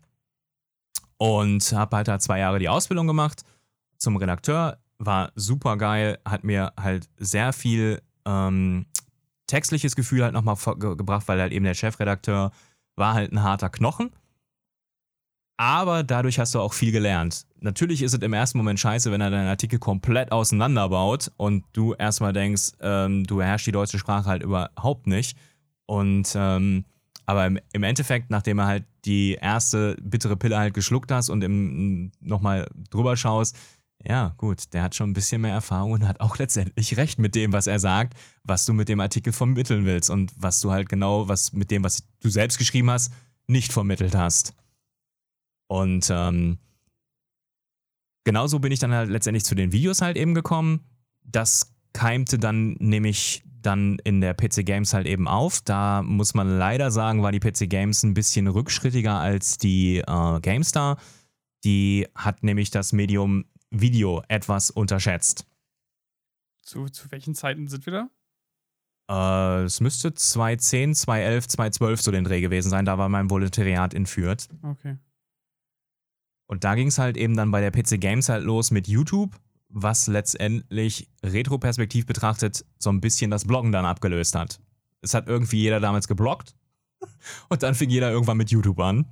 Und 1.17 1.71
habe 1.73 1.97
halt 1.97 2.07
da 2.07 2.17
zwei 2.17 2.39
Jahre 2.39 2.57
die 2.57 2.69
Ausbildung 2.69 3.05
gemacht 3.05 3.43
zum 3.97 4.15
Redakteur, 4.15 4.79
war 4.97 5.31
super 5.35 5.77
geil, 5.77 6.17
hat 6.25 6.43
mir 6.43 6.73
halt 6.79 7.09
sehr 7.17 7.53
viel 7.53 8.01
ähm, 8.25 8.87
textliches 9.45 9.95
Gefühl 9.95 10.23
halt 10.23 10.33
nochmal 10.33 10.55
ge 10.79 10.95
gebracht, 10.95 11.27
weil 11.27 11.39
halt 11.39 11.53
eben 11.53 11.65
der 11.65 11.75
Chefredakteur 11.75 12.51
war 12.95 13.13
halt 13.13 13.31
ein 13.31 13.43
harter 13.43 13.69
Knochen 13.69 14.11
aber 15.61 16.01
dadurch 16.01 16.39
hast 16.39 16.55
du 16.55 16.59
auch 16.59 16.73
viel 16.73 16.91
gelernt. 16.91 17.45
Natürlich 17.59 18.01
ist 18.01 18.15
es 18.15 18.19
im 18.19 18.33
ersten 18.33 18.57
Moment 18.57 18.79
scheiße, 18.79 19.11
wenn 19.11 19.21
er 19.21 19.29
deinen 19.29 19.47
Artikel 19.47 19.77
komplett 19.77 20.31
auseinanderbaut 20.31 21.31
und 21.37 21.65
du 21.73 21.93
erstmal 21.93 22.33
denkst, 22.33 22.71
ähm, 22.81 23.25
du 23.25 23.37
beherrschst 23.37 23.67
die 23.67 23.71
deutsche 23.71 23.99
Sprache 23.99 24.25
halt 24.25 24.41
überhaupt 24.41 25.05
nicht. 25.05 25.37
Und 25.85 26.33
ähm, 26.33 26.85
aber 27.27 27.45
im, 27.45 27.59
im, 27.73 27.83
Endeffekt, 27.83 28.31
nachdem 28.31 28.57
er 28.57 28.65
halt 28.65 28.85
die 29.05 29.37
erste 29.39 29.97
bittere 30.01 30.35
Pille 30.35 30.57
halt 30.57 30.73
geschluckt 30.73 31.11
hast 31.11 31.29
und 31.29 31.43
im, 31.43 32.11
nochmal 32.21 32.67
drüber 32.89 33.15
schaust, 33.15 33.55
ja, 34.03 34.33
gut, 34.37 34.73
der 34.73 34.81
hat 34.81 34.95
schon 34.95 35.11
ein 35.11 35.13
bisschen 35.13 35.41
mehr 35.41 35.53
Erfahrung 35.53 35.91
und 35.91 36.07
hat 36.07 36.21
auch 36.21 36.37
letztendlich 36.39 36.97
recht 36.97 37.19
mit 37.19 37.35
dem, 37.35 37.53
was 37.53 37.67
er 37.67 37.77
sagt, 37.77 38.17
was 38.43 38.65
du 38.65 38.73
mit 38.73 38.89
dem 38.89 38.99
Artikel 38.99 39.31
vermitteln 39.31 39.85
willst 39.85 40.09
und 40.09 40.33
was 40.35 40.59
du 40.59 40.71
halt 40.71 40.89
genau, 40.89 41.27
was 41.27 41.53
mit 41.53 41.69
dem, 41.69 41.83
was 41.83 42.01
du 42.19 42.29
selbst 42.29 42.57
geschrieben 42.57 42.89
hast, 42.89 43.13
nicht 43.45 43.71
vermittelt 43.71 44.15
hast. 44.15 44.55
Und 45.71 46.09
ähm, 46.09 46.57
genauso 48.25 48.59
bin 48.59 48.73
ich 48.73 48.79
dann 48.79 48.91
halt 48.91 49.09
letztendlich 49.09 49.45
zu 49.45 49.55
den 49.55 49.71
Videos 49.71 50.01
halt 50.01 50.17
eben 50.17 50.35
gekommen. 50.35 50.81
Das 51.23 51.73
keimte 51.93 52.37
dann 52.37 52.73
nämlich 52.79 53.41
dann 53.61 53.97
in 54.03 54.19
der 54.19 54.33
PC 54.33 54.65
Games 54.65 54.93
halt 54.93 55.07
eben 55.07 55.29
auf. 55.29 55.61
Da 55.61 56.03
muss 56.03 56.33
man 56.33 56.57
leider 56.57 56.91
sagen, 56.91 57.23
war 57.23 57.31
die 57.31 57.39
PC 57.39 57.69
Games 57.69 58.03
ein 58.03 58.13
bisschen 58.13 58.47
rückschrittiger 58.47 59.17
als 59.17 59.59
die 59.59 59.99
äh, 59.99 60.39
GameStar. 60.41 60.97
Die 61.63 62.05
hat 62.15 62.43
nämlich 62.43 62.69
das 62.71 62.91
Medium 62.91 63.45
Video 63.69 64.23
etwas 64.27 64.71
unterschätzt. 64.71 65.47
Zu, 66.63 66.89
zu 66.89 67.09
welchen 67.11 67.33
Zeiten 67.33 67.69
sind 67.69 67.85
wir 67.85 68.09
da? 69.07 69.61
Äh, 69.61 69.63
es 69.63 69.79
müsste 69.79 70.13
2010, 70.13 70.95
2011, 70.95 71.47
2012 71.47 72.01
so 72.01 72.11
den 72.11 72.25
Dreh 72.25 72.41
gewesen 72.41 72.69
sein. 72.69 72.83
Da 72.83 72.97
war 72.97 73.07
mein 73.07 73.29
Volontariat 73.29 73.93
in 73.93 74.05
Fürth. 74.05 74.49
Okay. 74.63 74.97
Und 76.51 76.65
da 76.65 76.75
ging 76.75 76.87
es 76.87 76.97
halt 76.97 77.15
eben 77.15 77.37
dann 77.37 77.49
bei 77.49 77.61
der 77.61 77.71
PC 77.71 78.01
Games 78.01 78.27
halt 78.27 78.43
los 78.43 78.71
mit 78.71 78.85
YouTube, 78.85 79.39
was 79.69 80.07
letztendlich 80.07 81.07
retroperspektiv 81.23 82.05
betrachtet 82.05 82.65
so 82.77 82.89
ein 82.89 82.99
bisschen 82.99 83.31
das 83.31 83.45
Bloggen 83.45 83.71
dann 83.71 83.85
abgelöst 83.85 84.35
hat. 84.35 84.59
Es 84.99 85.13
hat 85.13 85.27
irgendwie 85.27 85.61
jeder 85.61 85.79
damals 85.79 86.09
gebloggt 86.09 86.53
und 87.47 87.63
dann 87.63 87.73
fing 87.73 87.89
jeder 87.89 88.11
irgendwann 88.11 88.35
mit 88.35 88.51
YouTube 88.51 88.81
an. 88.81 89.05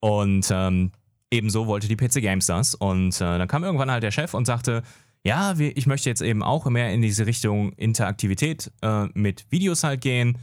Und 0.00 0.48
ähm, 0.50 0.90
ebenso 1.30 1.68
wollte 1.68 1.86
die 1.86 1.94
PC 1.94 2.14
Games 2.14 2.46
das. 2.46 2.74
Und 2.74 3.14
äh, 3.20 3.38
dann 3.38 3.46
kam 3.46 3.62
irgendwann 3.62 3.92
halt 3.92 4.02
der 4.02 4.10
Chef 4.10 4.34
und 4.34 4.46
sagte, 4.46 4.82
ja, 5.22 5.56
ich 5.56 5.86
möchte 5.86 6.10
jetzt 6.10 6.22
eben 6.22 6.42
auch 6.42 6.66
mehr 6.66 6.92
in 6.92 7.02
diese 7.02 7.24
Richtung 7.24 7.72
Interaktivität 7.74 8.72
äh, 8.82 9.06
mit 9.14 9.46
Videos 9.50 9.84
halt 9.84 10.00
gehen 10.00 10.38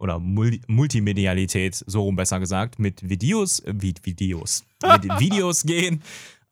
oder 0.00 0.18
Multimedialität, 0.18 1.84
so 1.86 2.02
rum 2.02 2.16
besser 2.16 2.40
gesagt, 2.40 2.78
mit 2.78 3.08
Videos, 3.08 3.60
äh, 3.60 3.74
Videos, 3.76 4.64
mit 4.82 5.04
Videos 5.20 5.62
gehen. 5.62 6.02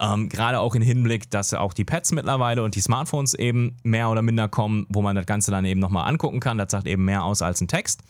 Ähm, 0.01 0.29
Gerade 0.29 0.61
auch 0.61 0.75
im 0.75 0.83
Hinblick, 0.83 1.31
dass 1.31 1.55
auch 1.55 1.73
die 1.73 1.85
Pads 1.85 2.12
mittlerweile 2.12 2.62
und 2.62 2.77
die 2.77 2.81
Smartphones 2.81 3.35
eben 3.35 3.77
mehr 3.83 4.11
oder 4.11 4.23
minder 4.23 4.49
kommen, 4.49 4.87
wo 4.91 5.03
man 5.03 5.16
das 5.16 5.27
Ganze 5.27 5.51
dann 5.51 5.65
eben 5.65 5.81
nochmal 5.81 6.09
angucken 6.09 6.41
kann. 6.41 6.59
Das 6.59 6.70
sagt 6.70 6.87
eben 6.87 7.05
mehr 7.05 7.25
aus 7.25 7.43
als 7.43 7.61
ein 7.61 7.69
Text. 7.69 8.03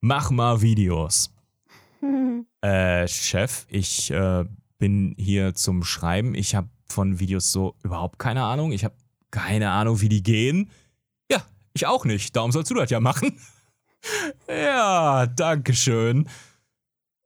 Mach 0.00 0.30
mal 0.30 0.60
Videos. 0.60 1.32
äh, 2.60 3.06
Chef, 3.06 3.66
ich 3.70 4.10
äh, 4.10 4.44
bin 4.78 5.14
hier 5.16 5.54
zum 5.54 5.84
Schreiben. 5.84 6.34
Ich 6.34 6.56
habe 6.56 6.68
von 6.88 7.20
Videos 7.20 7.52
so 7.52 7.76
überhaupt 7.84 8.18
keine 8.18 8.42
Ahnung. 8.42 8.72
Ich 8.72 8.84
habe 8.84 8.94
keine 9.30 9.70
Ahnung, 9.70 10.00
wie 10.00 10.08
die 10.08 10.24
gehen. 10.24 10.68
Ja, 11.30 11.42
ich 11.74 11.86
auch 11.86 12.04
nicht. 12.04 12.34
Darum 12.34 12.50
sollst 12.50 12.72
du 12.72 12.74
das 12.74 12.90
ja 12.90 12.98
machen. 12.98 13.38
Ja, 14.48 15.26
danke 15.26 15.74
schön. 15.74 16.28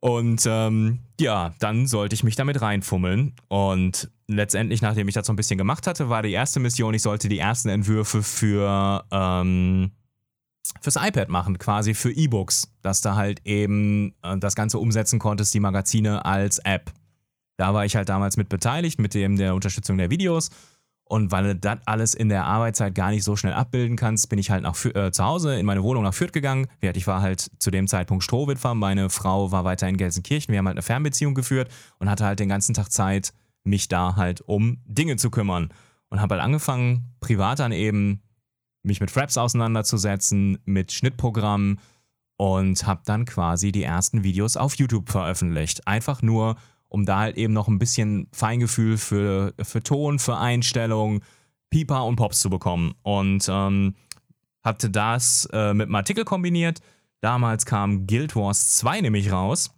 Und 0.01 0.45
ähm, 0.47 1.01
ja, 1.19 1.55
dann 1.61 1.87
sollte 1.87 2.15
ich 2.15 2.25
mich 2.25 2.37
damit 2.37 2.61
reinfummeln. 2.61 3.35
Und 3.49 4.11
letztendlich, 4.29 4.83
nachdem 4.83 5.09
ich 5.09 5.15
das 5.15 5.27
so 5.27 5.33
ein 5.33 5.37
bisschen 5.37 5.57
gemacht 5.57 5.87
hatte, 5.87 6.11
war 6.11 6.23
die 6.23 6.33
erste 6.33 6.61
Mission, 6.61 6.95
ich 6.95 7.03
sollte 7.03 7.29
die 7.29 7.39
ersten 7.39 7.71
Entwürfe 7.71 8.23
für 8.23 9.05
ähm, 9.11 9.93
fürs 10.81 10.97
iPad 10.97 11.29
machen, 11.29 11.59
quasi 11.59 11.95
für 11.95 12.13
E-Books, 12.13 12.71
dass 12.83 13.01
du 13.01 13.15
halt 13.15 13.41
eben 13.45 14.15
äh, 14.23 14.37
das 14.39 14.55
Ganze 14.55 14.79
umsetzen 14.79 15.19
konntest, 15.19 15.55
die 15.55 15.61
Magazine 15.61 16.25
als 16.25 16.59
App. 16.59 16.93
Da 17.57 17.73
war 17.73 17.85
ich 17.85 17.97
halt 17.97 18.09
damals 18.09 18.37
mit 18.37 18.49
beteiligt, 18.49 18.99
mit 18.99 19.15
dem 19.15 19.37
der 19.37 19.55
Unterstützung 19.55 19.97
der 19.97 20.11
Videos. 20.11 20.51
Und 21.07 21.31
weil 21.31 21.45
du 21.45 21.57
das 21.57 21.79
alles 21.85 22.15
in 22.15 22.31
der 22.31 22.47
Arbeitszeit 22.47 22.95
gar 22.95 23.11
nicht 23.11 23.25
so 23.25 23.37
schnell 23.37 23.53
abbilden 23.53 23.97
kannst, 23.97 24.29
bin 24.31 24.39
ich 24.39 24.51
halt 24.51 24.63
nach, 24.63 24.83
äh, 24.87 25.13
zu 25.13 25.25
Hause 25.25 25.57
in 25.57 25.67
meine 25.67 25.83
Wohnung 25.83 26.03
nach 26.03 26.15
Fürth 26.15 26.33
gegangen. 26.33 26.67
Ich 26.81 27.07
war 27.07 27.21
halt 27.21 27.51
zu 27.59 27.71
dem 27.71 27.87
Zeitpunkt 27.87 28.25
Strohwitwer, 28.25 28.75
meine 28.75 29.11
Frau 29.11 29.53
war 29.53 29.65
weiter 29.65 29.87
in 29.89 29.99
Gelsenkirchen. 29.99 30.53
Wir 30.53 30.59
haben 30.59 30.67
halt 30.67 30.77
eine 30.77 30.83
Fernbeziehung 30.83 31.35
geführt 31.35 31.71
und 31.99 32.09
hatte 32.09 32.25
halt 32.25 32.41
den 32.41 32.49
ganzen 32.49 32.75
Tag 32.75 32.91
Zeit, 32.91 33.35
mich 33.65 33.89
da 33.89 34.17
halt 34.17 34.41
um 34.43 34.79
Dinge 34.87 35.17
zu 35.17 35.31
kümmern. 35.31 35.69
Und 36.09 36.21
habe 36.21 36.35
halt 36.37 36.45
angefangen, 36.45 37.15
privat 37.21 37.59
dann 37.59 37.73
eben 37.73 38.23
mich 38.83 39.01
mit 39.01 39.11
Fraps 39.11 39.37
auseinanderzusetzen, 39.37 40.59
mit 40.65 40.93
Schnittprogrammen 40.93 41.81
und 42.37 42.87
habe 42.87 43.03
dann 43.05 43.25
quasi 43.25 43.73
die 43.73 43.83
ersten 43.83 44.23
Videos 44.23 44.57
auf 44.57 44.75
YouTube 44.77 45.11
veröffentlicht. 45.11 45.87
Einfach 45.87 46.23
nur, 46.23 46.57
um 46.95 47.05
da 47.05 47.19
halt 47.19 47.37
eben 47.37 47.53
noch 47.53 47.67
ein 47.67 47.81
bisschen 47.81 48.29
Feingefühl 48.33 48.99
für, 48.99 49.53
für 49.61 49.83
Ton, 49.83 50.21
für 50.21 50.39
Einstellungen, 50.39 51.23
Pieper 51.69 52.05
und 52.05 52.15
Pops 52.15 52.39
zu 52.39 52.49
bekommen. 52.49 52.95
Und 53.03 53.49
ähm, 53.51 53.97
hatte 54.63 54.91
das 54.91 55.49
äh, 55.53 55.75
mit 55.75 55.87
einem 55.87 55.97
Artikel 55.97 56.25
kombiniert. 56.25 56.79
Damals 57.21 57.67
kam 57.67 58.07
Guild 58.07 58.37
Wars 58.37 58.77
2 58.77 59.01
nämlich 59.01 59.33
raus. 59.33 59.75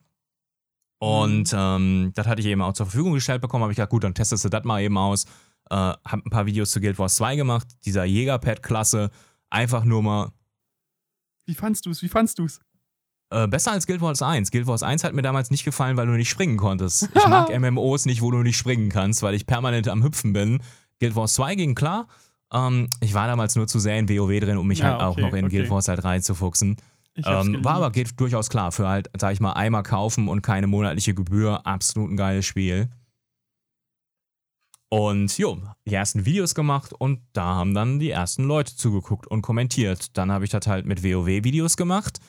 Und 0.99 1.55
mhm. 1.55 1.59
ähm, 1.59 2.13
das 2.15 2.27
hatte 2.27 2.43
ich 2.43 2.49
eben 2.49 2.61
auch 2.61 2.75
zur 2.75 2.85
Verfügung 2.85 3.15
gestellt 3.15 3.41
bekommen. 3.41 3.63
Habe 3.63 3.73
ich 3.73 3.77
gedacht, 3.77 3.91
gut, 3.91 4.05
dann 4.05 4.15
testest 4.15 4.45
du 4.45 4.51
das 4.51 4.65
mal 4.65 4.83
eben 4.83 4.99
aus. 4.99 5.25
Äh, 5.71 5.75
hab 5.75 6.05
ein 6.05 6.31
paar 6.31 6.45
Videos 6.45 6.71
zu 6.71 6.83
Guild 6.83 6.99
Wars 6.99 7.17
2 7.17 7.37
gemacht, 7.37 7.67
dieser 7.87 8.05
Jägerpad-Klasse. 8.05 9.11
Einfach 9.49 9.85
nur 9.85 10.03
mal. 10.03 10.33
Wie 11.47 11.55
fandst 11.55 11.87
du 11.87 11.91
es? 11.91 12.03
Wie 12.03 12.09
fandst 12.09 12.39
du 12.39 12.45
es? 12.45 12.61
Äh, 13.31 13.49
besser 13.49 13.73
als 13.73 13.87
Guild 13.87 14.01
Wars 14.01 14.23
1. 14.23 14.51
Guild 14.51 14.67
Wars 14.67 14.83
1 14.83 15.03
hat 15.03 15.13
mir 15.13 15.23
damals 15.23 15.51
nicht 15.51 15.65
gefallen, 15.65 15.97
weil 15.97 16.07
du 16.07 16.13
nicht 16.13 16.31
springen 16.31 16.57
konntest. 16.57 17.09
Ich 17.15 17.27
mag 17.27 17.49
MMOs 17.59 18.07
nicht, 18.07 18.23
wo 18.23 18.31
du 18.31 18.39
nicht 18.39 18.57
springen 18.57 18.89
kannst, 18.89 19.23
weil 19.23 19.35
ich 19.35 19.47
permanent 19.47 19.89
am 19.89 20.05
Hüpfen 20.05 20.33
bin. 20.33 20.61
Guild 21.01 21.17
Wars 21.17 21.35
2 21.35 21.57
ging 21.57 21.75
klar. 21.75 22.07
Ähm, 22.53 22.89
ich 23.01 23.15
war 23.15 23.27
damals 23.27 23.57
nur 23.57 23.67
zu 23.67 23.81
sehr 23.81 23.99
in 23.99 24.09
WoW 24.09 24.39
drin, 24.39 24.59
um 24.59 24.67
mich 24.67 24.79
ja, 24.79 24.91
halt 24.91 25.01
auch 25.01 25.17
noch 25.17 25.33
in 25.35 25.47
okay. 25.47 25.57
Guild 25.57 25.71
Wars 25.71 25.89
halt 25.89 26.05
reinzufuchsen. 26.05 26.77
Ähm, 27.25 27.65
war 27.65 27.77
aber 27.77 27.91
geht 27.91 28.21
durchaus 28.21 28.51
klar. 28.51 28.73
Für 28.73 28.89
halt, 28.89 29.11
sag 29.19 29.33
ich 29.33 29.41
mal, 29.41 29.55
einmal 29.55 29.83
kaufen 29.83 30.29
und 30.29 30.43
keine 30.43 30.67
monatliche 30.67 31.15
Gebühr. 31.15 31.67
Absolut 31.67 32.11
ein 32.11 32.17
geiles 32.17 32.45
Spiel. 32.45 32.91
Und 34.89 35.37
jo, 35.37 35.61
die 35.85 35.95
ersten 35.95 36.27
Videos 36.27 36.55
gemacht 36.55 36.93
und 36.97 37.21
da 37.33 37.57
haben 37.57 37.75
dann 37.75 37.99
die 37.99 38.11
ersten 38.11 38.45
Leute 38.45 38.77
zugeguckt 38.77 39.27
und 39.27 39.43
kommentiert. 39.43 40.17
Dann 40.17 40.31
habe 40.31 40.45
ich 40.45 40.51
das 40.51 40.67
halt 40.67 40.87
mit 40.87 41.03
WoW-Videos 41.03 41.77
gemacht. 41.77 42.21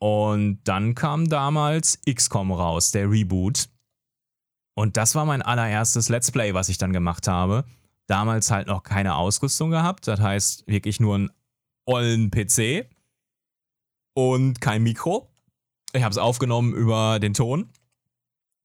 Und 0.00 0.60
dann 0.64 0.94
kam 0.94 1.28
damals 1.28 2.00
XCOM 2.08 2.52
raus, 2.52 2.90
der 2.90 3.10
Reboot. 3.10 3.68
Und 4.74 4.96
das 4.96 5.14
war 5.14 5.24
mein 5.24 5.42
allererstes 5.42 6.08
Let's 6.08 6.30
Play, 6.30 6.54
was 6.54 6.68
ich 6.68 6.78
dann 6.78 6.92
gemacht 6.92 7.28
habe. 7.28 7.64
Damals 8.06 8.50
halt 8.50 8.66
noch 8.66 8.82
keine 8.82 9.14
Ausrüstung 9.16 9.70
gehabt, 9.70 10.08
das 10.08 10.20
heißt 10.20 10.66
wirklich 10.66 10.98
nur 10.98 11.14
einen 11.14 11.30
ollen 11.84 12.30
PC 12.30 12.88
und 14.14 14.60
kein 14.60 14.82
Mikro. 14.82 15.28
Ich 15.92 16.02
habe 16.02 16.10
es 16.10 16.18
aufgenommen 16.18 16.74
über 16.74 17.20
den 17.20 17.34
Ton 17.34 17.70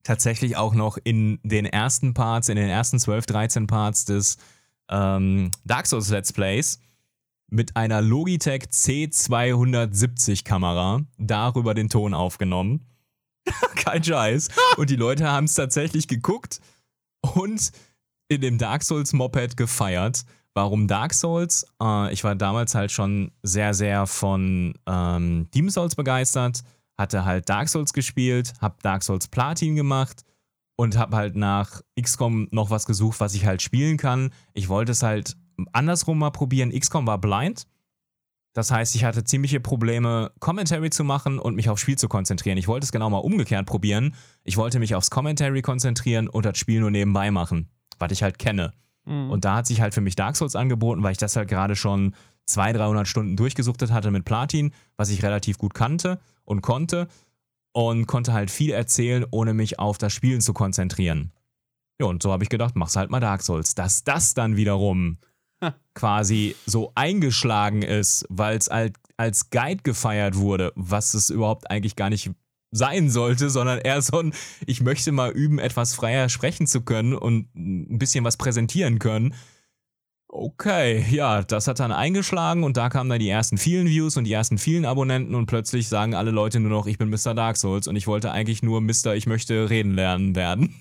tatsächlich 0.06 0.56
auch 0.56 0.74
noch 0.74 0.98
in 1.02 1.40
den 1.42 1.66
ersten 1.66 2.14
Parts, 2.14 2.48
in 2.48 2.56
den 2.56 2.68
ersten 2.68 2.98
12, 2.98 3.26
13 3.26 3.66
Parts 3.66 4.04
des 4.04 4.38
ähm, 4.88 5.50
Dark 5.64 5.86
Souls 5.86 6.10
Let's 6.10 6.32
Plays 6.32 6.80
mit 7.48 7.76
einer 7.76 8.02
Logitech 8.02 8.64
C270 8.64 10.44
Kamera 10.44 11.02
darüber 11.18 11.74
den 11.74 11.88
Ton 11.88 12.14
aufgenommen. 12.14 12.86
Kein 13.76 14.02
Scheiß. 14.02 14.48
Und 14.76 14.90
die 14.90 14.96
Leute 14.96 15.30
haben 15.30 15.44
es 15.44 15.54
tatsächlich 15.54 16.08
geguckt 16.08 16.60
und 17.34 17.72
in 18.28 18.40
dem 18.40 18.58
Dark 18.58 18.82
Souls 18.82 19.12
Moped 19.12 19.56
gefeiert. 19.56 20.24
Warum 20.54 20.88
Dark 20.88 21.14
Souls? 21.14 21.66
Äh, 21.80 22.12
ich 22.12 22.24
war 22.24 22.34
damals 22.34 22.74
halt 22.74 22.90
schon 22.90 23.30
sehr, 23.42 23.74
sehr 23.74 24.06
von 24.06 24.74
ähm, 24.86 25.48
Demon 25.52 25.70
Souls 25.70 25.94
begeistert 25.94 26.64
hatte 26.98 27.24
halt 27.24 27.48
Dark 27.48 27.68
Souls 27.68 27.92
gespielt, 27.92 28.54
hab 28.60 28.82
Dark 28.82 29.02
Souls 29.02 29.28
Platin 29.28 29.76
gemacht 29.76 30.22
und 30.76 30.96
hab 30.96 31.14
halt 31.14 31.36
nach 31.36 31.82
XCOM 32.00 32.48
noch 32.50 32.70
was 32.70 32.86
gesucht, 32.86 33.20
was 33.20 33.34
ich 33.34 33.46
halt 33.46 33.62
spielen 33.62 33.96
kann. 33.96 34.30
Ich 34.54 34.68
wollte 34.68 34.92
es 34.92 35.02
halt 35.02 35.36
andersrum 35.72 36.18
mal 36.18 36.30
probieren. 36.30 36.70
XCOM 36.70 37.06
war 37.06 37.18
blind. 37.18 37.66
Das 38.52 38.70
heißt, 38.70 38.94
ich 38.94 39.04
hatte 39.04 39.22
ziemliche 39.22 39.60
Probleme, 39.60 40.32
Commentary 40.40 40.88
zu 40.88 41.04
machen 41.04 41.38
und 41.38 41.56
mich 41.56 41.68
aufs 41.68 41.82
Spiel 41.82 41.98
zu 41.98 42.08
konzentrieren. 42.08 42.56
Ich 42.56 42.68
wollte 42.68 42.84
es 42.84 42.92
genau 42.92 43.10
mal 43.10 43.18
umgekehrt 43.18 43.66
probieren. 43.66 44.14
Ich 44.44 44.56
wollte 44.56 44.78
mich 44.78 44.94
aufs 44.94 45.10
Commentary 45.10 45.60
konzentrieren 45.60 46.26
und 46.26 46.46
das 46.46 46.56
Spiel 46.56 46.80
nur 46.80 46.90
nebenbei 46.90 47.30
machen, 47.30 47.68
was 47.98 48.12
ich 48.12 48.22
halt 48.22 48.38
kenne. 48.38 48.72
Mhm. 49.04 49.30
Und 49.30 49.44
da 49.44 49.56
hat 49.56 49.66
sich 49.66 49.82
halt 49.82 49.92
für 49.92 50.00
mich 50.00 50.16
Dark 50.16 50.36
Souls 50.36 50.56
angeboten, 50.56 51.02
weil 51.02 51.12
ich 51.12 51.18
das 51.18 51.36
halt 51.36 51.48
gerade 51.48 51.76
schon 51.76 52.14
200, 52.46 52.80
300 52.80 53.06
Stunden 53.06 53.36
durchgesuchtet 53.36 53.90
hatte 53.90 54.10
mit 54.10 54.24
Platin, 54.24 54.72
was 54.96 55.10
ich 55.10 55.22
relativ 55.22 55.58
gut 55.58 55.74
kannte 55.74 56.18
und 56.44 56.62
konnte 56.62 57.08
und 57.72 58.06
konnte 58.06 58.32
halt 58.32 58.50
viel 58.50 58.70
erzählen, 58.70 59.26
ohne 59.30 59.52
mich 59.52 59.78
auf 59.78 59.98
das 59.98 60.14
Spielen 60.14 60.40
zu 60.40 60.54
konzentrieren. 60.54 61.30
Ja, 62.00 62.06
und 62.06 62.22
so 62.22 62.32
habe 62.32 62.42
ich 62.42 62.48
gedacht, 62.48 62.74
mach's 62.74 62.96
halt 62.96 63.10
mal 63.10 63.20
Dark 63.20 63.42
Souls. 63.42 63.74
Dass 63.74 64.02
das 64.02 64.32
dann 64.32 64.56
wiederum 64.56 65.18
quasi 65.94 66.54
so 66.66 66.92
eingeschlagen 66.94 67.82
ist, 67.82 68.26
weil 68.28 68.56
es 68.56 68.68
halt 68.68 68.96
als 69.16 69.50
Guide 69.50 69.82
gefeiert 69.82 70.36
wurde, 70.36 70.72
was 70.76 71.14
es 71.14 71.30
überhaupt 71.30 71.70
eigentlich 71.70 71.96
gar 71.96 72.10
nicht 72.10 72.30
sein 72.70 73.10
sollte, 73.10 73.48
sondern 73.50 73.78
eher 73.78 74.02
so 74.02 74.20
ein, 74.20 74.34
ich 74.66 74.82
möchte 74.82 75.12
mal 75.12 75.30
üben, 75.30 75.58
etwas 75.58 75.94
freier 75.94 76.28
sprechen 76.28 76.66
zu 76.66 76.82
können 76.82 77.14
und 77.14 77.54
ein 77.54 77.98
bisschen 77.98 78.24
was 78.24 78.36
präsentieren 78.36 78.98
können. 78.98 79.34
Okay, 80.28 81.06
ja, 81.10 81.42
das 81.42 81.68
hat 81.68 81.80
dann 81.80 81.92
eingeschlagen 81.92 82.64
und 82.64 82.76
da 82.76 82.90
kamen 82.90 83.08
dann 83.08 83.20
die 83.20 83.28
ersten 83.28 83.56
vielen 83.56 83.86
Views 83.86 84.16
und 84.16 84.24
die 84.24 84.32
ersten 84.32 84.58
vielen 84.58 84.84
Abonnenten 84.84 85.34
und 85.34 85.46
plötzlich 85.46 85.88
sagen 85.88 86.14
alle 86.14 86.32
Leute 86.32 86.60
nur 86.60 86.70
noch, 86.70 86.86
ich 86.86 86.98
bin 86.98 87.08
Mr. 87.08 87.32
Dark 87.32 87.56
Souls 87.56 87.86
und 87.86 87.96
ich 87.96 88.06
wollte 88.06 88.32
eigentlich 88.32 88.62
nur 88.62 88.80
Mr. 88.80 89.14
Ich 89.14 89.26
möchte 89.26 89.70
reden 89.70 89.94
lernen 89.94 90.34
werden. 90.34 90.74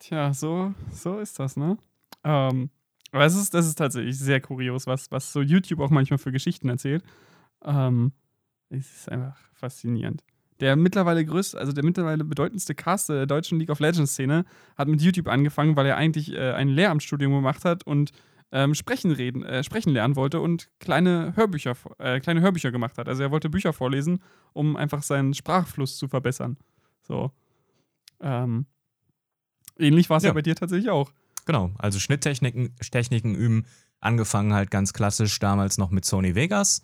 Tja, 0.00 0.34
so, 0.34 0.74
so 0.90 1.18
ist 1.18 1.38
das, 1.38 1.56
ne? 1.56 1.78
Ähm, 2.24 2.70
aber 3.12 3.24
es 3.24 3.34
ist, 3.34 3.54
das 3.54 3.66
ist 3.66 3.76
tatsächlich 3.76 4.18
sehr 4.18 4.40
kurios, 4.40 4.86
was, 4.86 5.10
was 5.10 5.32
so 5.32 5.40
YouTube 5.40 5.80
auch 5.80 5.90
manchmal 5.90 6.18
für 6.18 6.32
Geschichten 6.32 6.68
erzählt. 6.68 7.02
Ähm, 7.64 8.12
es 8.68 9.00
ist 9.00 9.08
einfach 9.10 9.38
faszinierend. 9.54 10.22
Der 10.60 10.74
mittlerweile 10.74 11.24
größte, 11.24 11.58
also 11.58 11.72
der 11.72 11.84
mittlerweile 11.84 12.24
bedeutendste 12.24 12.74
Cast 12.74 13.10
der 13.10 13.26
deutschen 13.26 13.58
League 13.58 13.70
of 13.70 13.78
Legends 13.78 14.12
Szene 14.12 14.44
hat 14.76 14.88
mit 14.88 15.02
YouTube 15.02 15.28
angefangen, 15.28 15.76
weil 15.76 15.86
er 15.86 15.96
eigentlich 15.96 16.32
äh, 16.32 16.52
ein 16.52 16.68
Lehramtsstudium 16.68 17.32
gemacht 17.32 17.64
hat 17.64 17.86
und 17.86 18.12
ähm, 18.52 18.74
sprechen, 18.74 19.10
reden, 19.10 19.42
äh, 19.42 19.62
sprechen 19.62 19.92
lernen 19.92 20.16
wollte 20.16 20.40
und 20.40 20.70
kleine 20.78 21.34
Hörbücher, 21.36 21.74
äh, 21.98 22.20
kleine 22.20 22.40
Hörbücher 22.40 22.70
gemacht 22.70 22.96
hat. 22.96 23.08
Also 23.08 23.22
er 23.22 23.30
wollte 23.30 23.50
Bücher 23.50 23.72
vorlesen, 23.72 24.22
um 24.52 24.76
einfach 24.76 25.02
seinen 25.02 25.34
Sprachfluss 25.34 25.98
zu 25.98 26.08
verbessern. 26.08 26.56
So. 27.02 27.32
Ähm, 28.20 28.66
ähnlich 29.78 30.08
war 30.08 30.18
es 30.18 30.22
ja. 30.22 30.30
ja. 30.30 30.34
bei 30.34 30.42
dir 30.42 30.54
tatsächlich 30.54 30.90
auch. 30.90 31.12
Genau, 31.46 31.72
also 31.78 31.98
Schnitttechniken 31.98 32.76
Techniken 32.76 33.34
üben, 33.34 33.64
angefangen 34.00 34.52
halt 34.52 34.70
ganz 34.70 34.92
klassisch 34.92 35.38
damals 35.38 35.78
noch 35.78 35.90
mit 35.90 36.04
Sony 36.04 36.34
Vegas, 36.34 36.82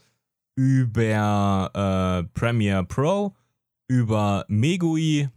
über 0.54 2.24
äh, 2.24 2.28
Premiere 2.32 2.84
Pro, 2.84 3.34
über 3.88 4.46
Megui, 4.48 5.28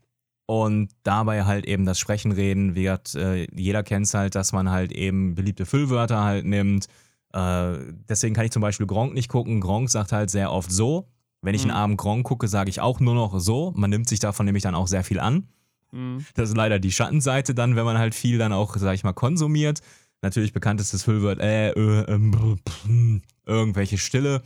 und 0.47 0.91
dabei 1.03 1.45
halt 1.45 1.65
eben 1.65 1.85
das 1.85 1.99
Sprechen 1.99 2.31
reden 2.31 2.75
wird, 2.75 3.15
äh, 3.15 3.47
jeder 3.55 3.83
kennt 3.83 4.05
es 4.05 4.13
halt, 4.13 4.35
dass 4.35 4.53
man 4.53 4.69
halt 4.69 4.91
eben 4.91 5.33
beliebte 5.35 5.65
Füllwörter 5.65 6.23
halt 6.23 6.45
nimmt. 6.45 6.87
Äh, 7.33 7.77
deswegen 8.07 8.35
kann 8.35 8.45
ich 8.45 8.51
zum 8.51 8.61
Beispiel 8.61 8.85
Gronk 8.85 9.13
nicht 9.13 9.29
gucken. 9.29 9.59
Gronk 9.59 9.89
sagt 9.89 10.11
halt 10.11 10.29
sehr 10.29 10.51
oft 10.51 10.71
so. 10.71 11.07
Wenn 11.41 11.55
ich 11.55 11.63
mhm. 11.63 11.71
einen 11.71 11.79
armen 11.79 11.97
Gronk 11.97 12.25
gucke, 12.25 12.47
sage 12.47 12.69
ich 12.69 12.79
auch 12.79 12.99
nur 12.99 13.15
noch 13.15 13.39
so. 13.39 13.73
Man 13.75 13.89
nimmt 13.89 14.07
sich 14.07 14.19
davon 14.19 14.45
nämlich 14.45 14.63
dann 14.63 14.75
auch 14.75 14.87
sehr 14.87 15.03
viel 15.03 15.19
an. 15.19 15.47
Mhm. 15.91 16.25
Das 16.35 16.49
ist 16.49 16.57
leider 16.57 16.79
die 16.79 16.91
Schattenseite 16.91 17.55
dann, 17.55 17.75
wenn 17.75 17.85
man 17.85 17.97
halt 17.97 18.15
viel 18.15 18.37
dann 18.37 18.53
auch, 18.53 18.75
sag 18.77 18.93
ich 18.93 19.03
mal, 19.03 19.13
konsumiert. 19.13 19.81
Natürlich 20.21 20.53
bekanntestes 20.53 21.03
Füllwort, 21.03 21.39
äh, 21.39 21.71
äh, 21.71 22.11
ähm, 22.11 22.31
brr, 22.31 22.55
pff, 22.67 22.87
irgendwelche 23.45 23.97
Stille. 23.97 24.41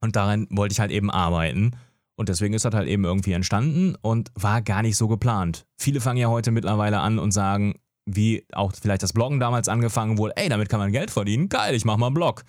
Und 0.00 0.16
daran 0.16 0.46
wollte 0.50 0.72
ich 0.72 0.80
halt 0.80 0.90
eben 0.90 1.10
arbeiten. 1.10 1.76
Und 2.16 2.28
deswegen 2.28 2.54
ist 2.54 2.64
das 2.64 2.74
halt 2.74 2.88
eben 2.88 3.04
irgendwie 3.04 3.32
entstanden 3.32 3.94
und 4.00 4.32
war 4.34 4.60
gar 4.60 4.82
nicht 4.82 4.96
so 4.96 5.06
geplant. 5.06 5.66
Viele 5.76 6.00
fangen 6.00 6.18
ja 6.18 6.28
heute 6.28 6.50
mittlerweile 6.50 6.98
an 6.98 7.20
und 7.20 7.30
sagen, 7.30 7.78
wie 8.06 8.44
auch 8.52 8.72
vielleicht 8.80 9.02
das 9.02 9.12
Bloggen 9.12 9.38
damals 9.38 9.68
angefangen 9.68 10.18
wurde, 10.18 10.36
ey, 10.36 10.48
damit 10.48 10.68
kann 10.68 10.80
man 10.80 10.90
Geld 10.90 11.10
verdienen, 11.10 11.48
geil, 11.48 11.74
ich 11.74 11.84
mach 11.84 11.96
mal 11.96 12.06
einen 12.06 12.14
Blog. 12.14 12.44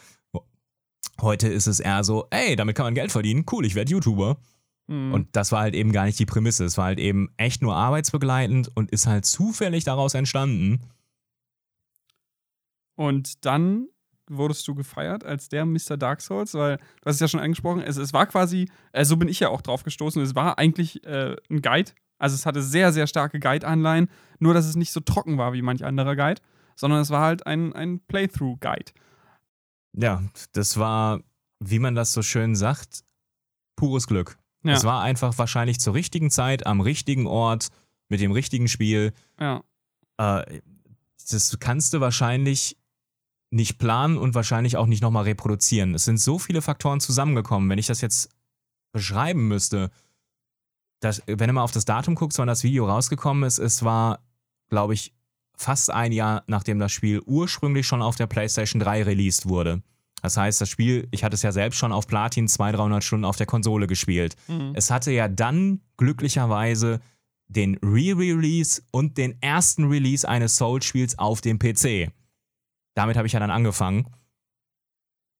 Heute 1.21 1.49
ist 1.49 1.67
es 1.67 1.79
eher 1.79 2.03
so, 2.03 2.27
ey, 2.31 2.55
damit 2.55 2.75
kann 2.75 2.85
man 2.85 2.95
Geld 2.95 3.11
verdienen, 3.11 3.45
cool, 3.51 3.65
ich 3.65 3.75
werde 3.75 3.91
YouTuber. 3.91 4.37
Mhm. 4.89 5.13
Und 5.13 5.35
das 5.35 5.51
war 5.51 5.61
halt 5.61 5.75
eben 5.75 5.91
gar 5.91 6.05
nicht 6.05 6.17
die 6.17 6.25
Prämisse. 6.25 6.65
Es 6.65 6.77
war 6.77 6.85
halt 6.85 6.99
eben 6.99 7.29
echt 7.37 7.61
nur 7.61 7.75
arbeitsbegleitend 7.75 8.71
und 8.75 8.91
ist 8.91 9.05
halt 9.05 9.25
zufällig 9.25 9.83
daraus 9.83 10.15
entstanden. 10.15 10.81
Und 12.95 13.45
dann 13.45 13.87
wurdest 14.27 14.67
du 14.67 14.75
gefeiert 14.75 15.23
als 15.23 15.47
der 15.47 15.65
Mr. 15.65 15.95
Dark 15.95 16.21
Souls, 16.21 16.53
weil 16.55 16.77
du 16.77 17.05
hast 17.05 17.15
es 17.15 17.21
ja 17.21 17.27
schon 17.27 17.39
angesprochen, 17.39 17.81
es, 17.81 17.97
es 17.97 18.13
war 18.13 18.25
quasi, 18.25 18.69
äh, 18.91 19.05
so 19.05 19.15
bin 19.17 19.27
ich 19.27 19.39
ja 19.39 19.49
auch 19.49 19.61
drauf 19.61 19.83
gestoßen, 19.83 20.21
es 20.21 20.35
war 20.35 20.57
eigentlich 20.57 21.03
äh, 21.05 21.35
ein 21.49 21.61
Guide. 21.61 21.91
Also 22.17 22.35
es 22.35 22.45
hatte 22.45 22.61
sehr, 22.61 22.91
sehr 22.91 23.07
starke 23.07 23.39
Guide-Anleihen, 23.39 24.09
nur 24.39 24.53
dass 24.53 24.65
es 24.65 24.75
nicht 24.75 24.91
so 24.91 24.99
trocken 24.99 25.37
war 25.37 25.53
wie 25.53 25.61
manch 25.61 25.85
anderer 25.85 26.15
Guide, 26.15 26.41
sondern 26.75 26.99
es 26.99 27.09
war 27.09 27.21
halt 27.21 27.47
ein, 27.47 27.73
ein 27.73 28.01
Playthrough-Guide. 28.07 28.91
Ja, 29.93 30.23
das 30.51 30.77
war, 30.77 31.21
wie 31.59 31.79
man 31.79 31.95
das 31.95 32.11
so 32.11 32.21
schön 32.21 32.55
sagt, 32.55 33.03
pures 33.75 34.07
Glück. 34.07 34.37
Ja. 34.63 34.73
Es 34.73 34.83
war 34.83 35.01
einfach 35.01 35.37
wahrscheinlich 35.37 35.79
zur 35.79 35.93
richtigen 35.93 36.31
Zeit, 36.31 36.65
am 36.65 36.81
richtigen 36.81 37.27
Ort, 37.27 37.69
mit 38.09 38.19
dem 38.19 38.31
richtigen 38.31 38.67
Spiel. 38.67 39.13
Ja. 39.39 39.63
Äh, 40.17 40.61
das 41.29 41.57
kannst 41.59 41.93
du 41.93 41.99
wahrscheinlich 41.99 42.77
nicht 43.51 43.77
planen 43.77 44.17
und 44.17 44.35
wahrscheinlich 44.35 44.77
auch 44.77 44.85
nicht 44.85 45.01
nochmal 45.01 45.23
reproduzieren. 45.23 45.95
Es 45.95 46.05
sind 46.05 46.19
so 46.19 46.39
viele 46.39 46.61
Faktoren 46.61 46.99
zusammengekommen. 46.99 47.69
Wenn 47.69 47.79
ich 47.79 47.87
das 47.87 48.01
jetzt 48.01 48.29
beschreiben 48.91 49.47
müsste, 49.47 49.89
dass, 50.99 51.23
wenn 51.25 51.47
du 51.47 51.53
mal 51.53 51.63
auf 51.63 51.71
das 51.71 51.85
Datum 51.85 52.15
guckst, 52.15 52.37
wann 52.37 52.47
das 52.47 52.63
Video 52.63 52.87
rausgekommen 52.87 53.43
ist, 53.43 53.57
es 53.57 53.83
war, 53.83 54.19
glaube 54.69 54.93
ich, 54.93 55.13
fast 55.55 55.89
ein 55.91 56.11
Jahr, 56.11 56.43
nachdem 56.47 56.79
das 56.79 56.91
Spiel 56.91 57.21
ursprünglich 57.25 57.87
schon 57.87 58.01
auf 58.01 58.15
der 58.15 58.27
PlayStation 58.27 58.79
3 58.79 59.03
released 59.03 59.47
wurde. 59.47 59.81
Das 60.21 60.37
heißt, 60.37 60.59
das 60.61 60.69
Spiel, 60.69 61.07
ich 61.11 61.23
hatte 61.23 61.35
es 61.35 61.41
ja 61.41 61.51
selbst 61.51 61.77
schon 61.77 61.91
auf 61.91 62.07
Platin 62.07 62.47
200, 62.47 62.79
300 62.79 63.03
Stunden 63.03 63.25
auf 63.25 63.37
der 63.37 63.45
Konsole 63.45 63.87
gespielt. 63.87 64.35
Mhm. 64.47 64.71
Es 64.75 64.91
hatte 64.91 65.11
ja 65.11 65.27
dann 65.27 65.81
glücklicherweise 65.97 66.99
den 67.47 67.77
Re-Release 67.81 68.81
und 68.91 69.17
den 69.17 69.41
ersten 69.41 69.85
Release 69.85 70.27
eines 70.27 70.55
Souls-Spiels 70.57 71.17
auf 71.17 71.41
dem 71.41 71.57
PC. 71.57 72.11
Damit 72.95 73.17
habe 73.17 73.27
ich 73.27 73.33
ja 73.33 73.39
dann 73.39 73.51
angefangen. 73.51 74.07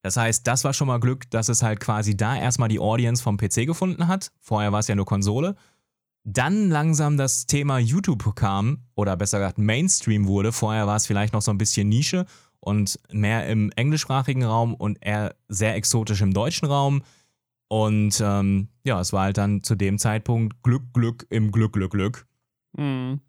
Das 0.01 0.18
heißt, 0.18 0.47
das 0.47 0.64
war 0.64 0.73
schon 0.73 0.88
mal 0.88 0.99
Glück, 0.99 1.30
dass 1.30 1.49
es 1.49 1.61
halt 1.61 1.80
quasi 1.80 2.15
da 2.15 2.35
erstmal 2.35 2.69
die 2.69 2.80
Audience 2.80 3.22
vom 3.22 3.38
PC 3.38 3.65
gefunden 3.65 4.07
hat. 4.07 4.31
Vorher 4.39 4.72
war 4.72 4.80
es 4.80 4.88
ja 4.88 4.95
nur 4.95 5.06
Konsole. 5.06 5.56
Dann 6.23 6.69
langsam 6.69 7.18
das 7.18 7.45
Thema 7.47 7.80
YouTube 7.80 8.35
kam, 8.35 8.85
oder 8.95 9.15
besser 9.18 9.39
gesagt 9.39 9.57
Mainstream 9.57 10.27
wurde. 10.27 10.51
Vorher 10.51 10.88
war 10.88 10.95
es 10.95 11.06
vielleicht 11.06 11.34
noch 11.34 11.41
so 11.41 11.51
ein 11.51 11.57
bisschen 11.57 11.89
Nische 11.89 12.26
und 12.60 12.99
mehr 13.11 13.48
im 13.48 13.72
englischsprachigen 13.76 14.44
Raum 14.44 14.73
und 14.73 14.98
eher 15.02 15.36
sehr 15.48 15.76
exotisch 15.76 16.22
im 16.22 16.34
deutschen 16.34 16.68
Raum. 16.68 17.03
Und 17.68 18.19
ähm, 18.22 18.69
ja, 18.84 18.99
es 18.99 19.14
war 19.14 19.23
halt 19.23 19.38
dann 19.38 19.64
zu 19.64 19.76
dem 19.76 19.99
Zeitpunkt 19.99 20.61
Glück, 20.64 20.94
Glück 20.94 21.26
im 21.30 21.52
Glück, 21.52 21.73
Glück, 21.73 21.91
Glück. 21.91 22.26
Mhm. 22.76 23.22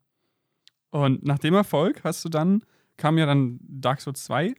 Und 0.91 1.25
nach 1.25 1.39
dem 1.39 1.55
Erfolg 1.55 2.03
hast 2.05 2.25
du 2.25 2.29
dann, 2.29 2.63
kam 2.97 3.19
ja 3.19 3.27
dann 3.27 3.61
Dark 3.63 4.01
Souls 4.01 4.25
2. 4.25 4.55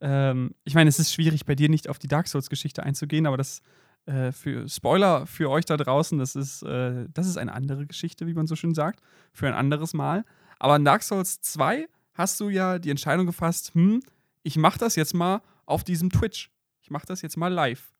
Ähm, 0.00 0.54
ich 0.64 0.74
meine, 0.74 0.88
es 0.88 0.98
ist 0.98 1.12
schwierig 1.12 1.44
bei 1.44 1.54
dir 1.54 1.68
nicht 1.68 1.88
auf 1.88 1.98
die 1.98 2.08
Dark 2.08 2.26
Souls-Geschichte 2.26 2.82
einzugehen, 2.82 3.26
aber 3.26 3.36
das 3.36 3.62
äh, 4.06 4.32
für 4.32 4.68
Spoiler 4.68 5.26
für 5.26 5.50
euch 5.50 5.66
da 5.66 5.76
draußen, 5.76 6.18
das 6.18 6.34
ist, 6.34 6.62
äh, 6.62 7.06
das 7.12 7.26
ist 7.26 7.36
eine 7.36 7.52
andere 7.52 7.86
Geschichte, 7.86 8.26
wie 8.26 8.34
man 8.34 8.46
so 8.46 8.56
schön 8.56 8.74
sagt, 8.74 9.00
für 9.32 9.46
ein 9.46 9.54
anderes 9.54 9.94
Mal. 9.94 10.24
Aber 10.58 10.78
Dark 10.78 11.02
Souls 11.02 11.40
2 11.40 11.86
hast 12.18 12.40
du 12.40 12.50
ja 12.50 12.78
die 12.78 12.90
Entscheidung 12.90 13.26
gefasst, 13.26 13.72
hm, 13.74 14.02
ich 14.42 14.56
mach 14.56 14.76
das 14.76 14.96
jetzt 14.96 15.14
mal 15.14 15.40
auf 15.64 15.84
diesem 15.84 16.10
Twitch. 16.10 16.50
Ich 16.82 16.90
mach 16.90 17.04
das 17.04 17.22
jetzt 17.22 17.36
mal 17.36 17.52
live. 17.52 17.92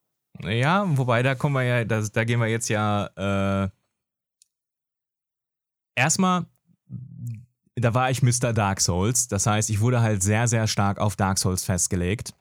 Ja, 0.42 0.84
wobei 0.96 1.22
da 1.22 1.34
kommen 1.34 1.54
wir 1.54 1.62
ja, 1.62 1.84
das, 1.84 2.12
da 2.12 2.24
gehen 2.24 2.40
wir 2.40 2.48
jetzt 2.48 2.68
ja 2.68 3.06
äh, 3.16 3.70
erstmal, 5.94 6.46
da 7.74 7.94
war 7.94 8.10
ich 8.10 8.22
Mr. 8.22 8.52
Dark 8.52 8.80
Souls. 8.80 9.28
Das 9.28 9.46
heißt, 9.46 9.70
ich 9.70 9.80
wurde 9.80 10.00
halt 10.00 10.22
sehr, 10.22 10.48
sehr 10.48 10.66
stark 10.66 10.98
auf 10.98 11.16
Dark 11.16 11.38
Souls 11.38 11.64
festgelegt. 11.64 12.34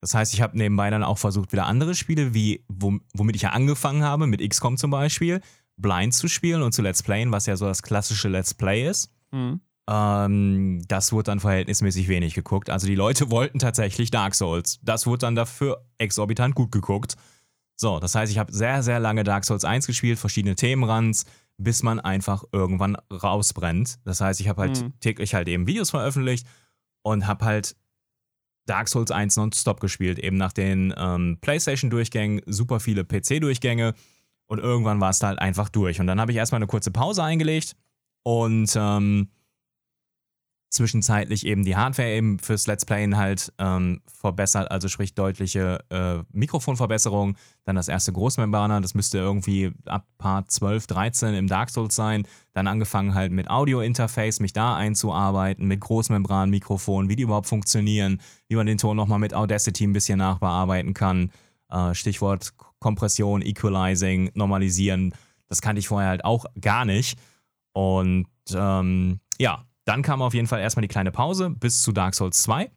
Das 0.00 0.14
heißt, 0.14 0.32
ich 0.32 0.42
habe 0.42 0.56
nebenbei 0.56 0.90
dann 0.90 1.02
auch 1.02 1.18
versucht, 1.18 1.52
wieder 1.52 1.66
andere 1.66 1.94
Spiele, 1.94 2.32
wie 2.32 2.64
womit 2.68 3.34
ich 3.34 3.42
ja 3.42 3.50
angefangen 3.50 4.04
habe, 4.04 4.26
mit 4.26 4.48
XCOM 4.48 4.76
zum 4.76 4.92
Beispiel, 4.92 5.40
blind 5.76 6.14
zu 6.14 6.28
spielen 6.28 6.62
und 6.62 6.72
zu 6.72 6.82
Let's 6.82 7.02
Playen, 7.02 7.32
was 7.32 7.46
ja 7.46 7.56
so 7.56 7.66
das 7.66 7.82
klassische 7.82 8.28
Let's 8.28 8.54
Play 8.54 8.88
ist. 8.88 9.10
Mhm. 9.32 9.60
Ähm, 9.88 10.82
das 10.86 11.12
wurde 11.12 11.24
dann 11.24 11.40
verhältnismäßig 11.40 12.08
wenig 12.08 12.34
geguckt. 12.34 12.68
Also 12.70 12.86
die 12.86 12.94
Leute 12.94 13.30
wollten 13.30 13.58
tatsächlich 13.58 14.10
Dark 14.10 14.34
Souls. 14.34 14.78
Das 14.82 15.06
wurde 15.06 15.20
dann 15.20 15.34
dafür 15.34 15.84
exorbitant 15.98 16.54
gut 16.54 16.70
geguckt. 16.72 17.16
So, 17.80 17.98
das 18.00 18.14
heißt, 18.14 18.30
ich 18.30 18.38
habe 18.38 18.52
sehr, 18.52 18.82
sehr 18.82 18.98
lange 19.00 19.24
Dark 19.24 19.44
Souls 19.44 19.64
1 19.64 19.86
gespielt, 19.86 20.18
verschiedene 20.18 20.56
Themenrands, 20.56 21.24
bis 21.58 21.82
man 21.82 22.00
einfach 22.00 22.44
irgendwann 22.52 22.96
rausbrennt. 23.12 23.98
Das 24.04 24.20
heißt, 24.20 24.40
ich 24.40 24.48
habe 24.48 24.62
halt 24.62 24.82
Mhm. 24.82 24.92
täglich 25.00 25.34
halt 25.34 25.48
eben 25.48 25.66
Videos 25.66 25.90
veröffentlicht 25.90 26.46
und 27.02 27.26
habe 27.26 27.44
halt 27.44 27.76
Dark 28.66 28.88
Souls 28.88 29.10
1 29.10 29.36
nonstop 29.36 29.80
gespielt, 29.80 30.18
eben 30.18 30.36
nach 30.36 30.52
den 30.52 30.92
ähm, 30.96 31.38
PlayStation-Durchgängen, 31.40 32.42
super 32.46 32.80
viele 32.80 33.04
PC-Durchgänge 33.04 33.94
und 34.46 34.58
irgendwann 34.58 35.00
war 35.00 35.10
es 35.10 35.20
da 35.20 35.28
halt 35.28 35.38
einfach 35.38 35.68
durch. 35.70 36.00
Und 36.00 36.06
dann 36.06 36.20
habe 36.20 36.32
ich 36.32 36.36
erstmal 36.36 36.58
eine 36.58 36.66
kurze 36.66 36.90
Pause 36.90 37.22
eingelegt 37.22 37.76
und 38.24 38.70
ähm, 38.76 39.30
zwischenzeitlich 40.70 41.46
eben 41.46 41.64
die 41.64 41.76
Hardware 41.76 42.10
eben 42.10 42.38
fürs 42.38 42.66
Let's 42.66 42.84
Playen 42.84 43.16
halt 43.16 43.52
ähm, 43.58 44.02
verbessert, 44.06 44.70
also 44.70 44.88
sprich 44.88 45.14
deutliche 45.14 45.84
äh, 45.90 46.18
Mikrofonverbesserung. 46.32 47.36
Dann 47.64 47.76
das 47.76 47.88
erste 47.88 48.12
Großmembraner, 48.12 48.80
das 48.80 48.94
müsste 48.94 49.18
irgendwie 49.18 49.72
ab 49.86 50.06
Part 50.18 50.50
12, 50.50 50.86
13 50.86 51.34
im 51.34 51.46
Dark 51.46 51.70
Souls 51.70 51.94
sein. 51.94 52.26
Dann 52.52 52.66
angefangen 52.66 53.14
halt 53.14 53.32
mit 53.32 53.48
Audio-Interface, 53.48 54.40
mich 54.40 54.52
da 54.52 54.76
einzuarbeiten, 54.76 55.66
mit 55.66 55.80
Großmembran-Mikrofon, 55.80 57.08
wie 57.08 57.16
die 57.16 57.22
überhaupt 57.22 57.48
funktionieren, 57.48 58.20
wie 58.48 58.56
man 58.56 58.66
den 58.66 58.78
Ton 58.78 58.96
nochmal 58.96 59.18
mit 59.18 59.32
Audacity 59.32 59.84
ein 59.84 59.92
bisschen 59.94 60.18
nachbearbeiten 60.18 60.92
kann. 60.92 61.30
Äh, 61.70 61.94
Stichwort 61.94 62.52
Kompression, 62.78 63.42
Equalizing, 63.42 64.30
Normalisieren. 64.34 65.14
Das 65.48 65.62
kannte 65.62 65.80
ich 65.80 65.88
vorher 65.88 66.10
halt 66.10 66.24
auch 66.24 66.44
gar 66.60 66.84
nicht. 66.84 67.18
Und 67.72 68.26
ähm, 68.54 69.20
ja, 69.38 69.64
dann 69.88 70.02
kam 70.02 70.20
auf 70.22 70.34
jeden 70.34 70.46
Fall 70.46 70.60
erstmal 70.60 70.82
die 70.82 70.88
kleine 70.88 71.10
Pause 71.10 71.50
bis 71.50 71.82
zu 71.82 71.92
Dark 71.92 72.14
Souls 72.14 72.42
2. 72.42 72.70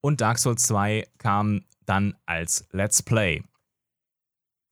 Und 0.00 0.20
Dark 0.20 0.38
Souls 0.38 0.62
2 0.64 1.06
kam 1.18 1.64
dann 1.86 2.14
als 2.26 2.66
Let's 2.72 3.02
Play. 3.02 3.42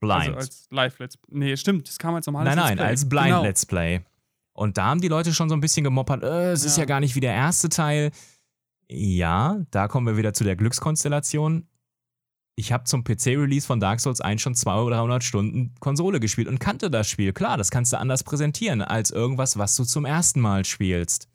Blind. 0.01 0.13
Also 0.29 0.35
als 0.35 0.67
Live-Let's 0.71 1.19
Nee, 1.29 1.57
stimmt, 1.57 1.87
das 1.89 1.99
kam 1.99 2.15
als 2.15 2.27
normales 2.27 2.55
nein, 2.57 2.77
nein, 2.77 2.79
Let's 2.79 2.79
Play. 2.79 2.89
als 2.89 3.09
Blind 3.09 3.27
Genau. 3.27 3.43
Let's 3.43 3.67
Play. 3.67 4.01
Und 4.53 4.77
da 4.79 4.87
haben 4.87 5.01
die 5.01 5.09
Leute 5.09 5.33
schon 5.33 5.49
so 5.49 5.55
ein 5.55 5.61
bisschen 5.61 5.85
gemoppert, 5.85 6.23
äh, 6.23 6.53
es 6.53 6.65
ist 6.65 6.77
Ja. 6.77 6.83
ja 6.83 6.87
gar 6.87 7.01
nicht 7.01 7.15
wie 7.15 7.21
der 7.21 7.35
erste 7.35 7.69
Teil. 7.69 8.11
Ja, 8.89 9.61
da 9.71 9.87
kommen 9.89 10.07
wir 10.07 10.17
wieder 10.17 10.33
zu 10.35 10.43
der 10.43 10.57
Glückskonstellation. 10.57 11.67
Ich 12.57 12.73
habe 12.73 12.85
zum 12.85 13.05
PC-Release 13.05 13.67
von 13.67 13.79
Dark 13.81 14.01
Souls 14.01 14.21
1 14.21 14.43
schon 14.43 14.55
200 14.55 14.87
oder 14.87 14.97
300 14.97 15.25
Stunden 15.25 15.75
Konsole 15.81 16.19
gespielt 16.21 16.49
und 16.49 16.59
kannte 16.59 16.91
das 16.91 17.09
Spiel. 17.09 17.33
Klar, 17.33 17.57
das 17.57 17.71
kannst 17.71 17.93
du 17.93 17.99
anders 17.99 18.25
präsentieren 18.25 18.83
als 18.83 19.11
irgendwas, 19.13 19.57
was 19.57 19.77
du 19.77 19.85
zum 19.85 20.05
ersten 20.05 20.41
Mal 20.41 20.65
spielst. 20.65 21.29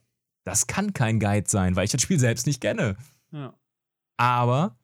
Das 0.46 0.68
kann 0.68 0.94
kein 0.94 1.20
Guide 1.20 1.50
sein, 1.50 1.76
weil 1.76 1.86
ich 1.86 1.92
das 1.92 2.02
Spiel 2.02 2.20
selbst 2.20 2.46
nicht 2.48 2.62
kenne. 2.62 2.96
Ja. 3.32 3.54
Aber 4.18 4.78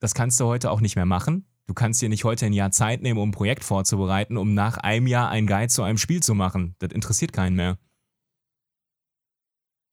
das 0.00 0.14
kannst 0.14 0.38
du 0.40 0.46
heute 0.46 0.70
auch 0.70 0.80
nicht 0.80 0.96
mehr 0.96 1.04
machen. 1.06 1.44
Du 1.66 1.74
kannst 1.74 2.00
dir 2.00 2.08
nicht 2.08 2.24
heute 2.24 2.46
ein 2.46 2.52
Jahr 2.54 2.70
Zeit 2.70 3.02
nehmen, 3.02 3.20
um 3.20 3.28
ein 3.28 3.32
Projekt 3.32 3.62
vorzubereiten, 3.64 4.36
um 4.38 4.54
nach 4.54 4.78
einem 4.78 5.06
Jahr 5.06 5.28
einen 5.28 5.46
Guide 5.46 5.68
zu 5.68 5.82
einem 5.82 5.98
Spiel 5.98 6.22
zu 6.22 6.34
machen. 6.34 6.76
Das 6.78 6.92
interessiert 6.92 7.32
keinen 7.32 7.56
mehr. 7.56 7.76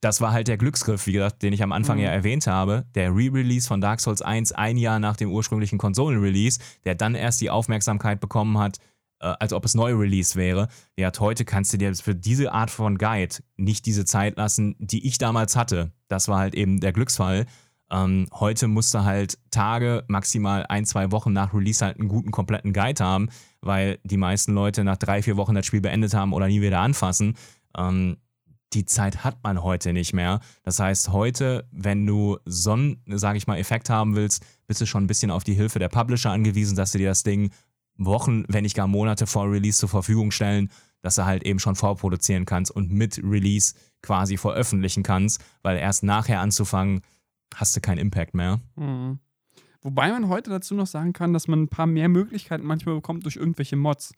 Das 0.01 0.21
war 0.21 0.31
halt 0.33 0.47
der 0.47 0.57
Glücksgriff, 0.57 1.07
wie 1.07 1.13
gesagt, 1.13 1.41
den 1.41 1.51
ich 1.51 1.63
am 1.63 1.71
Anfang 1.71 1.97
Mhm. 1.97 2.03
ja 2.03 2.11
erwähnt 2.11 2.45
habe. 2.47 2.85
Der 2.93 3.09
Re-Release 3.09 3.67
von 3.67 3.81
Dark 3.81 3.99
Souls 3.99 4.21
1 4.21 4.51
ein 4.51 4.77
Jahr 4.77 4.99
nach 4.99 5.17
dem 5.17 5.31
ursprünglichen 5.31 5.79
Konsolen-Release, 5.79 6.59
der 6.83 6.93
dann 6.95 7.15
erst 7.15 7.41
die 7.41 7.49
Aufmerksamkeit 7.49 8.19
bekommen 8.19 8.57
hat, 8.59 8.77
als 9.19 9.53
ob 9.53 9.65
es 9.65 9.75
neu 9.75 9.93
Release 9.93 10.35
wäre. 10.35 10.67
Ja, 10.97 11.11
heute 11.19 11.45
kannst 11.45 11.73
du 11.73 11.77
dir 11.77 11.93
für 11.95 12.15
diese 12.15 12.51
Art 12.51 12.69
von 12.69 12.97
Guide 12.97 13.35
nicht 13.57 13.85
diese 13.85 14.05
Zeit 14.05 14.37
lassen, 14.37 14.75
die 14.79 15.07
ich 15.07 15.17
damals 15.17 15.55
hatte. 15.55 15.91
Das 16.07 16.27
war 16.27 16.39
halt 16.39 16.55
eben 16.55 16.79
der 16.79 16.93
Glücksfall. 16.93 17.45
Ähm, 17.91 18.27
heute 18.33 18.67
musst 18.67 18.93
du 18.93 19.03
halt 19.03 19.37
Tage, 19.51 20.03
maximal 20.07 20.65
ein, 20.67 20.85
zwei 20.85 21.11
Wochen 21.11 21.33
nach 21.33 21.53
Release 21.53 21.85
halt 21.85 21.99
einen 21.99 22.09
guten, 22.09 22.31
kompletten 22.31 22.73
Guide 22.73 23.03
haben, 23.03 23.29
weil 23.61 23.99
die 24.03 24.17
meisten 24.17 24.53
Leute 24.53 24.83
nach 24.83 24.97
drei, 24.97 25.21
vier 25.21 25.37
Wochen 25.37 25.53
das 25.53 25.65
Spiel 25.65 25.81
beendet 25.81 26.13
haben 26.13 26.33
oder 26.33 26.47
nie 26.47 26.61
wieder 26.61 26.79
anfassen. 26.79 27.35
Ähm, 27.77 28.17
die 28.73 28.85
Zeit 28.85 29.23
hat 29.23 29.37
man 29.43 29.63
heute 29.63 29.93
nicht 29.93 30.13
mehr. 30.13 30.41
Das 30.63 30.79
heißt, 30.79 31.09
heute, 31.09 31.67
wenn 31.71 32.05
du 32.05 32.37
so 32.45 32.73
einen, 32.73 33.01
sage 33.07 33.37
ich 33.37 33.47
mal, 33.47 33.57
Effekt 33.57 33.89
haben 33.89 34.15
willst, 34.15 34.45
bist 34.67 34.81
du 34.81 34.85
schon 34.85 35.03
ein 35.03 35.07
bisschen 35.07 35.31
auf 35.31 35.43
die 35.43 35.53
Hilfe 35.53 35.79
der 35.79 35.89
Publisher 35.89 36.31
angewiesen, 36.31 36.75
dass 36.75 36.91
sie 36.91 36.97
dir 36.97 37.09
das 37.09 37.23
Ding 37.23 37.51
Wochen, 37.97 38.45
wenn 38.47 38.63
nicht 38.63 38.75
gar 38.75 38.87
Monate 38.87 39.27
vor 39.27 39.49
Release 39.49 39.79
zur 39.79 39.89
Verfügung 39.89 40.31
stellen, 40.31 40.69
dass 41.01 41.15
du 41.15 41.25
halt 41.25 41.43
eben 41.43 41.59
schon 41.59 41.75
vorproduzieren 41.75 42.45
kannst 42.45 42.71
und 42.71 42.91
mit 42.91 43.21
Release 43.23 43.75
quasi 44.01 44.37
veröffentlichen 44.37 45.03
kannst, 45.03 45.43
weil 45.61 45.77
erst 45.77 46.03
nachher 46.03 46.39
anzufangen, 46.39 47.01
hast 47.55 47.75
du 47.75 47.81
keinen 47.81 47.99
Impact 47.99 48.33
mehr. 48.33 48.59
Mhm. 48.75 49.19
Wobei 49.81 50.09
man 50.09 50.29
heute 50.29 50.49
dazu 50.49 50.73
noch 50.73 50.87
sagen 50.87 51.13
kann, 51.13 51.31
dass 51.31 51.47
man 51.47 51.63
ein 51.63 51.67
paar 51.67 51.85
mehr 51.85 52.09
Möglichkeiten 52.09 52.65
manchmal 52.65 52.95
bekommt 52.95 53.23
durch 53.23 53.35
irgendwelche 53.35 53.75
Mods. 53.75 54.13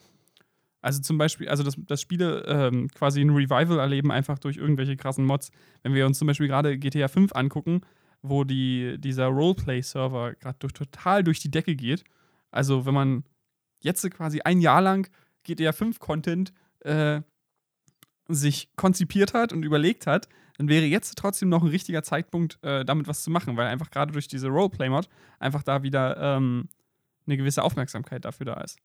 Also 0.82 1.02
zum 1.02 1.18
Beispiel, 1.18 1.50
also 1.50 1.64
dass, 1.64 1.76
dass 1.78 2.02
Spiele 2.02 2.46
ähm, 2.48 2.88
quasi 2.88 3.20
ein 3.20 3.32
Revival 3.32 3.80
erleben, 3.80 4.10
einfach 4.10 4.40
durch 4.40 4.56
irgendwelche 4.56 4.96
krassen 4.96 5.26
Mods. 5.26 5.52
Wenn 5.84 5.94
wir 5.94 6.06
uns 6.06 6.20
zum 6.20 6.28
Beispiel 6.28 6.48
gerade 6.48 6.78
GTA 6.78 7.10
5 7.10 7.34
angucken, 7.34 7.82
wo 8.22 8.46
die, 8.46 8.96
dieser 8.98 9.26
Roleplay-Server 9.26 10.36
gerade 10.36 10.58
durch, 10.60 10.72
total 10.72 11.24
durch 11.26 11.40
die 11.40 11.52
Decke 11.52 11.76
geht. 11.76 12.06
Also 12.52 12.86
wenn 12.86 12.94
man 12.94 13.24
jetzt 13.88 14.10
quasi 14.12 14.42
ein 14.42 14.60
Jahr 14.60 14.82
lang 14.82 15.10
GTA 15.44 15.72
5 15.72 16.00
Content 16.00 16.54
äh, 16.82 17.22
sich 18.28 18.70
konzipiert 18.76 19.34
hat 19.34 19.54
und 19.54 19.64
überlegt 19.64 20.06
hat, 20.06 20.28
dann 20.58 20.68
wäre 20.68 20.86
jetzt 20.86 21.18
trotzdem 21.18 21.50
noch 21.50 21.64
ein 21.64 21.70
richtiger 21.70 22.04
Zeitpunkt, 22.04 22.60
äh, 22.64 22.84
damit 22.84 23.08
was 23.08 23.24
zu 23.24 23.32
machen, 23.32 23.58
weil 23.58 23.68
einfach 23.68 23.90
gerade 23.90 24.12
durch 24.12 24.28
diese 24.28 24.48
Roleplay-Mod 24.48 25.08
einfach 25.40 25.64
da 25.64 25.84
wieder 25.84 26.18
ähm, 26.18 26.70
eine 27.26 27.38
gewisse 27.38 27.64
Aufmerksamkeit 27.64 28.26
dafür 28.26 28.46
da 28.46 28.62
ist. 28.62 28.78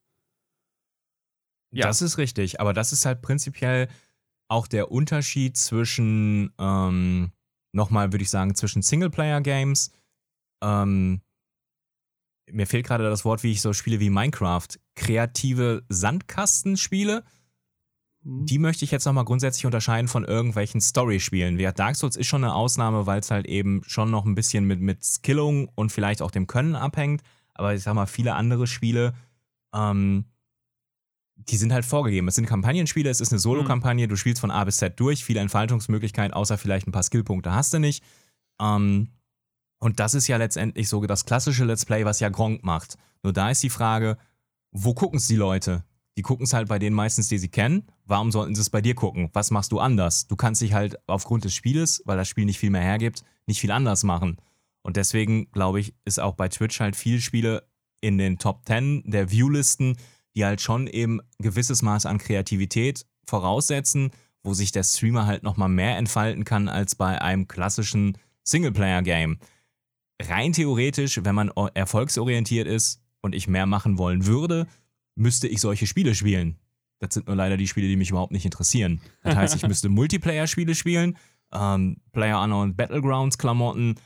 Ja. 1.73 1.87
Das 1.87 2.03
ist 2.03 2.19
richtig, 2.19 2.61
aber 2.61 2.73
das 2.73 2.93
ist 2.93 3.07
halt 3.07 3.23
prinzipiell 3.23 3.89
auch 4.49 4.67
der 4.67 4.93
Unterschied 4.93 5.57
zwischen, 5.57 6.53
ähm, 6.59 7.33
nochmal 7.73 8.13
würde 8.13 8.23
ich 8.23 8.31
sagen, 8.31 8.55
zwischen 8.55 8.83
Singleplayer-Games, 8.83 9.91
ähm, 10.63 11.23
mir 12.51 12.67
fehlt 12.67 12.87
gerade 12.87 13.05
das 13.05 13.25
Wort, 13.25 13.43
wie 13.43 13.53
ich 13.53 13.63
so 13.63 13.73
Spiele 13.73 14.01
wie 14.01 14.11
Minecraft, 14.11 14.69
kreative 14.95 15.85
Sandkastenspiele, 15.89 17.25
mhm. 18.23 18.47
die 18.47 18.59
möchte 18.59 18.85
ich 18.85 18.91
jetzt 18.91 19.05
nochmal 19.05 19.25
grundsätzlich 19.25 19.67
unterscheiden 19.67 20.09
von 20.09 20.25
irgendwelchen 20.25 20.81
Story-Spielen. 20.81 21.59
Dark 21.75 21.97
Souls 21.97 22.17
ist 22.17 22.27
schon 22.27 22.45
eine 22.45 22.55
Ausnahme, 22.55 23.07
weil 23.07 23.21
es 23.21 23.31
halt 23.31 23.47
eben 23.47 23.83
schon 23.87 24.11
noch 24.11 24.25
ein 24.25 24.35
bisschen 24.35 24.67
mit, 24.67 24.81
mit 24.81 25.05
Skillung 25.05 25.69
und 25.75 25.93
vielleicht 25.93 26.23
auch 26.23 26.31
dem 26.31 26.47
Können 26.47 26.77
abhängt. 26.77 27.23
Aber 27.55 27.75
ich 27.75 27.83
sag 27.83 27.95
mal, 27.95 28.07
viele 28.07 28.35
andere 28.35 28.67
Spiele, 28.67 29.15
ähm, 29.75 30.25
die 31.37 31.57
sind 31.57 31.73
halt 31.73 31.85
vorgegeben. 31.85 32.29
Es 32.29 32.35
sind 32.37 32.47
Kampagnenspiele, 32.47 33.11
es 33.11 33.21
ist 33.21 33.33
eine 33.33 33.39
Solo-Kampagne, 33.39 34.09
du 34.09 34.17
spielst 34.17 34.41
von 34.41 34.51
A 34.51 34.65
bis 34.65 34.77
Z 34.77 34.99
durch, 35.01 35.25
viele 35.25 35.41
Entfaltungsmöglichkeiten, 35.41 36.33
außer 36.33 36.57
vielleicht 36.59 36.87
ein 36.87 36.93
paar 36.93 37.03
Skillpunkte 37.03 37.53
hast 37.53 37.75
du 37.75 37.79
nicht. 37.79 38.05
Ähm, 38.61 39.09
und 39.79 39.99
das 39.99 40.15
ist 40.15 40.29
ja 40.29 40.37
letztendlich 40.37 40.89
so 40.89 41.05
das 41.05 41.25
klassische 41.25 41.65
Let's 41.65 41.85
Play, 41.85 42.05
was 42.05 42.21
ja 42.21 42.29
Gronk 42.29 42.63
macht. 42.63 42.97
Nur 43.23 43.33
da 43.33 43.51
ist 43.51 43.63
die 43.63 43.71
Frage, 43.71 44.17
wo 44.73 44.95
gucken 44.95 45.19
es 45.19 45.27
die 45.27 45.37
Leute? 45.37 45.85
Die 46.17 46.23
gucken 46.23 46.45
es 46.45 46.53
halt 46.53 46.69
bei 46.69 46.79
denen 46.79 46.97
meistens, 46.97 47.29
die 47.29 47.39
sie 47.39 47.49
kennen. 47.49 47.87
Warum 48.05 48.33
sollten 48.33 48.55
sie 48.55 48.61
es 48.61 48.71
bei 48.71 48.83
dir 48.83 48.95
gucken? 48.95 49.31
Was 49.33 49.51
machst 49.51 49.73
du 49.73 49.79
anders? 49.79 50.27
Du 50.27 50.37
kannst 50.37 50.61
dich 50.61 50.75
halt 50.75 50.99
aufgrund 51.07 51.45
des 51.45 51.55
Spieles, 51.55 52.03
weil 52.05 52.19
das 52.19 52.29
Spiel 52.29 52.45
nicht 52.45 52.59
viel 52.59 52.71
mehr 52.71 52.83
hergibt, 52.83 53.23
nicht 53.47 53.61
viel 53.61 53.71
anders 53.71 54.05
machen. 54.05 54.37
Und 54.83 54.97
deswegen, 54.97 55.51
glaube 55.53 55.81
ich, 55.81 55.95
ist 56.05 56.21
auch 56.21 56.35
bei 56.35 56.49
Twitch 56.49 56.81
halt 56.81 56.97
viele 56.97 57.21
Spiele 57.21 57.67
in 58.01 58.19
den 58.19 58.39
Top 58.39 58.67
10 58.67 59.05
der 59.07 59.31
Viewlisten 59.31 59.97
die 60.35 60.45
halt 60.45 60.61
schon 60.61 60.87
eben 60.87 61.21
gewisses 61.39 61.83
Maß 61.83 62.07
an 62.07 62.19
Kreativität 62.19 63.07
voraussetzen, 63.25 64.11
wo 64.43 64.55
sich 64.55 64.73
der 64.73 64.83
Streamer 64.83 65.27
halt 65.27 65.43
nochmal 65.43 65.69
mehr 65.69 65.97
entfalten 65.97 66.45
kann 66.45 66.69
als 66.69 66.95
bei 66.95 67.21
einem 67.21 67.49
klassischen 67.49 68.19
Singleplayer-Game. 68.45 69.39
Rein 70.21 70.53
theoretisch, 70.53 71.21
wenn 71.23 71.35
man 71.35 71.51
erfolgsorientiert 71.75 72.67
ist 72.67 73.02
und 73.23 73.35
ich 73.35 73.49
mehr 73.49 73.67
machen 73.67 73.99
wollen 73.99 74.27
würde, 74.27 74.67
müsste 75.15 75.49
ich 75.49 75.61
solche 75.61 75.87
Spiele 75.87 76.15
spielen. 76.15 76.59
Das 76.99 77.15
sind 77.15 77.27
nur 77.27 77.37
leider 77.37 77.57
die 77.57 77.67
Spiele, 77.67 77.89
die 77.89 77.97
mich 77.97 78.11
überhaupt 78.11 78.33
nicht 78.33 78.45
interessieren. 78.45 79.01
Das 79.25 79.35
heißt, 79.35 79.57
ich 79.57 79.67
müsste 79.67 79.89
Multiplayer-Spiele 79.89 80.75
spielen, 80.75 81.17
ähm, 81.53 81.97
Player 82.13 82.41
Unknown 82.41 82.77
Battlegrounds-Klamotten, 82.77 83.97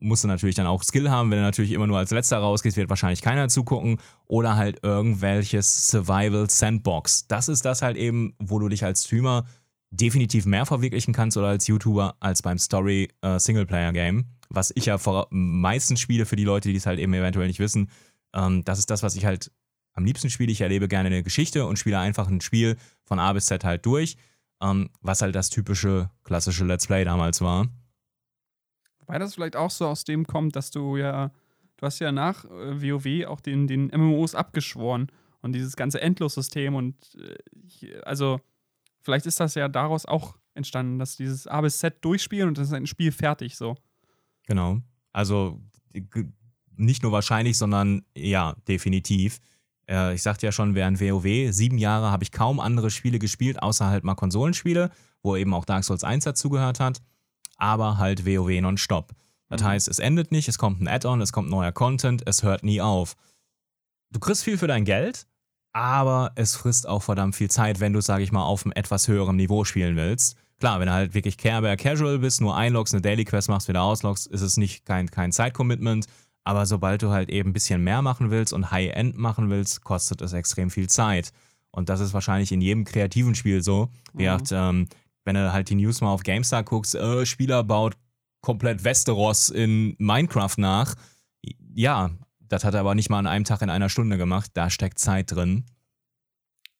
musst 0.00 0.24
du 0.24 0.28
natürlich 0.28 0.54
dann 0.54 0.66
auch 0.66 0.82
Skill 0.82 1.10
haben. 1.10 1.30
Wenn 1.30 1.38
du 1.38 1.44
natürlich 1.44 1.72
immer 1.72 1.86
nur 1.86 1.98
als 1.98 2.10
letzter 2.10 2.38
rausgehst, 2.38 2.76
wird 2.76 2.88
wahrscheinlich 2.88 3.22
keiner 3.22 3.48
zugucken. 3.48 3.98
Oder 4.26 4.56
halt 4.56 4.78
irgendwelches 4.82 5.88
Survival 5.88 6.48
Sandbox. 6.48 7.26
Das 7.26 7.48
ist 7.48 7.64
das 7.64 7.82
halt 7.82 7.96
eben, 7.96 8.34
wo 8.38 8.58
du 8.58 8.68
dich 8.68 8.84
als 8.84 9.04
Streamer 9.04 9.44
definitiv 9.90 10.44
mehr 10.46 10.66
verwirklichen 10.66 11.14
kannst 11.14 11.36
oder 11.36 11.48
als 11.48 11.66
YouTuber 11.66 12.16
als 12.20 12.42
beim 12.42 12.58
Story 12.58 13.08
äh, 13.22 13.38
Singleplayer 13.38 13.92
Game. 13.92 14.26
Was 14.50 14.72
ich 14.74 14.86
ja 14.86 14.98
vor 14.98 15.26
meistens 15.30 16.00
spiele 16.00 16.26
für 16.26 16.36
die 16.36 16.44
Leute, 16.44 16.70
die 16.70 16.76
es 16.76 16.86
halt 16.86 16.98
eben 16.98 17.14
eventuell 17.14 17.48
nicht 17.48 17.58
wissen. 17.58 17.90
Ähm, 18.34 18.64
das 18.64 18.78
ist 18.78 18.90
das, 18.90 19.02
was 19.02 19.16
ich 19.16 19.24
halt 19.24 19.50
am 19.94 20.04
liebsten 20.04 20.30
spiele. 20.30 20.52
Ich 20.52 20.60
erlebe 20.60 20.88
gerne 20.88 21.08
eine 21.08 21.22
Geschichte 21.22 21.66
und 21.66 21.78
spiele 21.78 21.98
einfach 21.98 22.28
ein 22.28 22.40
Spiel 22.40 22.76
von 23.04 23.18
A 23.18 23.32
bis 23.32 23.46
Z 23.46 23.64
halt 23.64 23.84
durch. 23.84 24.16
Ähm, 24.60 24.90
was 25.00 25.22
halt 25.22 25.34
das 25.34 25.50
typische 25.50 26.10
klassische 26.24 26.64
Let's 26.64 26.86
Play 26.86 27.04
damals 27.04 27.40
war. 27.40 27.68
Weil 29.06 29.20
das 29.20 29.34
vielleicht 29.34 29.56
auch 29.56 29.70
so 29.70 29.86
aus 29.86 30.04
dem 30.04 30.26
kommt, 30.26 30.56
dass 30.56 30.70
du 30.70 30.96
ja, 30.96 31.30
du 31.76 31.86
hast 31.86 31.98
ja 32.00 32.12
nach 32.12 32.44
äh, 32.44 32.82
WoW 32.82 33.26
auch 33.26 33.40
den, 33.40 33.66
den 33.66 33.86
MMOs 33.86 34.34
abgeschworen 34.34 35.10
und 35.40 35.52
dieses 35.52 35.76
ganze 35.76 36.00
Endlos-System 36.00 36.74
und 36.74 36.96
äh, 37.14 38.00
also 38.02 38.40
vielleicht 39.00 39.26
ist 39.26 39.40
das 39.40 39.54
ja 39.54 39.68
daraus 39.68 40.04
auch 40.06 40.36
entstanden, 40.54 40.98
dass 40.98 41.16
dieses 41.16 41.46
A 41.46 41.60
bis 41.60 41.78
Z 41.78 42.04
durchspielen 42.04 42.48
und 42.48 42.58
das 42.58 42.68
ist 42.68 42.74
ein 42.74 42.86
Spiel 42.86 43.12
fertig 43.12 43.56
so. 43.56 43.76
Genau. 44.46 44.80
Also 45.12 45.60
nicht 46.78 47.02
nur 47.02 47.12
wahrscheinlich, 47.12 47.58
sondern 47.58 48.02
ja, 48.16 48.54
definitiv. 48.66 49.40
Äh, 49.88 50.14
ich 50.14 50.22
sagte 50.22 50.46
ja 50.46 50.52
schon, 50.52 50.74
während 50.74 51.00
WoW 51.00 51.52
sieben 51.52 51.78
Jahre 51.78 52.10
habe 52.10 52.24
ich 52.24 52.32
kaum 52.32 52.60
andere 52.60 52.90
Spiele 52.90 53.18
gespielt, 53.18 53.62
außer 53.62 53.86
halt 53.86 54.04
mal 54.04 54.14
Konsolenspiele, 54.14 54.90
wo 55.22 55.36
eben 55.36 55.54
auch 55.54 55.64
Dark 55.64 55.84
Souls 55.84 56.04
1 56.04 56.24
dazugehört 56.24 56.80
hat 56.80 57.00
aber 57.58 57.98
halt 57.98 58.24
WoW 58.24 58.60
nonstop. 58.60 59.12
Das 59.50 59.60
mhm. 59.60 59.66
heißt, 59.66 59.88
es 59.88 59.98
endet 59.98 60.32
nicht, 60.32 60.48
es 60.48 60.58
kommt 60.58 60.80
ein 60.80 60.88
Add-on, 60.88 61.20
es 61.20 61.32
kommt 61.32 61.50
neuer 61.50 61.72
Content, 61.72 62.22
es 62.26 62.42
hört 62.42 62.62
nie 62.62 62.80
auf. 62.80 63.16
Du 64.10 64.20
kriegst 64.20 64.44
viel 64.44 64.56
für 64.56 64.66
dein 64.66 64.84
Geld, 64.84 65.26
aber 65.72 66.32
es 66.36 66.56
frisst 66.56 66.88
auch 66.88 67.02
verdammt 67.02 67.36
viel 67.36 67.50
Zeit, 67.50 67.80
wenn 67.80 67.92
du, 67.92 68.00
sag 68.00 68.20
ich 68.20 68.32
mal, 68.32 68.44
auf 68.44 68.64
einem 68.64 68.72
etwas 68.72 69.08
höheren 69.08 69.36
Niveau 69.36 69.64
spielen 69.64 69.96
willst. 69.96 70.36
Klar, 70.58 70.80
wenn 70.80 70.86
du 70.86 70.92
halt 70.92 71.14
wirklich 71.14 71.36
Care 71.36 71.76
Casual 71.76 72.18
bist, 72.18 72.40
nur 72.40 72.56
einloggst, 72.56 72.94
eine 72.94 73.02
Daily 73.02 73.24
Quest 73.24 73.48
machst, 73.48 73.68
wieder 73.68 73.82
ausloggst, 73.82 74.26
ist 74.26 74.40
es 74.40 74.56
nicht 74.56 74.84
kein, 74.84 75.10
kein 75.10 75.30
Zeitcommitment. 75.30 76.06
Aber 76.48 76.64
sobald 76.64 77.02
du 77.02 77.10
halt 77.10 77.28
eben 77.28 77.50
ein 77.50 77.52
bisschen 77.52 77.84
mehr 77.84 78.00
machen 78.00 78.30
willst 78.30 78.54
und 78.54 78.70
High-End 78.70 79.18
machen 79.18 79.50
willst, 79.50 79.84
kostet 79.84 80.22
es 80.22 80.32
extrem 80.32 80.70
viel 80.70 80.88
Zeit. 80.88 81.30
Und 81.70 81.90
das 81.90 82.00
ist 82.00 82.14
wahrscheinlich 82.14 82.52
in 82.52 82.62
jedem 82.62 82.86
kreativen 82.86 83.34
Spiel 83.34 83.62
so. 83.62 83.90
Mhm. 84.14 84.18
Während 84.18 84.52
ähm, 84.52 84.88
wenn 85.26 85.34
du 85.34 85.52
halt 85.52 85.68
die 85.68 85.74
News 85.74 86.00
mal 86.00 86.10
auf 86.10 86.22
GameStar 86.22 86.64
guckst, 86.64 86.94
äh, 86.94 87.26
Spieler 87.26 87.64
baut 87.64 87.98
komplett 88.40 88.82
Westeros 88.82 89.50
in 89.50 89.94
Minecraft 89.98 90.54
nach. 90.56 90.94
Ja, 91.74 92.12
das 92.40 92.64
hat 92.64 92.72
er 92.72 92.80
aber 92.80 92.94
nicht 92.94 93.10
mal 93.10 93.18
an 93.18 93.26
einem 93.26 93.44
Tag 93.44 93.60
in 93.60 93.68
einer 93.68 93.90
Stunde 93.90 94.16
gemacht. 94.16 94.50
Da 94.54 94.70
steckt 94.70 94.98
Zeit 94.98 95.30
drin. 95.30 95.66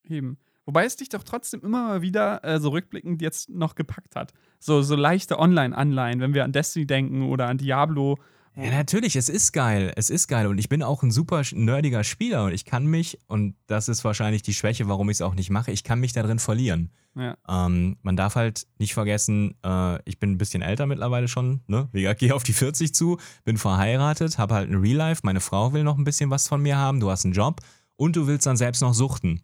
Eben. 0.09 0.39
Wobei 0.65 0.87
es 0.87 0.97
dich 0.97 1.11
doch 1.11 1.25
trotzdem 1.25 1.61
immer 1.61 1.89
mal 1.89 2.01
wieder 2.01 2.43
äh, 2.43 2.59
so 2.59 2.71
rückblickend 2.71 3.21
jetzt 3.21 3.51
noch 3.51 3.75
gepackt 3.75 4.17
hat. 4.17 4.33
So, 4.61 4.81
so 4.81 4.97
leichte 4.97 5.39
Online-Anleihen, 5.39 6.21
wenn 6.21 6.33
wir 6.33 6.45
an 6.45 6.53
Destiny 6.53 6.87
denken 6.87 7.29
oder 7.29 7.49
an 7.49 7.59
Diablo 7.59 8.17
ja, 8.65 8.71
natürlich, 8.73 9.15
es 9.15 9.29
ist 9.29 9.53
geil. 9.53 9.93
Es 9.95 10.11
ist 10.11 10.27
geil. 10.27 10.47
Und 10.49 10.59
ich 10.59 10.69
bin 10.69 10.83
auch 10.83 11.03
ein 11.03 11.13
super 11.13 11.43
nerdiger 11.53 12.03
Spieler 12.03 12.45
und 12.45 12.53
ich 12.53 12.65
kann 12.65 12.87
mich, 12.87 13.19
und 13.29 13.55
das 13.67 13.89
ist 13.89 14.05
wahrscheinlich 14.05 14.43
die 14.43 14.55
Schwäche, 14.55 14.89
warum 14.89 15.09
ich 15.11 15.19
es 15.19 15.23
auch 15.23 15.35
nicht 15.35 15.51
mache, 15.51 15.71
ich 15.71 15.85
kann 15.85 16.01
mich 16.01 16.13
da 16.13 16.23
drin 16.23 16.41
verlieren. 16.41 16.91
Ja. 17.15 17.37
Ähm, 17.49 17.99
man 18.03 18.17
darf 18.17 18.35
halt 18.35 18.67
nicht 18.79 18.95
vergessen, 18.95 19.55
äh, 19.65 20.03
ich 20.09 20.19
bin 20.19 20.33
ein 20.33 20.39
bisschen 20.39 20.63
älter 20.63 20.87
mittlerweile 20.87 21.29
schon, 21.29 21.61
ne? 21.67 21.89
Ich 21.93 22.17
gehe 22.19 22.35
auf 22.35 22.43
die 22.43 22.53
40 22.53 22.95
zu, 22.95 23.19
bin 23.45 23.59
verheiratet, 23.59 24.39
habe 24.39 24.55
halt 24.55 24.71
ein 24.71 24.77
Real 24.77 24.97
Life, 24.97 25.21
meine 25.25 25.41
Frau 25.41 25.73
will 25.73 25.85
noch 25.85 25.97
ein 25.97 26.05
bisschen 26.05 26.31
was 26.31 26.49
von 26.49 26.61
mir 26.61 26.77
haben, 26.77 27.01
du 27.01 27.11
hast 27.11 27.25
einen 27.25 27.35
Job 27.35 27.61
und 27.97 28.17
du 28.17 28.27
willst 28.27 28.47
dann 28.47 28.57
selbst 28.57 28.83
noch 28.83 28.95
suchten. 28.95 29.41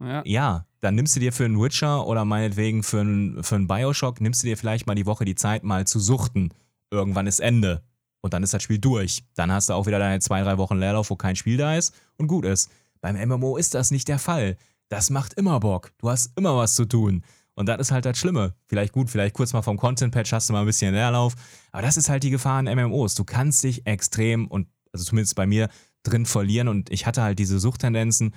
Ja. 0.00 0.22
ja, 0.24 0.66
dann 0.80 0.96
nimmst 0.96 1.14
du 1.14 1.20
dir 1.20 1.32
für 1.32 1.44
einen 1.44 1.60
Witcher 1.60 2.08
oder 2.08 2.24
meinetwegen 2.24 2.82
für 2.82 3.00
einen, 3.00 3.44
für 3.44 3.54
einen 3.54 3.68
Bioshock, 3.68 4.20
nimmst 4.20 4.42
du 4.42 4.48
dir 4.48 4.56
vielleicht 4.56 4.88
mal 4.88 4.96
die 4.96 5.06
Woche 5.06 5.24
die 5.24 5.36
Zeit, 5.36 5.62
mal 5.62 5.86
zu 5.86 6.00
suchten. 6.00 6.50
Irgendwann 6.90 7.28
ist 7.28 7.38
Ende 7.38 7.82
und 8.22 8.32
dann 8.32 8.42
ist 8.42 8.54
das 8.54 8.62
Spiel 8.62 8.78
durch. 8.78 9.24
Dann 9.34 9.52
hast 9.52 9.68
du 9.68 9.74
auch 9.74 9.86
wieder 9.86 9.98
deine 9.98 10.20
zwei, 10.20 10.42
drei 10.42 10.56
Wochen 10.56 10.78
Leerlauf, 10.78 11.10
wo 11.10 11.16
kein 11.16 11.36
Spiel 11.36 11.58
da 11.58 11.76
ist 11.76 11.94
und 12.16 12.28
gut 12.28 12.46
ist. 12.46 12.70
Beim 13.00 13.16
MMO 13.28 13.56
ist 13.56 13.74
das 13.74 13.90
nicht 13.90 14.08
der 14.08 14.18
Fall. 14.18 14.56
Das 14.88 15.10
macht 15.10 15.34
immer 15.34 15.60
Bock. 15.60 15.92
Du 15.98 16.08
hast 16.08 16.32
immer 16.36 16.56
was 16.56 16.74
zu 16.74 16.86
tun. 16.86 17.24
Und 17.54 17.66
das 17.66 17.80
ist 17.80 17.90
halt 17.90 18.06
das 18.06 18.16
Schlimme. 18.16 18.54
Vielleicht 18.66 18.92
gut, 18.92 19.10
vielleicht 19.10 19.34
kurz 19.34 19.52
mal 19.52 19.62
vom 19.62 19.76
Content-Patch 19.76 20.32
hast 20.32 20.48
du 20.48 20.52
mal 20.54 20.60
ein 20.60 20.66
bisschen 20.66 20.94
Leerlauf. 20.94 21.34
Aber 21.72 21.82
das 21.82 21.96
ist 21.96 22.08
halt 22.08 22.22
die 22.22 22.30
Gefahr 22.30 22.60
in 22.60 22.66
MMOs. 22.66 23.14
Du 23.14 23.24
kannst 23.24 23.64
dich 23.64 23.86
extrem 23.86 24.46
und, 24.46 24.68
also 24.92 25.04
zumindest 25.04 25.34
bei 25.34 25.46
mir, 25.46 25.68
drin 26.02 26.24
verlieren. 26.24 26.68
Und 26.68 26.90
ich 26.90 27.06
hatte 27.06 27.22
halt 27.22 27.38
diese 27.38 27.58
Suchttendenzen. 27.58 28.34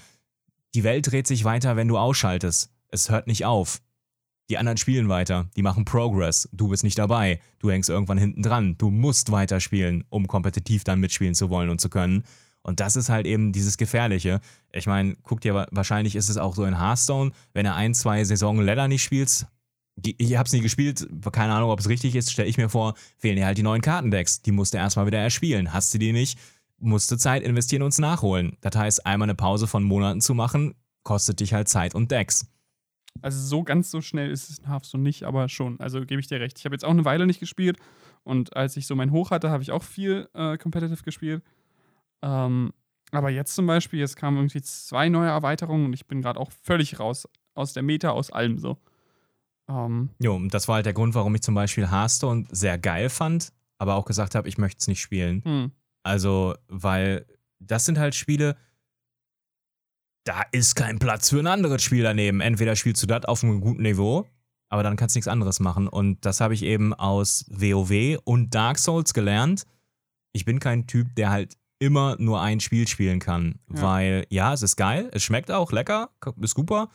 Die 0.74 0.84
Welt 0.84 1.10
dreht 1.10 1.28
sich 1.28 1.46
weiter, 1.46 1.76
wenn 1.76 1.88
du 1.88 1.98
ausschaltest. 1.98 2.72
Es 2.90 3.10
hört 3.10 3.28
nicht 3.28 3.46
auf. 3.46 3.82
Die 4.50 4.58
anderen 4.58 4.78
spielen 4.78 5.10
weiter, 5.10 5.50
die 5.56 5.64
machen 5.64 5.86
Progress. 5.86 6.48
Du 6.52 6.68
bist 6.68 6.84
nicht 6.84 7.00
dabei, 7.00 7.40
du 7.60 7.72
hängst 7.72 7.90
irgendwann 7.90 8.18
hinten 8.18 8.44
dran. 8.44 8.78
Du 8.78 8.92
musst 8.92 9.32
weiterspielen, 9.32 10.04
um 10.10 10.28
kompetitiv 10.28 10.84
dann 10.84 11.00
mitspielen 11.00 11.34
zu 11.34 11.50
wollen 11.50 11.70
und 11.70 11.82
zu 11.82 11.90
können. 11.90 12.24
Und 12.62 12.80
das 12.80 12.96
ist 12.96 13.10
halt 13.10 13.26
eben 13.26 13.52
dieses 13.52 13.78
Gefährliche. 13.78 14.40
Ich 14.72 14.88
meine, 14.88 15.16
guck 15.24 15.42
dir, 15.42 15.68
wahrscheinlich 15.72 16.16
ist 16.16 16.30
es 16.30 16.38
auch 16.38 16.56
so 16.56 16.66
in 16.66 16.80
Hearthstone, 16.80 17.32
wenn 17.54 17.66
er 17.66 17.76
ein, 17.76 17.94
zwei 17.94 18.24
Saisonen 18.24 18.66
Ladder 18.66 18.88
nicht 18.88 19.04
spielst, 19.04 19.48
ich 20.04 20.38
hab's 20.38 20.52
nie 20.52 20.62
gespielt, 20.62 21.08
keine 21.32 21.54
Ahnung, 21.54 21.70
ob 21.70 21.80
es 21.80 21.90
richtig 21.90 22.16
ist, 22.16 22.32
stelle 22.32 22.50
ich 22.50 22.58
mir 22.58 22.70
vor, 22.70 22.96
fehlen 23.18 23.38
dir 23.38 23.46
halt 23.46 23.58
die 23.58 23.64
neuen 23.64 23.82
Kartendecks. 23.82 24.42
Die 24.42 24.52
musst 24.52 24.74
du 24.74 24.78
erstmal 24.78 25.06
wieder 25.06 25.20
erspielen. 25.20 25.74
Hast 25.74 25.94
du 25.94 25.98
die 25.98 26.12
nicht, 26.12 26.38
musst 26.80 27.12
du 27.12 27.18
Zeit 27.18 27.44
investieren 27.44 27.82
und 27.82 27.90
es 27.90 28.00
nachholen. 28.00 28.58
Das 28.62 28.76
heißt, 28.76 29.06
einmal 29.06 29.28
eine 29.28 29.36
Pause 29.36 29.68
von 29.68 29.84
Monaten 29.84 30.22
zu 30.22 30.34
machen, 30.34 30.76
kostet 31.04 31.40
dich 31.40 31.54
halt 31.54 31.70
Zeit 31.70 31.96
und 31.96 32.12
Decks. 32.12 32.48
Also 33.22 33.40
so 33.40 33.64
ganz 33.64 33.92
so 33.92 34.02
schnell 34.02 34.30
ist 34.30 34.50
es 34.50 34.60
in 34.60 34.68
Hearthstone 34.68 35.04
nicht, 35.04 35.24
aber 35.24 35.50
schon. 35.50 35.80
Also 35.80 36.02
gebe 36.02 36.20
ich 36.20 36.28
dir 36.28 36.40
recht. 36.40 36.60
Ich 36.60 36.66
habe 36.66 36.76
jetzt 36.76 36.86
auch 36.86 36.92
eine 36.92 37.06
Weile 37.06 37.26
nicht 37.26 37.40
gespielt 37.40 37.78
und 38.24 38.56
als 38.56 38.78
ich 38.78 38.88
so 38.88 38.96
mein 38.96 39.12
Hoch 39.12 39.32
hatte, 39.32 39.50
habe 39.50 39.64
ich 39.64 39.72
auch 39.72 39.84
viel 39.84 40.28
äh, 40.34 40.58
Competitive 40.58 41.04
gespielt. 41.04 41.44
Ähm, 42.22 42.72
aber 43.12 43.30
jetzt 43.30 43.56
zum 43.56 43.68
Beispiel, 43.68 44.00
jetzt 44.00 44.16
kamen 44.16 44.38
irgendwie 44.38 44.62
zwei 44.62 45.10
neue 45.10 45.30
Erweiterungen 45.30 45.86
und 45.86 45.94
ich 45.94 46.08
bin 46.08 46.22
gerade 46.22 46.40
auch 46.40 46.52
völlig 46.52 47.00
raus 47.00 47.28
aus 47.54 47.74
der 47.74 47.84
Meta, 47.84 48.10
aus 48.10 48.32
allem 48.32 48.58
so. 48.60 48.78
Ähm, 49.70 50.10
jo, 50.20 50.36
und 50.36 50.54
das 50.54 50.68
war 50.68 50.76
halt 50.76 50.86
der 50.86 50.94
Grund, 50.94 51.16
warum 51.16 51.34
ich 51.36 51.42
zum 51.42 51.56
Beispiel 51.56 51.90
Hearthstone 51.90 52.46
sehr 52.52 52.78
geil 52.78 53.10
fand, 53.10 53.54
aber 53.78 53.96
auch 53.96 54.06
gesagt 54.06 54.36
habe, 54.36 54.48
ich 54.48 54.58
möchte 54.58 54.80
es 54.80 54.88
nicht 54.88 55.02
spielen. 55.02 55.44
Hm. 55.44 55.72
Also, 56.04 56.56
weil 56.68 57.26
das 57.60 57.86
sind 57.86 57.98
halt 57.98 58.16
Spiele, 58.16 58.58
da 60.26 60.42
ist 60.52 60.76
kein 60.76 61.00
Platz 61.00 61.30
für 61.30 61.40
ein 61.40 61.48
anderes 61.48 61.82
Spiel 61.84 62.04
daneben. 62.04 62.42
Entweder 62.42 62.76
spielst 62.76 63.02
du 63.02 63.08
das 63.08 63.26
auf 63.26 63.44
einem 63.44 63.62
guten 63.62 63.84
Niveau, 63.84 64.28
aber 64.70 64.84
dann 64.84 64.98
kannst 64.98 65.16
du 65.16 65.20
nichts 65.20 65.28
anderes 65.28 65.60
machen. 65.60 65.88
Und 65.88 66.26
das 66.26 66.42
habe 66.42 66.54
ich 66.54 66.64
eben 66.64 66.94
aus 66.94 67.46
WoW 67.50 68.20
und 68.24 68.54
Dark 68.54 68.80
Souls 68.80 69.14
gelernt. 69.14 69.66
Ich 70.34 70.44
bin 70.44 70.60
kein 70.60 70.88
Typ, 70.88 71.16
der 71.16 71.30
halt 71.30 71.58
immer 71.80 72.16
nur 72.20 72.42
ein 72.42 72.60
Spiel 72.60 72.88
spielen 72.88 73.20
kann, 73.20 73.60
ja. 73.74 73.82
weil 73.82 74.26
ja, 74.30 74.54
es 74.54 74.64
ist 74.64 74.76
geil, 74.76 75.10
es 75.14 75.24
schmeckt 75.24 75.52
auch 75.52 75.72
lecker, 75.72 76.10
ist 76.42 76.56
super, 76.56 76.90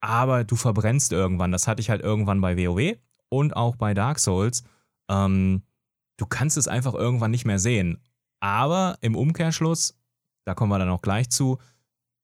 aber 0.00 0.44
du 0.44 0.56
verbrennst 0.56 1.12
irgendwann. 1.12 1.52
Das 1.52 1.68
hatte 1.68 1.80
ich 1.80 1.90
halt 1.90 2.02
irgendwann 2.02 2.40
bei 2.40 2.56
WoW 2.56 2.96
und 3.28 3.54
auch 3.56 3.76
bei 3.76 3.92
Dark 3.94 4.18
Souls. 4.18 4.64
Ähm, 5.10 5.62
du 6.16 6.26
kannst 6.26 6.56
es 6.56 6.68
einfach 6.68 6.94
irgendwann 6.94 7.30
nicht 7.30 7.44
mehr 7.44 7.58
sehen. 7.58 8.00
Aber 8.40 8.96
im 9.00 9.16
Umkehrschluss, 9.16 9.98
da 10.44 10.54
kommen 10.54 10.70
wir 10.70 10.78
dann 10.78 10.90
auch 10.90 11.02
gleich 11.02 11.28
zu, 11.30 11.58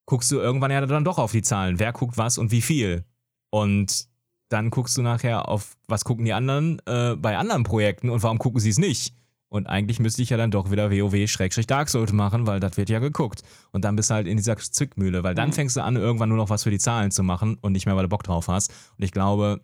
guckst 0.07 0.31
du 0.31 0.39
irgendwann 0.39 0.71
ja 0.71 0.85
dann 0.85 1.05
doch 1.05 1.19
auf 1.19 1.33
die 1.33 1.43
Zahlen. 1.43 1.79
Wer 1.79 1.93
guckt 1.93 2.17
was 2.17 2.39
und 2.39 2.51
wie 2.51 2.63
viel? 2.63 3.05
Und 3.51 4.07
dann 4.49 4.71
guckst 4.71 4.97
du 4.97 5.03
nachher 5.03 5.49
auf, 5.49 5.77
was 5.89 6.05
gucken 6.05 6.25
die 6.25 6.33
anderen 6.33 6.81
äh, 6.87 7.17
bei 7.17 7.37
anderen 7.37 7.63
Projekten 7.63 8.11
und 8.11 8.23
warum 8.23 8.39
gucken 8.39 8.61
sie 8.61 8.71
es 8.71 8.79
nicht? 8.79 9.15
Und 9.49 9.67
eigentlich 9.67 10.01
müsste 10.01 10.23
ich 10.23 10.31
ja 10.31 10.39
dann 10.39 10.51
doch 10.51 10.71
wieder 10.71 10.91
WoW-Dark 10.91 11.91
Souls 11.91 12.13
machen, 12.13 12.47
weil 12.47 12.59
das 12.59 12.79
wird 12.79 12.89
ja 12.89 13.01
geguckt. 13.01 13.43
Und 13.71 13.85
dann 13.85 13.97
bist 13.97 14.09
du 14.09 14.15
halt 14.15 14.27
in 14.27 14.39
dieser 14.39 14.57
Zwickmühle, 14.57 15.23
weil 15.25 15.35
dann 15.35 15.51
mhm. 15.51 15.53
fängst 15.53 15.77
du 15.77 15.83
an, 15.83 15.97
irgendwann 15.97 16.31
nur 16.31 16.39
noch 16.39 16.49
was 16.49 16.63
für 16.63 16.71
die 16.71 16.79
Zahlen 16.79 17.11
zu 17.11 17.23
machen 17.23 17.59
und 17.61 17.73
nicht 17.73 17.85
mehr, 17.85 17.95
weil 17.95 18.05
du 18.05 18.09
Bock 18.09 18.23
drauf 18.23 18.49
hast. 18.49 18.73
Und 18.97 19.05
ich 19.05 19.13
glaube, 19.13 19.61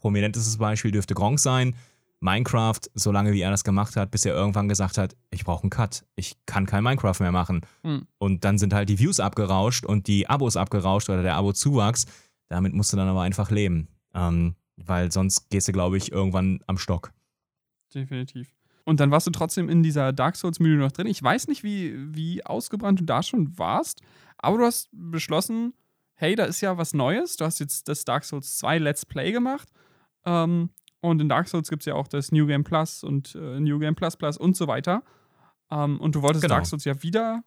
prominentestes 0.00 0.58
Beispiel 0.58 0.90
dürfte 0.90 1.14
Gronk 1.14 1.38
sein. 1.38 1.76
Minecraft, 2.24 2.80
solange 2.94 3.32
wie 3.32 3.42
er 3.42 3.50
das 3.50 3.64
gemacht 3.64 3.96
hat, 3.96 4.10
bis 4.10 4.24
er 4.24 4.34
irgendwann 4.34 4.66
gesagt 4.66 4.96
hat, 4.96 5.14
ich 5.30 5.44
brauche 5.44 5.62
einen 5.62 5.70
Cut, 5.70 6.04
ich 6.16 6.36
kann 6.46 6.64
kein 6.64 6.82
Minecraft 6.82 7.20
mehr 7.20 7.32
machen. 7.32 7.60
Mhm. 7.82 8.06
Und 8.18 8.44
dann 8.44 8.56
sind 8.56 8.72
halt 8.72 8.88
die 8.88 8.98
Views 8.98 9.20
abgerauscht 9.20 9.84
und 9.84 10.06
die 10.06 10.26
Abos 10.26 10.56
abgerauscht 10.56 11.10
oder 11.10 11.22
der 11.22 11.34
Abo-Zuwachs. 11.34 12.06
Damit 12.48 12.72
musst 12.72 12.92
du 12.92 12.96
dann 12.96 13.08
aber 13.08 13.20
einfach 13.20 13.50
leben. 13.50 13.88
Ähm, 14.14 14.54
weil 14.76 15.12
sonst 15.12 15.50
gehst 15.50 15.68
du, 15.68 15.72
glaube 15.72 15.98
ich, 15.98 16.12
irgendwann 16.12 16.60
am 16.66 16.78
Stock. 16.78 17.12
Definitiv. 17.94 18.48
Und 18.84 19.00
dann 19.00 19.10
warst 19.10 19.26
du 19.26 19.30
trotzdem 19.30 19.68
in 19.68 19.82
dieser 19.82 20.12
Dark 20.12 20.36
Souls-Mühle 20.36 20.78
noch 20.78 20.92
drin. 20.92 21.06
Ich 21.06 21.22
weiß 21.22 21.48
nicht, 21.48 21.62
wie, 21.62 21.94
wie 22.14 22.44
ausgebrannt 22.44 23.00
du 23.00 23.04
da 23.04 23.22
schon 23.22 23.56
warst, 23.58 24.00
aber 24.38 24.58
du 24.58 24.64
hast 24.64 24.88
beschlossen, 24.92 25.74
hey, 26.14 26.34
da 26.34 26.44
ist 26.44 26.62
ja 26.62 26.78
was 26.78 26.94
Neues. 26.94 27.36
Du 27.36 27.44
hast 27.44 27.60
jetzt 27.60 27.88
das 27.88 28.04
Dark 28.04 28.24
Souls 28.24 28.56
2 28.56 28.78
Let's 28.78 29.04
Play 29.04 29.32
gemacht. 29.32 29.68
Ähm, 30.24 30.70
und 31.04 31.20
in 31.20 31.28
Dark 31.28 31.48
Souls 31.48 31.68
gibt 31.68 31.82
es 31.82 31.86
ja 31.86 31.94
auch 31.94 32.08
das 32.08 32.32
New 32.32 32.46
Game 32.46 32.64
Plus 32.64 33.04
und 33.04 33.34
äh, 33.34 33.60
New 33.60 33.78
Game 33.78 33.94
Plus 33.94 34.16
Plus 34.16 34.36
und 34.38 34.56
so 34.56 34.66
weiter. 34.66 35.02
Ähm, 35.70 36.00
und 36.00 36.14
du 36.14 36.22
wolltest 36.22 36.42
genau. 36.42 36.54
Dark 36.56 36.66
Souls 36.66 36.84
ja 36.84 37.02
wieder, 37.02 37.44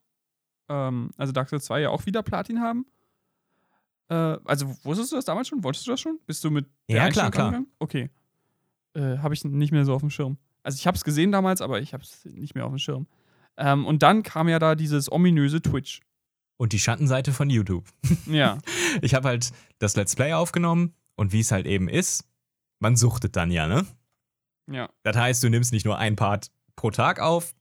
ähm, 0.70 1.10
also 1.18 1.34
Dark 1.34 1.50
Souls 1.50 1.66
2 1.66 1.82
ja 1.82 1.90
auch 1.90 2.06
wieder 2.06 2.24
Platin 2.24 2.62
haben. 2.62 2.86
Äh, 4.10 4.14
also 4.14 4.68
wusstest 4.84 5.12
du 5.12 5.16
das 5.16 5.26
damals 5.26 5.48
schon? 5.48 5.64
Wolltest 5.64 5.88
du 5.88 5.92
das 5.92 6.00
schon? 6.00 6.20
Bist 6.26 6.44
du 6.44 6.52
mit 6.52 6.68
Ja, 6.88 7.10
klar, 7.10 7.32
klar. 7.32 7.64
Okay. 7.80 8.10
Äh, 8.94 9.18
habe 9.18 9.34
ich 9.34 9.44
nicht 9.44 9.72
mehr 9.72 9.86
so 9.86 9.94
auf 9.94 10.02
dem 10.02 10.10
Schirm. 10.10 10.38
Also 10.64 10.78
ich 10.78 10.86
habe 10.86 10.96
es 10.96 11.04
gesehen 11.04 11.32
damals, 11.32 11.62
aber 11.62 11.82
ich 11.82 11.94
habe 11.94 12.04
es 12.04 12.26
nicht 12.26 12.56
mehr 12.56 12.66
auf 12.66 12.72
dem 12.72 12.80
Schirm. 12.80 13.08
Ähm, 13.58 13.86
und 13.86 14.04
dann 14.04 14.22
kam 14.22 14.50
ja 14.50 14.60
da 14.60 14.76
dieses 14.76 15.12
ominöse 15.12 15.62
Twitch. 15.62 16.02
Und 16.58 16.74
die 16.74 16.80
Schattenseite 16.80 17.34
von 17.34 17.50
YouTube. 17.50 17.86
Ja. 18.26 18.58
Ich 19.02 19.14
habe 19.14 19.28
halt 19.28 19.52
das 19.80 19.96
Let's 19.96 20.16
Play 20.16 20.34
aufgenommen 20.34 20.94
und 21.16 21.32
wie 21.32 21.42
es 21.42 21.52
halt 21.52 21.68
eben 21.68 21.88
ist, 21.88 22.24
man 22.80 22.96
suchtet 22.96 23.36
dann 23.36 23.52
ja, 23.52 23.68
ne? 23.68 23.86
Ja. 24.70 24.90
Das 25.04 25.16
heißt, 25.16 25.44
du 25.44 25.50
nimmst 25.50 25.72
nicht 25.72 25.86
nur 25.86 25.98
ein 25.98 26.16
Part 26.16 26.52
pro 26.76 26.92
Tag 26.92 27.20
auf, 27.20 27.56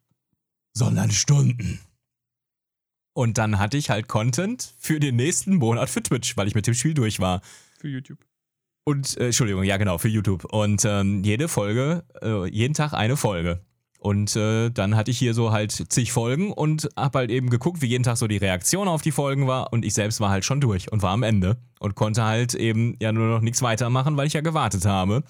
sondern 0.73 1.11
Stunden. 1.11 1.81
Und 3.15 3.39
dann 3.39 3.59
hatte 3.59 3.79
ich 3.79 3.89
halt 3.89 4.09
Content 4.09 4.75
für 4.79 5.01
den 5.01 5.17
nächsten 5.17 5.55
Monat 5.57 5.89
für 5.89 6.03
Twitch, 6.03 6.37
weil 6.37 6.49
ich 6.49 6.55
mit 6.55 6.67
dem 6.67 6.75
Spiel 6.75 6.93
durch 6.93 7.19
war. 7.19 7.41
Für 7.81 7.89
YouTube. 7.89 8.19
Und, 8.85 9.17
äh, 9.17 9.27
Entschuldigung, 9.27 9.65
ja 9.65 9.79
genau, 9.79 9.99
für 9.99 10.09
YouTube. 10.09 10.45
Und 10.45 10.85
ähm, 10.85 11.25
jede 11.25 11.49
Folge, 11.49 12.05
äh, 12.21 12.47
jeden 12.49 12.75
Tag 12.75 12.93
eine 12.93 13.17
Folge. 13.17 13.65
Und 14.07 14.37
äh, 14.37 14.71
dann 14.71 14.95
hatte 14.95 15.11
ich 15.11 15.19
hier 15.19 15.35
so 15.35 15.51
halt 15.51 15.73
zig 15.73 16.13
Folgen 16.13 16.53
und 16.53 16.89
hab 16.95 17.17
halt 17.17 17.29
eben 17.29 17.51
geguckt, 17.51 17.83
wie 17.83 17.87
jeden 17.87 18.05
Tag 18.05 18.17
so 18.17 18.29
die 18.29 18.37
Reaktion 18.37 18.87
auf 18.87 19.03
die 19.03 19.11
Folgen 19.11 19.49
war. 19.49 19.73
Und 19.73 19.85
ich 19.85 19.95
selbst 19.95 20.21
war 20.21 20.31
halt 20.31 20.45
schon 20.45 20.61
durch 20.61 20.93
und 20.93 21.03
war 21.03 21.11
am 21.11 21.25
Ende. 21.25 21.57
Und 21.81 21.97
konnte 21.97 22.23
halt 22.23 22.55
eben 22.55 22.97
ja 23.03 23.11
nur 23.11 23.27
noch 23.27 23.41
nichts 23.41 23.63
weitermachen, 23.63 24.17
weil 24.17 24.29
ich 24.29 24.33
ja 24.35 24.43
gewartet 24.43 24.85
habe. 24.85 25.25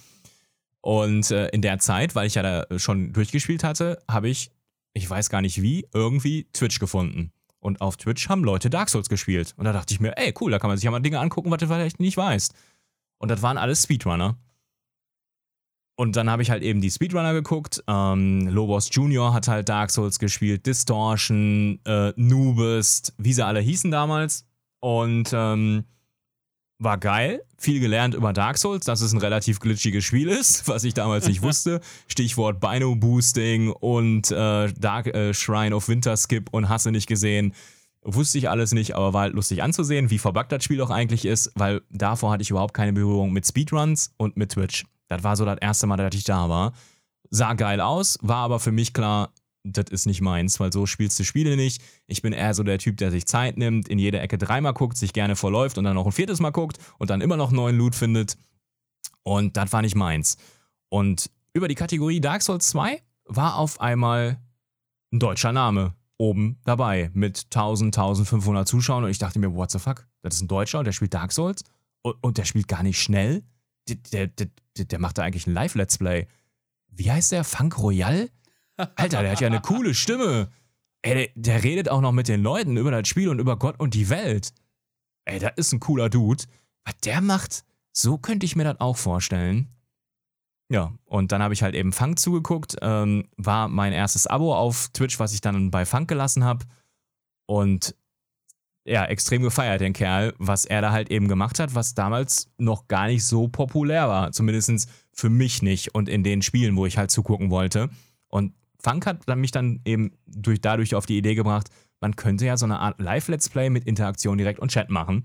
Und 0.83 1.31
äh, 1.31 1.49
in 1.49 1.63
der 1.63 1.79
Zeit, 1.79 2.15
weil 2.15 2.27
ich 2.27 2.35
ja 2.35 2.43
da 2.43 2.79
schon 2.79 3.15
durchgespielt 3.15 3.65
hatte, 3.65 3.99
habe 4.11 4.29
ich, 4.29 4.51
ich 4.93 5.09
weiß 5.09 5.31
gar 5.31 5.41
nicht 5.41 5.63
wie, 5.63 5.87
irgendwie 5.95 6.47
Twitch 6.53 6.79
gefunden. 6.79 7.33
Und 7.61 7.81
auf 7.81 7.97
Twitch 7.97 8.29
haben 8.29 8.45
Leute 8.45 8.69
Dark 8.69 8.91
Souls 8.91 9.09
gespielt. 9.09 9.55
Und 9.57 9.65
da 9.65 9.73
dachte 9.73 9.95
ich 9.95 10.01
mir, 10.01 10.19
ey, 10.19 10.35
cool, 10.39 10.51
da 10.51 10.59
kann 10.59 10.69
man 10.69 10.77
sich 10.77 10.85
ja 10.85 10.91
mal 10.91 11.01
Dinge 11.01 11.21
angucken, 11.21 11.51
was 11.51 11.61
du 11.61 11.67
vielleicht 11.67 11.99
nicht 11.99 12.19
weißt. 12.19 12.53
Und 13.17 13.31
das 13.31 13.41
waren 13.41 13.57
alles 13.57 13.85
Speedrunner. 13.85 14.37
Und 15.97 16.15
dann 16.17 16.31
habe 16.31 16.43
ich 16.43 16.51
halt 16.51 16.63
eben 16.63 16.83
die 16.83 16.91
Speedrunner 16.91 17.33
geguckt. 17.33 17.83
Ähm, 17.89 18.49
Lobos 18.49 18.91
Junior 18.93 19.33
hat 19.33 19.49
halt 19.49 19.69
Dark 19.69 19.91
Souls 19.91 20.19
gespielt, 20.19 20.67
Distortion, 20.67 21.81
äh, 21.87 22.13
Nubist, 22.17 23.15
wie 23.17 23.33
sie 23.33 23.45
alle 23.45 23.61
hießen 23.61 23.91
damals. 23.91 24.47
Und 24.81 25.31
ähm, 25.33 25.85
war 26.79 26.99
geil. 26.99 27.43
Viel 27.59 27.81
gelernt 27.81 28.15
über 28.15 28.35
Dark 28.35 28.59
Souls, 28.59 28.85
dass 28.85 29.01
es 29.01 29.15
ein 29.15 29.19
relativ 29.19 29.59
glitchiges 29.59 30.05
Spiel 30.05 30.29
ist, 30.29 30.69
was 30.69 30.85
ich 30.85 30.93
damals 30.93 31.27
nicht 31.27 31.41
wusste. 31.43 31.81
Stichwort 32.09 32.61
Bino 32.61 32.95
Boosting 32.95 33.71
und 33.71 34.31
äh, 34.31 34.73
Dark 34.75 35.07
äh, 35.07 35.33
Shrine 35.33 35.75
of 35.75 35.89
Winterskip 35.89 36.51
und 36.53 36.69
hasse 36.69 36.91
nicht 36.91 37.07
gesehen. 37.07 37.55
Wusste 38.03 38.37
ich 38.37 38.51
alles 38.51 38.73
nicht, 38.73 38.95
aber 38.95 39.15
war 39.15 39.23
halt 39.23 39.35
lustig 39.35 39.63
anzusehen, 39.63 40.11
wie 40.11 40.19
verbuggt 40.19 40.53
das 40.53 40.63
Spiel 40.63 40.81
auch 40.81 40.91
eigentlich 40.91 41.25
ist, 41.25 41.51
weil 41.57 41.81
davor 41.91 42.31
hatte 42.33 42.43
ich 42.43 42.51
überhaupt 42.51 42.75
keine 42.75 42.93
Berührung 42.93 43.33
mit 43.33 43.47
Speedruns 43.47 44.13
und 44.19 44.37
mit 44.37 44.53
Twitch. 44.53 44.85
Das 45.09 45.23
war 45.23 45.37
so 45.37 45.45
das 45.45 45.59
erste 45.61 45.87
Mal, 45.87 45.97
dass 45.97 46.15
ich 46.15 46.25
da 46.25 46.49
war. 46.49 46.73
Sah 47.31 47.55
geil 47.55 47.81
aus, 47.81 48.19
war 48.23 48.39
aber 48.39 48.61
für 48.61 48.73
mich 48.73 48.93
klar, 48.93 49.33
das 49.65 49.87
ist 49.91 50.07
nicht 50.07 50.21
meins, 50.21 50.61
weil 50.61 50.73
so 50.73 50.87
spielst 50.87 51.19
du 51.19 51.25
Spiele 51.25 51.57
nicht. 51.57 51.83
Ich 52.07 52.23
bin 52.23 52.33
eher 52.33 52.55
so 52.55 52.63
der 52.63 52.79
Typ, 52.79 52.97
der 52.99 53.11
sich 53.11 53.27
Zeit 53.27 53.57
nimmt, 53.57 53.89
in 53.89 53.99
jede 53.99 54.21
Ecke 54.21 54.39
dreimal 54.39 54.75
guckt, 54.75 54.97
sich 54.97 55.13
gerne 55.13 55.37
verläuft 55.37 55.79
und 55.79 55.85
dann 55.85 55.95
noch 55.95 56.07
ein 56.07 56.13
viertes 56.13 56.41
Mal 56.41 56.51
guckt 56.51 56.79
und 56.99 57.11
dann 57.11 57.21
immer 57.21 57.37
noch 57.37 57.51
neuen 57.51 57.77
Loot 57.77 57.95
findet. 57.95 58.37
Und 59.23 59.57
das 59.57 59.73
war 59.73 59.83
nicht 59.83 59.97
meins. 59.97 60.37
Und 60.89 61.31
über 61.53 61.69
die 61.69 61.75
Kategorie 61.75 62.21
Dark 62.21 62.43
Souls 62.43 62.69
2 62.69 63.03
war 63.25 63.57
auf 63.57 63.81
einmal 63.81 64.41
ein 65.13 65.19
deutscher 65.19 65.53
Name 65.53 65.95
oben 66.19 66.59
dabei 66.65 67.11
mit 67.13 67.47
1000, 67.47 67.97
1500 67.97 68.67
Zuschauern 68.67 69.05
und 69.05 69.11
ich 69.11 69.19
dachte 69.19 69.39
mir, 69.39 69.55
what 69.55 69.71
the 69.71 69.79
fuck? 69.79 70.07
Das 70.23 70.37
ist 70.37 70.43
ein 70.43 70.49
Deutscher 70.49 70.79
und 70.79 70.85
der 70.85 70.93
spielt 70.93 71.13
Dark 71.13 71.33
Souls 71.33 71.65
und, 72.03 72.17
und 72.23 72.39
der 72.39 72.45
spielt 72.45 72.69
gar 72.69 72.83
nicht 72.83 73.01
schnell. 73.01 73.43
Der, 73.89 73.97
der, 73.97 74.27
der, 74.29 74.47
der 74.85 74.99
macht 74.99 75.19
da 75.19 75.23
eigentlich 75.23 75.47
ein 75.47 75.55
Live-Let's 75.55 75.99
Play. 75.99 76.27
Wie 76.89 77.11
heißt 77.11 77.33
der? 77.33 77.45
Funk 77.45 77.79
Royal? 77.79 78.31
Alter, 78.77 79.23
der 79.23 79.33
hat 79.33 79.41
ja 79.41 79.47
eine 79.47 79.61
coole 79.61 79.95
Stimme. 79.95 80.51
Ey, 81.03 81.15
der, 81.15 81.29
der 81.35 81.65
redet 81.65 81.89
auch 81.89 82.01
noch 82.01 82.13
mit 82.13 82.29
den 82.29 82.43
Leuten 82.43 82.77
über 82.77 82.91
das 82.91 83.09
Spiel 83.09 83.29
und 83.29 83.39
über 83.39 83.59
Gott 83.59 83.79
und 83.79 83.95
die 83.95 84.09
Welt. 84.09 84.53
Ey, 85.25 85.39
das 85.39 85.53
ist 85.57 85.73
ein 85.73 85.81
cooler 85.81 86.09
Dude. 86.09 86.45
Was 86.85 86.97
der 87.05 87.21
macht, 87.21 87.65
so 87.93 88.19
könnte 88.19 88.47
ich 88.47 88.57
mir 88.57 88.65
das 88.65 88.81
auch 88.81 88.97
vorstellen. 88.97 89.69
Ja, 90.69 90.93
und 91.05 91.33
dann 91.33 91.43
habe 91.43 91.55
ich 91.55 91.63
halt 91.63 91.75
eben 91.75 91.93
Funk 91.93 92.19
zugeguckt. 92.19 92.77
Ähm, 92.83 93.29
war 93.37 93.69
mein 93.69 93.93
erstes 93.93 94.27
Abo 94.27 94.55
auf 94.55 94.89
Twitch, 94.93 95.19
was 95.21 95.33
ich 95.33 95.41
dann 95.41 95.71
bei 95.71 95.85
Funk 95.85 96.09
gelassen 96.09 96.45
habe. 96.45 96.65
Und 97.47 97.95
ja, 98.87 99.05
extrem 99.05 99.43
gefeiert, 99.43 99.81
den 99.81 99.93
Kerl, 99.93 100.33
was 100.39 100.65
er 100.65 100.81
da 100.81 100.93
halt 100.93 101.11
eben 101.11 101.27
gemacht 101.29 101.59
hat, 101.59 101.75
was 101.75 101.95
damals 101.95 102.49
noch 102.57 102.87
gar 102.87 103.09
nicht 103.09 103.25
so 103.25 103.49
populär 103.49 104.09
war. 104.09 104.33
Zumindest 104.33 104.89
für 105.13 105.29
mich 105.29 105.61
nicht 105.61 105.95
und 105.95 106.09
in 106.09 106.23
den 106.23 106.43
Spielen, 106.43 106.77
wo 106.77 106.87
ich 106.87 106.97
halt 106.97 107.11
zugucken 107.11 107.51
wollte. 107.51 107.91
Und 108.29 108.55
Funk 108.79 109.07
hat 109.07 109.27
mich 109.37 109.51
dann 109.51 109.81
eben 109.85 110.13
durch, 110.27 110.61
dadurch 110.61 110.95
auf 110.95 111.07
die 111.07 111.19
Idee 111.19 111.35
gebracht, 111.35 111.69
man 112.01 112.15
könnte 112.15 112.47
ja 112.47 112.57
so 112.57 112.67
eine 112.67 112.79
Art 112.79 113.01
Live-Let's 113.01 113.49
Play 113.49 113.71
mit 113.71 113.85
Interaktion 113.85 114.39
direkt 114.39 114.61
und 114.61 114.71
Chat 114.71 114.91
machen. 114.91 115.25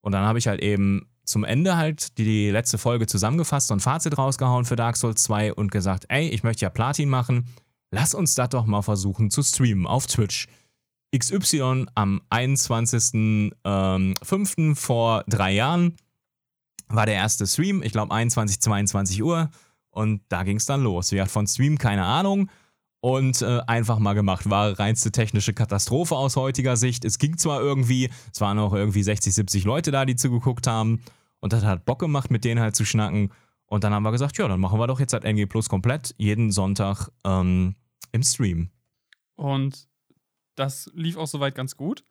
Und 0.00 0.12
dann 0.12 0.24
habe 0.24 0.38
ich 0.38 0.46
halt 0.48 0.62
eben 0.62 1.08
zum 1.24 1.44
Ende 1.44 1.76
halt 1.76 2.16
die, 2.16 2.24
die 2.24 2.50
letzte 2.50 2.78
Folge 2.78 3.06
zusammengefasst 3.06 3.70
und 3.70 3.80
Fazit 3.80 4.16
rausgehauen 4.16 4.64
für 4.64 4.76
Dark 4.76 4.96
Souls 4.96 5.22
2 5.24 5.52
und 5.52 5.70
gesagt, 5.70 6.06
ey, 6.08 6.28
ich 6.28 6.42
möchte 6.42 6.62
ja 6.64 6.70
Platin 6.70 7.10
machen, 7.10 7.46
lass 7.90 8.14
uns 8.14 8.34
das 8.34 8.48
doch 8.48 8.64
mal 8.64 8.82
versuchen 8.82 9.30
zu 9.30 9.42
streamen 9.42 9.86
auf 9.86 10.06
Twitch. 10.06 10.48
XY 11.16 11.86
am 11.94 12.20
21.05. 12.30 14.58
Ähm, 14.58 14.76
vor 14.76 15.24
drei 15.26 15.52
Jahren 15.52 15.96
war 16.88 17.06
der 17.06 17.14
erste 17.14 17.46
Stream, 17.46 17.82
ich 17.82 17.92
glaube 17.92 18.12
21, 18.12 18.60
22 18.60 19.22
Uhr 19.22 19.50
und 19.90 20.22
da 20.28 20.42
ging 20.42 20.56
es 20.56 20.66
dann 20.66 20.82
los. 20.82 21.12
Wir 21.12 21.22
hatten 21.22 21.30
von 21.30 21.46
Stream 21.46 21.78
keine 21.78 22.04
Ahnung 22.04 22.50
und 23.00 23.42
äh, 23.42 23.60
einfach 23.66 23.98
mal 23.98 24.14
gemacht. 24.14 24.48
War 24.50 24.78
reinste 24.78 25.10
technische 25.10 25.52
Katastrophe 25.52 26.16
aus 26.16 26.36
heutiger 26.36 26.76
Sicht. 26.76 27.04
Es 27.04 27.18
ging 27.18 27.38
zwar 27.38 27.60
irgendwie, 27.60 28.10
es 28.32 28.40
waren 28.40 28.58
auch 28.58 28.72
irgendwie 28.72 29.02
60, 29.02 29.34
70 29.34 29.64
Leute 29.64 29.90
da, 29.90 30.04
die 30.04 30.16
zugeguckt 30.16 30.66
haben 30.66 31.02
und 31.40 31.52
das 31.52 31.64
hat 31.64 31.84
Bock 31.84 31.98
gemacht, 31.98 32.30
mit 32.30 32.44
denen 32.44 32.60
halt 32.60 32.76
zu 32.76 32.84
schnacken. 32.84 33.32
Und 33.66 33.84
dann 33.84 33.94
haben 33.94 34.02
wir 34.02 34.12
gesagt, 34.12 34.36
ja, 34.38 34.48
dann 34.48 34.60
machen 34.60 34.78
wir 34.78 34.86
doch 34.86 35.00
jetzt 35.00 35.12
halt 35.12 35.24
NG 35.24 35.46
Plus 35.46 35.68
komplett 35.68 36.14
jeden 36.18 36.50
Sonntag 36.50 37.08
ähm, 37.24 37.76
im 38.12 38.22
Stream. 38.22 38.70
Und 39.36 39.88
das 40.60 40.90
lief 40.94 41.16
auch 41.16 41.26
soweit 41.26 41.54
ganz 41.54 41.76
gut. 41.76 42.04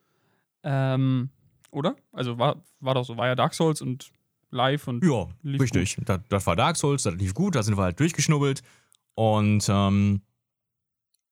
Ähm, 0.63 1.29
oder? 1.71 1.95
Also 2.11 2.37
war, 2.37 2.63
war 2.79 2.95
doch 2.95 3.05
so, 3.05 3.15
war 3.15 3.27
ja 3.27 3.35
Dark 3.35 3.53
Souls 3.53 3.81
und 3.81 4.11
live 4.49 4.87
und. 4.87 5.03
Ja, 5.05 5.27
richtig. 5.43 5.97
Das, 6.05 6.19
das, 6.27 6.47
war 6.47 6.55
Dark 6.55 6.75
Souls, 6.75 7.03
das 7.03 7.15
lief 7.15 7.33
gut, 7.33 7.55
da 7.55 7.63
sind 7.63 7.77
wir 7.77 7.83
halt 7.83 7.99
durchgeschnubbelt. 7.99 8.61
Und 9.15 9.67
ähm, 9.69 10.21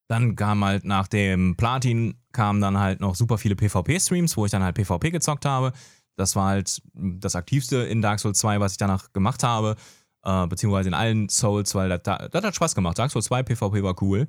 dann 0.07 0.35
kam 0.35 0.63
halt 0.63 0.85
nach 0.85 1.07
dem 1.07 1.55
Platin 1.57 2.15
kamen 2.31 2.61
dann 2.61 2.77
halt 2.77 3.01
noch 3.01 3.15
super 3.15 3.37
viele 3.37 3.55
PvP-Streams, 3.55 4.37
wo 4.37 4.45
ich 4.45 4.51
dann 4.51 4.63
halt 4.63 4.75
PvP 4.75 5.11
gezockt 5.11 5.45
habe. 5.45 5.73
Das 6.15 6.35
war 6.35 6.47
halt 6.47 6.81
das 6.93 7.35
aktivste 7.35 7.77
in 7.77 8.01
Dark 8.01 8.19
Souls 8.19 8.39
2, 8.39 8.59
was 8.59 8.73
ich 8.73 8.77
danach 8.77 9.11
gemacht 9.11 9.43
habe. 9.43 9.75
Äh, 10.23 10.47
beziehungsweise 10.47 10.89
in 10.89 10.93
allen 10.93 11.29
Souls, 11.29 11.73
weil 11.75 11.89
das, 11.89 12.01
das 12.03 12.43
hat 12.43 12.55
Spaß 12.55 12.75
gemacht. 12.75 12.99
Dark 12.99 13.11
Souls 13.11 13.25
2 13.25 13.43
PvP 13.43 13.83
war 13.83 14.01
cool. 14.01 14.27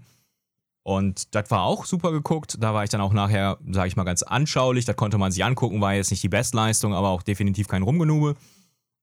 Und 0.89 1.35
das 1.35 1.51
war 1.51 1.65
auch 1.65 1.85
super 1.85 2.13
geguckt. 2.13 2.57
Da 2.61 2.73
war 2.73 2.83
ich 2.83 2.89
dann 2.89 3.03
auch 3.03 3.13
nachher, 3.13 3.59
sage 3.71 3.89
ich 3.89 3.97
mal, 3.97 4.05
ganz 4.05 4.23
anschaulich. 4.23 4.87
Das 4.87 4.97
konnte 4.97 5.19
man 5.19 5.31
sich 5.31 5.45
angucken, 5.45 5.83
war 5.83 5.93
jetzt 5.93 6.11
nicht 6.11 6.23
die 6.23 6.31
Bestleistung, 6.31 6.95
aber 6.95 7.11
auch 7.11 7.23
definitiv 7.23 7.69
kein 7.69 7.83
Rumgenube. 7.83 8.37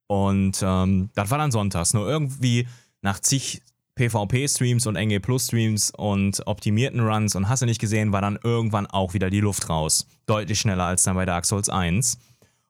Und 0.07 0.63
ähm, 0.63 1.11
das 1.13 1.29
war 1.29 1.37
dann 1.37 1.51
sonntags. 1.51 1.93
Nur 1.93 2.09
irgendwie 2.09 2.67
nach 3.03 3.19
zig 3.19 3.61
PvP-Streams 3.93 4.87
und 4.87 4.95
NG 4.95 5.19
Plus-Streams 5.19 5.91
und 5.91 6.41
optimierten 6.47 7.01
Runs 7.01 7.35
und 7.35 7.49
hast 7.49 7.61
du 7.61 7.67
nicht 7.67 7.79
gesehen, 7.79 8.11
war 8.11 8.21
dann 8.21 8.39
irgendwann 8.43 8.87
auch 8.87 9.13
wieder 9.13 9.29
die 9.29 9.41
Luft 9.41 9.69
raus. 9.69 10.07
Deutlich 10.25 10.59
schneller 10.59 10.85
als 10.85 11.03
dann 11.03 11.13
bei 11.15 11.25
Dark 11.25 11.45
Souls 11.45 11.69
1. 11.69 12.17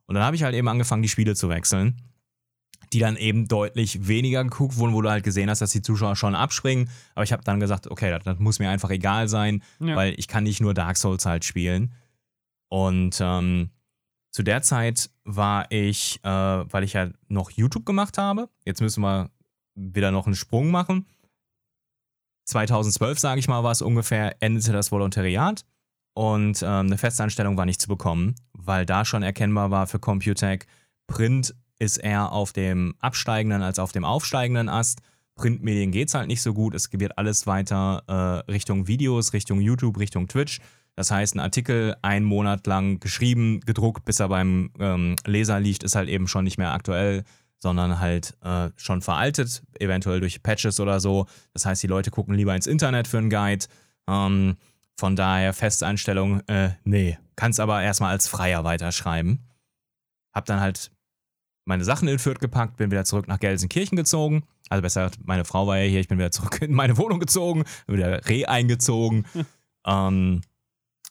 Und 0.08 0.16
dann 0.16 0.26
habe 0.26 0.36
ich 0.36 0.44
halt 0.44 0.56
eben 0.56 0.68
angefangen, 0.68 1.04
die 1.04 1.10
Spiele 1.10 1.36
zu 1.36 1.48
wechseln, 1.48 2.02
die 2.96 3.00
dann 3.00 3.18
eben 3.18 3.50
deutlich 3.50 4.08
weniger 4.08 4.42
geguckt 4.42 4.78
wurden, 4.78 4.94
wo 4.94 5.02
du 5.02 5.10
halt 5.10 5.26
gesehen 5.26 5.50
hast, 5.50 5.60
dass 5.60 5.72
die 5.72 5.82
Zuschauer 5.82 6.16
schon 6.16 6.34
abspringen. 6.34 6.90
Aber 7.14 7.26
ich 7.26 7.34
habe 7.34 7.44
dann 7.44 7.60
gesagt, 7.60 7.92
okay, 7.92 8.10
das, 8.10 8.24
das, 8.24 8.40
muss 8.40 8.60
mir 8.60 8.70
einfach 8.70 8.90
egal 8.90 9.28
sein, 9.28 9.62
ja. 9.82 9.98
weil 9.98 10.14
ich 10.18 10.30
kann 10.30 10.46
nicht 10.46 10.62
nur 10.62 10.74
Dark 10.74 10.96
Souls 10.96 11.26
halt 11.26 11.44
spielen. 11.44 11.92
Und 12.70 13.18
ähm, 13.20 13.70
zu 14.32 14.44
der 14.44 14.62
Zeit 14.62 15.10
war 15.26 15.70
ich, 15.72 16.22
äh, 16.24 16.30
weil 16.30 16.86
ich 16.86 16.94
ja 16.94 17.10
noch 17.28 17.52
YouTube 17.52 17.86
gemacht 17.86 18.18
habe, 18.18 18.48
jetzt 18.64 18.80
müssen 18.80 19.02
wir 19.02 19.30
wieder 19.76 20.12
noch 20.12 20.26
einen 20.26 20.36
Sprung 20.36 20.72
machen. 20.72 21.06
2012, 22.46 23.20
sage 23.20 23.40
ich 23.42 23.50
mal, 23.50 23.66
war 23.66 23.74
es 23.74 23.82
ungefähr, 23.82 24.42
endete 24.42 24.72
das 24.72 24.90
Volontariat 24.90 25.66
und 26.14 26.62
ähm, 26.62 26.70
eine 26.70 26.98
Festanstellung 26.98 27.58
war 27.58 27.66
nicht 27.66 27.82
zu 27.82 27.90
bekommen, 27.90 28.36
weil 28.54 28.86
da 28.86 29.04
schon 29.04 29.22
erkennbar 29.22 29.70
war 29.70 29.86
für 29.86 30.00
Computec, 30.00 30.66
Print 31.08 31.54
ist 31.80 31.97
eher 31.97 32.31
auf 32.31 32.53
dem 32.53 32.95
absteigenden 32.99 33.61
als 33.61 33.80
auf 33.80 33.91
dem 33.91 34.06
aufsteigenden 34.06 34.69
Ast. 34.69 34.99
Printmedien 35.35 35.91
geht 35.91 36.07
es 36.07 36.14
halt 36.14 36.27
nicht 36.27 36.41
so 36.41 36.53
gut. 36.53 36.76
Es 36.76 36.89
wird 36.91 37.18
alles 37.18 37.45
weiter 37.45 38.03
äh, 38.07 38.52
Richtung 38.52 38.88
Videos, 38.88 39.34
Richtung 39.34 39.60
YouTube, 39.60 39.99
Richtung 39.99 40.27
Twitch. 40.27 40.60
Das 40.95 41.11
heißt, 41.11 41.35
ein 41.35 41.41
Artikel 41.41 41.95
einen 42.02 42.26
Monat 42.26 42.65
lang 42.68 43.02
geschrieben, 43.02 43.60
gedruckt, 43.65 44.06
bis 44.06 44.22
er 44.22 44.30
beim 44.30 44.72
ähm, 44.80 45.18
Leser 45.26 45.60
liegt, 45.60 45.84
ist 45.84 45.95
halt 45.95 46.07
eben 46.07 46.30
schon 46.30 46.45
nicht 46.45 46.57
mehr 46.57 46.72
aktuell 46.72 47.26
sondern 47.65 47.99
halt 47.99 48.38
äh, 48.43 48.69
schon 48.76 49.02
veraltet, 49.02 49.64
eventuell 49.80 50.19
durch 50.19 50.43
Patches 50.43 50.80
oder 50.80 50.99
so. 50.99 51.26
Das 51.53 51.65
heißt, 51.65 51.81
die 51.81 51.88
Leute 51.88 52.11
gucken 52.11 52.35
lieber 52.35 52.56
ins 52.56 52.68
Internet 52.68 53.07
für 53.07 53.18
einen 53.18 53.31
Guide. 53.31 53.65
Ähm, 54.07 54.57
von 54.97 55.15
daher 55.15 55.52
Festeinstellung, 55.52 56.41
äh, 56.47 56.69
nee. 56.84 57.18
Kannst 57.35 57.60
aber 57.60 57.81
erstmal 57.81 58.11
als 58.11 58.27
Freier 58.27 58.64
weiterschreiben. 58.64 59.39
Hab 60.31 60.45
dann 60.45 60.60
halt 60.60 60.91
meine 61.66 61.84
Sachen 61.84 62.08
in 62.08 62.20
Fürth 62.20 62.40
gepackt, 62.40 62.78
bin 62.78 62.92
wieder 62.92 63.06
zurück 63.06 63.28
nach 63.28 63.40
Gelsenkirchen 63.40 63.96
gezogen. 63.96 64.44
Also 64.70 64.82
besser, 64.82 65.12
meine 65.24 65.46
Frau 65.46 65.68
war 65.68 65.78
ja 65.78 65.90
hier, 65.90 66.00
ich 66.00 66.08
bin 66.08 66.18
wieder 66.18 66.32
zurück 66.32 66.62
in 66.62 66.74
meine 66.74 66.98
Wohnung 66.98 67.20
gezogen, 67.20 67.64
wieder 67.88 68.28
re 68.28 68.48
eingezogen. 68.48 69.26
Hm. 69.34 69.46
ähm, 69.86 70.42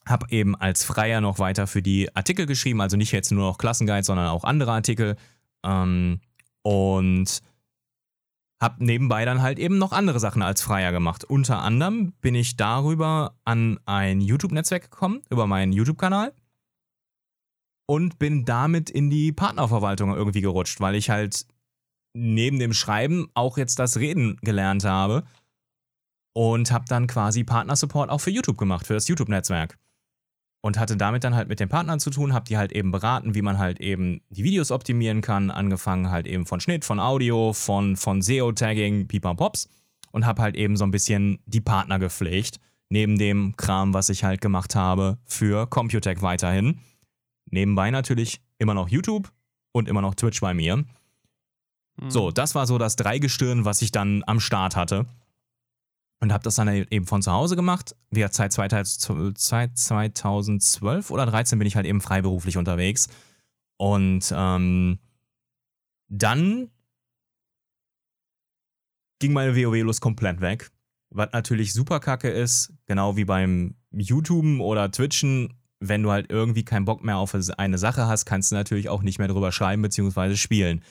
hab 0.06 0.30
eben 0.32 0.54
als 0.54 0.84
Freier 0.84 1.20
noch 1.20 1.38
weiter 1.38 1.66
für 1.66 1.82
die 1.82 2.14
Artikel 2.14 2.46
geschrieben, 2.46 2.80
also 2.80 2.96
nicht 2.96 3.12
jetzt 3.12 3.32
nur 3.32 3.48
noch 3.48 3.58
Klassenguide, 3.58 4.04
sondern 4.04 4.28
auch 4.28 4.44
andere 4.44 4.72
Artikel. 4.72 5.16
Ähm, 5.64 6.20
und 6.62 7.40
habe 8.60 8.84
nebenbei 8.84 9.24
dann 9.24 9.42
halt 9.42 9.58
eben 9.58 9.78
noch 9.78 9.92
andere 9.92 10.20
Sachen 10.20 10.42
als 10.42 10.62
Freier 10.62 10.92
gemacht. 10.92 11.24
Unter 11.24 11.62
anderem 11.62 12.12
bin 12.20 12.34
ich 12.34 12.56
darüber 12.56 13.34
an 13.44 13.78
ein 13.86 14.20
YouTube-Netzwerk 14.20 14.90
gekommen, 14.90 15.22
über 15.30 15.46
meinen 15.46 15.72
YouTube-Kanal. 15.72 16.32
Und 17.86 18.18
bin 18.18 18.44
damit 18.44 18.88
in 18.88 19.10
die 19.10 19.32
Partnerverwaltung 19.32 20.14
irgendwie 20.14 20.40
gerutscht, 20.40 20.80
weil 20.80 20.94
ich 20.94 21.10
halt 21.10 21.46
neben 22.14 22.58
dem 22.58 22.72
Schreiben 22.72 23.28
auch 23.34 23.58
jetzt 23.58 23.78
das 23.78 23.98
Reden 23.98 24.38
gelernt 24.42 24.84
habe. 24.84 25.24
Und 26.32 26.72
habe 26.72 26.86
dann 26.88 27.06
quasi 27.06 27.44
Partnersupport 27.44 28.10
auch 28.10 28.20
für 28.20 28.30
YouTube 28.30 28.58
gemacht, 28.58 28.86
für 28.86 28.94
das 28.94 29.06
YouTube-Netzwerk 29.06 29.78
und 30.64 30.78
hatte 30.78 30.96
damit 30.96 31.24
dann 31.24 31.34
halt 31.34 31.48
mit 31.48 31.60
den 31.60 31.68
Partnern 31.68 32.00
zu 32.00 32.08
tun, 32.08 32.32
habe 32.32 32.46
die 32.46 32.56
halt 32.56 32.72
eben 32.72 32.90
beraten, 32.90 33.34
wie 33.34 33.42
man 33.42 33.58
halt 33.58 33.82
eben 33.82 34.22
die 34.30 34.44
Videos 34.44 34.70
optimieren 34.70 35.20
kann, 35.20 35.50
angefangen 35.50 36.10
halt 36.10 36.26
eben 36.26 36.46
von 36.46 36.58
Schnitt, 36.58 36.86
von 36.86 36.98
Audio, 36.98 37.52
von, 37.52 37.96
von 37.98 38.22
SEO-Tagging, 38.22 39.06
Pops 39.36 39.68
und 40.10 40.24
habe 40.24 40.40
halt 40.40 40.56
eben 40.56 40.78
so 40.78 40.84
ein 40.84 40.90
bisschen 40.90 41.38
die 41.44 41.60
Partner 41.60 41.98
gepflegt, 41.98 42.60
neben 42.88 43.18
dem 43.18 43.54
Kram, 43.58 43.92
was 43.92 44.08
ich 44.08 44.24
halt 44.24 44.40
gemacht 44.40 44.74
habe 44.74 45.18
für 45.26 45.66
Computec 45.66 46.22
weiterhin. 46.22 46.80
Nebenbei 47.46 47.90
natürlich 47.90 48.40
immer 48.58 48.74
noch 48.74 48.88
YouTube 48.88 49.32
und 49.72 49.88
immer 49.88 50.02
noch 50.02 50.14
Twitch 50.14 50.40
bei 50.40 50.54
mir. 50.54 50.76
Mhm. 50.76 50.86
So, 52.08 52.30
das 52.30 52.54
war 52.54 52.66
so 52.66 52.78
das 52.78 52.96
Dreigestirn, 52.96 53.64
was 53.64 53.82
ich 53.82 53.92
dann 53.92 54.22
am 54.26 54.40
Start 54.40 54.76
hatte 54.76 55.06
und 56.24 56.32
habe 56.32 56.42
das 56.42 56.56
dann 56.56 56.68
eben 56.68 57.06
von 57.06 57.22
zu 57.22 57.32
Hause 57.32 57.54
gemacht. 57.54 57.94
Wie 58.10 58.26
seit 58.30 58.42
2012 58.42 61.10
oder 61.10 61.26
13 61.26 61.58
bin 61.58 61.68
ich 61.68 61.76
halt 61.76 61.84
eben 61.86 62.00
freiberuflich 62.00 62.56
unterwegs. 62.56 63.08
Und 63.76 64.32
ähm, 64.34 64.98
dann 66.08 66.70
ging 69.18 69.32
meine 69.32 69.54
WoW-Lust 69.54 70.00
komplett 70.00 70.40
weg. 70.40 70.70
Was 71.10 71.28
natürlich 71.32 71.74
super 71.74 72.00
kacke 72.00 72.30
ist, 72.30 72.72
genau 72.86 73.16
wie 73.16 73.24
beim 73.24 73.76
YouTuben 73.90 74.60
oder 74.60 74.90
Twitchen, 74.90 75.54
wenn 75.88 76.02
du 76.02 76.10
halt 76.10 76.30
irgendwie 76.30 76.64
keinen 76.64 76.84
Bock 76.84 77.04
mehr 77.04 77.16
auf 77.16 77.36
eine 77.56 77.78
Sache 77.78 78.06
hast, 78.06 78.24
kannst 78.24 78.50
du 78.50 78.56
natürlich 78.56 78.88
auch 78.88 79.02
nicht 79.02 79.18
mehr 79.18 79.28
drüber 79.28 79.52
schreiben 79.52 79.82
bzw. 79.82 80.36
spielen. 80.36 80.82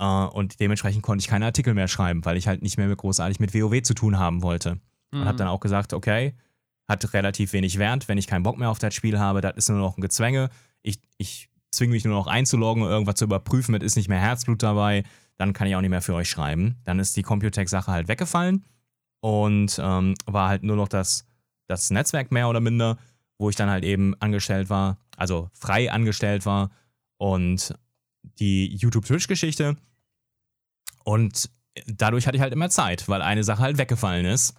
Uh, 0.00 0.28
und 0.32 0.60
dementsprechend 0.60 1.02
konnte 1.02 1.22
ich 1.22 1.28
keine 1.28 1.46
Artikel 1.46 1.74
mehr 1.74 1.88
schreiben, 1.88 2.24
weil 2.24 2.36
ich 2.36 2.46
halt 2.46 2.62
nicht 2.62 2.78
mehr 2.78 2.94
großartig 2.94 3.40
mit 3.40 3.52
WoW 3.52 3.82
zu 3.82 3.94
tun 3.94 4.16
haben 4.18 4.42
wollte. 4.42 4.74
Mhm. 5.10 5.20
Und 5.20 5.24
habe 5.24 5.38
dann 5.38 5.48
auch 5.48 5.58
gesagt, 5.58 5.92
okay, 5.92 6.34
hat 6.86 7.12
relativ 7.14 7.52
wenig 7.52 7.78
Wert, 7.78 8.08
wenn 8.08 8.16
ich 8.16 8.28
keinen 8.28 8.44
Bock 8.44 8.58
mehr 8.58 8.70
auf 8.70 8.78
das 8.78 8.94
Spiel 8.94 9.18
habe, 9.18 9.40
das 9.40 9.56
ist 9.56 9.68
nur 9.68 9.78
noch 9.78 9.98
ein 9.98 10.00
Gezwänge. 10.00 10.50
Ich, 10.82 11.00
ich 11.18 11.48
zwinge 11.72 11.92
mich 11.92 12.04
nur 12.04 12.14
noch 12.14 12.28
einzuloggen 12.28 12.84
irgendwas 12.84 13.16
zu 13.16 13.24
überprüfen, 13.24 13.72
mit 13.72 13.82
ist 13.82 13.96
nicht 13.96 14.08
mehr 14.08 14.20
Herzblut 14.20 14.62
dabei, 14.62 15.02
dann 15.36 15.52
kann 15.52 15.66
ich 15.66 15.74
auch 15.74 15.80
nicht 15.80 15.90
mehr 15.90 16.02
für 16.02 16.14
euch 16.14 16.30
schreiben. 16.30 16.76
Dann 16.84 16.98
ist 16.98 17.16
die 17.16 17.22
Computec-Sache 17.22 17.90
halt 17.90 18.08
weggefallen 18.08 18.64
und 19.20 19.80
ähm, 19.82 20.14
war 20.26 20.48
halt 20.48 20.62
nur 20.62 20.76
noch 20.76 20.88
das, 20.88 21.26
das 21.66 21.90
Netzwerk 21.90 22.32
mehr 22.32 22.48
oder 22.48 22.60
minder, 22.60 22.98
wo 23.38 23.48
ich 23.50 23.56
dann 23.56 23.70
halt 23.70 23.84
eben 23.84 24.14
angestellt 24.20 24.68
war, 24.68 24.98
also 25.16 25.48
frei 25.54 25.90
angestellt 25.90 26.44
war 26.44 26.70
und 27.16 27.74
die 28.38 28.74
YouTube-Twitch-Geschichte. 28.76 29.76
Und 31.04 31.50
dadurch 31.86 32.26
hatte 32.26 32.36
ich 32.36 32.42
halt 32.42 32.52
immer 32.52 32.70
Zeit, 32.70 33.08
weil 33.08 33.22
eine 33.22 33.44
Sache 33.44 33.62
halt 33.62 33.78
weggefallen 33.78 34.26
ist. 34.26 34.54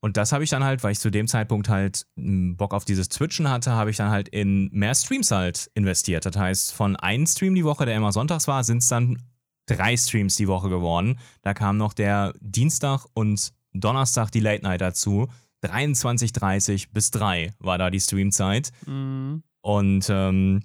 Und 0.00 0.16
das 0.16 0.30
habe 0.30 0.44
ich 0.44 0.50
dann 0.50 0.62
halt, 0.62 0.84
weil 0.84 0.92
ich 0.92 1.00
zu 1.00 1.10
dem 1.10 1.26
Zeitpunkt 1.26 1.68
halt 1.68 2.06
m, 2.16 2.56
Bock 2.56 2.72
auf 2.72 2.84
dieses 2.84 3.08
Twitchen 3.08 3.50
hatte, 3.50 3.72
habe 3.72 3.90
ich 3.90 3.96
dann 3.96 4.10
halt 4.10 4.28
in 4.28 4.68
mehr 4.72 4.94
Streams 4.94 5.30
halt 5.30 5.70
investiert. 5.74 6.24
Das 6.24 6.36
heißt, 6.36 6.72
von 6.72 6.94
einem 6.94 7.26
Stream 7.26 7.54
die 7.54 7.64
Woche, 7.64 7.84
der 7.84 7.96
immer 7.96 8.12
sonntags 8.12 8.46
war, 8.46 8.62
sind 8.62 8.78
es 8.78 8.88
dann 8.88 9.20
drei 9.66 9.96
Streams 9.96 10.36
die 10.36 10.46
Woche 10.46 10.68
geworden. 10.68 11.18
Da 11.42 11.52
kam 11.52 11.76
noch 11.76 11.92
der 11.92 12.32
Dienstag 12.40 13.06
und 13.14 13.52
Donnerstag 13.72 14.30
die 14.30 14.40
Late 14.40 14.62
Night 14.62 14.80
dazu. 14.80 15.28
23.30 15.62 16.88
bis 16.92 17.10
3 17.10 17.54
war 17.58 17.78
da 17.78 17.90
die 17.90 18.00
Streamzeit. 18.00 18.70
Mhm. 18.86 19.42
Und 19.60 20.06
ähm, 20.10 20.62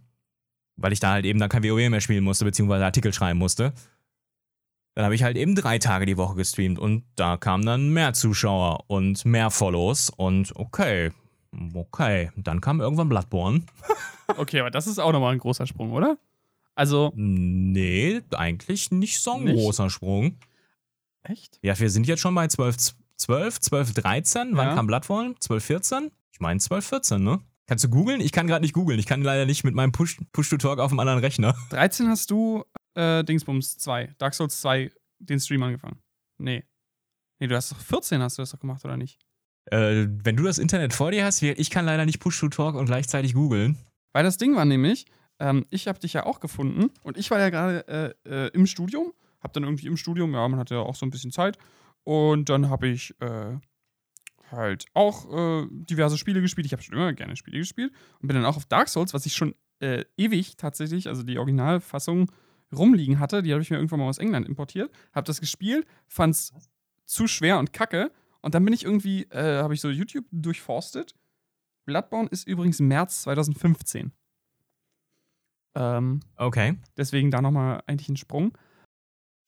weil 0.76 0.94
ich 0.94 1.00
da 1.00 1.12
halt 1.12 1.26
eben 1.26 1.40
dann 1.40 1.50
kein 1.50 1.64
WoW 1.64 1.90
mehr 1.90 2.02
spielen 2.02 2.24
musste, 2.24 2.46
beziehungsweise 2.46 2.86
Artikel 2.86 3.14
schreiben 3.14 3.40
musste, 3.40 3.74
dann 4.96 5.06
habe 5.06 5.16
ich 5.16 5.24
halt 5.24 5.38
eben 5.38 5.56
drei 5.56 5.80
Tage 5.80 6.06
die 6.06 6.18
Woche 6.18 6.36
gestreamt 6.36 6.78
und 6.80 7.04
da 7.16 7.38
kamen 7.38 7.66
dann 7.66 7.90
mehr 7.90 8.14
Zuschauer 8.14 8.84
und 8.88 9.26
mehr 9.26 9.50
Follows 9.50 10.10
und 10.12 10.56
okay, 10.56 11.12
okay, 11.74 12.32
dann 12.38 12.62
kam 12.62 12.80
irgendwann 12.82 13.10
Bloodborne. 13.10 13.64
Okay, 14.38 14.62
aber 14.62 14.72
das 14.72 14.88
ist 14.88 15.00
auch 15.00 15.12
nochmal 15.12 15.34
ein 15.34 15.40
großer 15.40 15.68
Sprung, 15.68 15.92
oder? 15.92 16.18
Also, 16.76 17.12
Nee, 17.16 18.22
eigentlich 18.32 18.90
nicht 18.90 19.20
so 19.20 19.34
ein 19.34 19.44
Nicht? 19.44 19.56
großer 19.58 19.90
Sprung. 19.90 20.38
echt? 21.24 21.60
Ja, 21.62 21.78
wir 21.78 21.90
sind 21.90 22.08
jetzt 22.08 22.22
schon 22.22 22.34
bei 22.34 22.48
12, 22.48 22.96
12, 23.24 23.60
12, 23.62 23.94
13. 23.94 24.56
Wann 24.58 24.68
Ja. 24.70 24.76
kam 24.76 24.88
Bloodborne? 24.88 25.36
12, 25.40 25.64
14? 25.66 26.12
Ich 26.34 26.40
meine 26.40 26.60
12, 26.60 26.86
14, 26.86 27.24
ne? 27.24 27.40
Kannst 27.68 27.84
du 27.86 27.90
googeln? 27.90 28.20
Ich 28.20 28.32
kann 28.34 28.48
gerade 28.48 28.62
nicht 28.64 28.74
googeln. 28.74 29.00
Ich 29.00 29.06
kann 29.06 29.22
leider 29.22 29.46
nicht 29.46 29.64
mit 29.64 29.74
meinem 29.74 29.92
Push- 29.94 30.20
Push-to-Talk 30.34 30.80
auf 30.80 30.92
dem 30.92 31.00
anderen 31.00 31.20
Rechner. 31.20 31.56
13 31.70 32.08
hast 32.10 32.30
du 32.32 32.64
äh, 32.96 33.24
Dingsbums 33.24 33.78
2, 33.78 34.16
Dark 34.18 34.34
Souls 34.34 34.60
2, 34.60 34.92
den 35.20 35.40
Stream 35.40 35.64
angefangen. 35.64 36.00
Nee. 36.38 36.64
Nee, 37.40 37.48
du 37.48 37.56
hast 37.56 37.72
doch 37.72 37.80
14 37.80 38.22
hast 38.22 38.38
du 38.38 38.42
das 38.42 38.52
doch 38.52 38.60
gemacht, 38.60 38.84
oder 38.84 38.98
nicht? 38.98 39.20
Äh, 39.72 40.08
wenn 40.24 40.36
du 40.36 40.44
das 40.44 40.58
Internet 40.58 40.94
vor 40.94 41.12
dir 41.12 41.24
hast, 41.24 41.42
ich 41.42 41.70
kann 41.70 41.86
leider 41.86 42.06
nicht 42.06 42.20
Push-to-Talk 42.20 42.76
und 42.76 42.86
gleichzeitig 42.86 43.34
googeln. 43.34 43.78
Weil 44.14 44.24
das 44.26 44.38
Ding 44.38 44.56
war 44.58 44.66
nämlich, 44.66 45.06
ähm, 45.40 45.66
ich 45.70 45.88
habe 45.88 46.00
dich 46.00 46.12
ja 46.14 46.26
auch 46.26 46.42
gefunden 46.42 46.92
und 47.04 47.18
ich 47.18 47.32
war 47.32 47.40
ja 47.40 47.50
gerade 47.50 47.88
äh, 48.26 48.30
äh, 48.30 48.48
im 48.50 48.66
Studium, 48.68 49.14
hab 49.42 49.54
dann 49.54 49.64
irgendwie 49.64 49.88
im 49.88 49.96
Studium, 49.98 50.34
ja, 50.34 50.46
man 50.48 50.60
hatte 50.60 50.76
ja 50.76 50.82
auch 50.82 50.96
so 50.96 51.06
ein 51.06 51.10
bisschen 51.12 51.32
Zeit 51.32 51.58
und 52.04 52.50
dann 52.50 52.70
habe 52.70 52.88
ich 52.88 53.16
äh, 53.22 53.58
halt 54.52 54.86
auch 54.94 55.32
äh, 55.32 55.68
diverse 55.72 56.18
Spiele 56.18 56.42
gespielt. 56.42 56.66
Ich 56.66 56.74
habe 56.74 56.84
schon 56.84 56.96
immer 56.96 57.14
gerne 57.14 57.36
Spiele 57.36 57.58
gespielt 57.60 57.92
und 58.22 58.28
bin 58.28 58.36
dann 58.36 58.46
auch 58.46 58.58
auf 58.58 58.66
Dark 58.66 58.90
Souls, 58.90 59.14
was 59.14 59.26
ich 59.26 59.36
schon 59.36 59.56
äh, 59.80 60.06
ewig 60.18 60.58
tatsächlich, 60.58 61.08
also 61.08 61.24
die 61.24 61.38
Originalfassung 61.38 62.32
rumliegen 62.76 63.20
hatte, 63.20 63.44
die 63.44 63.52
habe 63.52 63.62
ich 63.62 63.70
mir 63.70 63.78
irgendwann 63.78 64.00
mal 64.00 64.10
aus 64.10 64.18
England 64.18 64.48
importiert, 64.48 64.92
habe 65.14 65.26
das 65.28 65.40
gespielt, 65.40 65.86
fand's 66.08 66.54
zu 67.06 67.28
schwer 67.28 67.60
und 67.60 67.74
kacke 67.74 68.12
und 68.42 68.56
dann 68.56 68.66
bin 68.66 68.74
ich 68.74 68.84
irgendwie, 68.84 69.24
äh, 69.26 69.62
habe 69.62 69.74
ich 69.74 69.82
so 69.82 69.90
YouTube 69.90 70.26
durchforstet. 70.32 71.16
Bloodborne 71.86 72.30
ist 72.30 72.48
übrigens 72.48 72.80
März 72.80 73.24
2015. 73.24 74.12
Ähm, 75.76 76.22
Okay. 76.38 76.78
deswegen 76.98 77.32
da 77.32 77.42
nochmal 77.42 77.84
eigentlich 77.88 78.10
ein 78.10 78.18
Sprung. 78.18 78.58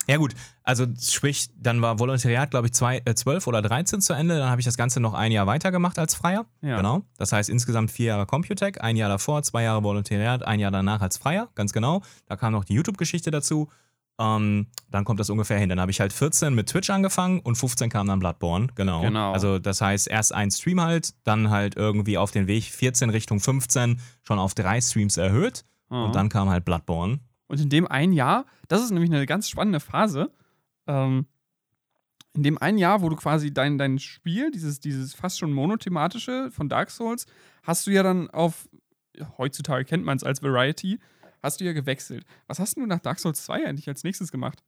Ja, 0.07 0.17
gut. 0.17 0.33
Also, 0.63 0.85
sprich, 1.01 1.49
dann 1.57 1.81
war 1.81 1.99
Volontariat, 1.99 2.51
glaube 2.51 2.67
ich, 2.67 2.73
zwei, 2.73 3.01
äh, 3.05 3.15
12 3.15 3.47
oder 3.47 3.61
13 3.61 4.01
zu 4.01 4.13
Ende. 4.13 4.37
Dann 4.37 4.49
habe 4.49 4.61
ich 4.61 4.65
das 4.65 4.77
Ganze 4.77 4.99
noch 4.99 5.13
ein 5.13 5.31
Jahr 5.31 5.47
weitergemacht 5.47 5.97
als 5.99 6.15
Freier. 6.15 6.45
Ja. 6.61 6.77
Genau. 6.77 7.03
Das 7.17 7.31
heißt 7.31 7.49
insgesamt 7.49 7.91
vier 7.91 8.07
Jahre 8.07 8.25
Computech, 8.25 8.81
ein 8.81 8.95
Jahr 8.97 9.09
davor, 9.09 9.43
zwei 9.43 9.63
Jahre 9.63 9.83
Volontariat, 9.83 10.45
ein 10.45 10.59
Jahr 10.59 10.71
danach 10.71 11.01
als 11.01 11.17
Freier, 11.17 11.49
ganz 11.55 11.73
genau. 11.73 12.01
Da 12.27 12.35
kam 12.35 12.53
noch 12.53 12.65
die 12.65 12.73
YouTube-Geschichte 12.73 13.31
dazu. 13.31 13.69
Ähm, 14.17 14.67
dann 14.89 15.03
kommt 15.03 15.19
das 15.19 15.29
ungefähr 15.29 15.57
hin. 15.59 15.67
Dann 15.67 15.79
habe 15.81 15.91
ich 15.91 15.99
halt 15.99 16.13
14 16.13 16.55
mit 16.55 16.69
Twitch 16.69 16.89
angefangen 16.89 17.41
und 17.41 17.55
15 17.57 17.89
kam 17.89 18.07
dann 18.07 18.19
Bloodborne, 18.19 18.67
genau. 18.73 19.01
Genau. 19.01 19.33
Also 19.33 19.59
das 19.59 19.81
heißt 19.81 20.07
erst 20.07 20.33
ein 20.33 20.51
Stream 20.51 20.79
halt, 20.79 21.13
dann 21.25 21.49
halt 21.49 21.75
irgendwie 21.75 22.17
auf 22.17 22.31
den 22.31 22.47
Weg 22.47 22.63
14 22.63 23.09
Richtung 23.09 23.41
15 23.41 23.99
schon 24.23 24.39
auf 24.39 24.53
drei 24.53 24.79
Streams 24.79 25.17
erhöht 25.17 25.65
Mhm. 25.89 25.97
und 26.05 26.15
dann 26.15 26.29
kam 26.29 26.49
halt 26.49 26.63
Bloodborne. 26.65 27.19
Und 27.47 27.59
in 27.59 27.69
dem 27.69 27.87
einen 27.87 28.13
Jahr, 28.13 28.45
das 28.67 28.83
ist 28.83 28.91
nämlich 28.91 29.11
eine 29.11 29.25
ganz 29.25 29.49
spannende 29.49 29.79
Phase, 29.79 30.31
ähm, 30.87 31.27
in 32.33 32.43
dem 32.43 32.57
einen 32.57 32.77
Jahr, 32.77 33.01
wo 33.01 33.09
du 33.09 33.15
quasi 33.15 33.53
dein, 33.53 33.77
dein 33.77 33.97
Spiel, 33.97 34.51
dieses, 34.51 34.79
dieses 34.79 35.13
fast 35.13 35.39
schon 35.39 35.53
monothematische 35.53 36.51
von 36.51 36.67
Dark 36.67 36.91
Souls, 36.91 37.25
hast 37.63 37.87
du 37.87 37.91
ja 37.91 38.03
dann 38.03 38.29
auf, 38.29 38.67
heutzutage 39.37 39.85
kennt 39.85 40.03
man 40.03 40.17
es 40.17 40.23
als 40.23 40.43
Variety, 40.43 40.99
hast 41.41 41.61
du 41.61 41.65
ja 41.65 41.73
gewechselt. 41.73 42.25
Was 42.47 42.59
hast 42.59 42.75
du 42.75 42.85
nach 42.85 42.99
Dark 42.99 43.19
Souls 43.19 43.43
2 43.45 43.67
eigentlich 43.67 43.87
als 43.87 44.03
nächstes 44.03 44.31
gemacht? 44.31 44.63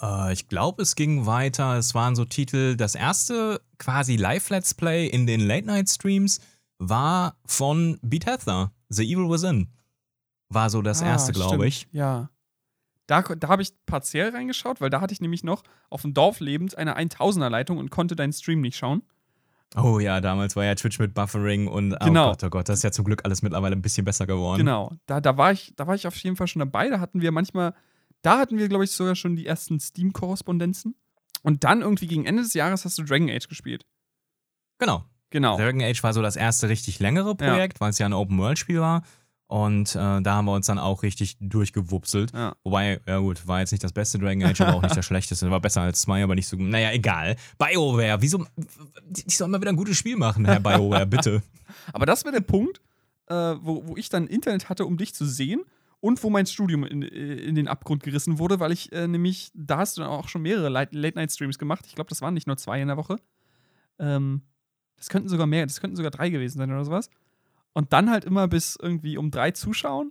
Äh, 0.00 0.32
ich 0.32 0.48
glaube, 0.48 0.82
es 0.82 0.96
ging 0.96 1.26
weiter. 1.26 1.76
Es 1.76 1.94
waren 1.94 2.16
so 2.16 2.24
Titel. 2.24 2.76
Das 2.76 2.94
erste 2.94 3.60
quasi 3.78 4.16
Live-Let's 4.16 4.74
Play 4.74 5.06
in 5.06 5.26
den 5.26 5.40
Late-Night-Streams 5.40 6.40
war 6.78 7.36
von 7.46 7.98
Bethesda, 8.02 8.72
The 8.88 9.04
Evil 9.04 9.30
Within. 9.30 9.68
War 10.48 10.70
so 10.70 10.82
das 10.82 11.02
Ah, 11.02 11.06
erste, 11.06 11.32
glaube 11.32 11.66
ich. 11.66 11.88
Ja. 11.92 12.30
Da, 13.06 13.22
da 13.22 13.48
habe 13.48 13.62
ich 13.62 13.72
partiell 13.86 14.30
reingeschaut, 14.30 14.80
weil 14.80 14.90
da 14.90 15.00
hatte 15.00 15.12
ich 15.12 15.20
nämlich 15.20 15.44
noch 15.44 15.62
auf 15.90 16.02
dem 16.02 16.12
Dorf 16.14 16.40
lebend 16.40 16.76
eine 16.76 16.96
1000er-Leitung 16.98 17.78
und 17.78 17.90
konnte 17.90 18.16
deinen 18.16 18.32
Stream 18.32 18.60
nicht 18.60 18.76
schauen. 18.76 19.02
Oh 19.76 19.98
ja, 19.98 20.20
damals 20.20 20.56
war 20.56 20.64
ja 20.64 20.74
Twitch 20.74 20.98
mit 20.98 21.14
Buffering 21.14 21.66
und 21.68 21.96
Genau. 22.00 22.28
oh 22.28 22.30
Gott, 22.30 22.44
oh 22.44 22.50
Gott, 22.50 22.68
das 22.68 22.78
ist 22.78 22.82
ja 22.82 22.92
zum 22.92 23.04
Glück 23.04 23.24
alles 23.24 23.42
mittlerweile 23.42 23.74
ein 23.76 23.82
bisschen 23.82 24.04
besser 24.04 24.26
geworden. 24.26 24.58
Genau, 24.58 24.92
da, 25.06 25.20
da, 25.20 25.36
war 25.36 25.52
ich, 25.52 25.72
da 25.76 25.86
war 25.86 25.94
ich 25.94 26.06
auf 26.06 26.16
jeden 26.16 26.36
Fall 26.36 26.46
schon 26.46 26.60
dabei. 26.60 26.88
Da 26.88 26.98
hatten 27.00 27.20
wir 27.20 27.30
manchmal, 27.32 27.74
da 28.22 28.38
hatten 28.38 28.58
wir, 28.58 28.68
glaube 28.68 28.84
ich, 28.84 28.92
sogar 28.92 29.14
schon 29.16 29.36
die 29.36 29.46
ersten 29.46 29.78
Steam-Korrespondenzen. 29.80 30.94
Und 31.42 31.62
dann 31.64 31.82
irgendwie 31.82 32.06
gegen 32.06 32.24
Ende 32.24 32.42
des 32.42 32.54
Jahres 32.54 32.84
hast 32.84 32.98
du 32.98 33.02
Dragon 33.04 33.28
Age 33.30 33.48
gespielt. 33.48 33.86
Genau. 34.78 35.04
Genau. 35.30 35.56
Dragon 35.56 35.82
Age 35.82 36.02
war 36.02 36.12
so 36.12 36.22
das 36.22 36.36
erste 36.36 36.68
richtig 36.68 36.98
längere 37.00 37.34
Projekt, 37.34 37.80
weil 37.80 37.90
es 37.90 37.98
ja 37.98 38.06
ein 38.06 38.12
Open-World-Spiel 38.12 38.80
war. 38.80 39.02
Und 39.48 39.94
äh, 39.94 39.98
da 40.22 40.24
haben 40.34 40.46
wir 40.46 40.54
uns 40.54 40.66
dann 40.66 40.78
auch 40.80 41.04
richtig 41.04 41.36
durchgewupselt. 41.40 42.32
Ja. 42.32 42.56
Wobei, 42.64 43.00
ja 43.06 43.18
gut, 43.18 43.46
war 43.46 43.60
jetzt 43.60 43.70
nicht 43.70 43.84
das 43.84 43.92
beste 43.92 44.18
Dragon 44.18 44.42
Age, 44.42 44.60
aber 44.62 44.74
auch 44.74 44.82
nicht 44.82 44.96
das 44.96 45.06
schlechteste. 45.06 45.50
War 45.50 45.60
besser 45.60 45.82
als 45.82 46.00
zwei, 46.00 46.22
aber 46.24 46.34
nicht 46.34 46.48
so. 46.48 46.56
Naja, 46.56 46.90
egal. 46.90 47.36
BioWare, 47.58 48.20
wieso. 48.20 48.44
Die 49.06 49.30
sollen 49.32 49.52
mal 49.52 49.60
wieder 49.60 49.70
ein 49.70 49.76
gutes 49.76 49.96
Spiel 49.96 50.16
machen, 50.16 50.44
Herr 50.46 50.58
BioWare, 50.60 51.06
bitte. 51.06 51.42
Aber 51.92 52.06
das 52.06 52.24
war 52.24 52.32
der 52.32 52.40
Punkt, 52.40 52.80
äh, 53.28 53.34
wo, 53.34 53.86
wo 53.86 53.96
ich 53.96 54.08
dann 54.08 54.26
Internet 54.26 54.68
hatte, 54.68 54.84
um 54.86 54.96
dich 54.96 55.14
zu 55.14 55.24
sehen 55.26 55.62
und 56.00 56.22
wo 56.22 56.30
mein 56.30 56.46
Studium 56.46 56.84
in, 56.84 57.02
in 57.02 57.54
den 57.54 57.68
Abgrund 57.68 58.02
gerissen 58.02 58.38
wurde, 58.38 58.58
weil 58.60 58.72
ich 58.72 58.92
äh, 58.92 59.06
nämlich, 59.06 59.50
da 59.54 59.78
hast 59.78 59.96
du 59.96 60.00
dann 60.02 60.10
auch 60.10 60.28
schon 60.28 60.42
mehrere 60.42 60.68
Late- 60.68 60.96
Late-Night-Streams 60.96 61.58
gemacht. 61.58 61.84
Ich 61.86 61.94
glaube, 61.94 62.08
das 62.08 62.20
waren 62.20 62.34
nicht 62.34 62.46
nur 62.46 62.56
zwei 62.56 62.80
in 62.80 62.88
der 62.88 62.96
Woche. 62.96 63.16
Ähm, 63.98 64.42
das 64.96 65.08
könnten 65.08 65.28
sogar 65.28 65.46
mehr, 65.46 65.66
das 65.66 65.80
könnten 65.80 65.96
sogar 65.96 66.10
drei 66.10 66.30
gewesen 66.30 66.58
sein 66.58 66.70
oder 66.72 66.84
sowas. 66.84 67.10
Und 67.76 67.92
dann 67.92 68.08
halt 68.08 68.24
immer 68.24 68.48
bis 68.48 68.78
irgendwie 68.80 69.18
um 69.18 69.30
drei 69.30 69.50
zuschauen 69.50 70.10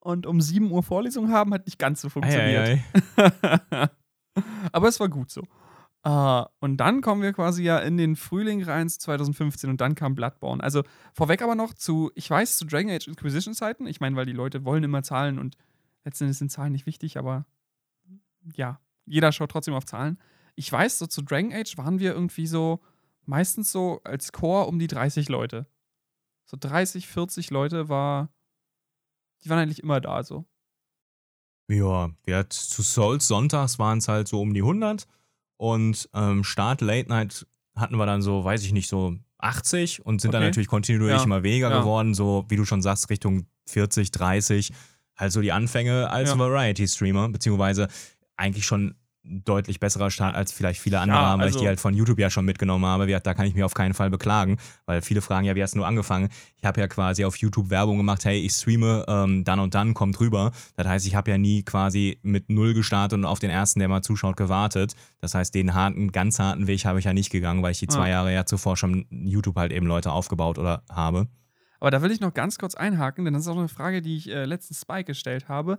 und 0.00 0.26
um 0.26 0.40
7 0.40 0.68
Uhr 0.72 0.82
Vorlesung 0.82 1.30
haben, 1.30 1.54
hat 1.54 1.64
nicht 1.66 1.78
ganz 1.78 2.00
so 2.00 2.08
funktioniert. 2.08 2.80
Eieiei. 3.16 3.90
Aber 4.72 4.88
es 4.88 4.98
war 4.98 5.08
gut 5.08 5.30
so. 5.30 5.44
Äh, 6.02 6.44
und 6.58 6.78
dann 6.78 7.02
kommen 7.02 7.22
wir 7.22 7.32
quasi 7.32 7.62
ja 7.62 7.78
in 7.78 7.96
den 7.96 8.16
Frühling 8.16 8.64
rein 8.64 8.88
zu 8.88 8.98
2015 8.98 9.70
und 9.70 9.80
dann 9.80 9.94
kam 9.94 10.16
Bloodborne. 10.16 10.60
Also 10.60 10.82
vorweg 11.14 11.40
aber 11.40 11.54
noch 11.54 11.72
zu, 11.72 12.10
ich 12.16 12.28
weiß, 12.28 12.58
zu 12.58 12.64
Dragon 12.64 12.90
Age 12.90 13.06
Inquisition 13.06 13.54
Zeiten. 13.54 13.86
Ich 13.86 14.00
meine, 14.00 14.16
weil 14.16 14.26
die 14.26 14.32
Leute 14.32 14.64
wollen 14.64 14.82
immer 14.82 15.04
Zahlen 15.04 15.38
und 15.38 15.56
letztendlich 16.04 16.36
sind 16.36 16.50
Zahlen 16.50 16.72
nicht 16.72 16.86
wichtig, 16.86 17.16
aber 17.16 17.46
ja, 18.56 18.80
jeder 19.04 19.30
schaut 19.30 19.52
trotzdem 19.52 19.74
auf 19.74 19.84
Zahlen. 19.84 20.18
Ich 20.56 20.72
weiß, 20.72 20.98
so 20.98 21.06
zu 21.06 21.22
Dragon 21.22 21.52
Age 21.52 21.78
waren 21.78 22.00
wir 22.00 22.12
irgendwie 22.12 22.48
so, 22.48 22.80
meistens 23.24 23.70
so 23.70 24.00
als 24.02 24.32
Chor 24.32 24.66
um 24.66 24.80
die 24.80 24.88
30 24.88 25.28
Leute. 25.28 25.68
So 26.48 26.56
30, 26.58 27.06
40 27.08 27.50
Leute 27.50 27.88
war, 27.88 28.28
die 29.44 29.50
waren 29.50 29.58
eigentlich 29.58 29.82
immer 29.82 30.00
da 30.00 30.22
so. 30.22 30.46
Ja, 31.68 32.10
wir 32.24 32.36
hat, 32.36 32.52
zu 32.52 32.82
Souls 32.82 33.26
sonntags 33.26 33.78
waren 33.78 33.98
es 33.98 34.06
halt 34.08 34.28
so 34.28 34.40
um 34.40 34.54
die 34.54 34.62
100. 34.62 35.06
Und 35.58 36.08
ähm, 36.14 36.44
Start 36.44 36.80
Late 36.80 37.08
Night 37.08 37.46
hatten 37.74 37.96
wir 37.96 38.06
dann 38.06 38.22
so, 38.22 38.44
weiß 38.44 38.62
ich 38.62 38.72
nicht, 38.72 38.88
so 38.88 39.16
80 39.38 40.04
und 40.06 40.20
sind 40.20 40.32
dann 40.32 40.42
Okay. 40.42 40.50
natürlich 40.50 40.68
kontinuierlich 40.68 41.20
Ja. 41.20 41.24
immer 41.24 41.42
weniger 41.42 41.70
Ja. 41.70 41.80
geworden, 41.80 42.14
so 42.14 42.44
wie 42.48 42.56
du 42.56 42.64
schon 42.64 42.82
sagst, 42.82 43.10
Richtung 43.10 43.46
40, 43.66 44.10
30. 44.12 44.72
Halt 45.16 45.32
so 45.32 45.40
die 45.40 45.52
Anfänge 45.52 46.08
als 46.10 46.30
Ja. 46.30 46.38
Variety-Streamer, 46.38 47.28
beziehungsweise 47.30 47.88
eigentlich 48.36 48.66
schon 48.66 48.94
deutlich 49.28 49.80
besserer 49.80 50.10
Start 50.10 50.34
als 50.34 50.52
vielleicht 50.52 50.80
viele 50.80 51.00
andere 51.00 51.18
haben, 51.18 51.40
weil 51.40 51.48
ich 51.48 51.54
also- 51.54 51.60
die 51.64 51.68
halt 51.68 51.80
von 51.80 51.94
YouTube 51.94 52.18
ja 52.18 52.30
schon 52.30 52.44
mitgenommen 52.44 52.84
habe. 52.86 53.06
Da 53.20 53.34
kann 53.34 53.46
ich 53.46 53.54
mich 53.54 53.64
auf 53.64 53.74
keinen 53.74 53.94
Fall 53.94 54.10
beklagen, 54.10 54.56
weil 54.86 55.02
viele 55.02 55.20
fragen 55.20 55.46
ja, 55.46 55.54
wie 55.56 55.62
hast 55.62 55.74
du 55.74 55.78
nur 55.78 55.86
angefangen? 55.86 56.28
Ich 56.58 56.64
habe 56.64 56.80
ja 56.80 56.88
quasi 56.88 57.24
auf 57.24 57.36
YouTube 57.36 57.70
Werbung 57.70 57.96
gemacht, 57.96 58.24
hey, 58.24 58.38
ich 58.38 58.52
streame 58.52 59.04
ähm, 59.08 59.44
dann 59.44 59.58
und 59.60 59.74
dann, 59.74 59.94
kommt 59.94 60.20
rüber. 60.20 60.52
Das 60.76 60.86
heißt, 60.86 61.06
ich 61.06 61.14
habe 61.14 61.30
ja 61.30 61.38
nie 61.38 61.62
quasi 61.62 62.18
mit 62.22 62.50
null 62.50 62.74
gestartet 62.74 63.18
und 63.18 63.24
auf 63.24 63.38
den 63.38 63.50
ersten, 63.50 63.80
der 63.80 63.88
mal 63.88 64.02
zuschaut, 64.02 64.36
gewartet. 64.36 64.94
Das 65.20 65.34
heißt, 65.34 65.54
den 65.54 65.74
harten, 65.74 66.12
ganz 66.12 66.38
harten 66.38 66.66
Weg 66.66 66.84
habe 66.84 66.98
ich 66.98 67.04
ja 67.04 67.12
nicht 67.12 67.30
gegangen, 67.30 67.62
weil 67.62 67.72
ich 67.72 67.78
die 67.78 67.88
zwei 67.88 68.06
Ah. 68.06 68.08
Jahre 68.10 68.34
ja 68.34 68.46
zuvor 68.46 68.76
schon 68.76 69.06
YouTube 69.10 69.56
halt 69.56 69.72
eben 69.72 69.86
Leute 69.86 70.12
aufgebaut 70.12 70.58
oder 70.58 70.82
habe. 70.90 71.26
Aber 71.80 71.90
da 71.90 72.00
will 72.02 72.10
ich 72.10 72.20
noch 72.20 72.32
ganz 72.32 72.58
kurz 72.58 72.74
einhaken, 72.74 73.24
denn 73.24 73.34
das 73.34 73.42
ist 73.42 73.48
auch 73.48 73.58
eine 73.58 73.68
Frage, 73.68 74.00
die 74.00 74.16
ich 74.16 74.30
äh, 74.30 74.44
letztens 74.46 74.80
Spike 74.80 75.04
gestellt 75.04 75.48
habe. 75.48 75.76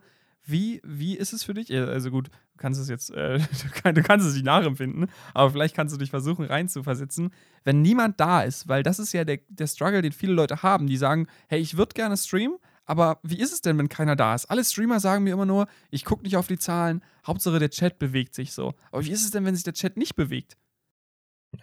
Wie, 0.49 0.81
wie 0.83 1.17
ist 1.17 1.33
es 1.33 1.43
für 1.43 1.53
dich? 1.53 1.73
Also 1.73 2.09
gut, 2.09 2.27
du 2.27 2.57
kannst 2.57 2.79
es 2.79 2.87
jetzt, 2.87 3.11
äh, 3.11 3.37
du 3.83 4.01
kannst 4.01 4.25
es 4.25 4.33
nicht 4.33 4.45
nachempfinden, 4.45 5.07
aber 5.33 5.51
vielleicht 5.51 5.75
kannst 5.75 5.93
du 5.93 5.99
dich 5.99 6.09
versuchen 6.09 6.45
reinzuversetzen, 6.45 7.31
wenn 7.65 7.81
niemand 7.81 8.19
da 8.19 8.43
ist, 8.43 8.69
weil 8.69 8.81
das 8.81 8.97
ist 8.97 9.11
ja 9.11 9.25
der, 9.25 9.39
der 9.49 9.67
Struggle, 9.67 10.01
den 10.01 10.13
viele 10.13 10.33
Leute 10.33 10.63
haben, 10.63 10.87
die 10.87 10.95
sagen, 10.95 11.27
hey, 11.49 11.59
ich 11.59 11.75
würde 11.75 11.93
gerne 11.93 12.15
streamen, 12.15 12.57
aber 12.85 13.19
wie 13.21 13.39
ist 13.39 13.51
es 13.51 13.59
denn, 13.59 13.77
wenn 13.77 13.89
keiner 13.89 14.15
da 14.15 14.33
ist? 14.33 14.45
Alle 14.45 14.63
Streamer 14.63 15.01
sagen 15.01 15.25
mir 15.25 15.33
immer 15.33 15.45
nur, 15.45 15.67
ich 15.91 16.05
gucke 16.05 16.23
nicht 16.23 16.37
auf 16.37 16.47
die 16.47 16.57
Zahlen, 16.57 17.03
Hauptsache 17.27 17.59
der 17.59 17.69
Chat 17.69 17.99
bewegt 17.99 18.33
sich 18.33 18.53
so. 18.53 18.73
Aber 18.91 19.03
wie 19.03 19.11
ist 19.11 19.25
es 19.25 19.31
denn, 19.31 19.43
wenn 19.43 19.53
sich 19.55 19.65
der 19.65 19.73
Chat 19.73 19.97
nicht 19.97 20.15
bewegt? 20.15 20.55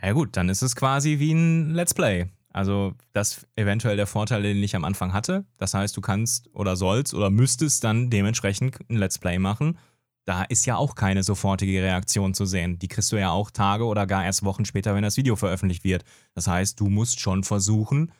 Na 0.03 0.13
gut, 0.13 0.37
dann 0.37 0.51
ist 0.51 0.61
es 0.61 0.77
quasi 0.77 1.19
wie 1.19 1.33
ein 1.33 1.71
Let's 1.71 1.95
Play. 1.95 2.29
Also 2.55 2.95
das 3.13 3.49
eventuell 3.57 3.97
der 3.97 4.07
Vorteil, 4.07 4.45
den 4.45 4.63
ich 4.63 4.77
am 4.77 4.85
Anfang 4.85 5.13
hatte. 5.13 5.45
Das 5.59 5.75
heißt, 5.75 5.97
du 5.97 6.01
kannst 6.01 6.49
oder 6.55 6.77
sollst 6.77 7.13
oder 7.13 7.29
müsstest 7.29 7.83
dann 7.83 8.11
dementsprechend 8.11 8.79
ein 8.89 8.97
Let's 8.97 9.19
Play 9.19 9.41
machen. 9.41 9.77
Da 10.25 10.45
ist 10.45 10.65
ja 10.65 10.77
auch 10.77 10.95
keine 10.95 11.25
sofortige 11.25 11.83
Reaktion 11.83 12.33
zu 12.33 12.47
sehen. 12.47 12.79
Die 12.79 12.87
kriegst 12.87 13.11
du 13.11 13.17
ja 13.17 13.31
auch 13.31 13.51
Tage 13.51 13.85
oder 13.85 14.07
gar 14.07 14.25
erst 14.25 14.45
Wochen 14.45 14.65
später, 14.65 14.95
wenn 14.95 15.03
das 15.03 15.17
Video 15.17 15.35
veröffentlicht 15.35 15.83
wird. 15.83 16.05
Das 16.35 16.47
heißt, 16.47 16.79
du 16.79 16.89
musst 16.89 17.19
schon 17.19 17.43
versuchen, 17.43 18.13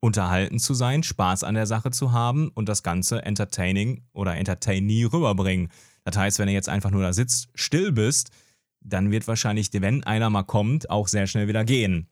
unterhalten 0.00 0.58
zu 0.58 0.74
sein, 0.74 1.02
Spaß 1.02 1.42
an 1.42 1.54
der 1.54 1.66
Sache 1.66 1.90
zu 1.90 2.12
haben 2.12 2.50
und 2.50 2.68
das 2.68 2.82
Ganze 2.82 3.24
entertaining 3.24 4.04
oder 4.12 4.36
entertainee 4.36 5.06
rüberbringen. 5.06 5.70
Das 6.04 6.18
heißt, 6.18 6.38
wenn 6.38 6.46
du 6.46 6.52
jetzt 6.52 6.68
einfach 6.68 6.90
nur 6.90 7.02
da 7.02 7.14
sitzt, 7.14 7.48
still 7.54 7.90
bist, 7.90 8.32
dann 8.80 9.10
wird 9.10 9.26
wahrscheinlich, 9.28 9.70
wenn 9.72 10.04
einer 10.04 10.28
mal 10.28 10.42
kommt, 10.42 10.90
auch 10.90 11.08
sehr 11.08 11.26
schnell 11.26 11.48
wieder 11.48 11.64
gehen 11.64 12.08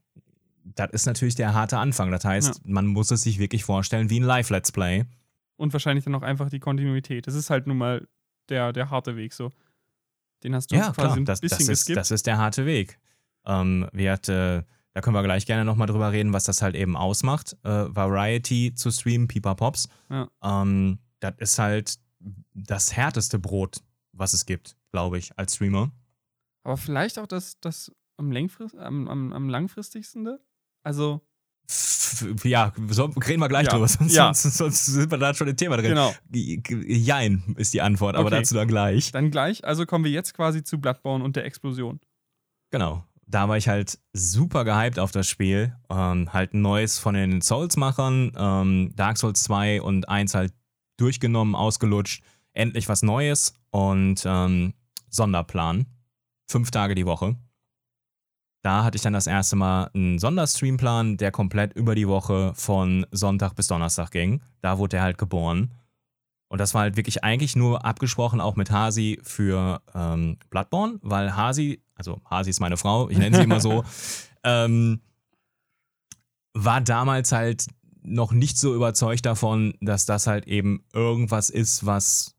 das 0.75 0.91
ist 0.93 1.07
natürlich 1.07 1.35
der 1.35 1.55
harte 1.55 1.79
Anfang. 1.79 2.11
Das 2.11 2.25
heißt, 2.25 2.55
ja. 2.55 2.61
man 2.65 2.87
muss 2.87 3.11
es 3.11 3.23
sich 3.23 3.39
wirklich 3.39 3.65
vorstellen 3.65 4.11
wie 4.11 4.21
ein 4.21 4.25
Live-Let's 4.25 4.73
Play. 4.73 5.05
Und 5.57 5.73
wahrscheinlich 5.73 6.05
dann 6.05 6.15
auch 6.15 6.23
einfach 6.23 6.51
die 6.51 6.61
Kontinuität. 6.61 7.27
Das 7.27 7.35
ist 7.35 7.51
halt 7.51 7.67
nun 7.67 7.79
mal 7.79 8.09
der, 8.49 8.73
der 8.73 8.91
harte 8.91 9.17
Weg 9.17 9.33
so. 9.33 9.51
Den 10.43 10.55
hast 10.55 10.71
du 10.71 10.77
ja, 10.77 10.93
quasi 10.93 10.95
klar. 10.95 11.17
ein 11.17 11.25
das, 11.25 11.41
bisschen 11.41 11.67
das 11.67 11.69
ist, 11.69 11.97
das 11.97 12.11
ist 12.11 12.27
der 12.27 12.39
harte 12.39 12.65
Weg. 12.65 12.99
Ähm, 13.45 13.89
wir 13.93 14.13
hat, 14.13 14.29
äh, 14.29 14.63
da 14.93 15.01
können 15.01 15.15
wir 15.15 15.23
gleich 15.23 15.47
gerne 15.47 15.65
nochmal 15.65 15.87
drüber 15.87 16.13
reden, 16.13 16.33
was 16.33 16.45
das 16.45 16.63
halt 16.63 16.75
eben 16.75 16.97
ausmacht. 16.97 17.57
Äh, 17.63 17.95
Variety 17.95 18.73
zu 18.75 18.91
streamen, 18.91 19.29
Pipa 19.29 19.55
Pops. 19.55 19.89
Ja. 20.09 20.29
Ähm, 20.43 20.99
das 21.21 21.35
ist 21.39 21.59
halt 21.59 21.99
das 22.55 22.97
härteste 22.97 23.39
Brot, 23.39 23.83
was 24.13 24.33
es 24.33 24.47
gibt, 24.47 24.77
glaube 24.93 25.19
ich, 25.19 25.39
als 25.39 25.57
Streamer. 25.57 25.91
Aber 26.63 26.77
vielleicht 26.77 27.19
auch 27.19 27.27
das, 27.27 27.59
das 27.61 27.93
am, 28.17 28.33
am, 28.33 29.09
am, 29.09 29.33
am 29.33 29.49
langfristigsten? 29.49 30.39
Also. 30.83 31.21
Ja, 32.43 32.73
so, 32.89 33.05
reden 33.05 33.41
wir 33.41 33.49
gleich 33.49 33.67
ja. 33.67 33.73
drüber, 33.73 33.87
sonst, 33.89 34.15
ja. 34.15 34.35
sonst, 34.35 34.59
sonst, 34.59 34.87
sind 34.87 35.11
wir 35.11 35.19
da 35.19 35.33
schon 35.33 35.47
im 35.47 35.57
Thema 35.57 35.77
drin. 35.77 35.91
Genau. 35.91 36.13
Jein 36.33 37.55
ist 37.57 37.73
die 37.73 37.81
Antwort, 37.81 38.17
aber 38.17 38.27
okay. 38.27 38.39
dazu 38.39 38.57
dann 38.57 38.67
gleich. 38.67 39.13
Dann 39.13 39.31
gleich, 39.31 39.65
also 39.65 39.87
kommen 39.87 40.05
wir 40.05 40.11
jetzt 40.11 40.35
quasi 40.35 40.65
zu 40.65 40.81
Bloodborne 40.81 41.23
und 41.25 41.37
der 41.37 41.45
Explosion. 41.45 42.01
Genau. 42.71 43.05
Da 43.27 43.49
war 43.49 43.57
ich 43.57 43.69
halt 43.69 44.01
super 44.13 44.65
gehypt 44.65 44.99
auf 44.99 45.13
das 45.13 45.29
Spiel. 45.29 45.77
Ähm, 45.89 46.33
halt 46.33 46.53
ein 46.53 46.63
neues 46.63 46.99
von 46.99 47.15
den 47.15 47.41
Souls-Machern, 47.41 48.33
ähm, 48.37 48.93
Dark 48.97 49.19
Souls 49.19 49.45
2 49.45 49.83
und 49.83 50.09
1 50.09 50.35
halt 50.35 50.53
durchgenommen, 50.97 51.55
ausgelutscht. 51.55 52.25
Endlich 52.53 52.89
was 52.89 53.03
Neues 53.03 53.55
und 53.71 54.25
ähm, 54.27 54.75
Sonderplan. 55.11 55.87
Fünf 56.51 56.73
Tage 56.73 56.97
die 56.97 57.07
Woche. 57.07 57.37
Da 58.63 58.85
hatte 58.85 58.97
ich 58.97 59.03
dann 59.03 59.15
das 59.15 59.27
erste 59.27 59.57
Mal 59.57 59.91
einen 59.95 60.19
Sonderstreamplan, 60.19 61.17
der 61.17 61.31
komplett 61.31 61.73
über 61.73 61.95
die 61.95 62.09
Woche 62.09 62.53
von 62.55 63.07
Sonntag 63.11 63.55
bis 63.55 63.69
Donnerstag 63.69 64.11
ging. 64.11 64.43
Da 64.61 64.79
wurde 64.79 64.99
er 64.99 65.03
halt 65.03 65.19
geboren. 65.19 65.73
Und 66.49 66.59
das 66.59 66.75
war 66.75 66.83
halt 66.83 66.97
wirklich 66.97 67.23
eigentlich 67.23 67.57
nur 67.57 67.85
abgesprochen 67.85 68.41
auch 68.41 68.57
mit 68.57 68.71
Hasi 68.71 69.21
für 69.23 69.81
ähm, 69.95 70.37
Bloodborne, 70.51 70.99
weil 71.01 71.37
Hasi, 71.37 71.81
also 71.95 72.21
Hasi 72.29 72.51
ist 72.51 72.61
meine 72.61 72.77
Frau, 72.77 73.09
ich 73.09 73.19
nenne 73.19 73.37
sie 73.37 73.45
immer 73.45 73.61
so, 73.61 73.85
ähm, 74.45 75.01
war 76.53 76.81
damals 76.81 77.31
halt 77.31 77.67
noch 78.03 78.33
nicht 78.33 78.59
so 78.59 78.75
überzeugt 78.75 79.27
davon, 79.27 79.75
dass 79.81 80.07
das 80.07 80.27
halt 80.27 80.49
eben 80.49 80.85
irgendwas 80.93 81.51
ist, 81.51 81.87
was 81.87 82.35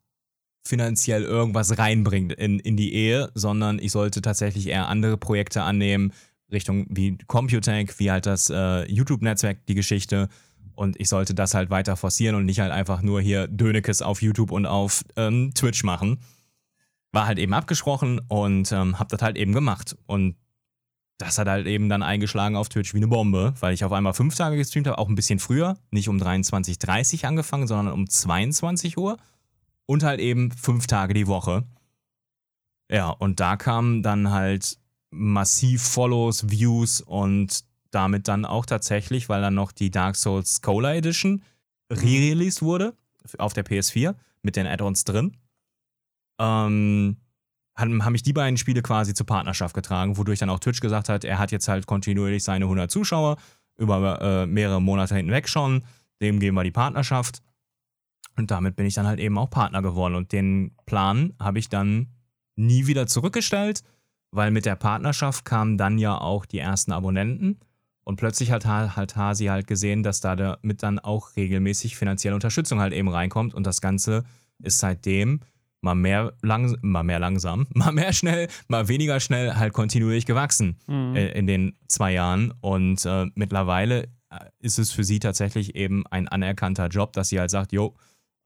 finanziell 0.64 1.24
irgendwas 1.24 1.78
reinbringt 1.78 2.34
in, 2.34 2.60
in 2.60 2.78
die 2.78 2.94
Ehe, 2.94 3.32
sondern 3.34 3.80
ich 3.80 3.92
sollte 3.92 4.22
tatsächlich 4.22 4.68
eher 4.68 4.88
andere 4.88 5.18
Projekte 5.18 5.64
annehmen, 5.64 6.14
Richtung 6.52 6.86
wie 6.90 7.18
Computank, 7.28 7.98
wie 8.00 8.12
halt 8.12 8.26
das 8.26 8.50
äh, 8.50 8.90
YouTube-Netzwerk, 8.92 9.66
die 9.66 9.76
Geschichte. 9.76 10.28
Und 10.76 11.00
ich 11.00 11.10
sollte 11.10 11.34
das 11.34 11.54
halt 11.54 11.70
weiter 11.70 11.96
forcieren 11.96 12.36
und 12.36 12.46
nicht 12.46 12.60
halt 12.60 12.72
einfach 12.72 13.02
nur 13.02 13.22
hier 13.22 13.48
Dönekes 13.48 14.02
auf 14.02 14.22
YouTube 14.22 14.52
und 14.52 14.66
auf 14.66 15.04
ähm, 15.16 15.52
Twitch 15.54 15.84
machen. 15.84 16.20
War 17.12 17.28
halt 17.28 17.40
eben 17.40 17.54
abgesprochen 17.54 18.20
und 18.28 18.72
ähm, 18.72 19.00
hab 19.00 19.10
das 19.10 19.22
halt 19.22 19.38
eben 19.38 19.54
gemacht. 19.54 19.98
Und 20.06 20.36
das 21.18 21.38
hat 21.38 21.48
halt 21.48 21.68
eben 21.68 21.88
dann 21.90 22.04
eingeschlagen 22.04 22.56
auf 22.56 22.70
Twitch 22.70 22.94
wie 22.94 22.98
eine 22.98 23.08
Bombe, 23.08 23.54
weil 23.60 23.74
ich 23.74 23.84
auf 23.84 23.92
einmal 23.92 24.14
fünf 24.14 24.36
Tage 24.36 24.58
gestreamt 24.58 24.88
habe, 24.88 24.98
auch 24.98 25.08
ein 25.08 25.16
bisschen 25.16 25.40
früher. 25.40 25.78
Nicht 25.92 26.10
um 26.10 26.18
23.30 26.18 27.20
Uhr 27.24 27.30
angefangen, 27.30 27.68
sondern 27.68 27.94
um 27.94 28.10
22 28.10 28.98
Uhr 28.98 29.18
und 29.92 30.04
halt 30.04 30.22
eben 30.22 30.52
fünf 30.52 30.88
Tage 30.88 31.14
die 31.14 31.28
Woche. 31.28 31.66
Ja, 32.90 33.10
und 33.10 33.42
da 33.42 33.58
kamen 33.58 34.04
dann 34.04 34.32
halt 34.32 34.78
massiv 35.12 35.82
Follows, 35.82 36.50
Views 36.50 37.02
und 37.02 37.66
damit 37.92 38.30
dann 38.30 38.46
auch 38.46 38.66
tatsächlich, 38.66 39.28
weil 39.28 39.42
dann 39.42 39.54
noch 39.54 39.74
die 39.74 39.92
Dark 39.92 40.16
Souls 40.16 40.62
Cola 40.62 40.96
Edition 40.96 41.44
re-released 41.92 42.62
wurde 42.62 42.96
auf 43.38 43.52
der 43.52 43.66
PS4 43.66 44.16
mit 44.44 44.56
den 44.56 44.66
Add-ons 44.66 45.04
drin, 45.04 45.36
ähm, 46.40 47.18
haben, 47.76 48.06
haben 48.06 48.14
mich 48.14 48.24
die 48.24 48.34
beiden 48.34 48.58
Spiele 48.58 48.82
quasi 48.82 49.14
zur 49.14 49.26
Partnerschaft 49.26 49.76
getragen, 49.76 50.18
wodurch 50.18 50.40
dann 50.40 50.50
auch 50.50 50.60
Twitch 50.60 50.80
gesagt 50.80 51.10
hat, 51.10 51.26
er 51.26 51.38
hat 51.38 51.52
jetzt 51.52 51.68
halt 51.68 51.86
kontinuierlich 51.86 52.46
seine 52.46 52.66
100 52.66 52.90
Zuschauer 52.90 53.36
über 53.78 54.22
äh, 54.22 54.46
mehrere 54.46 54.82
Monate 54.82 55.16
hinweg 55.16 55.50
schon, 55.50 55.84
dem 56.22 56.40
geben 56.40 56.56
wir 56.56 56.64
die 56.64 56.72
Partnerschaft 56.72 57.42
und 58.38 58.52
damit 58.52 58.76
bin 58.76 58.86
ich 58.86 58.94
dann 58.94 59.08
halt 59.08 59.20
eben 59.20 59.38
auch 59.38 59.50
Partner 59.50 59.82
geworden. 59.82 60.16
Und 60.16 60.32
den 60.32 60.76
Plan 60.86 61.34
habe 61.40 61.60
ich 61.60 61.70
dann 61.70 62.08
nie 62.56 62.88
wieder 62.88 63.08
zurückgestellt, 63.08 63.84
weil 64.32 64.52
mit 64.52 64.66
der 64.66 64.76
Partnerschaft 64.76 65.46
kamen 65.46 65.78
dann 65.78 65.98
ja 65.98 66.18
auch 66.18 66.46
die 66.46 66.60
ersten 66.60 66.92
Abonnenten. 66.92 67.60
Und 68.04 68.16
plötzlich 68.16 68.52
hat, 68.52 68.66
hat 68.66 69.16
Hasi 69.16 69.46
halt 69.46 69.68
gesehen, 69.68 70.04
dass 70.04 70.22
da 70.22 70.36
damit 70.36 70.82
dann 70.82 71.00
auch 71.00 71.36
regelmäßig 71.36 71.96
finanzielle 71.96 72.36
Unterstützung 72.36 72.80
halt 72.80 72.94
eben 72.94 73.10
reinkommt. 73.10 73.54
Und 73.54 73.68
das 73.68 73.80
Ganze 73.80 74.24
ist 74.64 74.80
seitdem 74.80 75.42
mal 75.82 75.96
mehr, 75.96 76.34
lang, 76.42 76.78
mal 76.82 77.04
mehr 77.04 77.20
langsam, 77.20 77.68
mal 77.74 77.92
mehr 77.92 78.14
schnell, 78.14 78.48
mal 78.68 78.88
weniger 78.88 79.20
schnell 79.20 79.56
halt 79.56 79.74
kontinuierlich 79.74 80.26
gewachsen 80.26 80.78
mhm. 80.88 81.16
äh, 81.16 81.32
in 81.32 81.48
den 81.48 81.76
zwei 81.88 82.14
Jahren. 82.14 82.54
Und 82.62 83.06
äh, 83.06 83.28
mittlerweile 83.36 84.04
äh, 84.30 84.46
ist 84.60 84.80
es 84.80 84.92
für 84.92 85.04
sie 85.04 85.20
tatsächlich 85.20 85.76
eben 85.76 86.06
ein 86.08 86.28
anerkannter 86.28 86.88
Job, 86.88 87.14
dass 87.14 87.30
sie 87.30 87.40
halt 87.40 87.52
sagt, 87.52 87.72
jo, 87.72 87.96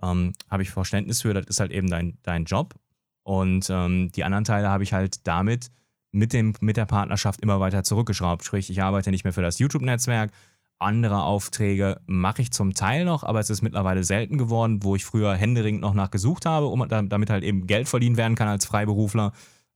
ähm, 0.05 0.33
habe 0.49 0.63
ich 0.63 0.69
Verständnis 0.69 1.21
für, 1.21 1.33
das 1.33 1.47
ist 1.47 1.59
halt 1.59 1.71
eben 1.71 1.89
dein, 1.89 2.17
dein 2.23 2.45
Job. 2.45 2.75
Und 3.23 3.69
ähm, 3.69 4.11
die 4.11 4.23
anderen 4.23 4.43
Teile 4.43 4.69
habe 4.69 4.83
ich 4.83 4.93
halt 4.93 5.25
damit 5.25 5.71
mit, 6.11 6.31
dem, 6.31 6.53
mit 6.61 6.77
der 6.77 6.85
Partnerschaft 6.85 7.41
immer 7.41 7.59
weiter 7.59 7.83
zurückgeschraubt. 7.83 8.45
Sprich, 8.45 8.69
ich 8.69 8.81
arbeite 8.81 9.11
nicht 9.11 9.23
mehr 9.23 9.33
für 9.33 9.41
das 9.41 9.59
YouTube-Netzwerk. 9.59 10.31
Andere 10.77 11.23
Aufträge 11.23 12.01
mache 12.05 12.41
ich 12.41 12.51
zum 12.51 12.73
Teil 12.73 13.05
noch, 13.05 13.23
aber 13.23 13.39
es 13.39 13.49
ist 13.49 13.61
mittlerweile 13.61 14.03
selten 14.03 14.37
geworden, 14.37 14.83
wo 14.83 14.95
ich 14.95 15.05
früher 15.05 15.33
händeringend 15.33 15.81
noch 15.81 15.93
nachgesucht 15.93 16.45
habe, 16.45 16.67
um 16.67 16.87
damit 16.87 17.29
halt 17.29 17.43
eben 17.43 17.65
Geld 17.65 17.87
verdient 17.87 18.17
werden 18.17 18.35
kann 18.35 18.47
als 18.47 18.65
Freiberufler. 18.65 19.31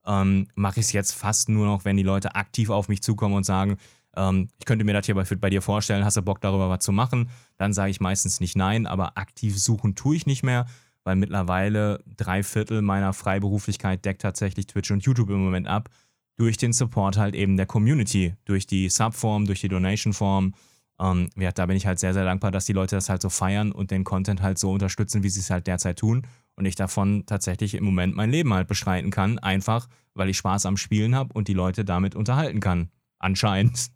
Ähm, 0.05 0.47
mache 0.55 0.79
ich 0.79 0.87
es 0.87 0.91
jetzt 0.91 1.13
fast 1.13 1.49
nur 1.49 1.65
noch, 1.65 1.85
wenn 1.85 1.97
die 1.97 2.03
Leute 2.03 2.35
aktiv 2.35 2.69
auf 2.69 2.89
mich 2.89 3.01
zukommen 3.01 3.35
und 3.35 3.45
sagen, 3.45 3.77
ähm, 4.15 4.49
ich 4.59 4.65
könnte 4.65 4.85
mir 4.85 4.93
das 4.93 5.05
hier 5.05 5.15
bei, 5.15 5.23
bei 5.23 5.49
dir 5.49 5.61
vorstellen, 5.61 6.03
hast 6.03 6.17
du 6.17 6.21
Bock 6.21 6.41
darüber 6.41 6.69
was 6.69 6.83
zu 6.83 6.91
machen? 6.91 7.29
Dann 7.59 7.73
sage 7.73 7.91
ich 7.91 7.99
meistens 7.99 8.39
nicht 8.39 8.55
nein, 8.55 8.87
aber 8.87 9.17
aktiv 9.17 9.59
suchen 9.59 9.93
tue 9.93 10.15
ich 10.15 10.25
nicht 10.25 10.43
mehr, 10.43 10.65
weil 11.03 11.15
mittlerweile 11.15 12.03
drei 12.17 12.41
Viertel 12.41 12.81
meiner 12.81 13.13
Freiberuflichkeit 13.13 14.03
deckt 14.05 14.21
tatsächlich 14.21 14.65
Twitch 14.67 14.89
und 14.91 15.03
YouTube 15.03 15.29
im 15.29 15.43
Moment 15.43 15.67
ab. 15.67 15.89
Durch 16.37 16.55
den 16.55 16.71
Support 16.71 17.17
halt 17.17 17.35
eben 17.35 17.57
der 17.57 17.65
Community, 17.65 18.33
durch 18.45 18.65
die 18.65 18.89
Subform, 18.89 19.45
durch 19.45 19.59
die 19.59 19.67
Donation-Form. 19.67 20.53
Ähm, 21.01 21.29
ja, 21.35 21.51
da 21.51 21.65
bin 21.65 21.75
ich 21.75 21.85
halt 21.85 21.99
sehr, 21.99 22.13
sehr 22.13 22.23
dankbar, 22.23 22.51
dass 22.51 22.65
die 22.65 22.73
Leute 22.73 22.95
das 22.95 23.09
halt 23.09 23.21
so 23.21 23.29
feiern 23.29 23.73
und 23.73 23.91
den 23.91 24.05
Content 24.05 24.41
halt 24.41 24.57
so 24.57 24.71
unterstützen, 24.71 25.21
wie 25.21 25.29
sie 25.29 25.41
es 25.41 25.49
halt 25.49 25.67
derzeit 25.67 25.99
tun. 25.99 26.25
Und 26.55 26.65
ich 26.65 26.75
davon 26.75 27.25
tatsächlich 27.25 27.73
im 27.75 27.83
Moment 27.83 28.15
mein 28.15 28.31
Leben 28.31 28.53
halt 28.53 28.69
bestreiten 28.69 29.11
kann, 29.11 29.37
einfach 29.37 29.87
weil 30.13 30.29
ich 30.29 30.37
Spaß 30.37 30.65
am 30.65 30.77
Spielen 30.77 31.15
habe 31.15 31.33
und 31.33 31.47
die 31.47 31.53
Leute 31.53 31.83
damit 31.83 32.15
unterhalten 32.15 32.59
kann. 32.59 32.89
Anscheinend. 33.17 33.91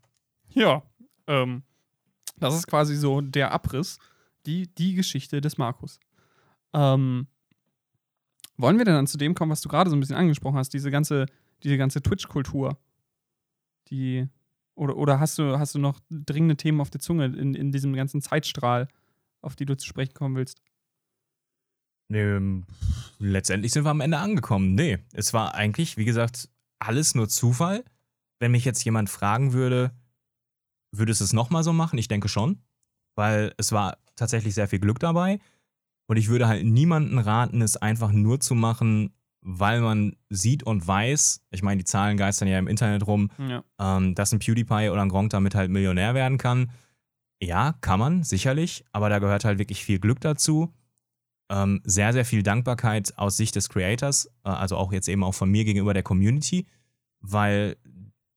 Ja, 0.50 0.84
ähm, 1.28 1.64
das 2.44 2.56
ist 2.56 2.68
quasi 2.68 2.96
so 2.96 3.22
der 3.22 3.52
Abriss, 3.52 3.98
die, 4.46 4.68
die 4.76 4.96
Geschichte 4.96 5.42
des 5.42 5.58
Markus. 5.58 6.00
Ähm, 6.74 7.28
wollen 8.58 8.78
wir 8.78 8.86
denn 8.86 8.96
dann 8.96 9.08
zu 9.08 9.18
dem 9.18 9.34
kommen, 9.34 9.52
was 9.52 9.62
du 9.62 9.70
gerade 9.70 9.90
so 9.90 9.96
ein 9.96 10.00
bisschen 10.00 10.16
angesprochen 10.16 10.58
hast, 10.58 10.74
diese 10.74 10.92
ganze, 10.92 11.26
diese 11.64 11.78
ganze 11.78 12.02
Twitch-Kultur? 12.02 12.78
Die, 13.90 14.28
oder, 14.76 14.96
oder 14.98 15.20
hast 15.20 15.40
du, 15.40 15.58
hast 15.58 15.76
du 15.76 15.80
noch 15.80 16.00
dringende 16.10 16.56
Themen 16.56 16.82
auf 16.82 16.90
der 16.90 17.02
Zunge 17.02 17.26
in, 17.26 17.56
in 17.56 17.72
diesem 17.72 17.94
ganzen 17.94 18.22
Zeitstrahl, 18.22 18.88
auf 19.42 19.56
die 19.56 19.66
du 19.66 19.76
zu 19.76 19.88
sprechen 19.88 20.14
kommen 20.14 20.36
willst? 20.36 20.62
Ähm, 22.12 22.66
letztendlich 23.18 23.72
sind 23.72 23.86
wir 23.86 23.92
am 23.92 24.02
Ende 24.02 24.18
angekommen. 24.18 24.76
Nee, 24.76 25.00
es 25.14 25.34
war 25.34 25.56
eigentlich, 25.56 25.98
wie 25.98 26.06
gesagt, 26.06 26.50
alles 26.80 27.16
nur 27.16 27.30
Zufall. 27.30 27.84
Wenn 28.40 28.52
mich 28.52 28.66
jetzt 28.66 28.84
jemand 28.84 29.10
fragen 29.10 29.54
würde, 29.54 29.92
würdest 30.94 31.20
du 31.22 31.26
es 31.26 31.34
nochmal 31.34 31.64
so 31.64 31.74
machen? 31.74 31.98
Ich 32.00 32.08
denke 32.08 32.30
schon, 32.30 32.60
weil 33.16 33.54
es 33.58 33.72
war 33.72 33.98
tatsächlich 34.16 34.54
sehr 34.54 34.68
viel 34.68 34.80
Glück 34.80 35.00
dabei. 35.00 35.40
Und 36.08 36.18
ich 36.18 36.28
würde 36.30 36.48
halt 36.48 36.66
niemanden 36.66 37.18
raten, 37.18 37.62
es 37.62 37.78
einfach 37.78 38.12
nur 38.12 38.40
zu 38.40 38.56
machen, 38.56 39.14
weil 39.42 39.82
man 39.82 40.16
sieht 40.30 40.64
und 40.64 40.86
weiß, 40.88 41.42
ich 41.52 41.64
meine, 41.64 41.80
die 41.80 41.86
Zahlen 41.86 42.18
geistern 42.18 42.48
ja 42.48 42.60
im 42.60 42.68
Internet 42.68 43.08
rum, 43.08 43.30
Ja. 43.38 43.64
ähm, 43.80 44.16
dass 44.16 44.32
ein 44.34 44.40
PewDiePie 44.40 44.90
oder 44.90 45.02
ein 45.02 45.10
Gronk 45.10 45.32
damit 45.32 45.56
halt 45.56 45.70
Millionär 45.72 46.14
werden 46.14 46.38
kann. 46.38 46.72
Ja, 47.42 47.74
kann 47.82 48.00
man, 48.00 48.24
sicherlich, 48.24 48.86
aber 48.94 49.10
da 49.10 49.20
gehört 49.20 49.44
halt 49.44 49.60
wirklich 49.60 49.84
viel 49.84 50.00
Glück 50.00 50.22
dazu. 50.22 50.74
Ähm, 51.50 51.82
sehr, 51.84 52.14
sehr 52.14 52.24
viel 52.26 52.42
Dankbarkeit 52.42 53.18
aus 53.18 53.36
Sicht 53.36 53.56
des 53.56 53.68
Creators, 53.70 54.28
äh, 54.46 54.50
also 54.50 54.78
auch 54.78 54.94
jetzt 54.94 55.10
eben 55.10 55.24
auch 55.24 55.34
von 55.34 55.50
mir 55.50 55.66
gegenüber 55.66 55.94
der 55.94 56.04
Community, 56.04 56.66
weil 57.20 57.76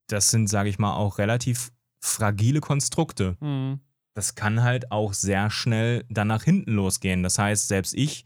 das 0.09 0.31
sind, 0.31 0.49
sage 0.49 0.69
ich 0.69 0.79
mal, 0.79 0.95
auch 0.95 1.19
relativ 1.19 1.73
fragile 2.01 2.61
Konstrukte. 2.61 3.37
Mhm. 3.41 3.81
Das 4.15 4.35
kann 4.35 4.63
halt 4.63 4.91
auch 4.93 5.13
sehr 5.13 5.51
schnell 5.51 6.05
dann 6.09 6.29
nach 6.29 6.43
hinten 6.43 6.73
losgehen. 6.73 7.23
Das 7.23 7.39
heißt, 7.39 7.69
selbst 7.69 7.95
ich, 7.95 8.25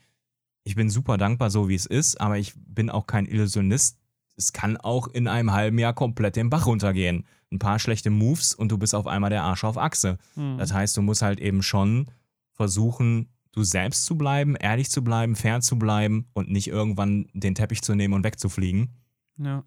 ich 0.63 0.77
bin 0.77 0.89
super 0.89 1.19
dankbar, 1.19 1.51
so 1.51 1.69
wie 1.69 1.75
es 1.75 1.87
ist, 1.87 2.21
aber 2.21 2.39
ich 2.39 2.53
bin 2.57 2.91
auch 2.91 3.07
kein 3.07 3.27
Illusionist. 3.27 3.99
Es 4.37 4.53
kann 4.53 4.77
auch 4.77 5.09
in 5.09 5.27
einem 5.27 5.53
halben 5.53 5.79
Jahr 5.79 5.93
komplett 5.93 6.37
den 6.37 6.49
Bach 6.49 6.67
runtergehen. 6.67 7.27
Ein 7.51 7.59
paar 7.59 7.79
schlechte 7.79 8.11
Moves 8.11 8.55
und 8.55 8.71
du 8.71 8.79
bist 8.79 8.95
auf 8.95 9.07
einmal 9.07 9.31
der 9.31 9.43
Arsch 9.43 9.65
auf 9.65 9.77
Achse. 9.77 10.19
Mhm. 10.37 10.59
Das 10.59 10.73
heißt, 10.73 10.97
du 10.97 11.03
musst 11.03 11.23
halt 11.23 11.41
eben 11.41 11.63
schon 11.63 12.07
versuchen, 12.53 13.29
du 13.53 13.65
selbst 13.65 14.05
zu 14.05 14.17
bleiben, 14.17 14.55
ehrlich 14.57 14.91
zu 14.91 15.03
bleiben, 15.03 15.35
fair 15.35 15.61
zu 15.61 15.79
bleiben 15.79 16.27
und 16.35 16.51
nicht 16.51 16.69
irgendwann 16.69 17.27
den 17.33 17.55
Teppich 17.55 17.83
zu 17.83 17.95
nehmen 17.95 18.15
und 18.15 18.25
wegzufliegen. 18.25 18.95
Ja. 19.39 19.65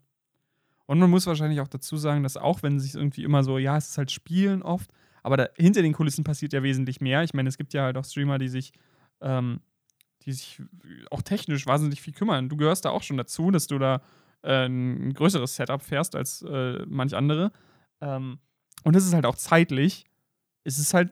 Und 0.94 1.00
man 1.00 1.10
muss 1.10 1.26
wahrscheinlich 1.26 1.60
auch 1.60 1.68
dazu 1.68 1.98
sagen, 1.98 2.22
dass 2.22 2.38
auch 2.38 2.62
wenn 2.62 2.80
sich 2.80 2.94
irgendwie 2.94 3.24
immer 3.24 3.44
so, 3.44 3.58
ja, 3.58 3.76
es 3.78 3.90
ist 3.90 3.98
halt 3.98 4.12
Spielen 4.12 4.62
oft, 4.62 4.92
aber 5.24 5.38
da, 5.38 5.48
hinter 5.58 5.82
den 5.82 5.92
Kulissen 5.92 6.24
passiert 6.24 6.54
ja 6.54 6.62
wesentlich 6.62 7.02
mehr. 7.02 7.24
Ich 7.24 7.34
meine, 7.34 7.50
es 7.50 7.58
gibt 7.58 7.74
ja 7.74 7.82
halt 7.82 7.98
auch 7.98 8.06
Streamer, 8.06 8.38
die 8.38 8.48
sich, 8.48 8.74
ähm, 9.20 9.62
die 10.22 10.34
sich 10.34 10.62
auch 11.10 11.24
technisch 11.24 11.66
wahnsinnig 11.66 12.00
viel 12.00 12.14
kümmern. 12.14 12.48
Du 12.48 12.58
gehörst 12.58 12.86
da 12.86 12.92
auch 12.92 13.02
schon 13.02 13.18
dazu, 13.18 13.50
dass 13.50 13.66
du 13.66 13.80
da 13.80 14.04
äh, 14.44 14.68
ein 14.68 15.16
größeres 15.16 15.56
Setup 15.56 15.82
fährst 15.82 16.16
als 16.16 16.44
äh, 16.44 16.86
manch 16.86 17.16
andere. 17.16 17.52
Ähm, 18.00 18.38
und 18.84 18.96
es 18.96 19.04
ist 19.04 19.16
halt 19.16 19.26
auch 19.26 19.36
zeitlich. 19.36 20.06
Es 20.64 20.78
ist 20.78 20.94
halt 20.94 21.12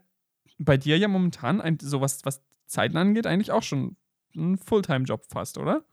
bei 0.59 0.77
dir 0.77 0.99
ja 0.99 1.07
momentan 1.07 1.59
ein, 1.59 1.79
sowas, 1.81 2.19
was 2.23 2.43
Zeiten 2.67 2.97
angeht, 2.97 3.25
eigentlich 3.25 3.51
auch 3.51 3.63
schon 3.63 3.95
ein 4.35 4.59
Fulltime-Job 4.59 5.25
fast, 5.27 5.57
oder? 5.57 5.83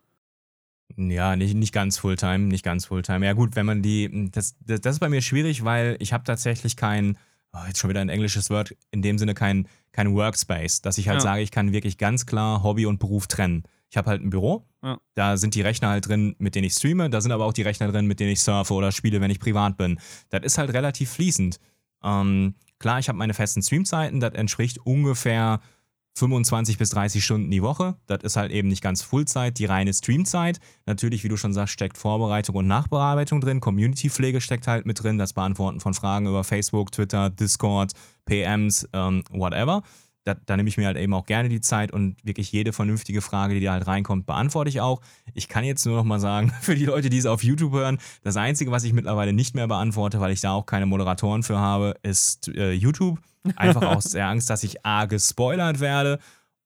Ja, 0.97 1.37
nicht, 1.37 1.55
nicht 1.55 1.73
ganz 1.73 1.99
Fulltime, 1.99 2.47
nicht 2.47 2.65
ganz 2.65 2.87
Fulltime. 2.87 3.25
Ja 3.27 3.33
gut, 3.35 3.57
wenn 3.57 3.67
man 3.67 3.83
die, 3.83 4.31
das, 4.33 4.57
das, 4.61 4.81
das 4.81 4.97
ist 4.97 5.01
bei 5.01 5.09
mir 5.09 5.21
schwierig, 5.23 5.65
weil 5.65 5.97
ich 6.01 6.13
habe 6.13 6.25
tatsächlich 6.25 6.77
kein, 6.77 7.19
oh, 7.53 7.59
jetzt 7.67 7.79
schon 7.79 7.91
wieder 7.91 8.01
ein 8.01 8.09
englisches 8.09 8.51
Wort, 8.51 8.75
in 8.91 9.03
dem 9.03 9.19
Sinne 9.19 9.35
kein, 9.35 9.69
kein 9.93 10.15
Workspace, 10.15 10.81
dass 10.83 10.99
ich 10.99 11.09
halt 11.09 11.19
Ja. 11.19 11.21
sage, 11.23 11.43
ich 11.43 11.51
kann 11.51 11.73
wirklich 11.73 11.99
ganz 11.99 12.27
klar 12.27 12.63
Hobby 12.63 12.87
und 12.87 12.99
Beruf 12.99 13.27
trennen. 13.27 13.65
Ich 13.91 13.97
habe 13.97 14.11
halt 14.11 14.23
ein 14.23 14.31
Büro, 14.31 14.67
Ja. 14.83 14.99
da 15.15 15.37
sind 15.37 15.55
die 15.55 15.63
Rechner 15.63 15.89
halt 15.89 16.09
drin, 16.09 16.35
mit 16.39 16.55
denen 16.55 16.65
ich 16.67 16.75
streame, 16.75 17.09
da 17.11 17.21
sind 17.21 17.33
aber 17.33 17.45
auch 17.45 17.53
die 17.55 17.63
Rechner 17.63 17.91
drin, 17.93 18.07
mit 18.07 18.19
denen 18.19 18.31
ich 18.33 18.41
surfe 18.43 18.75
oder 18.75 18.91
spiele, 18.91 19.21
wenn 19.21 19.31
ich 19.31 19.41
privat 19.41 19.77
bin. 19.77 19.99
Das 20.31 20.43
ist 20.43 20.59
halt 20.59 20.73
relativ 20.73 21.11
fließend. 21.11 21.59
Ähm, 22.03 22.55
klar, 22.79 22.99
ich 22.99 23.09
habe 23.09 23.19
meine 23.19 23.35
festen 23.35 23.63
Streamzeiten, 23.63 24.21
das 24.21 24.35
entspricht 24.35 24.79
ungefähr 24.85 25.61
25 26.19 26.79
bis 26.79 26.91
30 26.91 27.25
Stunden 27.25 27.51
die 27.51 27.63
Woche. 27.63 27.97
Das 28.07 28.23
ist 28.23 28.37
halt 28.37 28.53
eben 28.53 28.69
nicht 28.69 28.83
ganz 28.83 29.03
Fullzeit, 29.03 29.59
die 29.59 29.65
reine 29.65 29.95
Streamzeit. 29.95 30.61
Natürlich, 30.87 31.25
wie 31.25 31.29
du 31.29 31.37
schon 31.37 31.53
sagst, 31.53 31.73
steckt 31.73 31.97
Vorbereitung 31.97 32.57
und 32.57 32.67
Nachbearbeitung 32.67 33.41
drin. 33.41 33.61
Community-Pflege 33.61 34.41
steckt 34.41 34.67
halt 34.67 34.87
mit 34.87 35.03
drin. 35.03 35.19
Das 35.19 35.33
Beantworten 35.33 35.81
von 35.81 35.95
Fragen 35.95 36.27
über 36.27 36.45
Facebook, 36.45 36.93
Twitter, 36.93 37.31
Discord, 37.31 37.93
PMs, 38.27 38.89
ähm, 38.93 39.23
whatever. 39.31 39.83
Da, 40.29 40.35
da 40.45 40.57
nehme 40.57 40.69
ich 40.69 40.77
mir 40.77 40.87
halt 40.87 40.99
eben 40.99 41.15
auch 41.15 41.25
gerne 41.25 41.49
die 41.49 41.63
Zeit 41.63 41.91
und 41.91 42.17
wirklich 42.23 42.53
jede 42.53 42.75
vernünftige 42.75 43.23
Frage, 43.23 43.55
die 43.55 43.61
da 43.61 43.73
halt 43.73 43.87
reinkommt, 43.87 44.27
beantworte 44.27 44.69
ich 44.69 44.83
auch. 44.83 45.01
Ich 45.33 45.49
kann 45.49 45.65
jetzt 45.65 45.87
nur 45.87 45.97
noch 45.97 46.05
mal 46.05 46.21
sagen, 46.21 46.53
für 46.61 46.75
die 46.75 46.85
Leute, 46.85 47.09
die 47.09 47.17
es 47.17 47.27
auf 47.27 47.43
YouTube 47.43 47.73
hören, 47.73 47.99
das 48.23 48.37
Einzige, 48.37 48.71
was 48.71 48.85
ich 48.85 48.93
mittlerweile 48.93 49.33
nicht 49.33 49.55
mehr 49.55 49.67
beantworte, 49.67 50.21
weil 50.21 50.33
ich 50.33 50.43
da 50.43 50.53
auch 50.53 50.67
keine 50.67 50.85
Moderatoren 50.85 51.43
für 51.43 51.59
habe, 51.59 51.95
ist 52.03 52.49
äh, 52.49 52.73
YouTube. 52.73 53.19
Einfach 53.57 53.83
aus 53.97 54.11
der 54.11 54.29
Angst, 54.29 54.51
dass 54.51 54.63
ich 54.63 54.85
A, 54.85 55.07
gespoilert 55.07 55.81
werde 55.81 56.19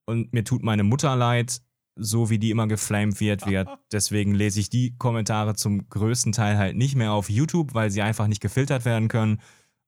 und 0.05 0.33
mir 0.33 0.43
tut 0.43 0.63
meine 0.63 0.83
Mutter 0.83 1.15
leid, 1.15 1.61
so 1.95 2.29
wie 2.29 2.39
die 2.39 2.51
immer 2.51 2.67
geflamed 2.67 3.19
wird. 3.19 3.47
Wir, 3.47 3.79
deswegen 3.91 4.33
lese 4.33 4.59
ich 4.59 4.69
die 4.69 4.95
Kommentare 4.97 5.55
zum 5.55 5.87
größten 5.89 6.31
Teil 6.33 6.57
halt 6.57 6.75
nicht 6.75 6.95
mehr 6.95 7.13
auf 7.13 7.29
YouTube, 7.29 7.73
weil 7.73 7.91
sie 7.91 8.01
einfach 8.01 8.27
nicht 8.27 8.41
gefiltert 8.41 8.85
werden 8.85 9.07
können. 9.07 9.39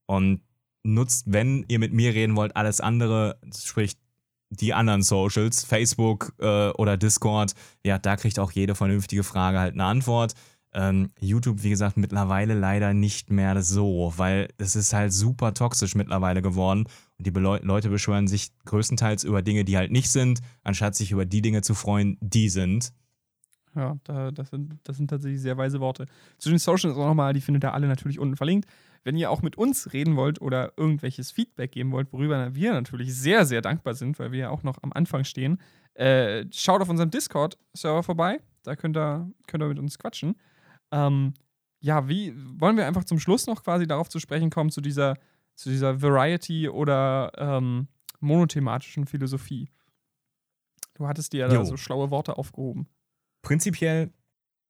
Und 0.06 0.42
nutzt, 0.86 1.26
wenn 1.28 1.66
ihr 1.68 1.80
mit 1.80 1.94
mir 1.94 2.14
reden 2.14 2.36
wollt, 2.36 2.56
alles 2.56 2.80
andere, 2.80 3.40
sprich 3.54 3.98
die 4.50 4.74
anderen 4.74 5.02
Socials, 5.02 5.64
Facebook 5.64 6.34
äh, 6.40 6.70
oder 6.72 6.98
Discord. 6.98 7.54
Ja, 7.84 7.98
da 7.98 8.16
kriegt 8.16 8.40
auch 8.40 8.52
jede 8.52 8.76
vernünftige 8.76 9.24
Frage 9.24 9.60
halt 9.60 9.74
eine 9.74 9.86
Antwort. 9.86 10.34
Ähm, 10.74 11.12
YouTube, 11.20 11.64
wie 11.64 11.70
gesagt, 11.70 11.96
mittlerweile 11.96 12.54
leider 12.54 12.94
nicht 12.94 13.32
mehr 13.32 13.62
so, 13.62 14.14
weil 14.18 14.50
es 14.58 14.76
ist 14.76 14.94
halt 14.94 15.14
super 15.14 15.54
toxisch 15.54 15.96
mittlerweile 15.96 16.42
geworden. 16.42 16.86
Und 17.18 17.26
die 17.26 17.32
Beleu 17.32 17.60
Leute 17.62 17.90
beschwören 17.90 18.28
sich 18.28 18.52
größtenteils 18.66 19.24
über 19.24 19.42
Dinge, 19.42 19.64
die 19.64 19.78
halt 19.78 19.92
nicht 19.92 20.12
sind, 20.12 20.42
anstatt 20.64 20.96
sich 20.96 21.12
über 21.12 21.26
die 21.26 21.42
Dinge 21.42 21.62
zu 21.62 21.76
freuen, 21.76 22.18
die 22.20 22.50
sind. 22.50 22.92
Ja, 23.74 23.98
da, 24.04 24.32
das, 24.32 24.50
sind, 24.50 24.80
das 24.84 24.98
sind 24.98 25.10
tatsächlich 25.10 25.42
sehr 25.42 25.58
weise 25.58 25.80
Worte. 25.80 26.06
Zu 26.38 26.50
den 26.50 26.60
Socials 26.60 26.98
auch 26.98 27.08
nochmal, 27.08 27.34
die 27.34 27.42
findet 27.42 27.64
ihr 27.64 27.74
alle 27.74 27.88
natürlich 27.88 28.20
unten 28.20 28.38
verlinkt. 28.38 28.68
Wenn 29.06 29.16
ihr 29.18 29.30
auch 29.30 29.44
mit 29.44 29.56
uns 29.56 29.94
reden 29.94 30.16
wollt 30.16 30.42
oder 30.42 30.74
irgendwelches 30.78 31.30
Feedback 31.30 31.72
geben 31.72 31.92
wollt, 31.92 32.12
worüber 32.12 32.56
wir 32.56 32.74
natürlich 32.74 33.16
sehr, 33.16 33.46
sehr 33.46 33.62
dankbar 33.62 33.94
sind, 33.94 34.18
weil 34.18 34.32
wir 34.32 34.40
ja 34.40 34.50
auch 34.50 34.64
noch 34.64 34.82
am 34.82 34.92
Anfang 34.92 35.24
stehen, 35.24 35.62
äh, 35.94 36.46
schaut 36.52 36.82
auf 36.82 36.90
unserem 36.90 37.12
Discord-Server 37.12 38.02
vorbei. 38.02 38.42
Da 38.64 38.76
könnt 38.76 38.98
ihr, 38.98 39.32
könnt 39.46 39.64
ihr 39.64 39.68
mit 39.68 39.78
uns 39.78 40.00
quatschen. 40.00 40.36
Ähm, 40.92 41.36
ja, 41.82 42.10
wie 42.10 42.34
wollen 42.60 42.78
wir 42.78 42.88
einfach 42.88 43.04
zum 43.04 43.20
Schluss 43.20 43.46
noch 43.46 43.64
quasi 43.64 43.86
darauf 43.86 44.10
zu 44.10 44.20
sprechen 44.20 44.50
kommen, 44.50 44.72
zu 44.72 44.82
dieser, 44.82 45.18
zu 45.54 45.70
dieser 45.70 46.02
Variety 46.02 46.68
oder 46.68 47.32
ähm, 47.38 47.88
monothematischen 48.22 49.06
Philosophie? 49.06 49.70
Du 50.96 51.08
hattest 51.08 51.32
dir 51.32 51.42
ja 51.42 51.48
da 51.48 51.64
so 51.64 51.78
schlaue 51.78 52.10
Worte 52.10 52.40
aufgehoben. 52.40 52.88
Prinzipiell 53.44 54.12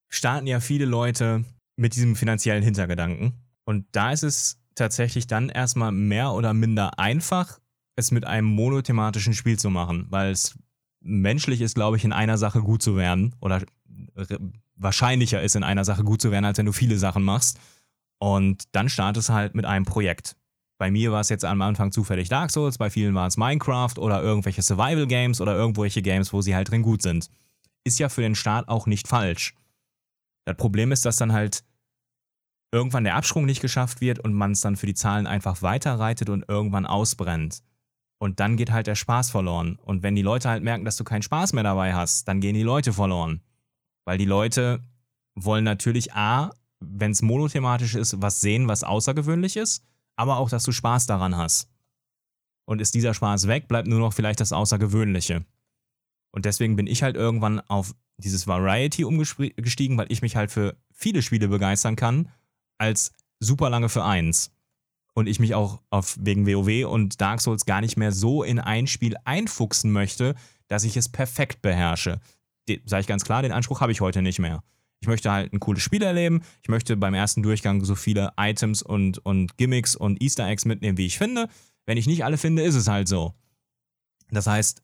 starten 0.09 0.45
ja 0.45 0.59
viele 0.59 0.85
Leute 0.85 1.45
mit 1.77 1.95
diesem 1.95 2.17
finanziellen 2.17 2.63
Hintergedanken. 2.63 3.44
Und 3.65 3.85
da 3.91 4.11
ist 4.11 4.23
es 4.23 4.59
tatsächlich 4.75 5.27
dann 5.27 5.49
erstmal 5.49 5.91
mehr 5.91 6.33
oder 6.33 6.53
minder 6.53 6.99
einfach, 6.99 7.59
es 7.95 8.11
mit 8.11 8.25
einem 8.25 8.47
monothematischen 8.47 9.33
Spiel 9.33 9.57
zu 9.57 9.69
machen, 9.69 10.07
weil 10.09 10.31
es 10.31 10.57
menschlich 11.01 11.61
ist, 11.61 11.75
glaube 11.75 11.97
ich, 11.97 12.03
in 12.03 12.13
einer 12.13 12.37
Sache 12.37 12.61
gut 12.61 12.81
zu 12.81 12.97
werden 12.97 13.35
oder 13.39 13.61
wahrscheinlicher 14.75 15.41
ist, 15.41 15.55
in 15.55 15.63
einer 15.63 15.85
Sache 15.85 16.03
gut 16.03 16.21
zu 16.21 16.31
werden, 16.31 16.45
als 16.45 16.57
wenn 16.57 16.65
du 16.65 16.71
viele 16.71 16.97
Sachen 16.97 17.23
machst. 17.23 17.59
Und 18.17 18.63
dann 18.71 18.89
startest 18.89 19.29
du 19.29 19.33
halt 19.33 19.55
mit 19.55 19.65
einem 19.65 19.85
Projekt. 19.85 20.35
Bei 20.77 20.91
mir 20.91 21.11
war 21.11 21.21
es 21.21 21.29
jetzt 21.29 21.45
am 21.45 21.61
Anfang 21.61 21.91
zufällig 21.91 22.27
Dark 22.27 22.51
Souls, 22.51 22.77
bei 22.77 22.89
vielen 22.89 23.15
war 23.15 23.27
es 23.27 23.37
Minecraft 23.37 23.97
oder 23.97 24.21
irgendwelche 24.21 24.61
Survival 24.61 25.07
Games 25.07 25.39
oder 25.39 25.55
irgendwelche 25.55 26.01
Games, 26.01 26.33
wo 26.33 26.41
sie 26.41 26.55
halt 26.55 26.69
drin 26.69 26.81
gut 26.81 27.01
sind. 27.01 27.29
Ist 27.85 27.99
ja 27.99 28.09
für 28.09 28.21
den 28.21 28.35
Start 28.35 28.67
auch 28.67 28.87
nicht 28.87 29.07
falsch. 29.07 29.53
Das 30.43 30.57
Problem 30.57 30.91
ist, 30.91 31.05
dass 31.05 31.17
dann 31.17 31.31
halt 31.31 31.63
irgendwann 32.75 33.05
der 33.05 33.15
Absprung 33.15 33.45
nicht 33.45 33.61
geschafft 33.61 34.01
wird 34.01 34.19
und 34.19 34.33
man 34.33 34.51
es 34.51 34.59
dann 34.59 34.75
für 34.75 34.85
die 34.85 34.93
Zahlen 34.93 35.27
einfach 35.27 35.61
weiterreitet 35.61 36.29
und 36.29 36.43
irgendwann 36.49 36.85
ausbrennt. 36.85 37.63
Und 38.17 38.41
dann 38.41 38.57
geht 38.57 38.69
halt 38.69 38.87
der 38.87 38.95
Spaß 38.95 39.29
verloren. 39.29 39.79
Und 39.81 40.03
wenn 40.03 40.13
die 40.13 40.21
Leute 40.21 40.49
halt 40.49 40.61
merken, 40.61 40.83
dass 40.83 40.97
du 40.97 41.05
keinen 41.05 41.21
Spaß 41.21 41.53
mehr 41.53 41.63
dabei 41.63 41.93
hast, 41.93 42.27
dann 42.27 42.41
gehen 42.41 42.53
die 42.53 42.63
Leute 42.63 42.91
verloren. 42.91 43.41
Weil 44.03 44.17
die 44.17 44.25
Leute 44.25 44.83
wollen 45.35 45.63
natürlich 45.63 46.13
A, 46.13 46.51
wenn 46.81 47.11
es 47.11 47.21
monothematisch 47.21 47.95
ist, 47.95 48.21
was 48.21 48.41
sehen, 48.41 48.67
was 48.67 48.83
außergewöhnlich 48.83 49.55
ist, 49.55 49.85
aber 50.17 50.37
auch, 50.37 50.49
dass 50.49 50.63
du 50.63 50.73
Spaß 50.73 51.05
daran 51.05 51.37
hast. 51.37 51.69
Und 52.65 52.81
ist 52.81 52.93
dieser 52.93 53.13
Spaß 53.13 53.47
weg, 53.47 53.69
bleibt 53.69 53.87
nur 53.87 53.99
noch 53.99 54.13
vielleicht 54.13 54.41
das 54.41 54.51
Außergewöhnliche. 54.51 55.45
Und 56.31 56.43
deswegen 56.43 56.75
bin 56.75 56.87
ich 56.87 57.03
halt 57.03 57.15
irgendwann 57.15 57.61
auf 57.61 57.95
dieses 58.17 58.47
Variety 58.47 59.05
umgestiegen, 59.05 59.97
weil 59.97 60.11
ich 60.11 60.21
mich 60.21 60.35
halt 60.35 60.51
für 60.51 60.75
viele 60.91 61.21
Spiele 61.21 61.47
begeistern 61.47 61.95
kann, 61.95 62.29
als 62.77 63.11
super 63.39 63.69
lange 63.69 63.89
für 63.89 64.03
eins. 64.03 64.51
Und 65.13 65.27
ich 65.27 65.39
mich 65.39 65.55
auch 65.55 65.81
auf, 65.89 66.17
wegen 66.19 66.45
WoW 66.45 66.85
und 66.91 67.21
Dark 67.21 67.39
Souls 67.39 67.65
gar 67.65 67.81
nicht 67.81 67.95
mehr 67.95 68.11
so 68.11 68.43
in 68.43 68.59
ein 68.59 68.85
Spiel 68.85 69.15
einfuchsen 69.23 69.91
möchte, 69.91 70.35
dass 70.67 70.83
ich 70.83 70.97
es 70.97 71.09
perfekt 71.09 71.61
beherrsche. 71.61 72.19
Sage 72.85 73.01
ich 73.01 73.07
ganz 73.07 73.23
klar, 73.23 73.41
den 73.41 73.51
Anspruch 73.51 73.79
habe 73.79 73.91
ich 73.91 74.01
heute 74.01 74.21
nicht 74.21 74.39
mehr. 74.39 74.63
Ich 74.99 75.07
möchte 75.07 75.31
halt 75.31 75.53
ein 75.53 75.59
cooles 75.59 75.83
Spiel 75.83 76.01
erleben. 76.01 76.41
Ich 76.63 76.69
möchte 76.69 76.97
beim 76.97 77.13
ersten 77.13 77.43
Durchgang 77.43 77.83
so 77.85 77.95
viele 77.95 78.33
Items 78.37 78.81
und, 78.81 79.23
und 79.25 79.57
Gimmicks 79.57 79.95
und 79.95 80.21
Easter 80.21 80.47
Eggs 80.47 80.65
mitnehmen, 80.65 80.97
wie 80.97 81.05
ich 81.05 81.17
finde. 81.17 81.47
Wenn 81.85 81.97
ich 81.97 82.07
nicht 82.07 82.25
alle 82.25 82.37
finde, 82.37 82.63
ist 82.63 82.75
es 82.75 82.87
halt 82.87 83.07
so. 83.07 83.33
Das 84.31 84.47
heißt, 84.47 84.81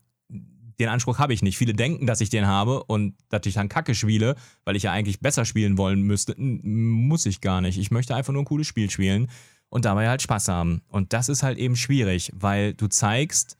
den 0.80 0.89
Anspruch 0.89 1.19
habe 1.19 1.34
ich 1.34 1.41
nicht. 1.41 1.57
Viele 1.57 1.73
denken, 1.73 2.06
dass 2.06 2.22
ich 2.22 2.30
den 2.30 2.48
habe 2.48 2.84
und 2.84 3.15
dass 3.30 3.45
ich 3.45 3.53
dann 3.53 3.69
Kacke 3.69 3.95
spiele, 3.95 4.35
weil 4.65 4.76
ich 4.76 4.84
ja 4.84 4.91
eigentlich 4.91 5.19
besser 5.19 5.45
spielen 5.45 5.77
wollen 5.77 6.02
müsste. 6.02 6.35
Muss 6.38 7.26
ich 7.26 7.41
gar 7.41 7.61
nicht. 7.61 7.77
Ich 7.77 7.91
möchte 7.91 8.15
einfach 8.15 8.34
nur 8.34 8.41
ein 8.43 8.45
cooles 8.45 8.68
Spiel 8.68 8.89
spielen 8.89 9.30
und 9.69 9.85
dabei 9.85 10.10
halt 10.10 10.22
Spaß 10.22 10.49
haben. 10.49 10.81
Und 10.89 11.14
das 11.14 11.30
ist 11.30 11.43
halt 11.43 11.57
eben 11.57 11.76
schwierig, 11.76 12.31
weil 12.35 12.73
du 12.73 12.88
zeigst 12.88 13.57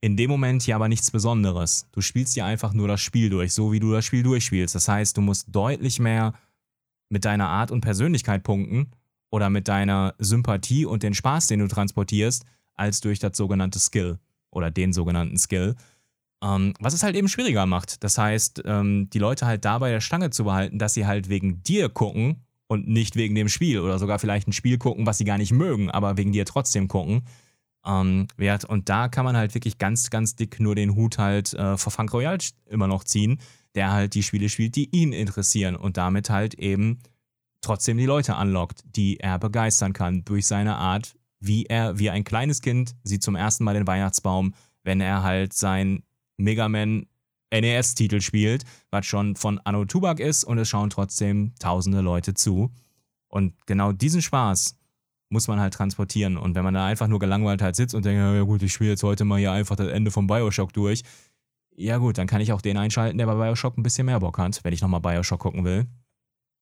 in 0.00 0.16
dem 0.16 0.30
Moment 0.30 0.66
ja 0.66 0.76
aber 0.76 0.88
nichts 0.88 1.10
Besonderes. 1.10 1.88
Du 1.92 2.02
spielst 2.02 2.36
ja 2.36 2.44
einfach 2.44 2.74
nur 2.74 2.88
das 2.88 3.00
Spiel 3.00 3.30
durch, 3.30 3.54
so 3.54 3.72
wie 3.72 3.80
du 3.80 3.92
das 3.92 4.04
Spiel 4.04 4.22
durchspielst. 4.22 4.74
Das 4.74 4.86
heißt, 4.86 5.16
du 5.16 5.22
musst 5.22 5.46
deutlich 5.54 5.98
mehr 5.98 6.34
mit 7.08 7.24
deiner 7.24 7.48
Art 7.48 7.70
und 7.70 7.80
Persönlichkeit 7.80 8.42
punkten 8.42 8.90
oder 9.30 9.50
mit 9.50 9.66
deiner 9.66 10.14
Sympathie 10.18 10.84
und 10.84 11.02
den 11.02 11.14
Spaß, 11.14 11.46
den 11.46 11.60
du 11.60 11.68
transportierst, 11.68 12.44
als 12.74 13.00
durch 13.00 13.18
das 13.18 13.36
sogenannte 13.36 13.78
Skill 13.78 14.18
oder 14.50 14.70
den 14.70 14.92
sogenannten 14.92 15.38
Skill. 15.38 15.74
Ähm, 16.44 16.74
was 16.78 16.92
es 16.92 17.02
halt 17.02 17.16
eben 17.16 17.28
schwieriger 17.28 17.64
macht. 17.64 18.04
Das 18.04 18.18
heißt, 18.18 18.62
ähm, 18.66 19.08
die 19.10 19.18
Leute 19.18 19.46
halt 19.46 19.64
dabei 19.64 19.90
der 19.90 20.02
Stange 20.02 20.28
zu 20.28 20.44
behalten, 20.44 20.78
dass 20.78 20.92
sie 20.92 21.06
halt 21.06 21.30
wegen 21.30 21.62
dir 21.62 21.88
gucken 21.88 22.44
und 22.66 22.86
nicht 22.86 23.16
wegen 23.16 23.34
dem 23.34 23.48
Spiel 23.48 23.80
oder 23.80 23.98
sogar 23.98 24.18
vielleicht 24.18 24.46
ein 24.46 24.52
Spiel 24.52 24.76
gucken, 24.76 25.06
was 25.06 25.16
sie 25.16 25.24
gar 25.24 25.38
nicht 25.38 25.52
mögen, 25.52 25.90
aber 25.90 26.18
wegen 26.18 26.32
dir 26.32 26.44
trotzdem 26.44 26.86
gucken. 26.86 27.22
Ähm, 27.86 28.26
und 28.68 28.88
da 28.90 29.08
kann 29.08 29.24
man 29.24 29.38
halt 29.38 29.54
wirklich 29.54 29.78
ganz, 29.78 30.10
ganz 30.10 30.36
dick 30.36 30.60
nur 30.60 30.74
den 30.74 30.94
Hut 30.94 31.16
halt 31.16 31.54
äh, 31.54 31.78
vor 31.78 31.92
Frank 31.92 32.12
Royal 32.12 32.36
immer 32.66 32.88
noch 32.88 33.04
ziehen, 33.04 33.38
der 33.74 33.92
halt 33.92 34.14
die 34.14 34.22
Spiele 34.22 34.50
spielt, 34.50 34.76
die 34.76 34.94
ihn 34.94 35.14
interessieren 35.14 35.76
und 35.76 35.96
damit 35.96 36.28
halt 36.28 36.54
eben 36.54 36.98
trotzdem 37.62 37.96
die 37.96 38.06
Leute 38.06 38.36
anlockt, 38.36 38.82
die 38.84 39.18
er 39.18 39.38
begeistern 39.38 39.94
kann 39.94 40.24
durch 40.26 40.46
seine 40.46 40.76
Art, 40.76 41.14
wie 41.40 41.64
er, 41.64 41.98
wie 41.98 42.10
ein 42.10 42.24
kleines 42.24 42.60
Kind 42.60 42.94
sieht 43.02 43.22
zum 43.22 43.34
ersten 43.34 43.64
Mal 43.64 43.74
den 43.74 43.86
Weihnachtsbaum, 43.86 44.54
wenn 44.82 45.00
er 45.00 45.22
halt 45.22 45.54
sein 45.54 46.02
Mega 46.36 46.68
Man 46.68 47.06
NES-Titel 47.52 48.20
spielt, 48.20 48.64
was 48.90 49.06
schon 49.06 49.36
von 49.36 49.60
Anno 49.64 49.84
Tubak 49.84 50.20
ist 50.20 50.44
und 50.44 50.58
es 50.58 50.68
schauen 50.68 50.90
trotzdem 50.90 51.52
tausende 51.58 52.00
Leute 52.00 52.34
zu. 52.34 52.72
Und 53.28 53.54
genau 53.66 53.92
diesen 53.92 54.22
Spaß 54.22 54.76
muss 55.28 55.48
man 55.48 55.60
halt 55.60 55.74
transportieren. 55.74 56.36
Und 56.36 56.54
wenn 56.54 56.64
man 56.64 56.74
da 56.74 56.86
einfach 56.86 57.08
nur 57.08 57.18
gelangweilt 57.18 57.62
halt 57.62 57.76
sitzt 57.76 57.94
und 57.94 58.04
denkt, 58.04 58.18
ja 58.18 58.42
gut, 58.42 58.62
ich 58.62 58.72
spiele 58.72 58.90
jetzt 58.90 59.02
heute 59.02 59.24
mal 59.24 59.38
hier 59.38 59.52
einfach 59.52 59.76
das 59.76 59.88
Ende 59.88 60.10
von 60.10 60.26
Bioshock 60.26 60.72
durch, 60.72 61.02
ja 61.76 61.98
gut, 61.98 62.18
dann 62.18 62.26
kann 62.26 62.40
ich 62.40 62.52
auch 62.52 62.62
den 62.62 62.76
einschalten, 62.76 63.18
der 63.18 63.26
bei 63.26 63.34
Bioshock 63.34 63.76
ein 63.76 63.82
bisschen 63.82 64.06
mehr 64.06 64.20
Bock 64.20 64.38
hat, 64.38 64.62
wenn 64.62 64.72
ich 64.72 64.80
nochmal 64.80 65.00
Bioshock 65.00 65.40
gucken 65.40 65.64
will. 65.64 65.86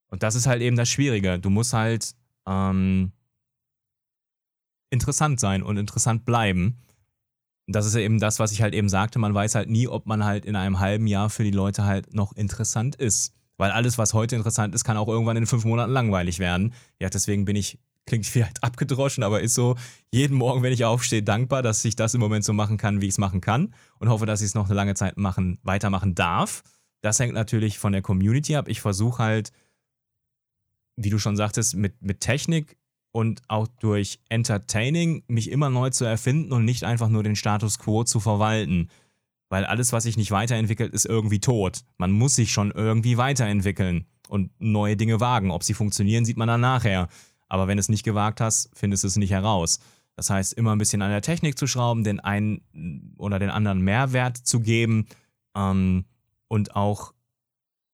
Und 0.07 0.23
das 0.23 0.35
ist 0.35 0.47
halt 0.47 0.61
eben 0.61 0.75
das 0.75 0.89
Schwierige. 0.89 1.39
Du 1.39 1.49
musst 1.49 1.73
halt 1.73 2.15
ähm, 2.47 3.11
interessant 4.89 5.39
sein 5.39 5.63
und 5.63 5.77
interessant 5.77 6.25
bleiben 6.25 6.77
das 7.67 7.85
ist 7.85 7.95
ja 7.95 8.01
eben 8.01 8.19
das, 8.19 8.39
was 8.39 8.51
ich 8.51 8.61
halt 8.61 8.73
eben 8.73 8.89
sagte. 8.89 9.19
Man 9.19 9.33
weiß 9.33 9.55
halt 9.55 9.69
nie, 9.69 9.87
ob 9.87 10.05
man 10.05 10.25
halt 10.25 10.45
in 10.45 10.55
einem 10.55 10.79
halben 10.79 11.07
Jahr 11.07 11.29
für 11.29 11.43
die 11.43 11.51
Leute 11.51 11.85
halt 11.85 12.13
noch 12.13 12.33
interessant 12.35 12.95
ist. 12.95 13.33
Weil 13.57 13.71
alles, 13.71 13.97
was 13.97 14.13
heute 14.13 14.35
interessant 14.35 14.75
ist, 14.75 14.83
kann 14.83 14.97
auch 14.97 15.07
irgendwann 15.07 15.37
in 15.37 15.45
fünf 15.45 15.63
Monaten 15.63 15.91
langweilig 15.91 16.39
werden. 16.39 16.73
Ja, 16.99 17.09
deswegen 17.09 17.45
bin 17.45 17.55
ich, 17.55 17.79
klingt 18.05 18.25
vielleicht 18.25 18.63
abgedroschen, 18.63 19.23
aber 19.23 19.41
ist 19.41 19.55
so, 19.55 19.75
jeden 20.11 20.37
Morgen, 20.37 20.63
wenn 20.63 20.73
ich 20.73 20.83
aufstehe, 20.83 21.23
dankbar, 21.23 21.61
dass 21.61 21.85
ich 21.85 21.95
das 21.95 22.13
im 22.13 22.19
Moment 22.19 22.43
so 22.43 22.51
machen 22.51 22.77
kann, 22.77 22.99
wie 23.01 23.05
ich 23.05 23.13
es 23.13 23.17
machen 23.17 23.41
kann. 23.41 23.73
Und 23.99 24.09
hoffe, 24.09 24.25
dass 24.25 24.41
ich 24.41 24.47
es 24.47 24.55
noch 24.55 24.65
eine 24.65 24.75
lange 24.75 24.95
Zeit 24.95 25.17
machen, 25.17 25.59
weitermachen 25.63 26.15
darf. 26.15 26.63
Das 27.01 27.19
hängt 27.19 27.33
natürlich 27.33 27.79
von 27.79 27.93
der 27.93 28.01
Community 28.01 28.55
ab. 28.55 28.67
Ich 28.67 28.81
versuche 28.81 29.21
halt, 29.21 29.51
wie 30.95 31.09
du 31.09 31.19
schon 31.19 31.37
sagtest, 31.37 31.75
mit, 31.75 32.01
mit 32.01 32.19
Technik 32.19 32.77
und 33.13 33.43
auch 33.47 33.67
durch 33.79 34.19
Entertaining 34.27 35.23
mich 35.27 35.51
immer 35.51 35.69
neu 35.69 35.91
zu 35.91 36.03
erfinden 36.03 36.51
und 36.51 36.65
nicht 36.65 36.83
einfach 36.83 37.09
nur 37.09 37.23
den 37.23 37.35
Status 37.35 37.77
quo 37.77 38.03
zu 38.03 38.19
verwalten. 38.19 38.89
Weil 39.49 39.65
alles, 39.65 39.93
was 39.93 40.03
sich 40.03 40.17
nicht 40.17 40.31
weiterentwickelt, 40.31 40.91
ist 40.93 41.05
irgendwie 41.05 41.39
tot. 41.39 41.81
Man 41.97 42.11
muss 42.11 42.35
sich 42.35 42.51
schon 42.51 42.71
irgendwie 42.71 43.17
weiterentwickeln 43.17 44.07
und 44.27 44.49
neue 44.59 44.97
Dinge 44.97 45.19
wagen. 45.19 45.51
Ob 45.51 45.63
sie 45.63 45.75
funktionieren, 45.75 46.25
sieht 46.25 46.37
man 46.37 46.47
dann 46.47 46.61
nachher. 46.61 47.07
Aber 47.47 47.67
wenn 47.67 47.77
du 47.77 47.81
es 47.81 47.89
nicht 47.89 48.03
gewagt 48.03 48.41
hast, 48.41 48.71
findest 48.73 49.03
du 49.03 49.07
es 49.07 49.15
nicht 49.15 49.31
heraus. 49.31 49.79
Das 50.15 50.31
heißt, 50.31 50.53
immer 50.53 50.71
ein 50.71 50.79
bisschen 50.79 51.03
an 51.03 51.11
der 51.11 51.21
Technik 51.21 51.57
zu 51.57 51.67
schrauben, 51.67 52.03
den 52.03 52.19
einen 52.19 53.13
oder 53.17 53.37
den 53.37 53.51
anderen 53.51 53.81
Mehrwert 53.81 54.37
zu 54.37 54.59
geben 54.59 55.05
ähm, 55.55 56.05
und 56.47 56.75
auch 56.75 57.13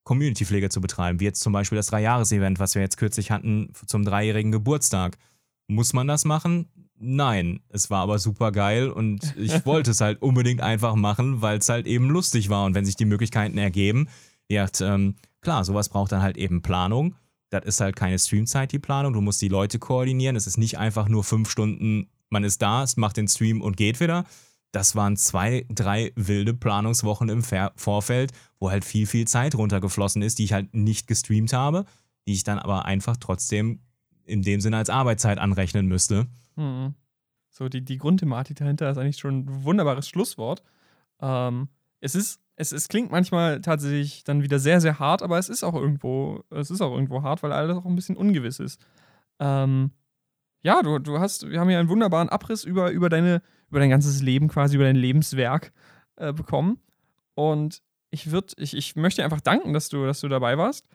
Community-Pflege 0.10 0.70
zu 0.70 0.82
betreiben, 0.82 1.20
wie 1.20 1.26
jetzt 1.26 1.42
zum 1.42 1.54
Beispiel 1.54 1.76
das 1.76 1.86
Dreijahres-Event, 1.88 2.58
was 2.58 2.74
wir 2.74 2.82
jetzt 2.82 2.98
kürzlich 2.98 3.30
hatten 3.30 3.72
zum 3.86 4.04
dreijährigen 4.04 4.52
Geburtstag. 4.52 5.20
Muss 5.68 5.94
man 5.94 6.08
das 6.08 6.26
machen? 6.26 6.68
Nein. 6.98 7.60
Es 7.70 7.92
war 7.92 8.02
aber 8.02 8.18
super 8.18 8.52
geil 8.52 8.90
und 8.90 9.36
ich 9.38 9.52
wollte 9.68 9.92
es 9.92 10.02
halt 10.02 10.20
unbedingt 10.24 10.62
einfach 10.62 10.96
machen, 10.96 11.44
weil 11.44 11.60
es 11.60 11.70
halt 11.70 11.86
eben 11.86 12.10
lustig 12.10 12.50
war. 12.50 12.66
Und 12.66 12.74
wenn 12.74 12.86
sich 12.86 12.96
die 12.96 13.06
Möglichkeiten 13.06 13.60
ergeben, 13.60 14.10
ja, 14.50 14.66
ähm, 14.82 15.14
klar, 15.42 15.64
sowas 15.64 15.90
braucht 15.90 16.12
dann 16.12 16.24
halt 16.24 16.38
eben 16.38 16.64
Planung. 16.64 17.14
Das 17.52 17.64
ist 17.66 17.80
halt 17.80 17.96
keine 17.96 18.18
Streamzeit, 18.18 18.72
die 18.72 18.80
Planung. 18.80 19.14
Du 19.14 19.22
musst 19.22 19.44
die 19.44 19.48
Leute 19.48 19.78
koordinieren. 19.78 20.36
Es 20.36 20.48
ist 20.48 20.58
nicht 20.58 20.80
einfach 20.80 21.08
nur 21.08 21.24
fünf 21.24 21.52
Stunden, 21.52 22.10
man 22.30 22.44
ist 22.44 22.64
da, 22.64 22.82
es 22.82 22.98
macht 22.98 23.18
den 23.18 23.28
Stream 23.28 23.62
und 23.62 23.78
geht 23.78 24.00
wieder, 24.00 24.26
das 24.72 24.96
waren 24.96 25.18
zwei, 25.18 25.66
drei 25.70 26.12
wilde 26.16 26.54
Planungswochen 26.54 27.30
im 27.30 27.44
Vorfeld, 27.76 28.32
wo 28.60 28.70
halt 28.70 28.86
viel, 28.86 29.08
viel 29.08 29.28
Zeit 29.28 29.56
runtergeflossen 29.56 30.22
ist, 30.22 30.40
die 30.40 30.44
ich 30.44 30.54
halt 30.54 30.74
nicht 30.74 31.08
gestreamt 31.08 31.54
habe, 31.54 31.86
die 32.28 32.34
ich 32.34 32.44
dann 32.44 32.60
aber 32.60 32.86
einfach 32.86 33.18
trotzdem 33.18 33.80
in 34.26 34.44
dem 34.44 34.62
Sinne 34.62 34.78
als 34.78 34.90
Arbeitszeit 34.90 35.40
anrechnen 35.40 35.88
müsste. 35.88 36.28
Hm. 36.56 36.94
So, 37.50 37.68
die, 37.68 37.84
die 37.84 37.98
Grundthematik 37.98 38.58
dahinter 38.58 38.90
ist 38.90 38.98
eigentlich 38.98 39.18
schon 39.18 39.40
ein 39.40 39.64
wunderbares 39.64 40.08
Schlusswort. 40.08 40.62
Ähm, 41.20 41.70
es 42.00 42.16
ist, 42.16 42.40
es, 42.56 42.72
es 42.72 42.88
klingt 42.88 43.12
manchmal 43.12 43.62
tatsächlich 43.62 44.24
dann 44.24 44.44
wieder 44.44 44.60
sehr, 44.60 44.82
sehr 44.82 45.00
hart, 45.00 45.24
aber 45.24 45.40
es 45.40 45.50
ist 45.50 45.64
auch 45.64 45.76
irgendwo, 45.76 46.44
es 46.52 46.70
ist 46.70 46.82
auch 46.82 46.94
irgendwo 46.94 47.24
hart, 47.24 47.42
weil 47.42 47.52
alles 47.52 47.76
auch 47.76 47.86
ein 47.86 47.96
bisschen 47.96 48.18
ungewiss 48.18 48.60
ist. 48.60 48.80
Ähm, 49.40 49.92
ja, 50.62 50.82
du, 50.82 51.00
du 51.00 51.20
hast, 51.20 51.50
wir 51.50 51.60
haben 51.60 51.70
ja 51.70 51.80
einen 51.80 51.90
wunderbaren 51.90 52.30
Abriss 52.30 52.64
über, 52.64 52.92
über, 52.92 53.10
deine, 53.10 53.42
über 53.70 53.80
dein 53.80 53.90
ganzes 53.90 54.22
Leben 54.22 54.48
quasi, 54.48 54.76
über 54.76 54.86
dein 54.86 54.96
Lebenswerk 54.96 55.72
äh, 56.16 56.34
bekommen. 56.34 56.80
Und 57.36 57.82
ich, 58.12 58.32
würd, 58.32 58.54
ich, 58.58 58.76
ich 58.76 58.96
möchte 58.96 59.24
einfach 59.24 59.42
danken, 59.42 59.74
dass 59.74 59.90
du, 59.90 60.06
dass 60.06 60.20
du 60.20 60.28
dabei 60.28 60.58
warst. 60.58 60.88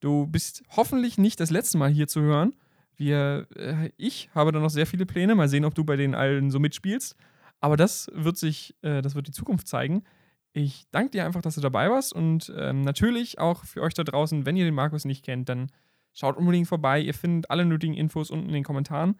Du 0.00 0.26
bist 0.26 0.62
hoffentlich 0.76 1.18
nicht 1.18 1.40
das 1.40 1.50
letzte 1.50 1.78
Mal 1.78 1.90
hier 1.90 2.08
zu 2.08 2.20
hören. 2.22 2.54
Wir, 2.96 3.46
äh, 3.56 3.90
ich 3.96 4.30
habe 4.34 4.52
da 4.52 4.60
noch 4.60 4.70
sehr 4.70 4.86
viele 4.86 5.06
Pläne. 5.06 5.34
Mal 5.34 5.48
sehen, 5.48 5.64
ob 5.64 5.74
du 5.74 5.84
bei 5.84 5.96
den 5.96 6.14
allen 6.14 6.50
so 6.50 6.58
mitspielst. 6.58 7.16
Aber 7.60 7.76
das 7.76 8.10
wird 8.14 8.38
sich, 8.38 8.74
äh, 8.82 9.02
das 9.02 9.14
wird 9.14 9.26
die 9.26 9.32
Zukunft 9.32 9.68
zeigen. 9.68 10.04
Ich 10.52 10.86
danke 10.90 11.10
dir 11.10 11.26
einfach, 11.26 11.42
dass 11.42 11.54
du 11.54 11.60
dabei 11.60 11.90
warst 11.90 12.12
und 12.12 12.52
ähm, 12.56 12.82
natürlich 12.82 13.38
auch 13.38 13.64
für 13.64 13.82
euch 13.82 13.94
da 13.94 14.02
draußen, 14.02 14.46
wenn 14.46 14.56
ihr 14.56 14.64
den 14.64 14.74
Markus 14.74 15.04
nicht 15.04 15.24
kennt, 15.24 15.48
dann 15.48 15.70
Schaut 16.12 16.36
unbedingt 16.36 16.68
vorbei. 16.68 17.00
Ihr 17.00 17.14
findet 17.14 17.50
alle 17.50 17.64
nötigen 17.64 17.94
Infos 17.94 18.30
unten 18.30 18.48
in 18.48 18.54
den 18.54 18.64
Kommentaren. 18.64 19.16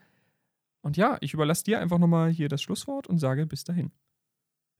Und 0.81 0.97
ja, 0.97 1.17
ich 1.21 1.33
überlasse 1.33 1.63
dir 1.63 1.79
einfach 1.79 1.97
nochmal 1.97 2.29
hier 2.31 2.49
das 2.49 2.61
Schlusswort 2.61 3.07
und 3.07 3.19
sage 3.19 3.45
bis 3.45 3.63
dahin. 3.63 3.91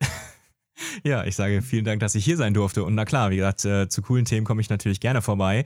ja, 1.04 1.24
ich 1.26 1.36
sage 1.36 1.62
vielen 1.62 1.86
Dank, 1.86 2.00
dass 2.00 2.16
ich 2.16 2.26
hier 2.26 2.38
sein 2.38 2.54
durfte. 2.54 2.84
Und 2.84 2.96
na 2.96 3.06
klar, 3.06 3.30
wie 3.30 3.38
gesagt, 3.38 3.66
äh, 3.66 3.88
zu 3.88 4.02
coolen 4.02 4.26
Themen 4.26 4.46
komme 4.46 4.62
ich 4.62 4.70
natürlich 4.70 5.00
gerne 5.00 5.22
vorbei. 5.22 5.64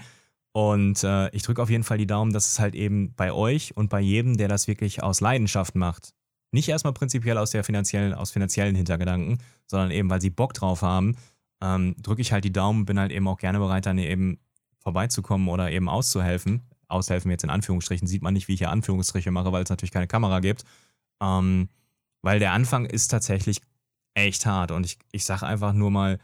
Und 0.52 1.04
äh, 1.04 1.30
ich 1.32 1.44
drücke 1.44 1.62
auf 1.62 1.70
jeden 1.70 1.84
Fall 1.84 1.98
die 1.98 2.08
Daumen, 2.08 2.32
dass 2.32 2.50
es 2.50 2.60
halt 2.60 2.76
eben 2.76 3.14
bei 3.16 3.32
euch 3.34 3.76
und 3.76 3.90
bei 3.90 4.00
jedem, 4.00 4.38
der 4.38 4.48
das 4.48 4.68
wirklich 4.68 5.04
aus 5.04 5.20
Leidenschaft 5.20 5.76
macht, 5.76 6.14
nicht 6.52 6.70
erstmal 6.70 6.94
prinzipiell 6.94 7.38
aus 7.38 7.52
der 7.52 7.66
finanziellen, 7.66 8.14
aus 8.14 8.32
finanziellen 8.32 8.76
Hintergedanken, 8.76 9.40
sondern 9.68 9.92
eben, 9.92 10.10
weil 10.10 10.22
sie 10.22 10.30
Bock 10.30 10.54
drauf 10.54 10.82
haben, 10.82 11.18
ähm, 11.62 11.96
drücke 12.02 12.22
ich 12.22 12.32
halt 12.32 12.46
die 12.46 12.54
Daumen, 12.54 12.86
bin 12.86 12.98
halt 12.98 13.12
eben 13.12 13.28
auch 13.28 13.38
gerne 13.38 13.60
bereit, 13.60 13.86
dann 13.86 13.98
eben 13.98 14.40
vorbeizukommen 14.80 15.50
oder 15.50 15.72
eben 15.72 15.90
auszuhelfen. 15.90 16.62
Aushelfen 16.88 17.32
jetzt 17.32 17.44
in 17.44 17.50
Anführungsstrichen, 17.50 18.08
sieht 18.08 18.22
man 18.22 18.34
nicht, 18.34 18.48
wie 18.48 18.54
ich 18.54 18.60
hier 18.60 18.72
Anführungsstriche 18.72 19.32
mache, 19.32 19.52
weil 19.52 19.64
es 19.64 19.70
natürlich 19.70 19.92
keine 19.92 20.08
Kamera 20.08 20.40
gibt. 20.40 20.64
Ähm, 21.22 21.70
weil 22.22 22.40
der 22.40 22.52
Anfang 22.52 22.86
ist 22.86 23.10
tatsächlich 23.10 23.62
echt 24.16 24.46
hart 24.46 24.72
und 24.72 24.86
ich, 24.86 24.98
ich 25.12 25.26
sage 25.26 25.46
einfach 25.46 25.74
nur 25.74 25.92
mal, 25.92 26.20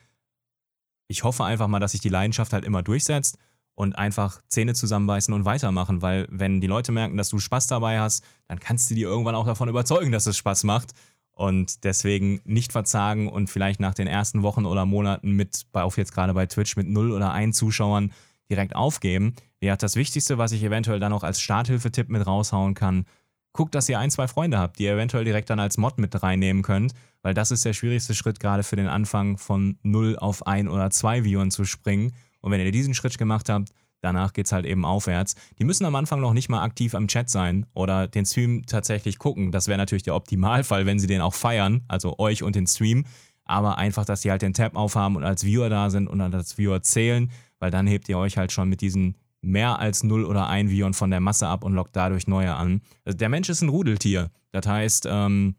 ich 1.08 1.24
hoffe 1.24 1.44
einfach 1.44 1.68
mal, 1.68 1.80
dass 1.80 1.92
sich 1.92 2.02
die 2.02 2.10
Leidenschaft 2.10 2.54
halt 2.54 2.66
immer 2.66 2.82
durchsetzt 2.82 3.38
und 3.76 3.98
einfach 3.98 4.42
Zähne 4.48 4.74
zusammenbeißen 4.74 5.34
und 5.34 5.46
weitermachen, 5.46 6.02
weil 6.02 6.28
wenn 6.30 6.62
die 6.62 6.68
Leute 6.68 6.92
merken, 6.92 7.18
dass 7.18 7.30
du 7.30 7.40
Spaß 7.40 7.68
dabei 7.68 8.00
hast, 8.00 8.24
dann 8.48 8.60
kannst 8.60 8.90
du 8.90 8.96
die 8.96 9.02
irgendwann 9.02 9.36
auch 9.36 9.46
davon 9.46 9.70
überzeugen, 9.70 10.12
dass 10.12 10.26
es 10.26 10.38
Spaß 10.38 10.64
macht. 10.64 10.94
Und 11.34 11.86
deswegen 11.86 12.42
nicht 12.44 12.72
verzagen 12.72 13.28
und 13.28 13.50
vielleicht 13.50 13.80
nach 13.80 13.94
den 13.94 14.06
ersten 14.06 14.44
Wochen 14.44 14.66
oder 14.66 14.86
Monaten 14.86 15.32
mit, 15.32 15.66
auf 15.72 15.98
jetzt 15.98 16.14
gerade 16.14 16.34
bei 16.34 16.46
Twitch 16.46 16.76
mit 16.76 16.88
null 16.88 17.12
oder 17.12 17.32
ein 17.32 17.54
Zuschauern 17.54 18.12
direkt 18.50 18.76
aufgeben. 18.76 19.34
Ja, 19.64 19.76
das 19.76 19.96
Wichtigste, 19.96 20.40
was 20.40 20.52
ich 20.54 20.64
eventuell 20.64 21.00
dann 21.00 21.12
noch 21.12 21.24
als 21.24 21.40
Starthilfetipp 21.40 22.10
mit 22.10 22.26
raushauen 22.26 22.74
kann, 22.74 23.06
guckt, 23.54 23.76
dass 23.76 23.88
ihr 23.90 24.00
ein, 24.00 24.10
zwei 24.10 24.28
Freunde 24.28 24.58
habt, 24.58 24.80
die 24.80 24.84
ihr 24.84 24.94
eventuell 24.94 25.24
direkt 25.24 25.50
dann 25.52 25.60
als 25.60 25.78
Mod 25.78 26.00
mit 26.00 26.24
reinnehmen 26.24 26.64
könnt, 26.64 26.94
weil 27.22 27.36
das 27.36 27.52
ist 27.52 27.64
der 27.64 27.74
schwierigste 27.74 28.16
Schritt 28.16 28.40
gerade 28.40 28.64
für 28.64 28.76
den 28.76 28.88
Anfang 28.88 29.38
von 29.38 29.78
0 29.84 30.18
auf 30.18 30.48
1 30.48 30.68
oder 30.70 30.90
2 30.90 31.26
Viewern 31.26 31.52
zu 31.52 31.66
springen. 31.66 32.14
Und 32.40 32.52
wenn 32.52 32.60
ihr 32.60 32.72
diesen 32.72 32.96
Schritt 32.96 33.20
gemacht 33.20 33.50
habt, 33.50 33.70
danach 34.02 34.34
geht 34.34 34.48
es 34.48 34.52
halt 34.52 34.66
eben 34.66 34.84
aufwärts. 34.84 35.36
Die 35.60 35.64
müssen 35.64 35.86
am 35.86 35.94
Anfang 35.94 36.22
noch 36.22 36.34
nicht 36.34 36.50
mal 36.50 36.64
aktiv 36.64 36.96
am 36.96 37.08
Chat 37.08 37.30
sein 37.30 37.68
oder 37.76 38.08
den 38.08 38.26
Stream 38.26 38.66
tatsächlich 38.66 39.20
gucken. 39.20 39.52
Das 39.52 39.68
wäre 39.68 39.78
natürlich 39.78 40.04
der 40.04 40.16
Optimalfall, 40.16 40.88
wenn 40.88 40.98
sie 40.98 41.06
den 41.06 41.22
auch 41.22 41.36
feiern, 41.36 41.84
also 41.88 42.18
euch 42.18 42.42
und 42.42 42.56
den 42.56 42.66
Stream. 42.66 43.06
aber 43.44 43.78
einfach, 43.78 44.06
dass 44.06 44.22
sie 44.22 44.32
halt 44.32 44.42
den 44.42 44.54
Tab 44.54 44.76
aufhaben 44.76 45.18
und 45.18 45.24
als 45.24 45.44
Viewer 45.44 45.70
da 45.70 45.90
sind 45.90 46.08
und 46.08 46.22
als 46.22 46.58
Viewer 46.58 46.82
zählen, 46.82 47.30
weil 47.60 47.70
dann 47.70 47.86
hebt 47.86 48.08
ihr 48.08 48.18
euch 48.18 48.38
halt 48.38 48.52
schon 48.52 48.70
mit 48.70 48.82
diesen 48.82 49.18
mehr 49.42 49.80
als 49.80 50.04
0 50.04 50.26
oder 50.26 50.48
1 50.48 50.72
Vion 50.72 50.94
von 50.94 51.10
der 51.12 51.20
Masse 51.20 51.48
ab 51.48 51.64
und 51.64 51.74
lockt 51.74 51.96
dadurch 51.96 52.28
neue 52.28 52.54
an. 52.54 52.82
Also 53.06 53.18
der 53.18 53.30
Mensch 53.30 53.50
ist 53.50 53.62
ein 53.62 53.70
Rudeltier. 53.70 54.32
Das 54.52 54.68
heißt, 54.68 55.08
ähm, 55.10 55.56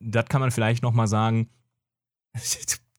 das 0.00 0.26
kann 0.26 0.40
man 0.40 0.50
vielleicht 0.50 0.82
nochmal 0.82 1.08
sagen. 1.08 1.48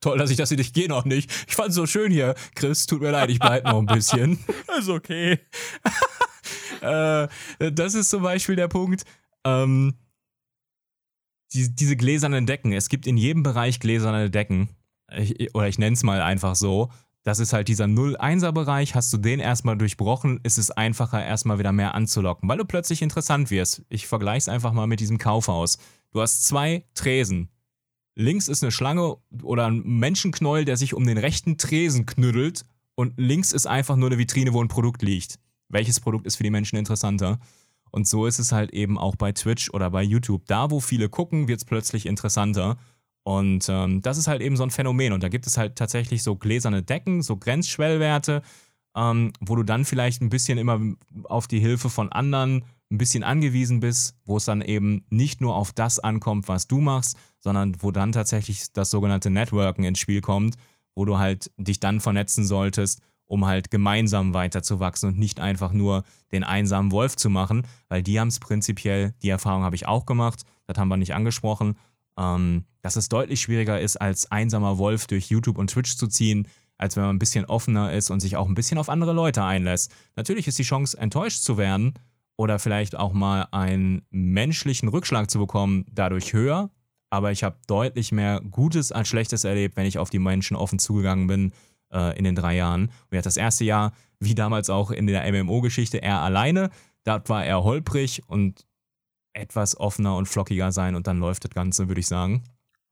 Toll, 0.02 0.18
dass 0.18 0.32
ich 0.32 0.38
das 0.38 0.50
hier, 0.50 0.60
ich 0.60 0.72
gehe 0.72 0.88
noch 0.88 1.04
nicht. 1.04 1.30
Ich 1.48 1.56
fand 1.56 1.70
es 1.70 1.76
so 1.76 1.86
schön 1.86 2.12
hier, 2.12 2.34
Chris. 2.56 2.86
Tut 2.86 3.02
mir 3.02 3.12
leid, 3.12 3.30
ich 3.30 3.40
bleib 3.40 3.66
noch 3.66 3.80
ein 3.80 3.86
bisschen. 3.86 4.40
ist 4.80 4.88
okay. 4.88 5.40
äh, 6.82 7.28
das 7.72 7.96
ist 7.96 8.10
zum 8.10 8.24
Beispiel 8.24 8.56
der 8.56 8.70
Punkt. 8.70 9.04
Ähm, 9.44 9.96
die, 11.54 11.76
diese 11.76 11.98
gläsernen 11.98 12.46
Decken. 12.46 12.72
Es 12.72 12.88
gibt 12.88 13.08
in 13.08 13.18
jedem 13.18 13.44
Bereich 13.44 13.82
gläserne 13.82 14.30
Decken. 14.30 14.70
Ich, 15.12 15.54
oder 15.54 15.68
ich 15.68 15.80
nenne 15.80 15.96
es 15.96 16.04
mal 16.04 16.22
einfach 16.22 16.56
so. 16.56 16.90
Das 17.30 17.38
ist 17.38 17.54
halt 17.54 17.68
dieser 17.68 17.86
0-1er-Bereich. 17.86 18.96
Hast 18.96 19.14
du 19.14 19.18
den 19.18 19.40
erstmal 19.40 19.78
durchbrochen, 19.78 20.40
ist 20.42 20.58
es 20.58 20.72
einfacher, 20.72 21.24
erstmal 21.24 21.60
wieder 21.60 21.72
mehr 21.72 21.94
anzulocken, 21.94 22.50
weil 22.50 22.58
du 22.58 22.66
plötzlich 22.66 23.04
interessant 23.04 23.52
wirst. 23.52 23.84
Ich 23.88 24.08
vergleiche 24.08 24.40
es 24.40 24.50
einfach 24.50 24.74
mal 24.74 24.88
mit 24.88 25.00
diesem 25.00 25.20
Kaufhaus. 25.20 25.78
Du 26.10 26.22
hast 26.22 26.48
zwei 26.48 26.86
Tresen. 26.96 27.50
Links 28.16 28.48
ist 28.48 28.64
eine 28.64 28.72
Schlange 28.72 29.18
oder 29.44 29.68
ein 29.68 29.84
Menschenknäuel, 29.84 30.66
der 30.66 30.76
sich 30.76 30.96
um 30.96 31.06
den 31.06 31.20
rechten 31.20 31.60
Tresen 31.60 32.08
knüttelt. 32.08 32.66
Und 32.96 33.14
links 33.18 33.52
ist 33.52 33.68
einfach 33.68 33.96
nur 33.96 34.10
eine 34.10 34.18
Vitrine, 34.18 34.52
wo 34.54 34.64
ein 34.64 34.68
Produkt 34.68 35.04
liegt. 35.04 35.38
Welches 35.68 36.00
Produkt 36.00 36.26
ist 36.26 36.38
für 36.38 36.44
die 36.44 36.50
Menschen 36.50 36.78
interessanter? 36.80 37.38
Und 37.92 38.08
so 38.08 38.26
ist 38.26 38.40
es 38.40 38.52
halt 38.52 38.72
eben 38.72 38.98
auch 38.98 39.16
bei 39.16 39.34
Twitch 39.34 39.70
oder 39.70 39.92
bei 39.92 40.02
YouTube. 40.02 40.48
Da, 40.48 40.72
wo 40.72 40.80
viele 40.80 41.10
gucken, 41.10 41.48
wird 41.48 41.60
es 41.60 41.66
plötzlich 41.66 42.08
interessanter. 42.08 42.80
Und 43.30 43.70
ähm, 43.70 44.02
das 44.02 44.18
ist 44.18 44.28
halt 44.28 44.42
eben 44.42 44.58
so 44.58 44.64
ein 44.64 44.72
Phänomen. 44.72 45.14
Und 45.14 45.22
da 45.22 45.30
gibt 45.30 45.46
es 45.46 45.56
halt 45.56 45.76
tatsächlich 45.76 46.24
so 46.24 46.36
gläserne 46.36 46.82
Decken, 46.82 47.22
so 47.22 47.38
Grenzschwellwerte, 47.38 48.42
ähm, 48.96 49.34
wo 49.40 49.56
du 49.56 49.62
dann 49.62 49.86
vielleicht 49.86 50.24
ein 50.24 50.32
bisschen 50.32 50.58
immer 50.58 50.82
auf 51.26 51.48
die 51.48 51.60
Hilfe 51.60 51.92
von 51.92 52.12
anderen 52.12 52.66
ein 52.90 52.98
bisschen 52.98 53.24
angewiesen 53.24 53.82
bist, 53.82 54.16
wo 54.26 54.38
es 54.38 54.46
dann 54.46 54.64
eben 54.64 55.06
nicht 55.12 55.42
nur 55.42 55.56
auf 55.56 55.74
das 55.74 56.00
ankommt, 56.00 56.48
was 56.48 56.68
du 56.68 56.80
machst, 56.80 57.18
sondern 57.40 57.76
wo 57.84 57.92
dann 57.92 58.14
tatsächlich 58.14 58.74
das 58.74 58.90
sogenannte 58.90 59.30
Networken 59.30 59.84
ins 59.84 60.00
Spiel 60.00 60.22
kommt, 60.22 60.56
wo 60.96 61.06
du 61.06 61.20
halt 61.20 61.52
dich 61.56 61.80
dann 61.80 62.00
vernetzen 62.00 62.48
solltest, 62.48 63.00
um 63.26 63.46
halt 63.46 63.70
gemeinsam 63.70 64.34
weiterzuwachsen 64.34 65.10
und 65.10 65.20
nicht 65.20 65.40
einfach 65.40 65.72
nur 65.72 66.04
den 66.32 66.44
einsamen 66.44 66.92
Wolf 66.92 67.16
zu 67.16 67.30
machen, 67.30 67.68
weil 67.90 68.02
die 68.02 68.20
haben 68.20 68.30
es 68.30 68.40
prinzipiell, 68.40 69.14
die 69.22 69.30
Erfahrung 69.30 69.62
habe 69.62 69.76
ich 69.76 69.86
auch 69.86 70.08
gemacht, 70.08 70.46
das 70.66 70.80
haben 70.80 70.90
wir 70.90 70.98
nicht 70.98 71.14
angesprochen, 71.14 71.76
ähm, 72.20 72.66
dass 72.82 72.98
es 72.98 73.10
deutlich 73.10 73.42
schwieriger 73.42 73.80
ist, 73.80 73.98
als 73.98 74.30
einsamer 74.32 74.78
Wolf 74.78 75.08
durch 75.08 75.30
YouTube 75.30 75.58
und 75.58 75.72
Twitch 75.72 75.96
zu 75.96 76.08
ziehen, 76.08 76.48
als 76.78 76.96
wenn 76.96 77.04
man 77.04 77.16
ein 77.16 77.20
bisschen 77.20 77.46
offener 77.46 77.94
ist 77.94 78.10
und 78.10 78.20
sich 78.20 78.36
auch 78.36 78.48
ein 78.48 78.56
bisschen 78.56 78.78
auf 78.78 78.90
andere 78.90 79.14
Leute 79.14 79.44
einlässt. 79.44 79.92
Natürlich 80.16 80.48
ist 80.48 80.60
die 80.60 80.64
Chance, 80.64 80.98
enttäuscht 80.98 81.42
zu 81.42 81.58
werden 81.58 81.94
oder 82.38 82.60
vielleicht 82.60 82.98
auch 82.98 83.14
mal 83.14 83.48
einen 83.52 84.02
menschlichen 84.12 84.90
Rückschlag 84.90 85.30
zu 85.30 85.40
bekommen, 85.40 85.86
dadurch 85.92 86.34
höher. 86.34 86.70
Aber 87.10 87.32
ich 87.32 87.44
habe 87.44 87.58
deutlich 87.68 88.12
mehr 88.12 88.40
Gutes 88.52 88.92
als 88.92 89.08
Schlechtes 89.08 89.44
erlebt, 89.44 89.76
wenn 89.76 89.86
ich 89.86 89.98
auf 89.98 90.10
die 90.10 90.20
Menschen 90.20 90.56
offen 90.56 90.80
zugegangen 90.80 91.28
bin 91.28 91.52
äh, 91.92 92.18
in 92.18 92.24
den 92.24 92.36
drei 92.36 92.56
Jahren. 92.56 92.92
Und 93.10 93.18
hat 93.18 93.26
das 93.26 93.36
erste 93.36 93.66
Jahr, 93.66 93.94
wie 94.20 94.36
damals 94.36 94.70
auch 94.70 94.92
in 94.92 95.08
der 95.08 95.30
MMO-Geschichte, 95.32 96.02
er 96.02 96.22
alleine. 96.22 96.70
Da 97.04 97.22
war 97.28 97.44
er 97.44 97.64
holprig 97.64 98.22
und 98.28 98.66
etwas 99.34 99.78
offener 99.78 100.16
und 100.16 100.28
flockiger 100.28 100.72
sein 100.72 100.96
und 100.96 101.08
dann 101.08 101.20
läuft 101.20 101.46
das 101.46 101.52
Ganze, 101.52 101.88
würde 101.88 102.00
ich 102.00 102.08
sagen. 102.08 102.44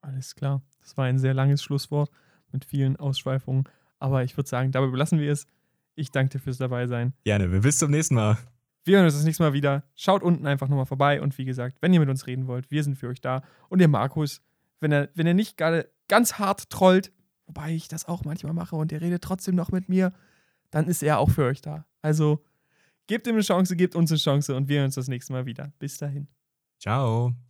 Alles 0.01 0.35
klar. 0.35 0.61
Das 0.81 0.95
war 0.97 1.05
ein 1.05 1.19
sehr 1.19 1.33
langes 1.33 1.63
Schlusswort 1.63 2.09
mit 2.51 2.65
vielen 2.65 2.95
Ausschweifungen. 2.95 3.65
Aber 3.99 4.23
ich 4.23 4.37
würde 4.37 4.49
sagen, 4.49 4.71
dabei 4.71 4.87
belassen 4.87 5.19
wir 5.19 5.31
es. 5.31 5.47
Ich 5.95 6.11
danke 6.11 6.37
dir 6.37 6.39
fürs 6.39 6.57
Dabeisein. 6.57 7.13
Gerne. 7.23 7.51
Wir 7.51 7.61
bis 7.61 7.79
zum 7.79 7.91
nächsten 7.91 8.15
Mal. 8.15 8.37
Wir 8.83 8.97
hören 8.97 9.05
uns 9.05 9.15
das 9.15 9.25
nächste 9.25 9.43
Mal 9.43 9.53
wieder. 9.53 9.83
Schaut 9.95 10.23
unten 10.23 10.45
einfach 10.45 10.69
nochmal 10.69 10.85
vorbei. 10.85 11.21
Und 11.21 11.37
wie 11.37 11.45
gesagt, 11.45 11.77
wenn 11.81 11.93
ihr 11.93 11.99
mit 11.99 12.09
uns 12.09 12.27
reden 12.27 12.47
wollt, 12.47 12.71
wir 12.71 12.83
sind 12.83 12.97
für 12.97 13.07
euch 13.07 13.19
da. 13.19 13.41
Und 13.69 13.79
der 13.79 13.87
Markus, 13.87 14.41
wenn 14.79 14.91
er, 14.91 15.09
wenn 15.15 15.27
er 15.27 15.33
nicht 15.33 15.57
gerade 15.57 15.89
ganz 16.07 16.35
hart 16.35 16.69
trollt, 16.69 17.11
wobei 17.47 17.73
ich 17.73 17.87
das 17.87 18.05
auch 18.05 18.23
manchmal 18.23 18.53
mache 18.53 18.75
und 18.75 18.91
er 18.91 19.01
redet 19.01 19.23
trotzdem 19.23 19.55
noch 19.55 19.71
mit 19.71 19.89
mir, 19.89 20.13
dann 20.69 20.87
ist 20.87 21.03
er 21.03 21.19
auch 21.19 21.29
für 21.29 21.45
euch 21.45 21.61
da. 21.61 21.85
Also 22.01 22.43
Gebt 23.07 23.25
ihm 23.25 23.35
eine 23.35 23.41
Chance, 23.41 23.75
gebt 23.75 23.95
uns 23.95 24.11
eine 24.11 24.19
Chance 24.19 24.55
und 24.55 24.67
wir 24.67 24.77
hören 24.77 24.87
uns 24.87 24.95
das 24.95 25.07
nächste 25.07 25.33
Mal 25.33 25.45
wieder. 25.45 25.71
Bis 25.79 25.97
dahin. 25.97 26.27
Ciao. 26.79 27.46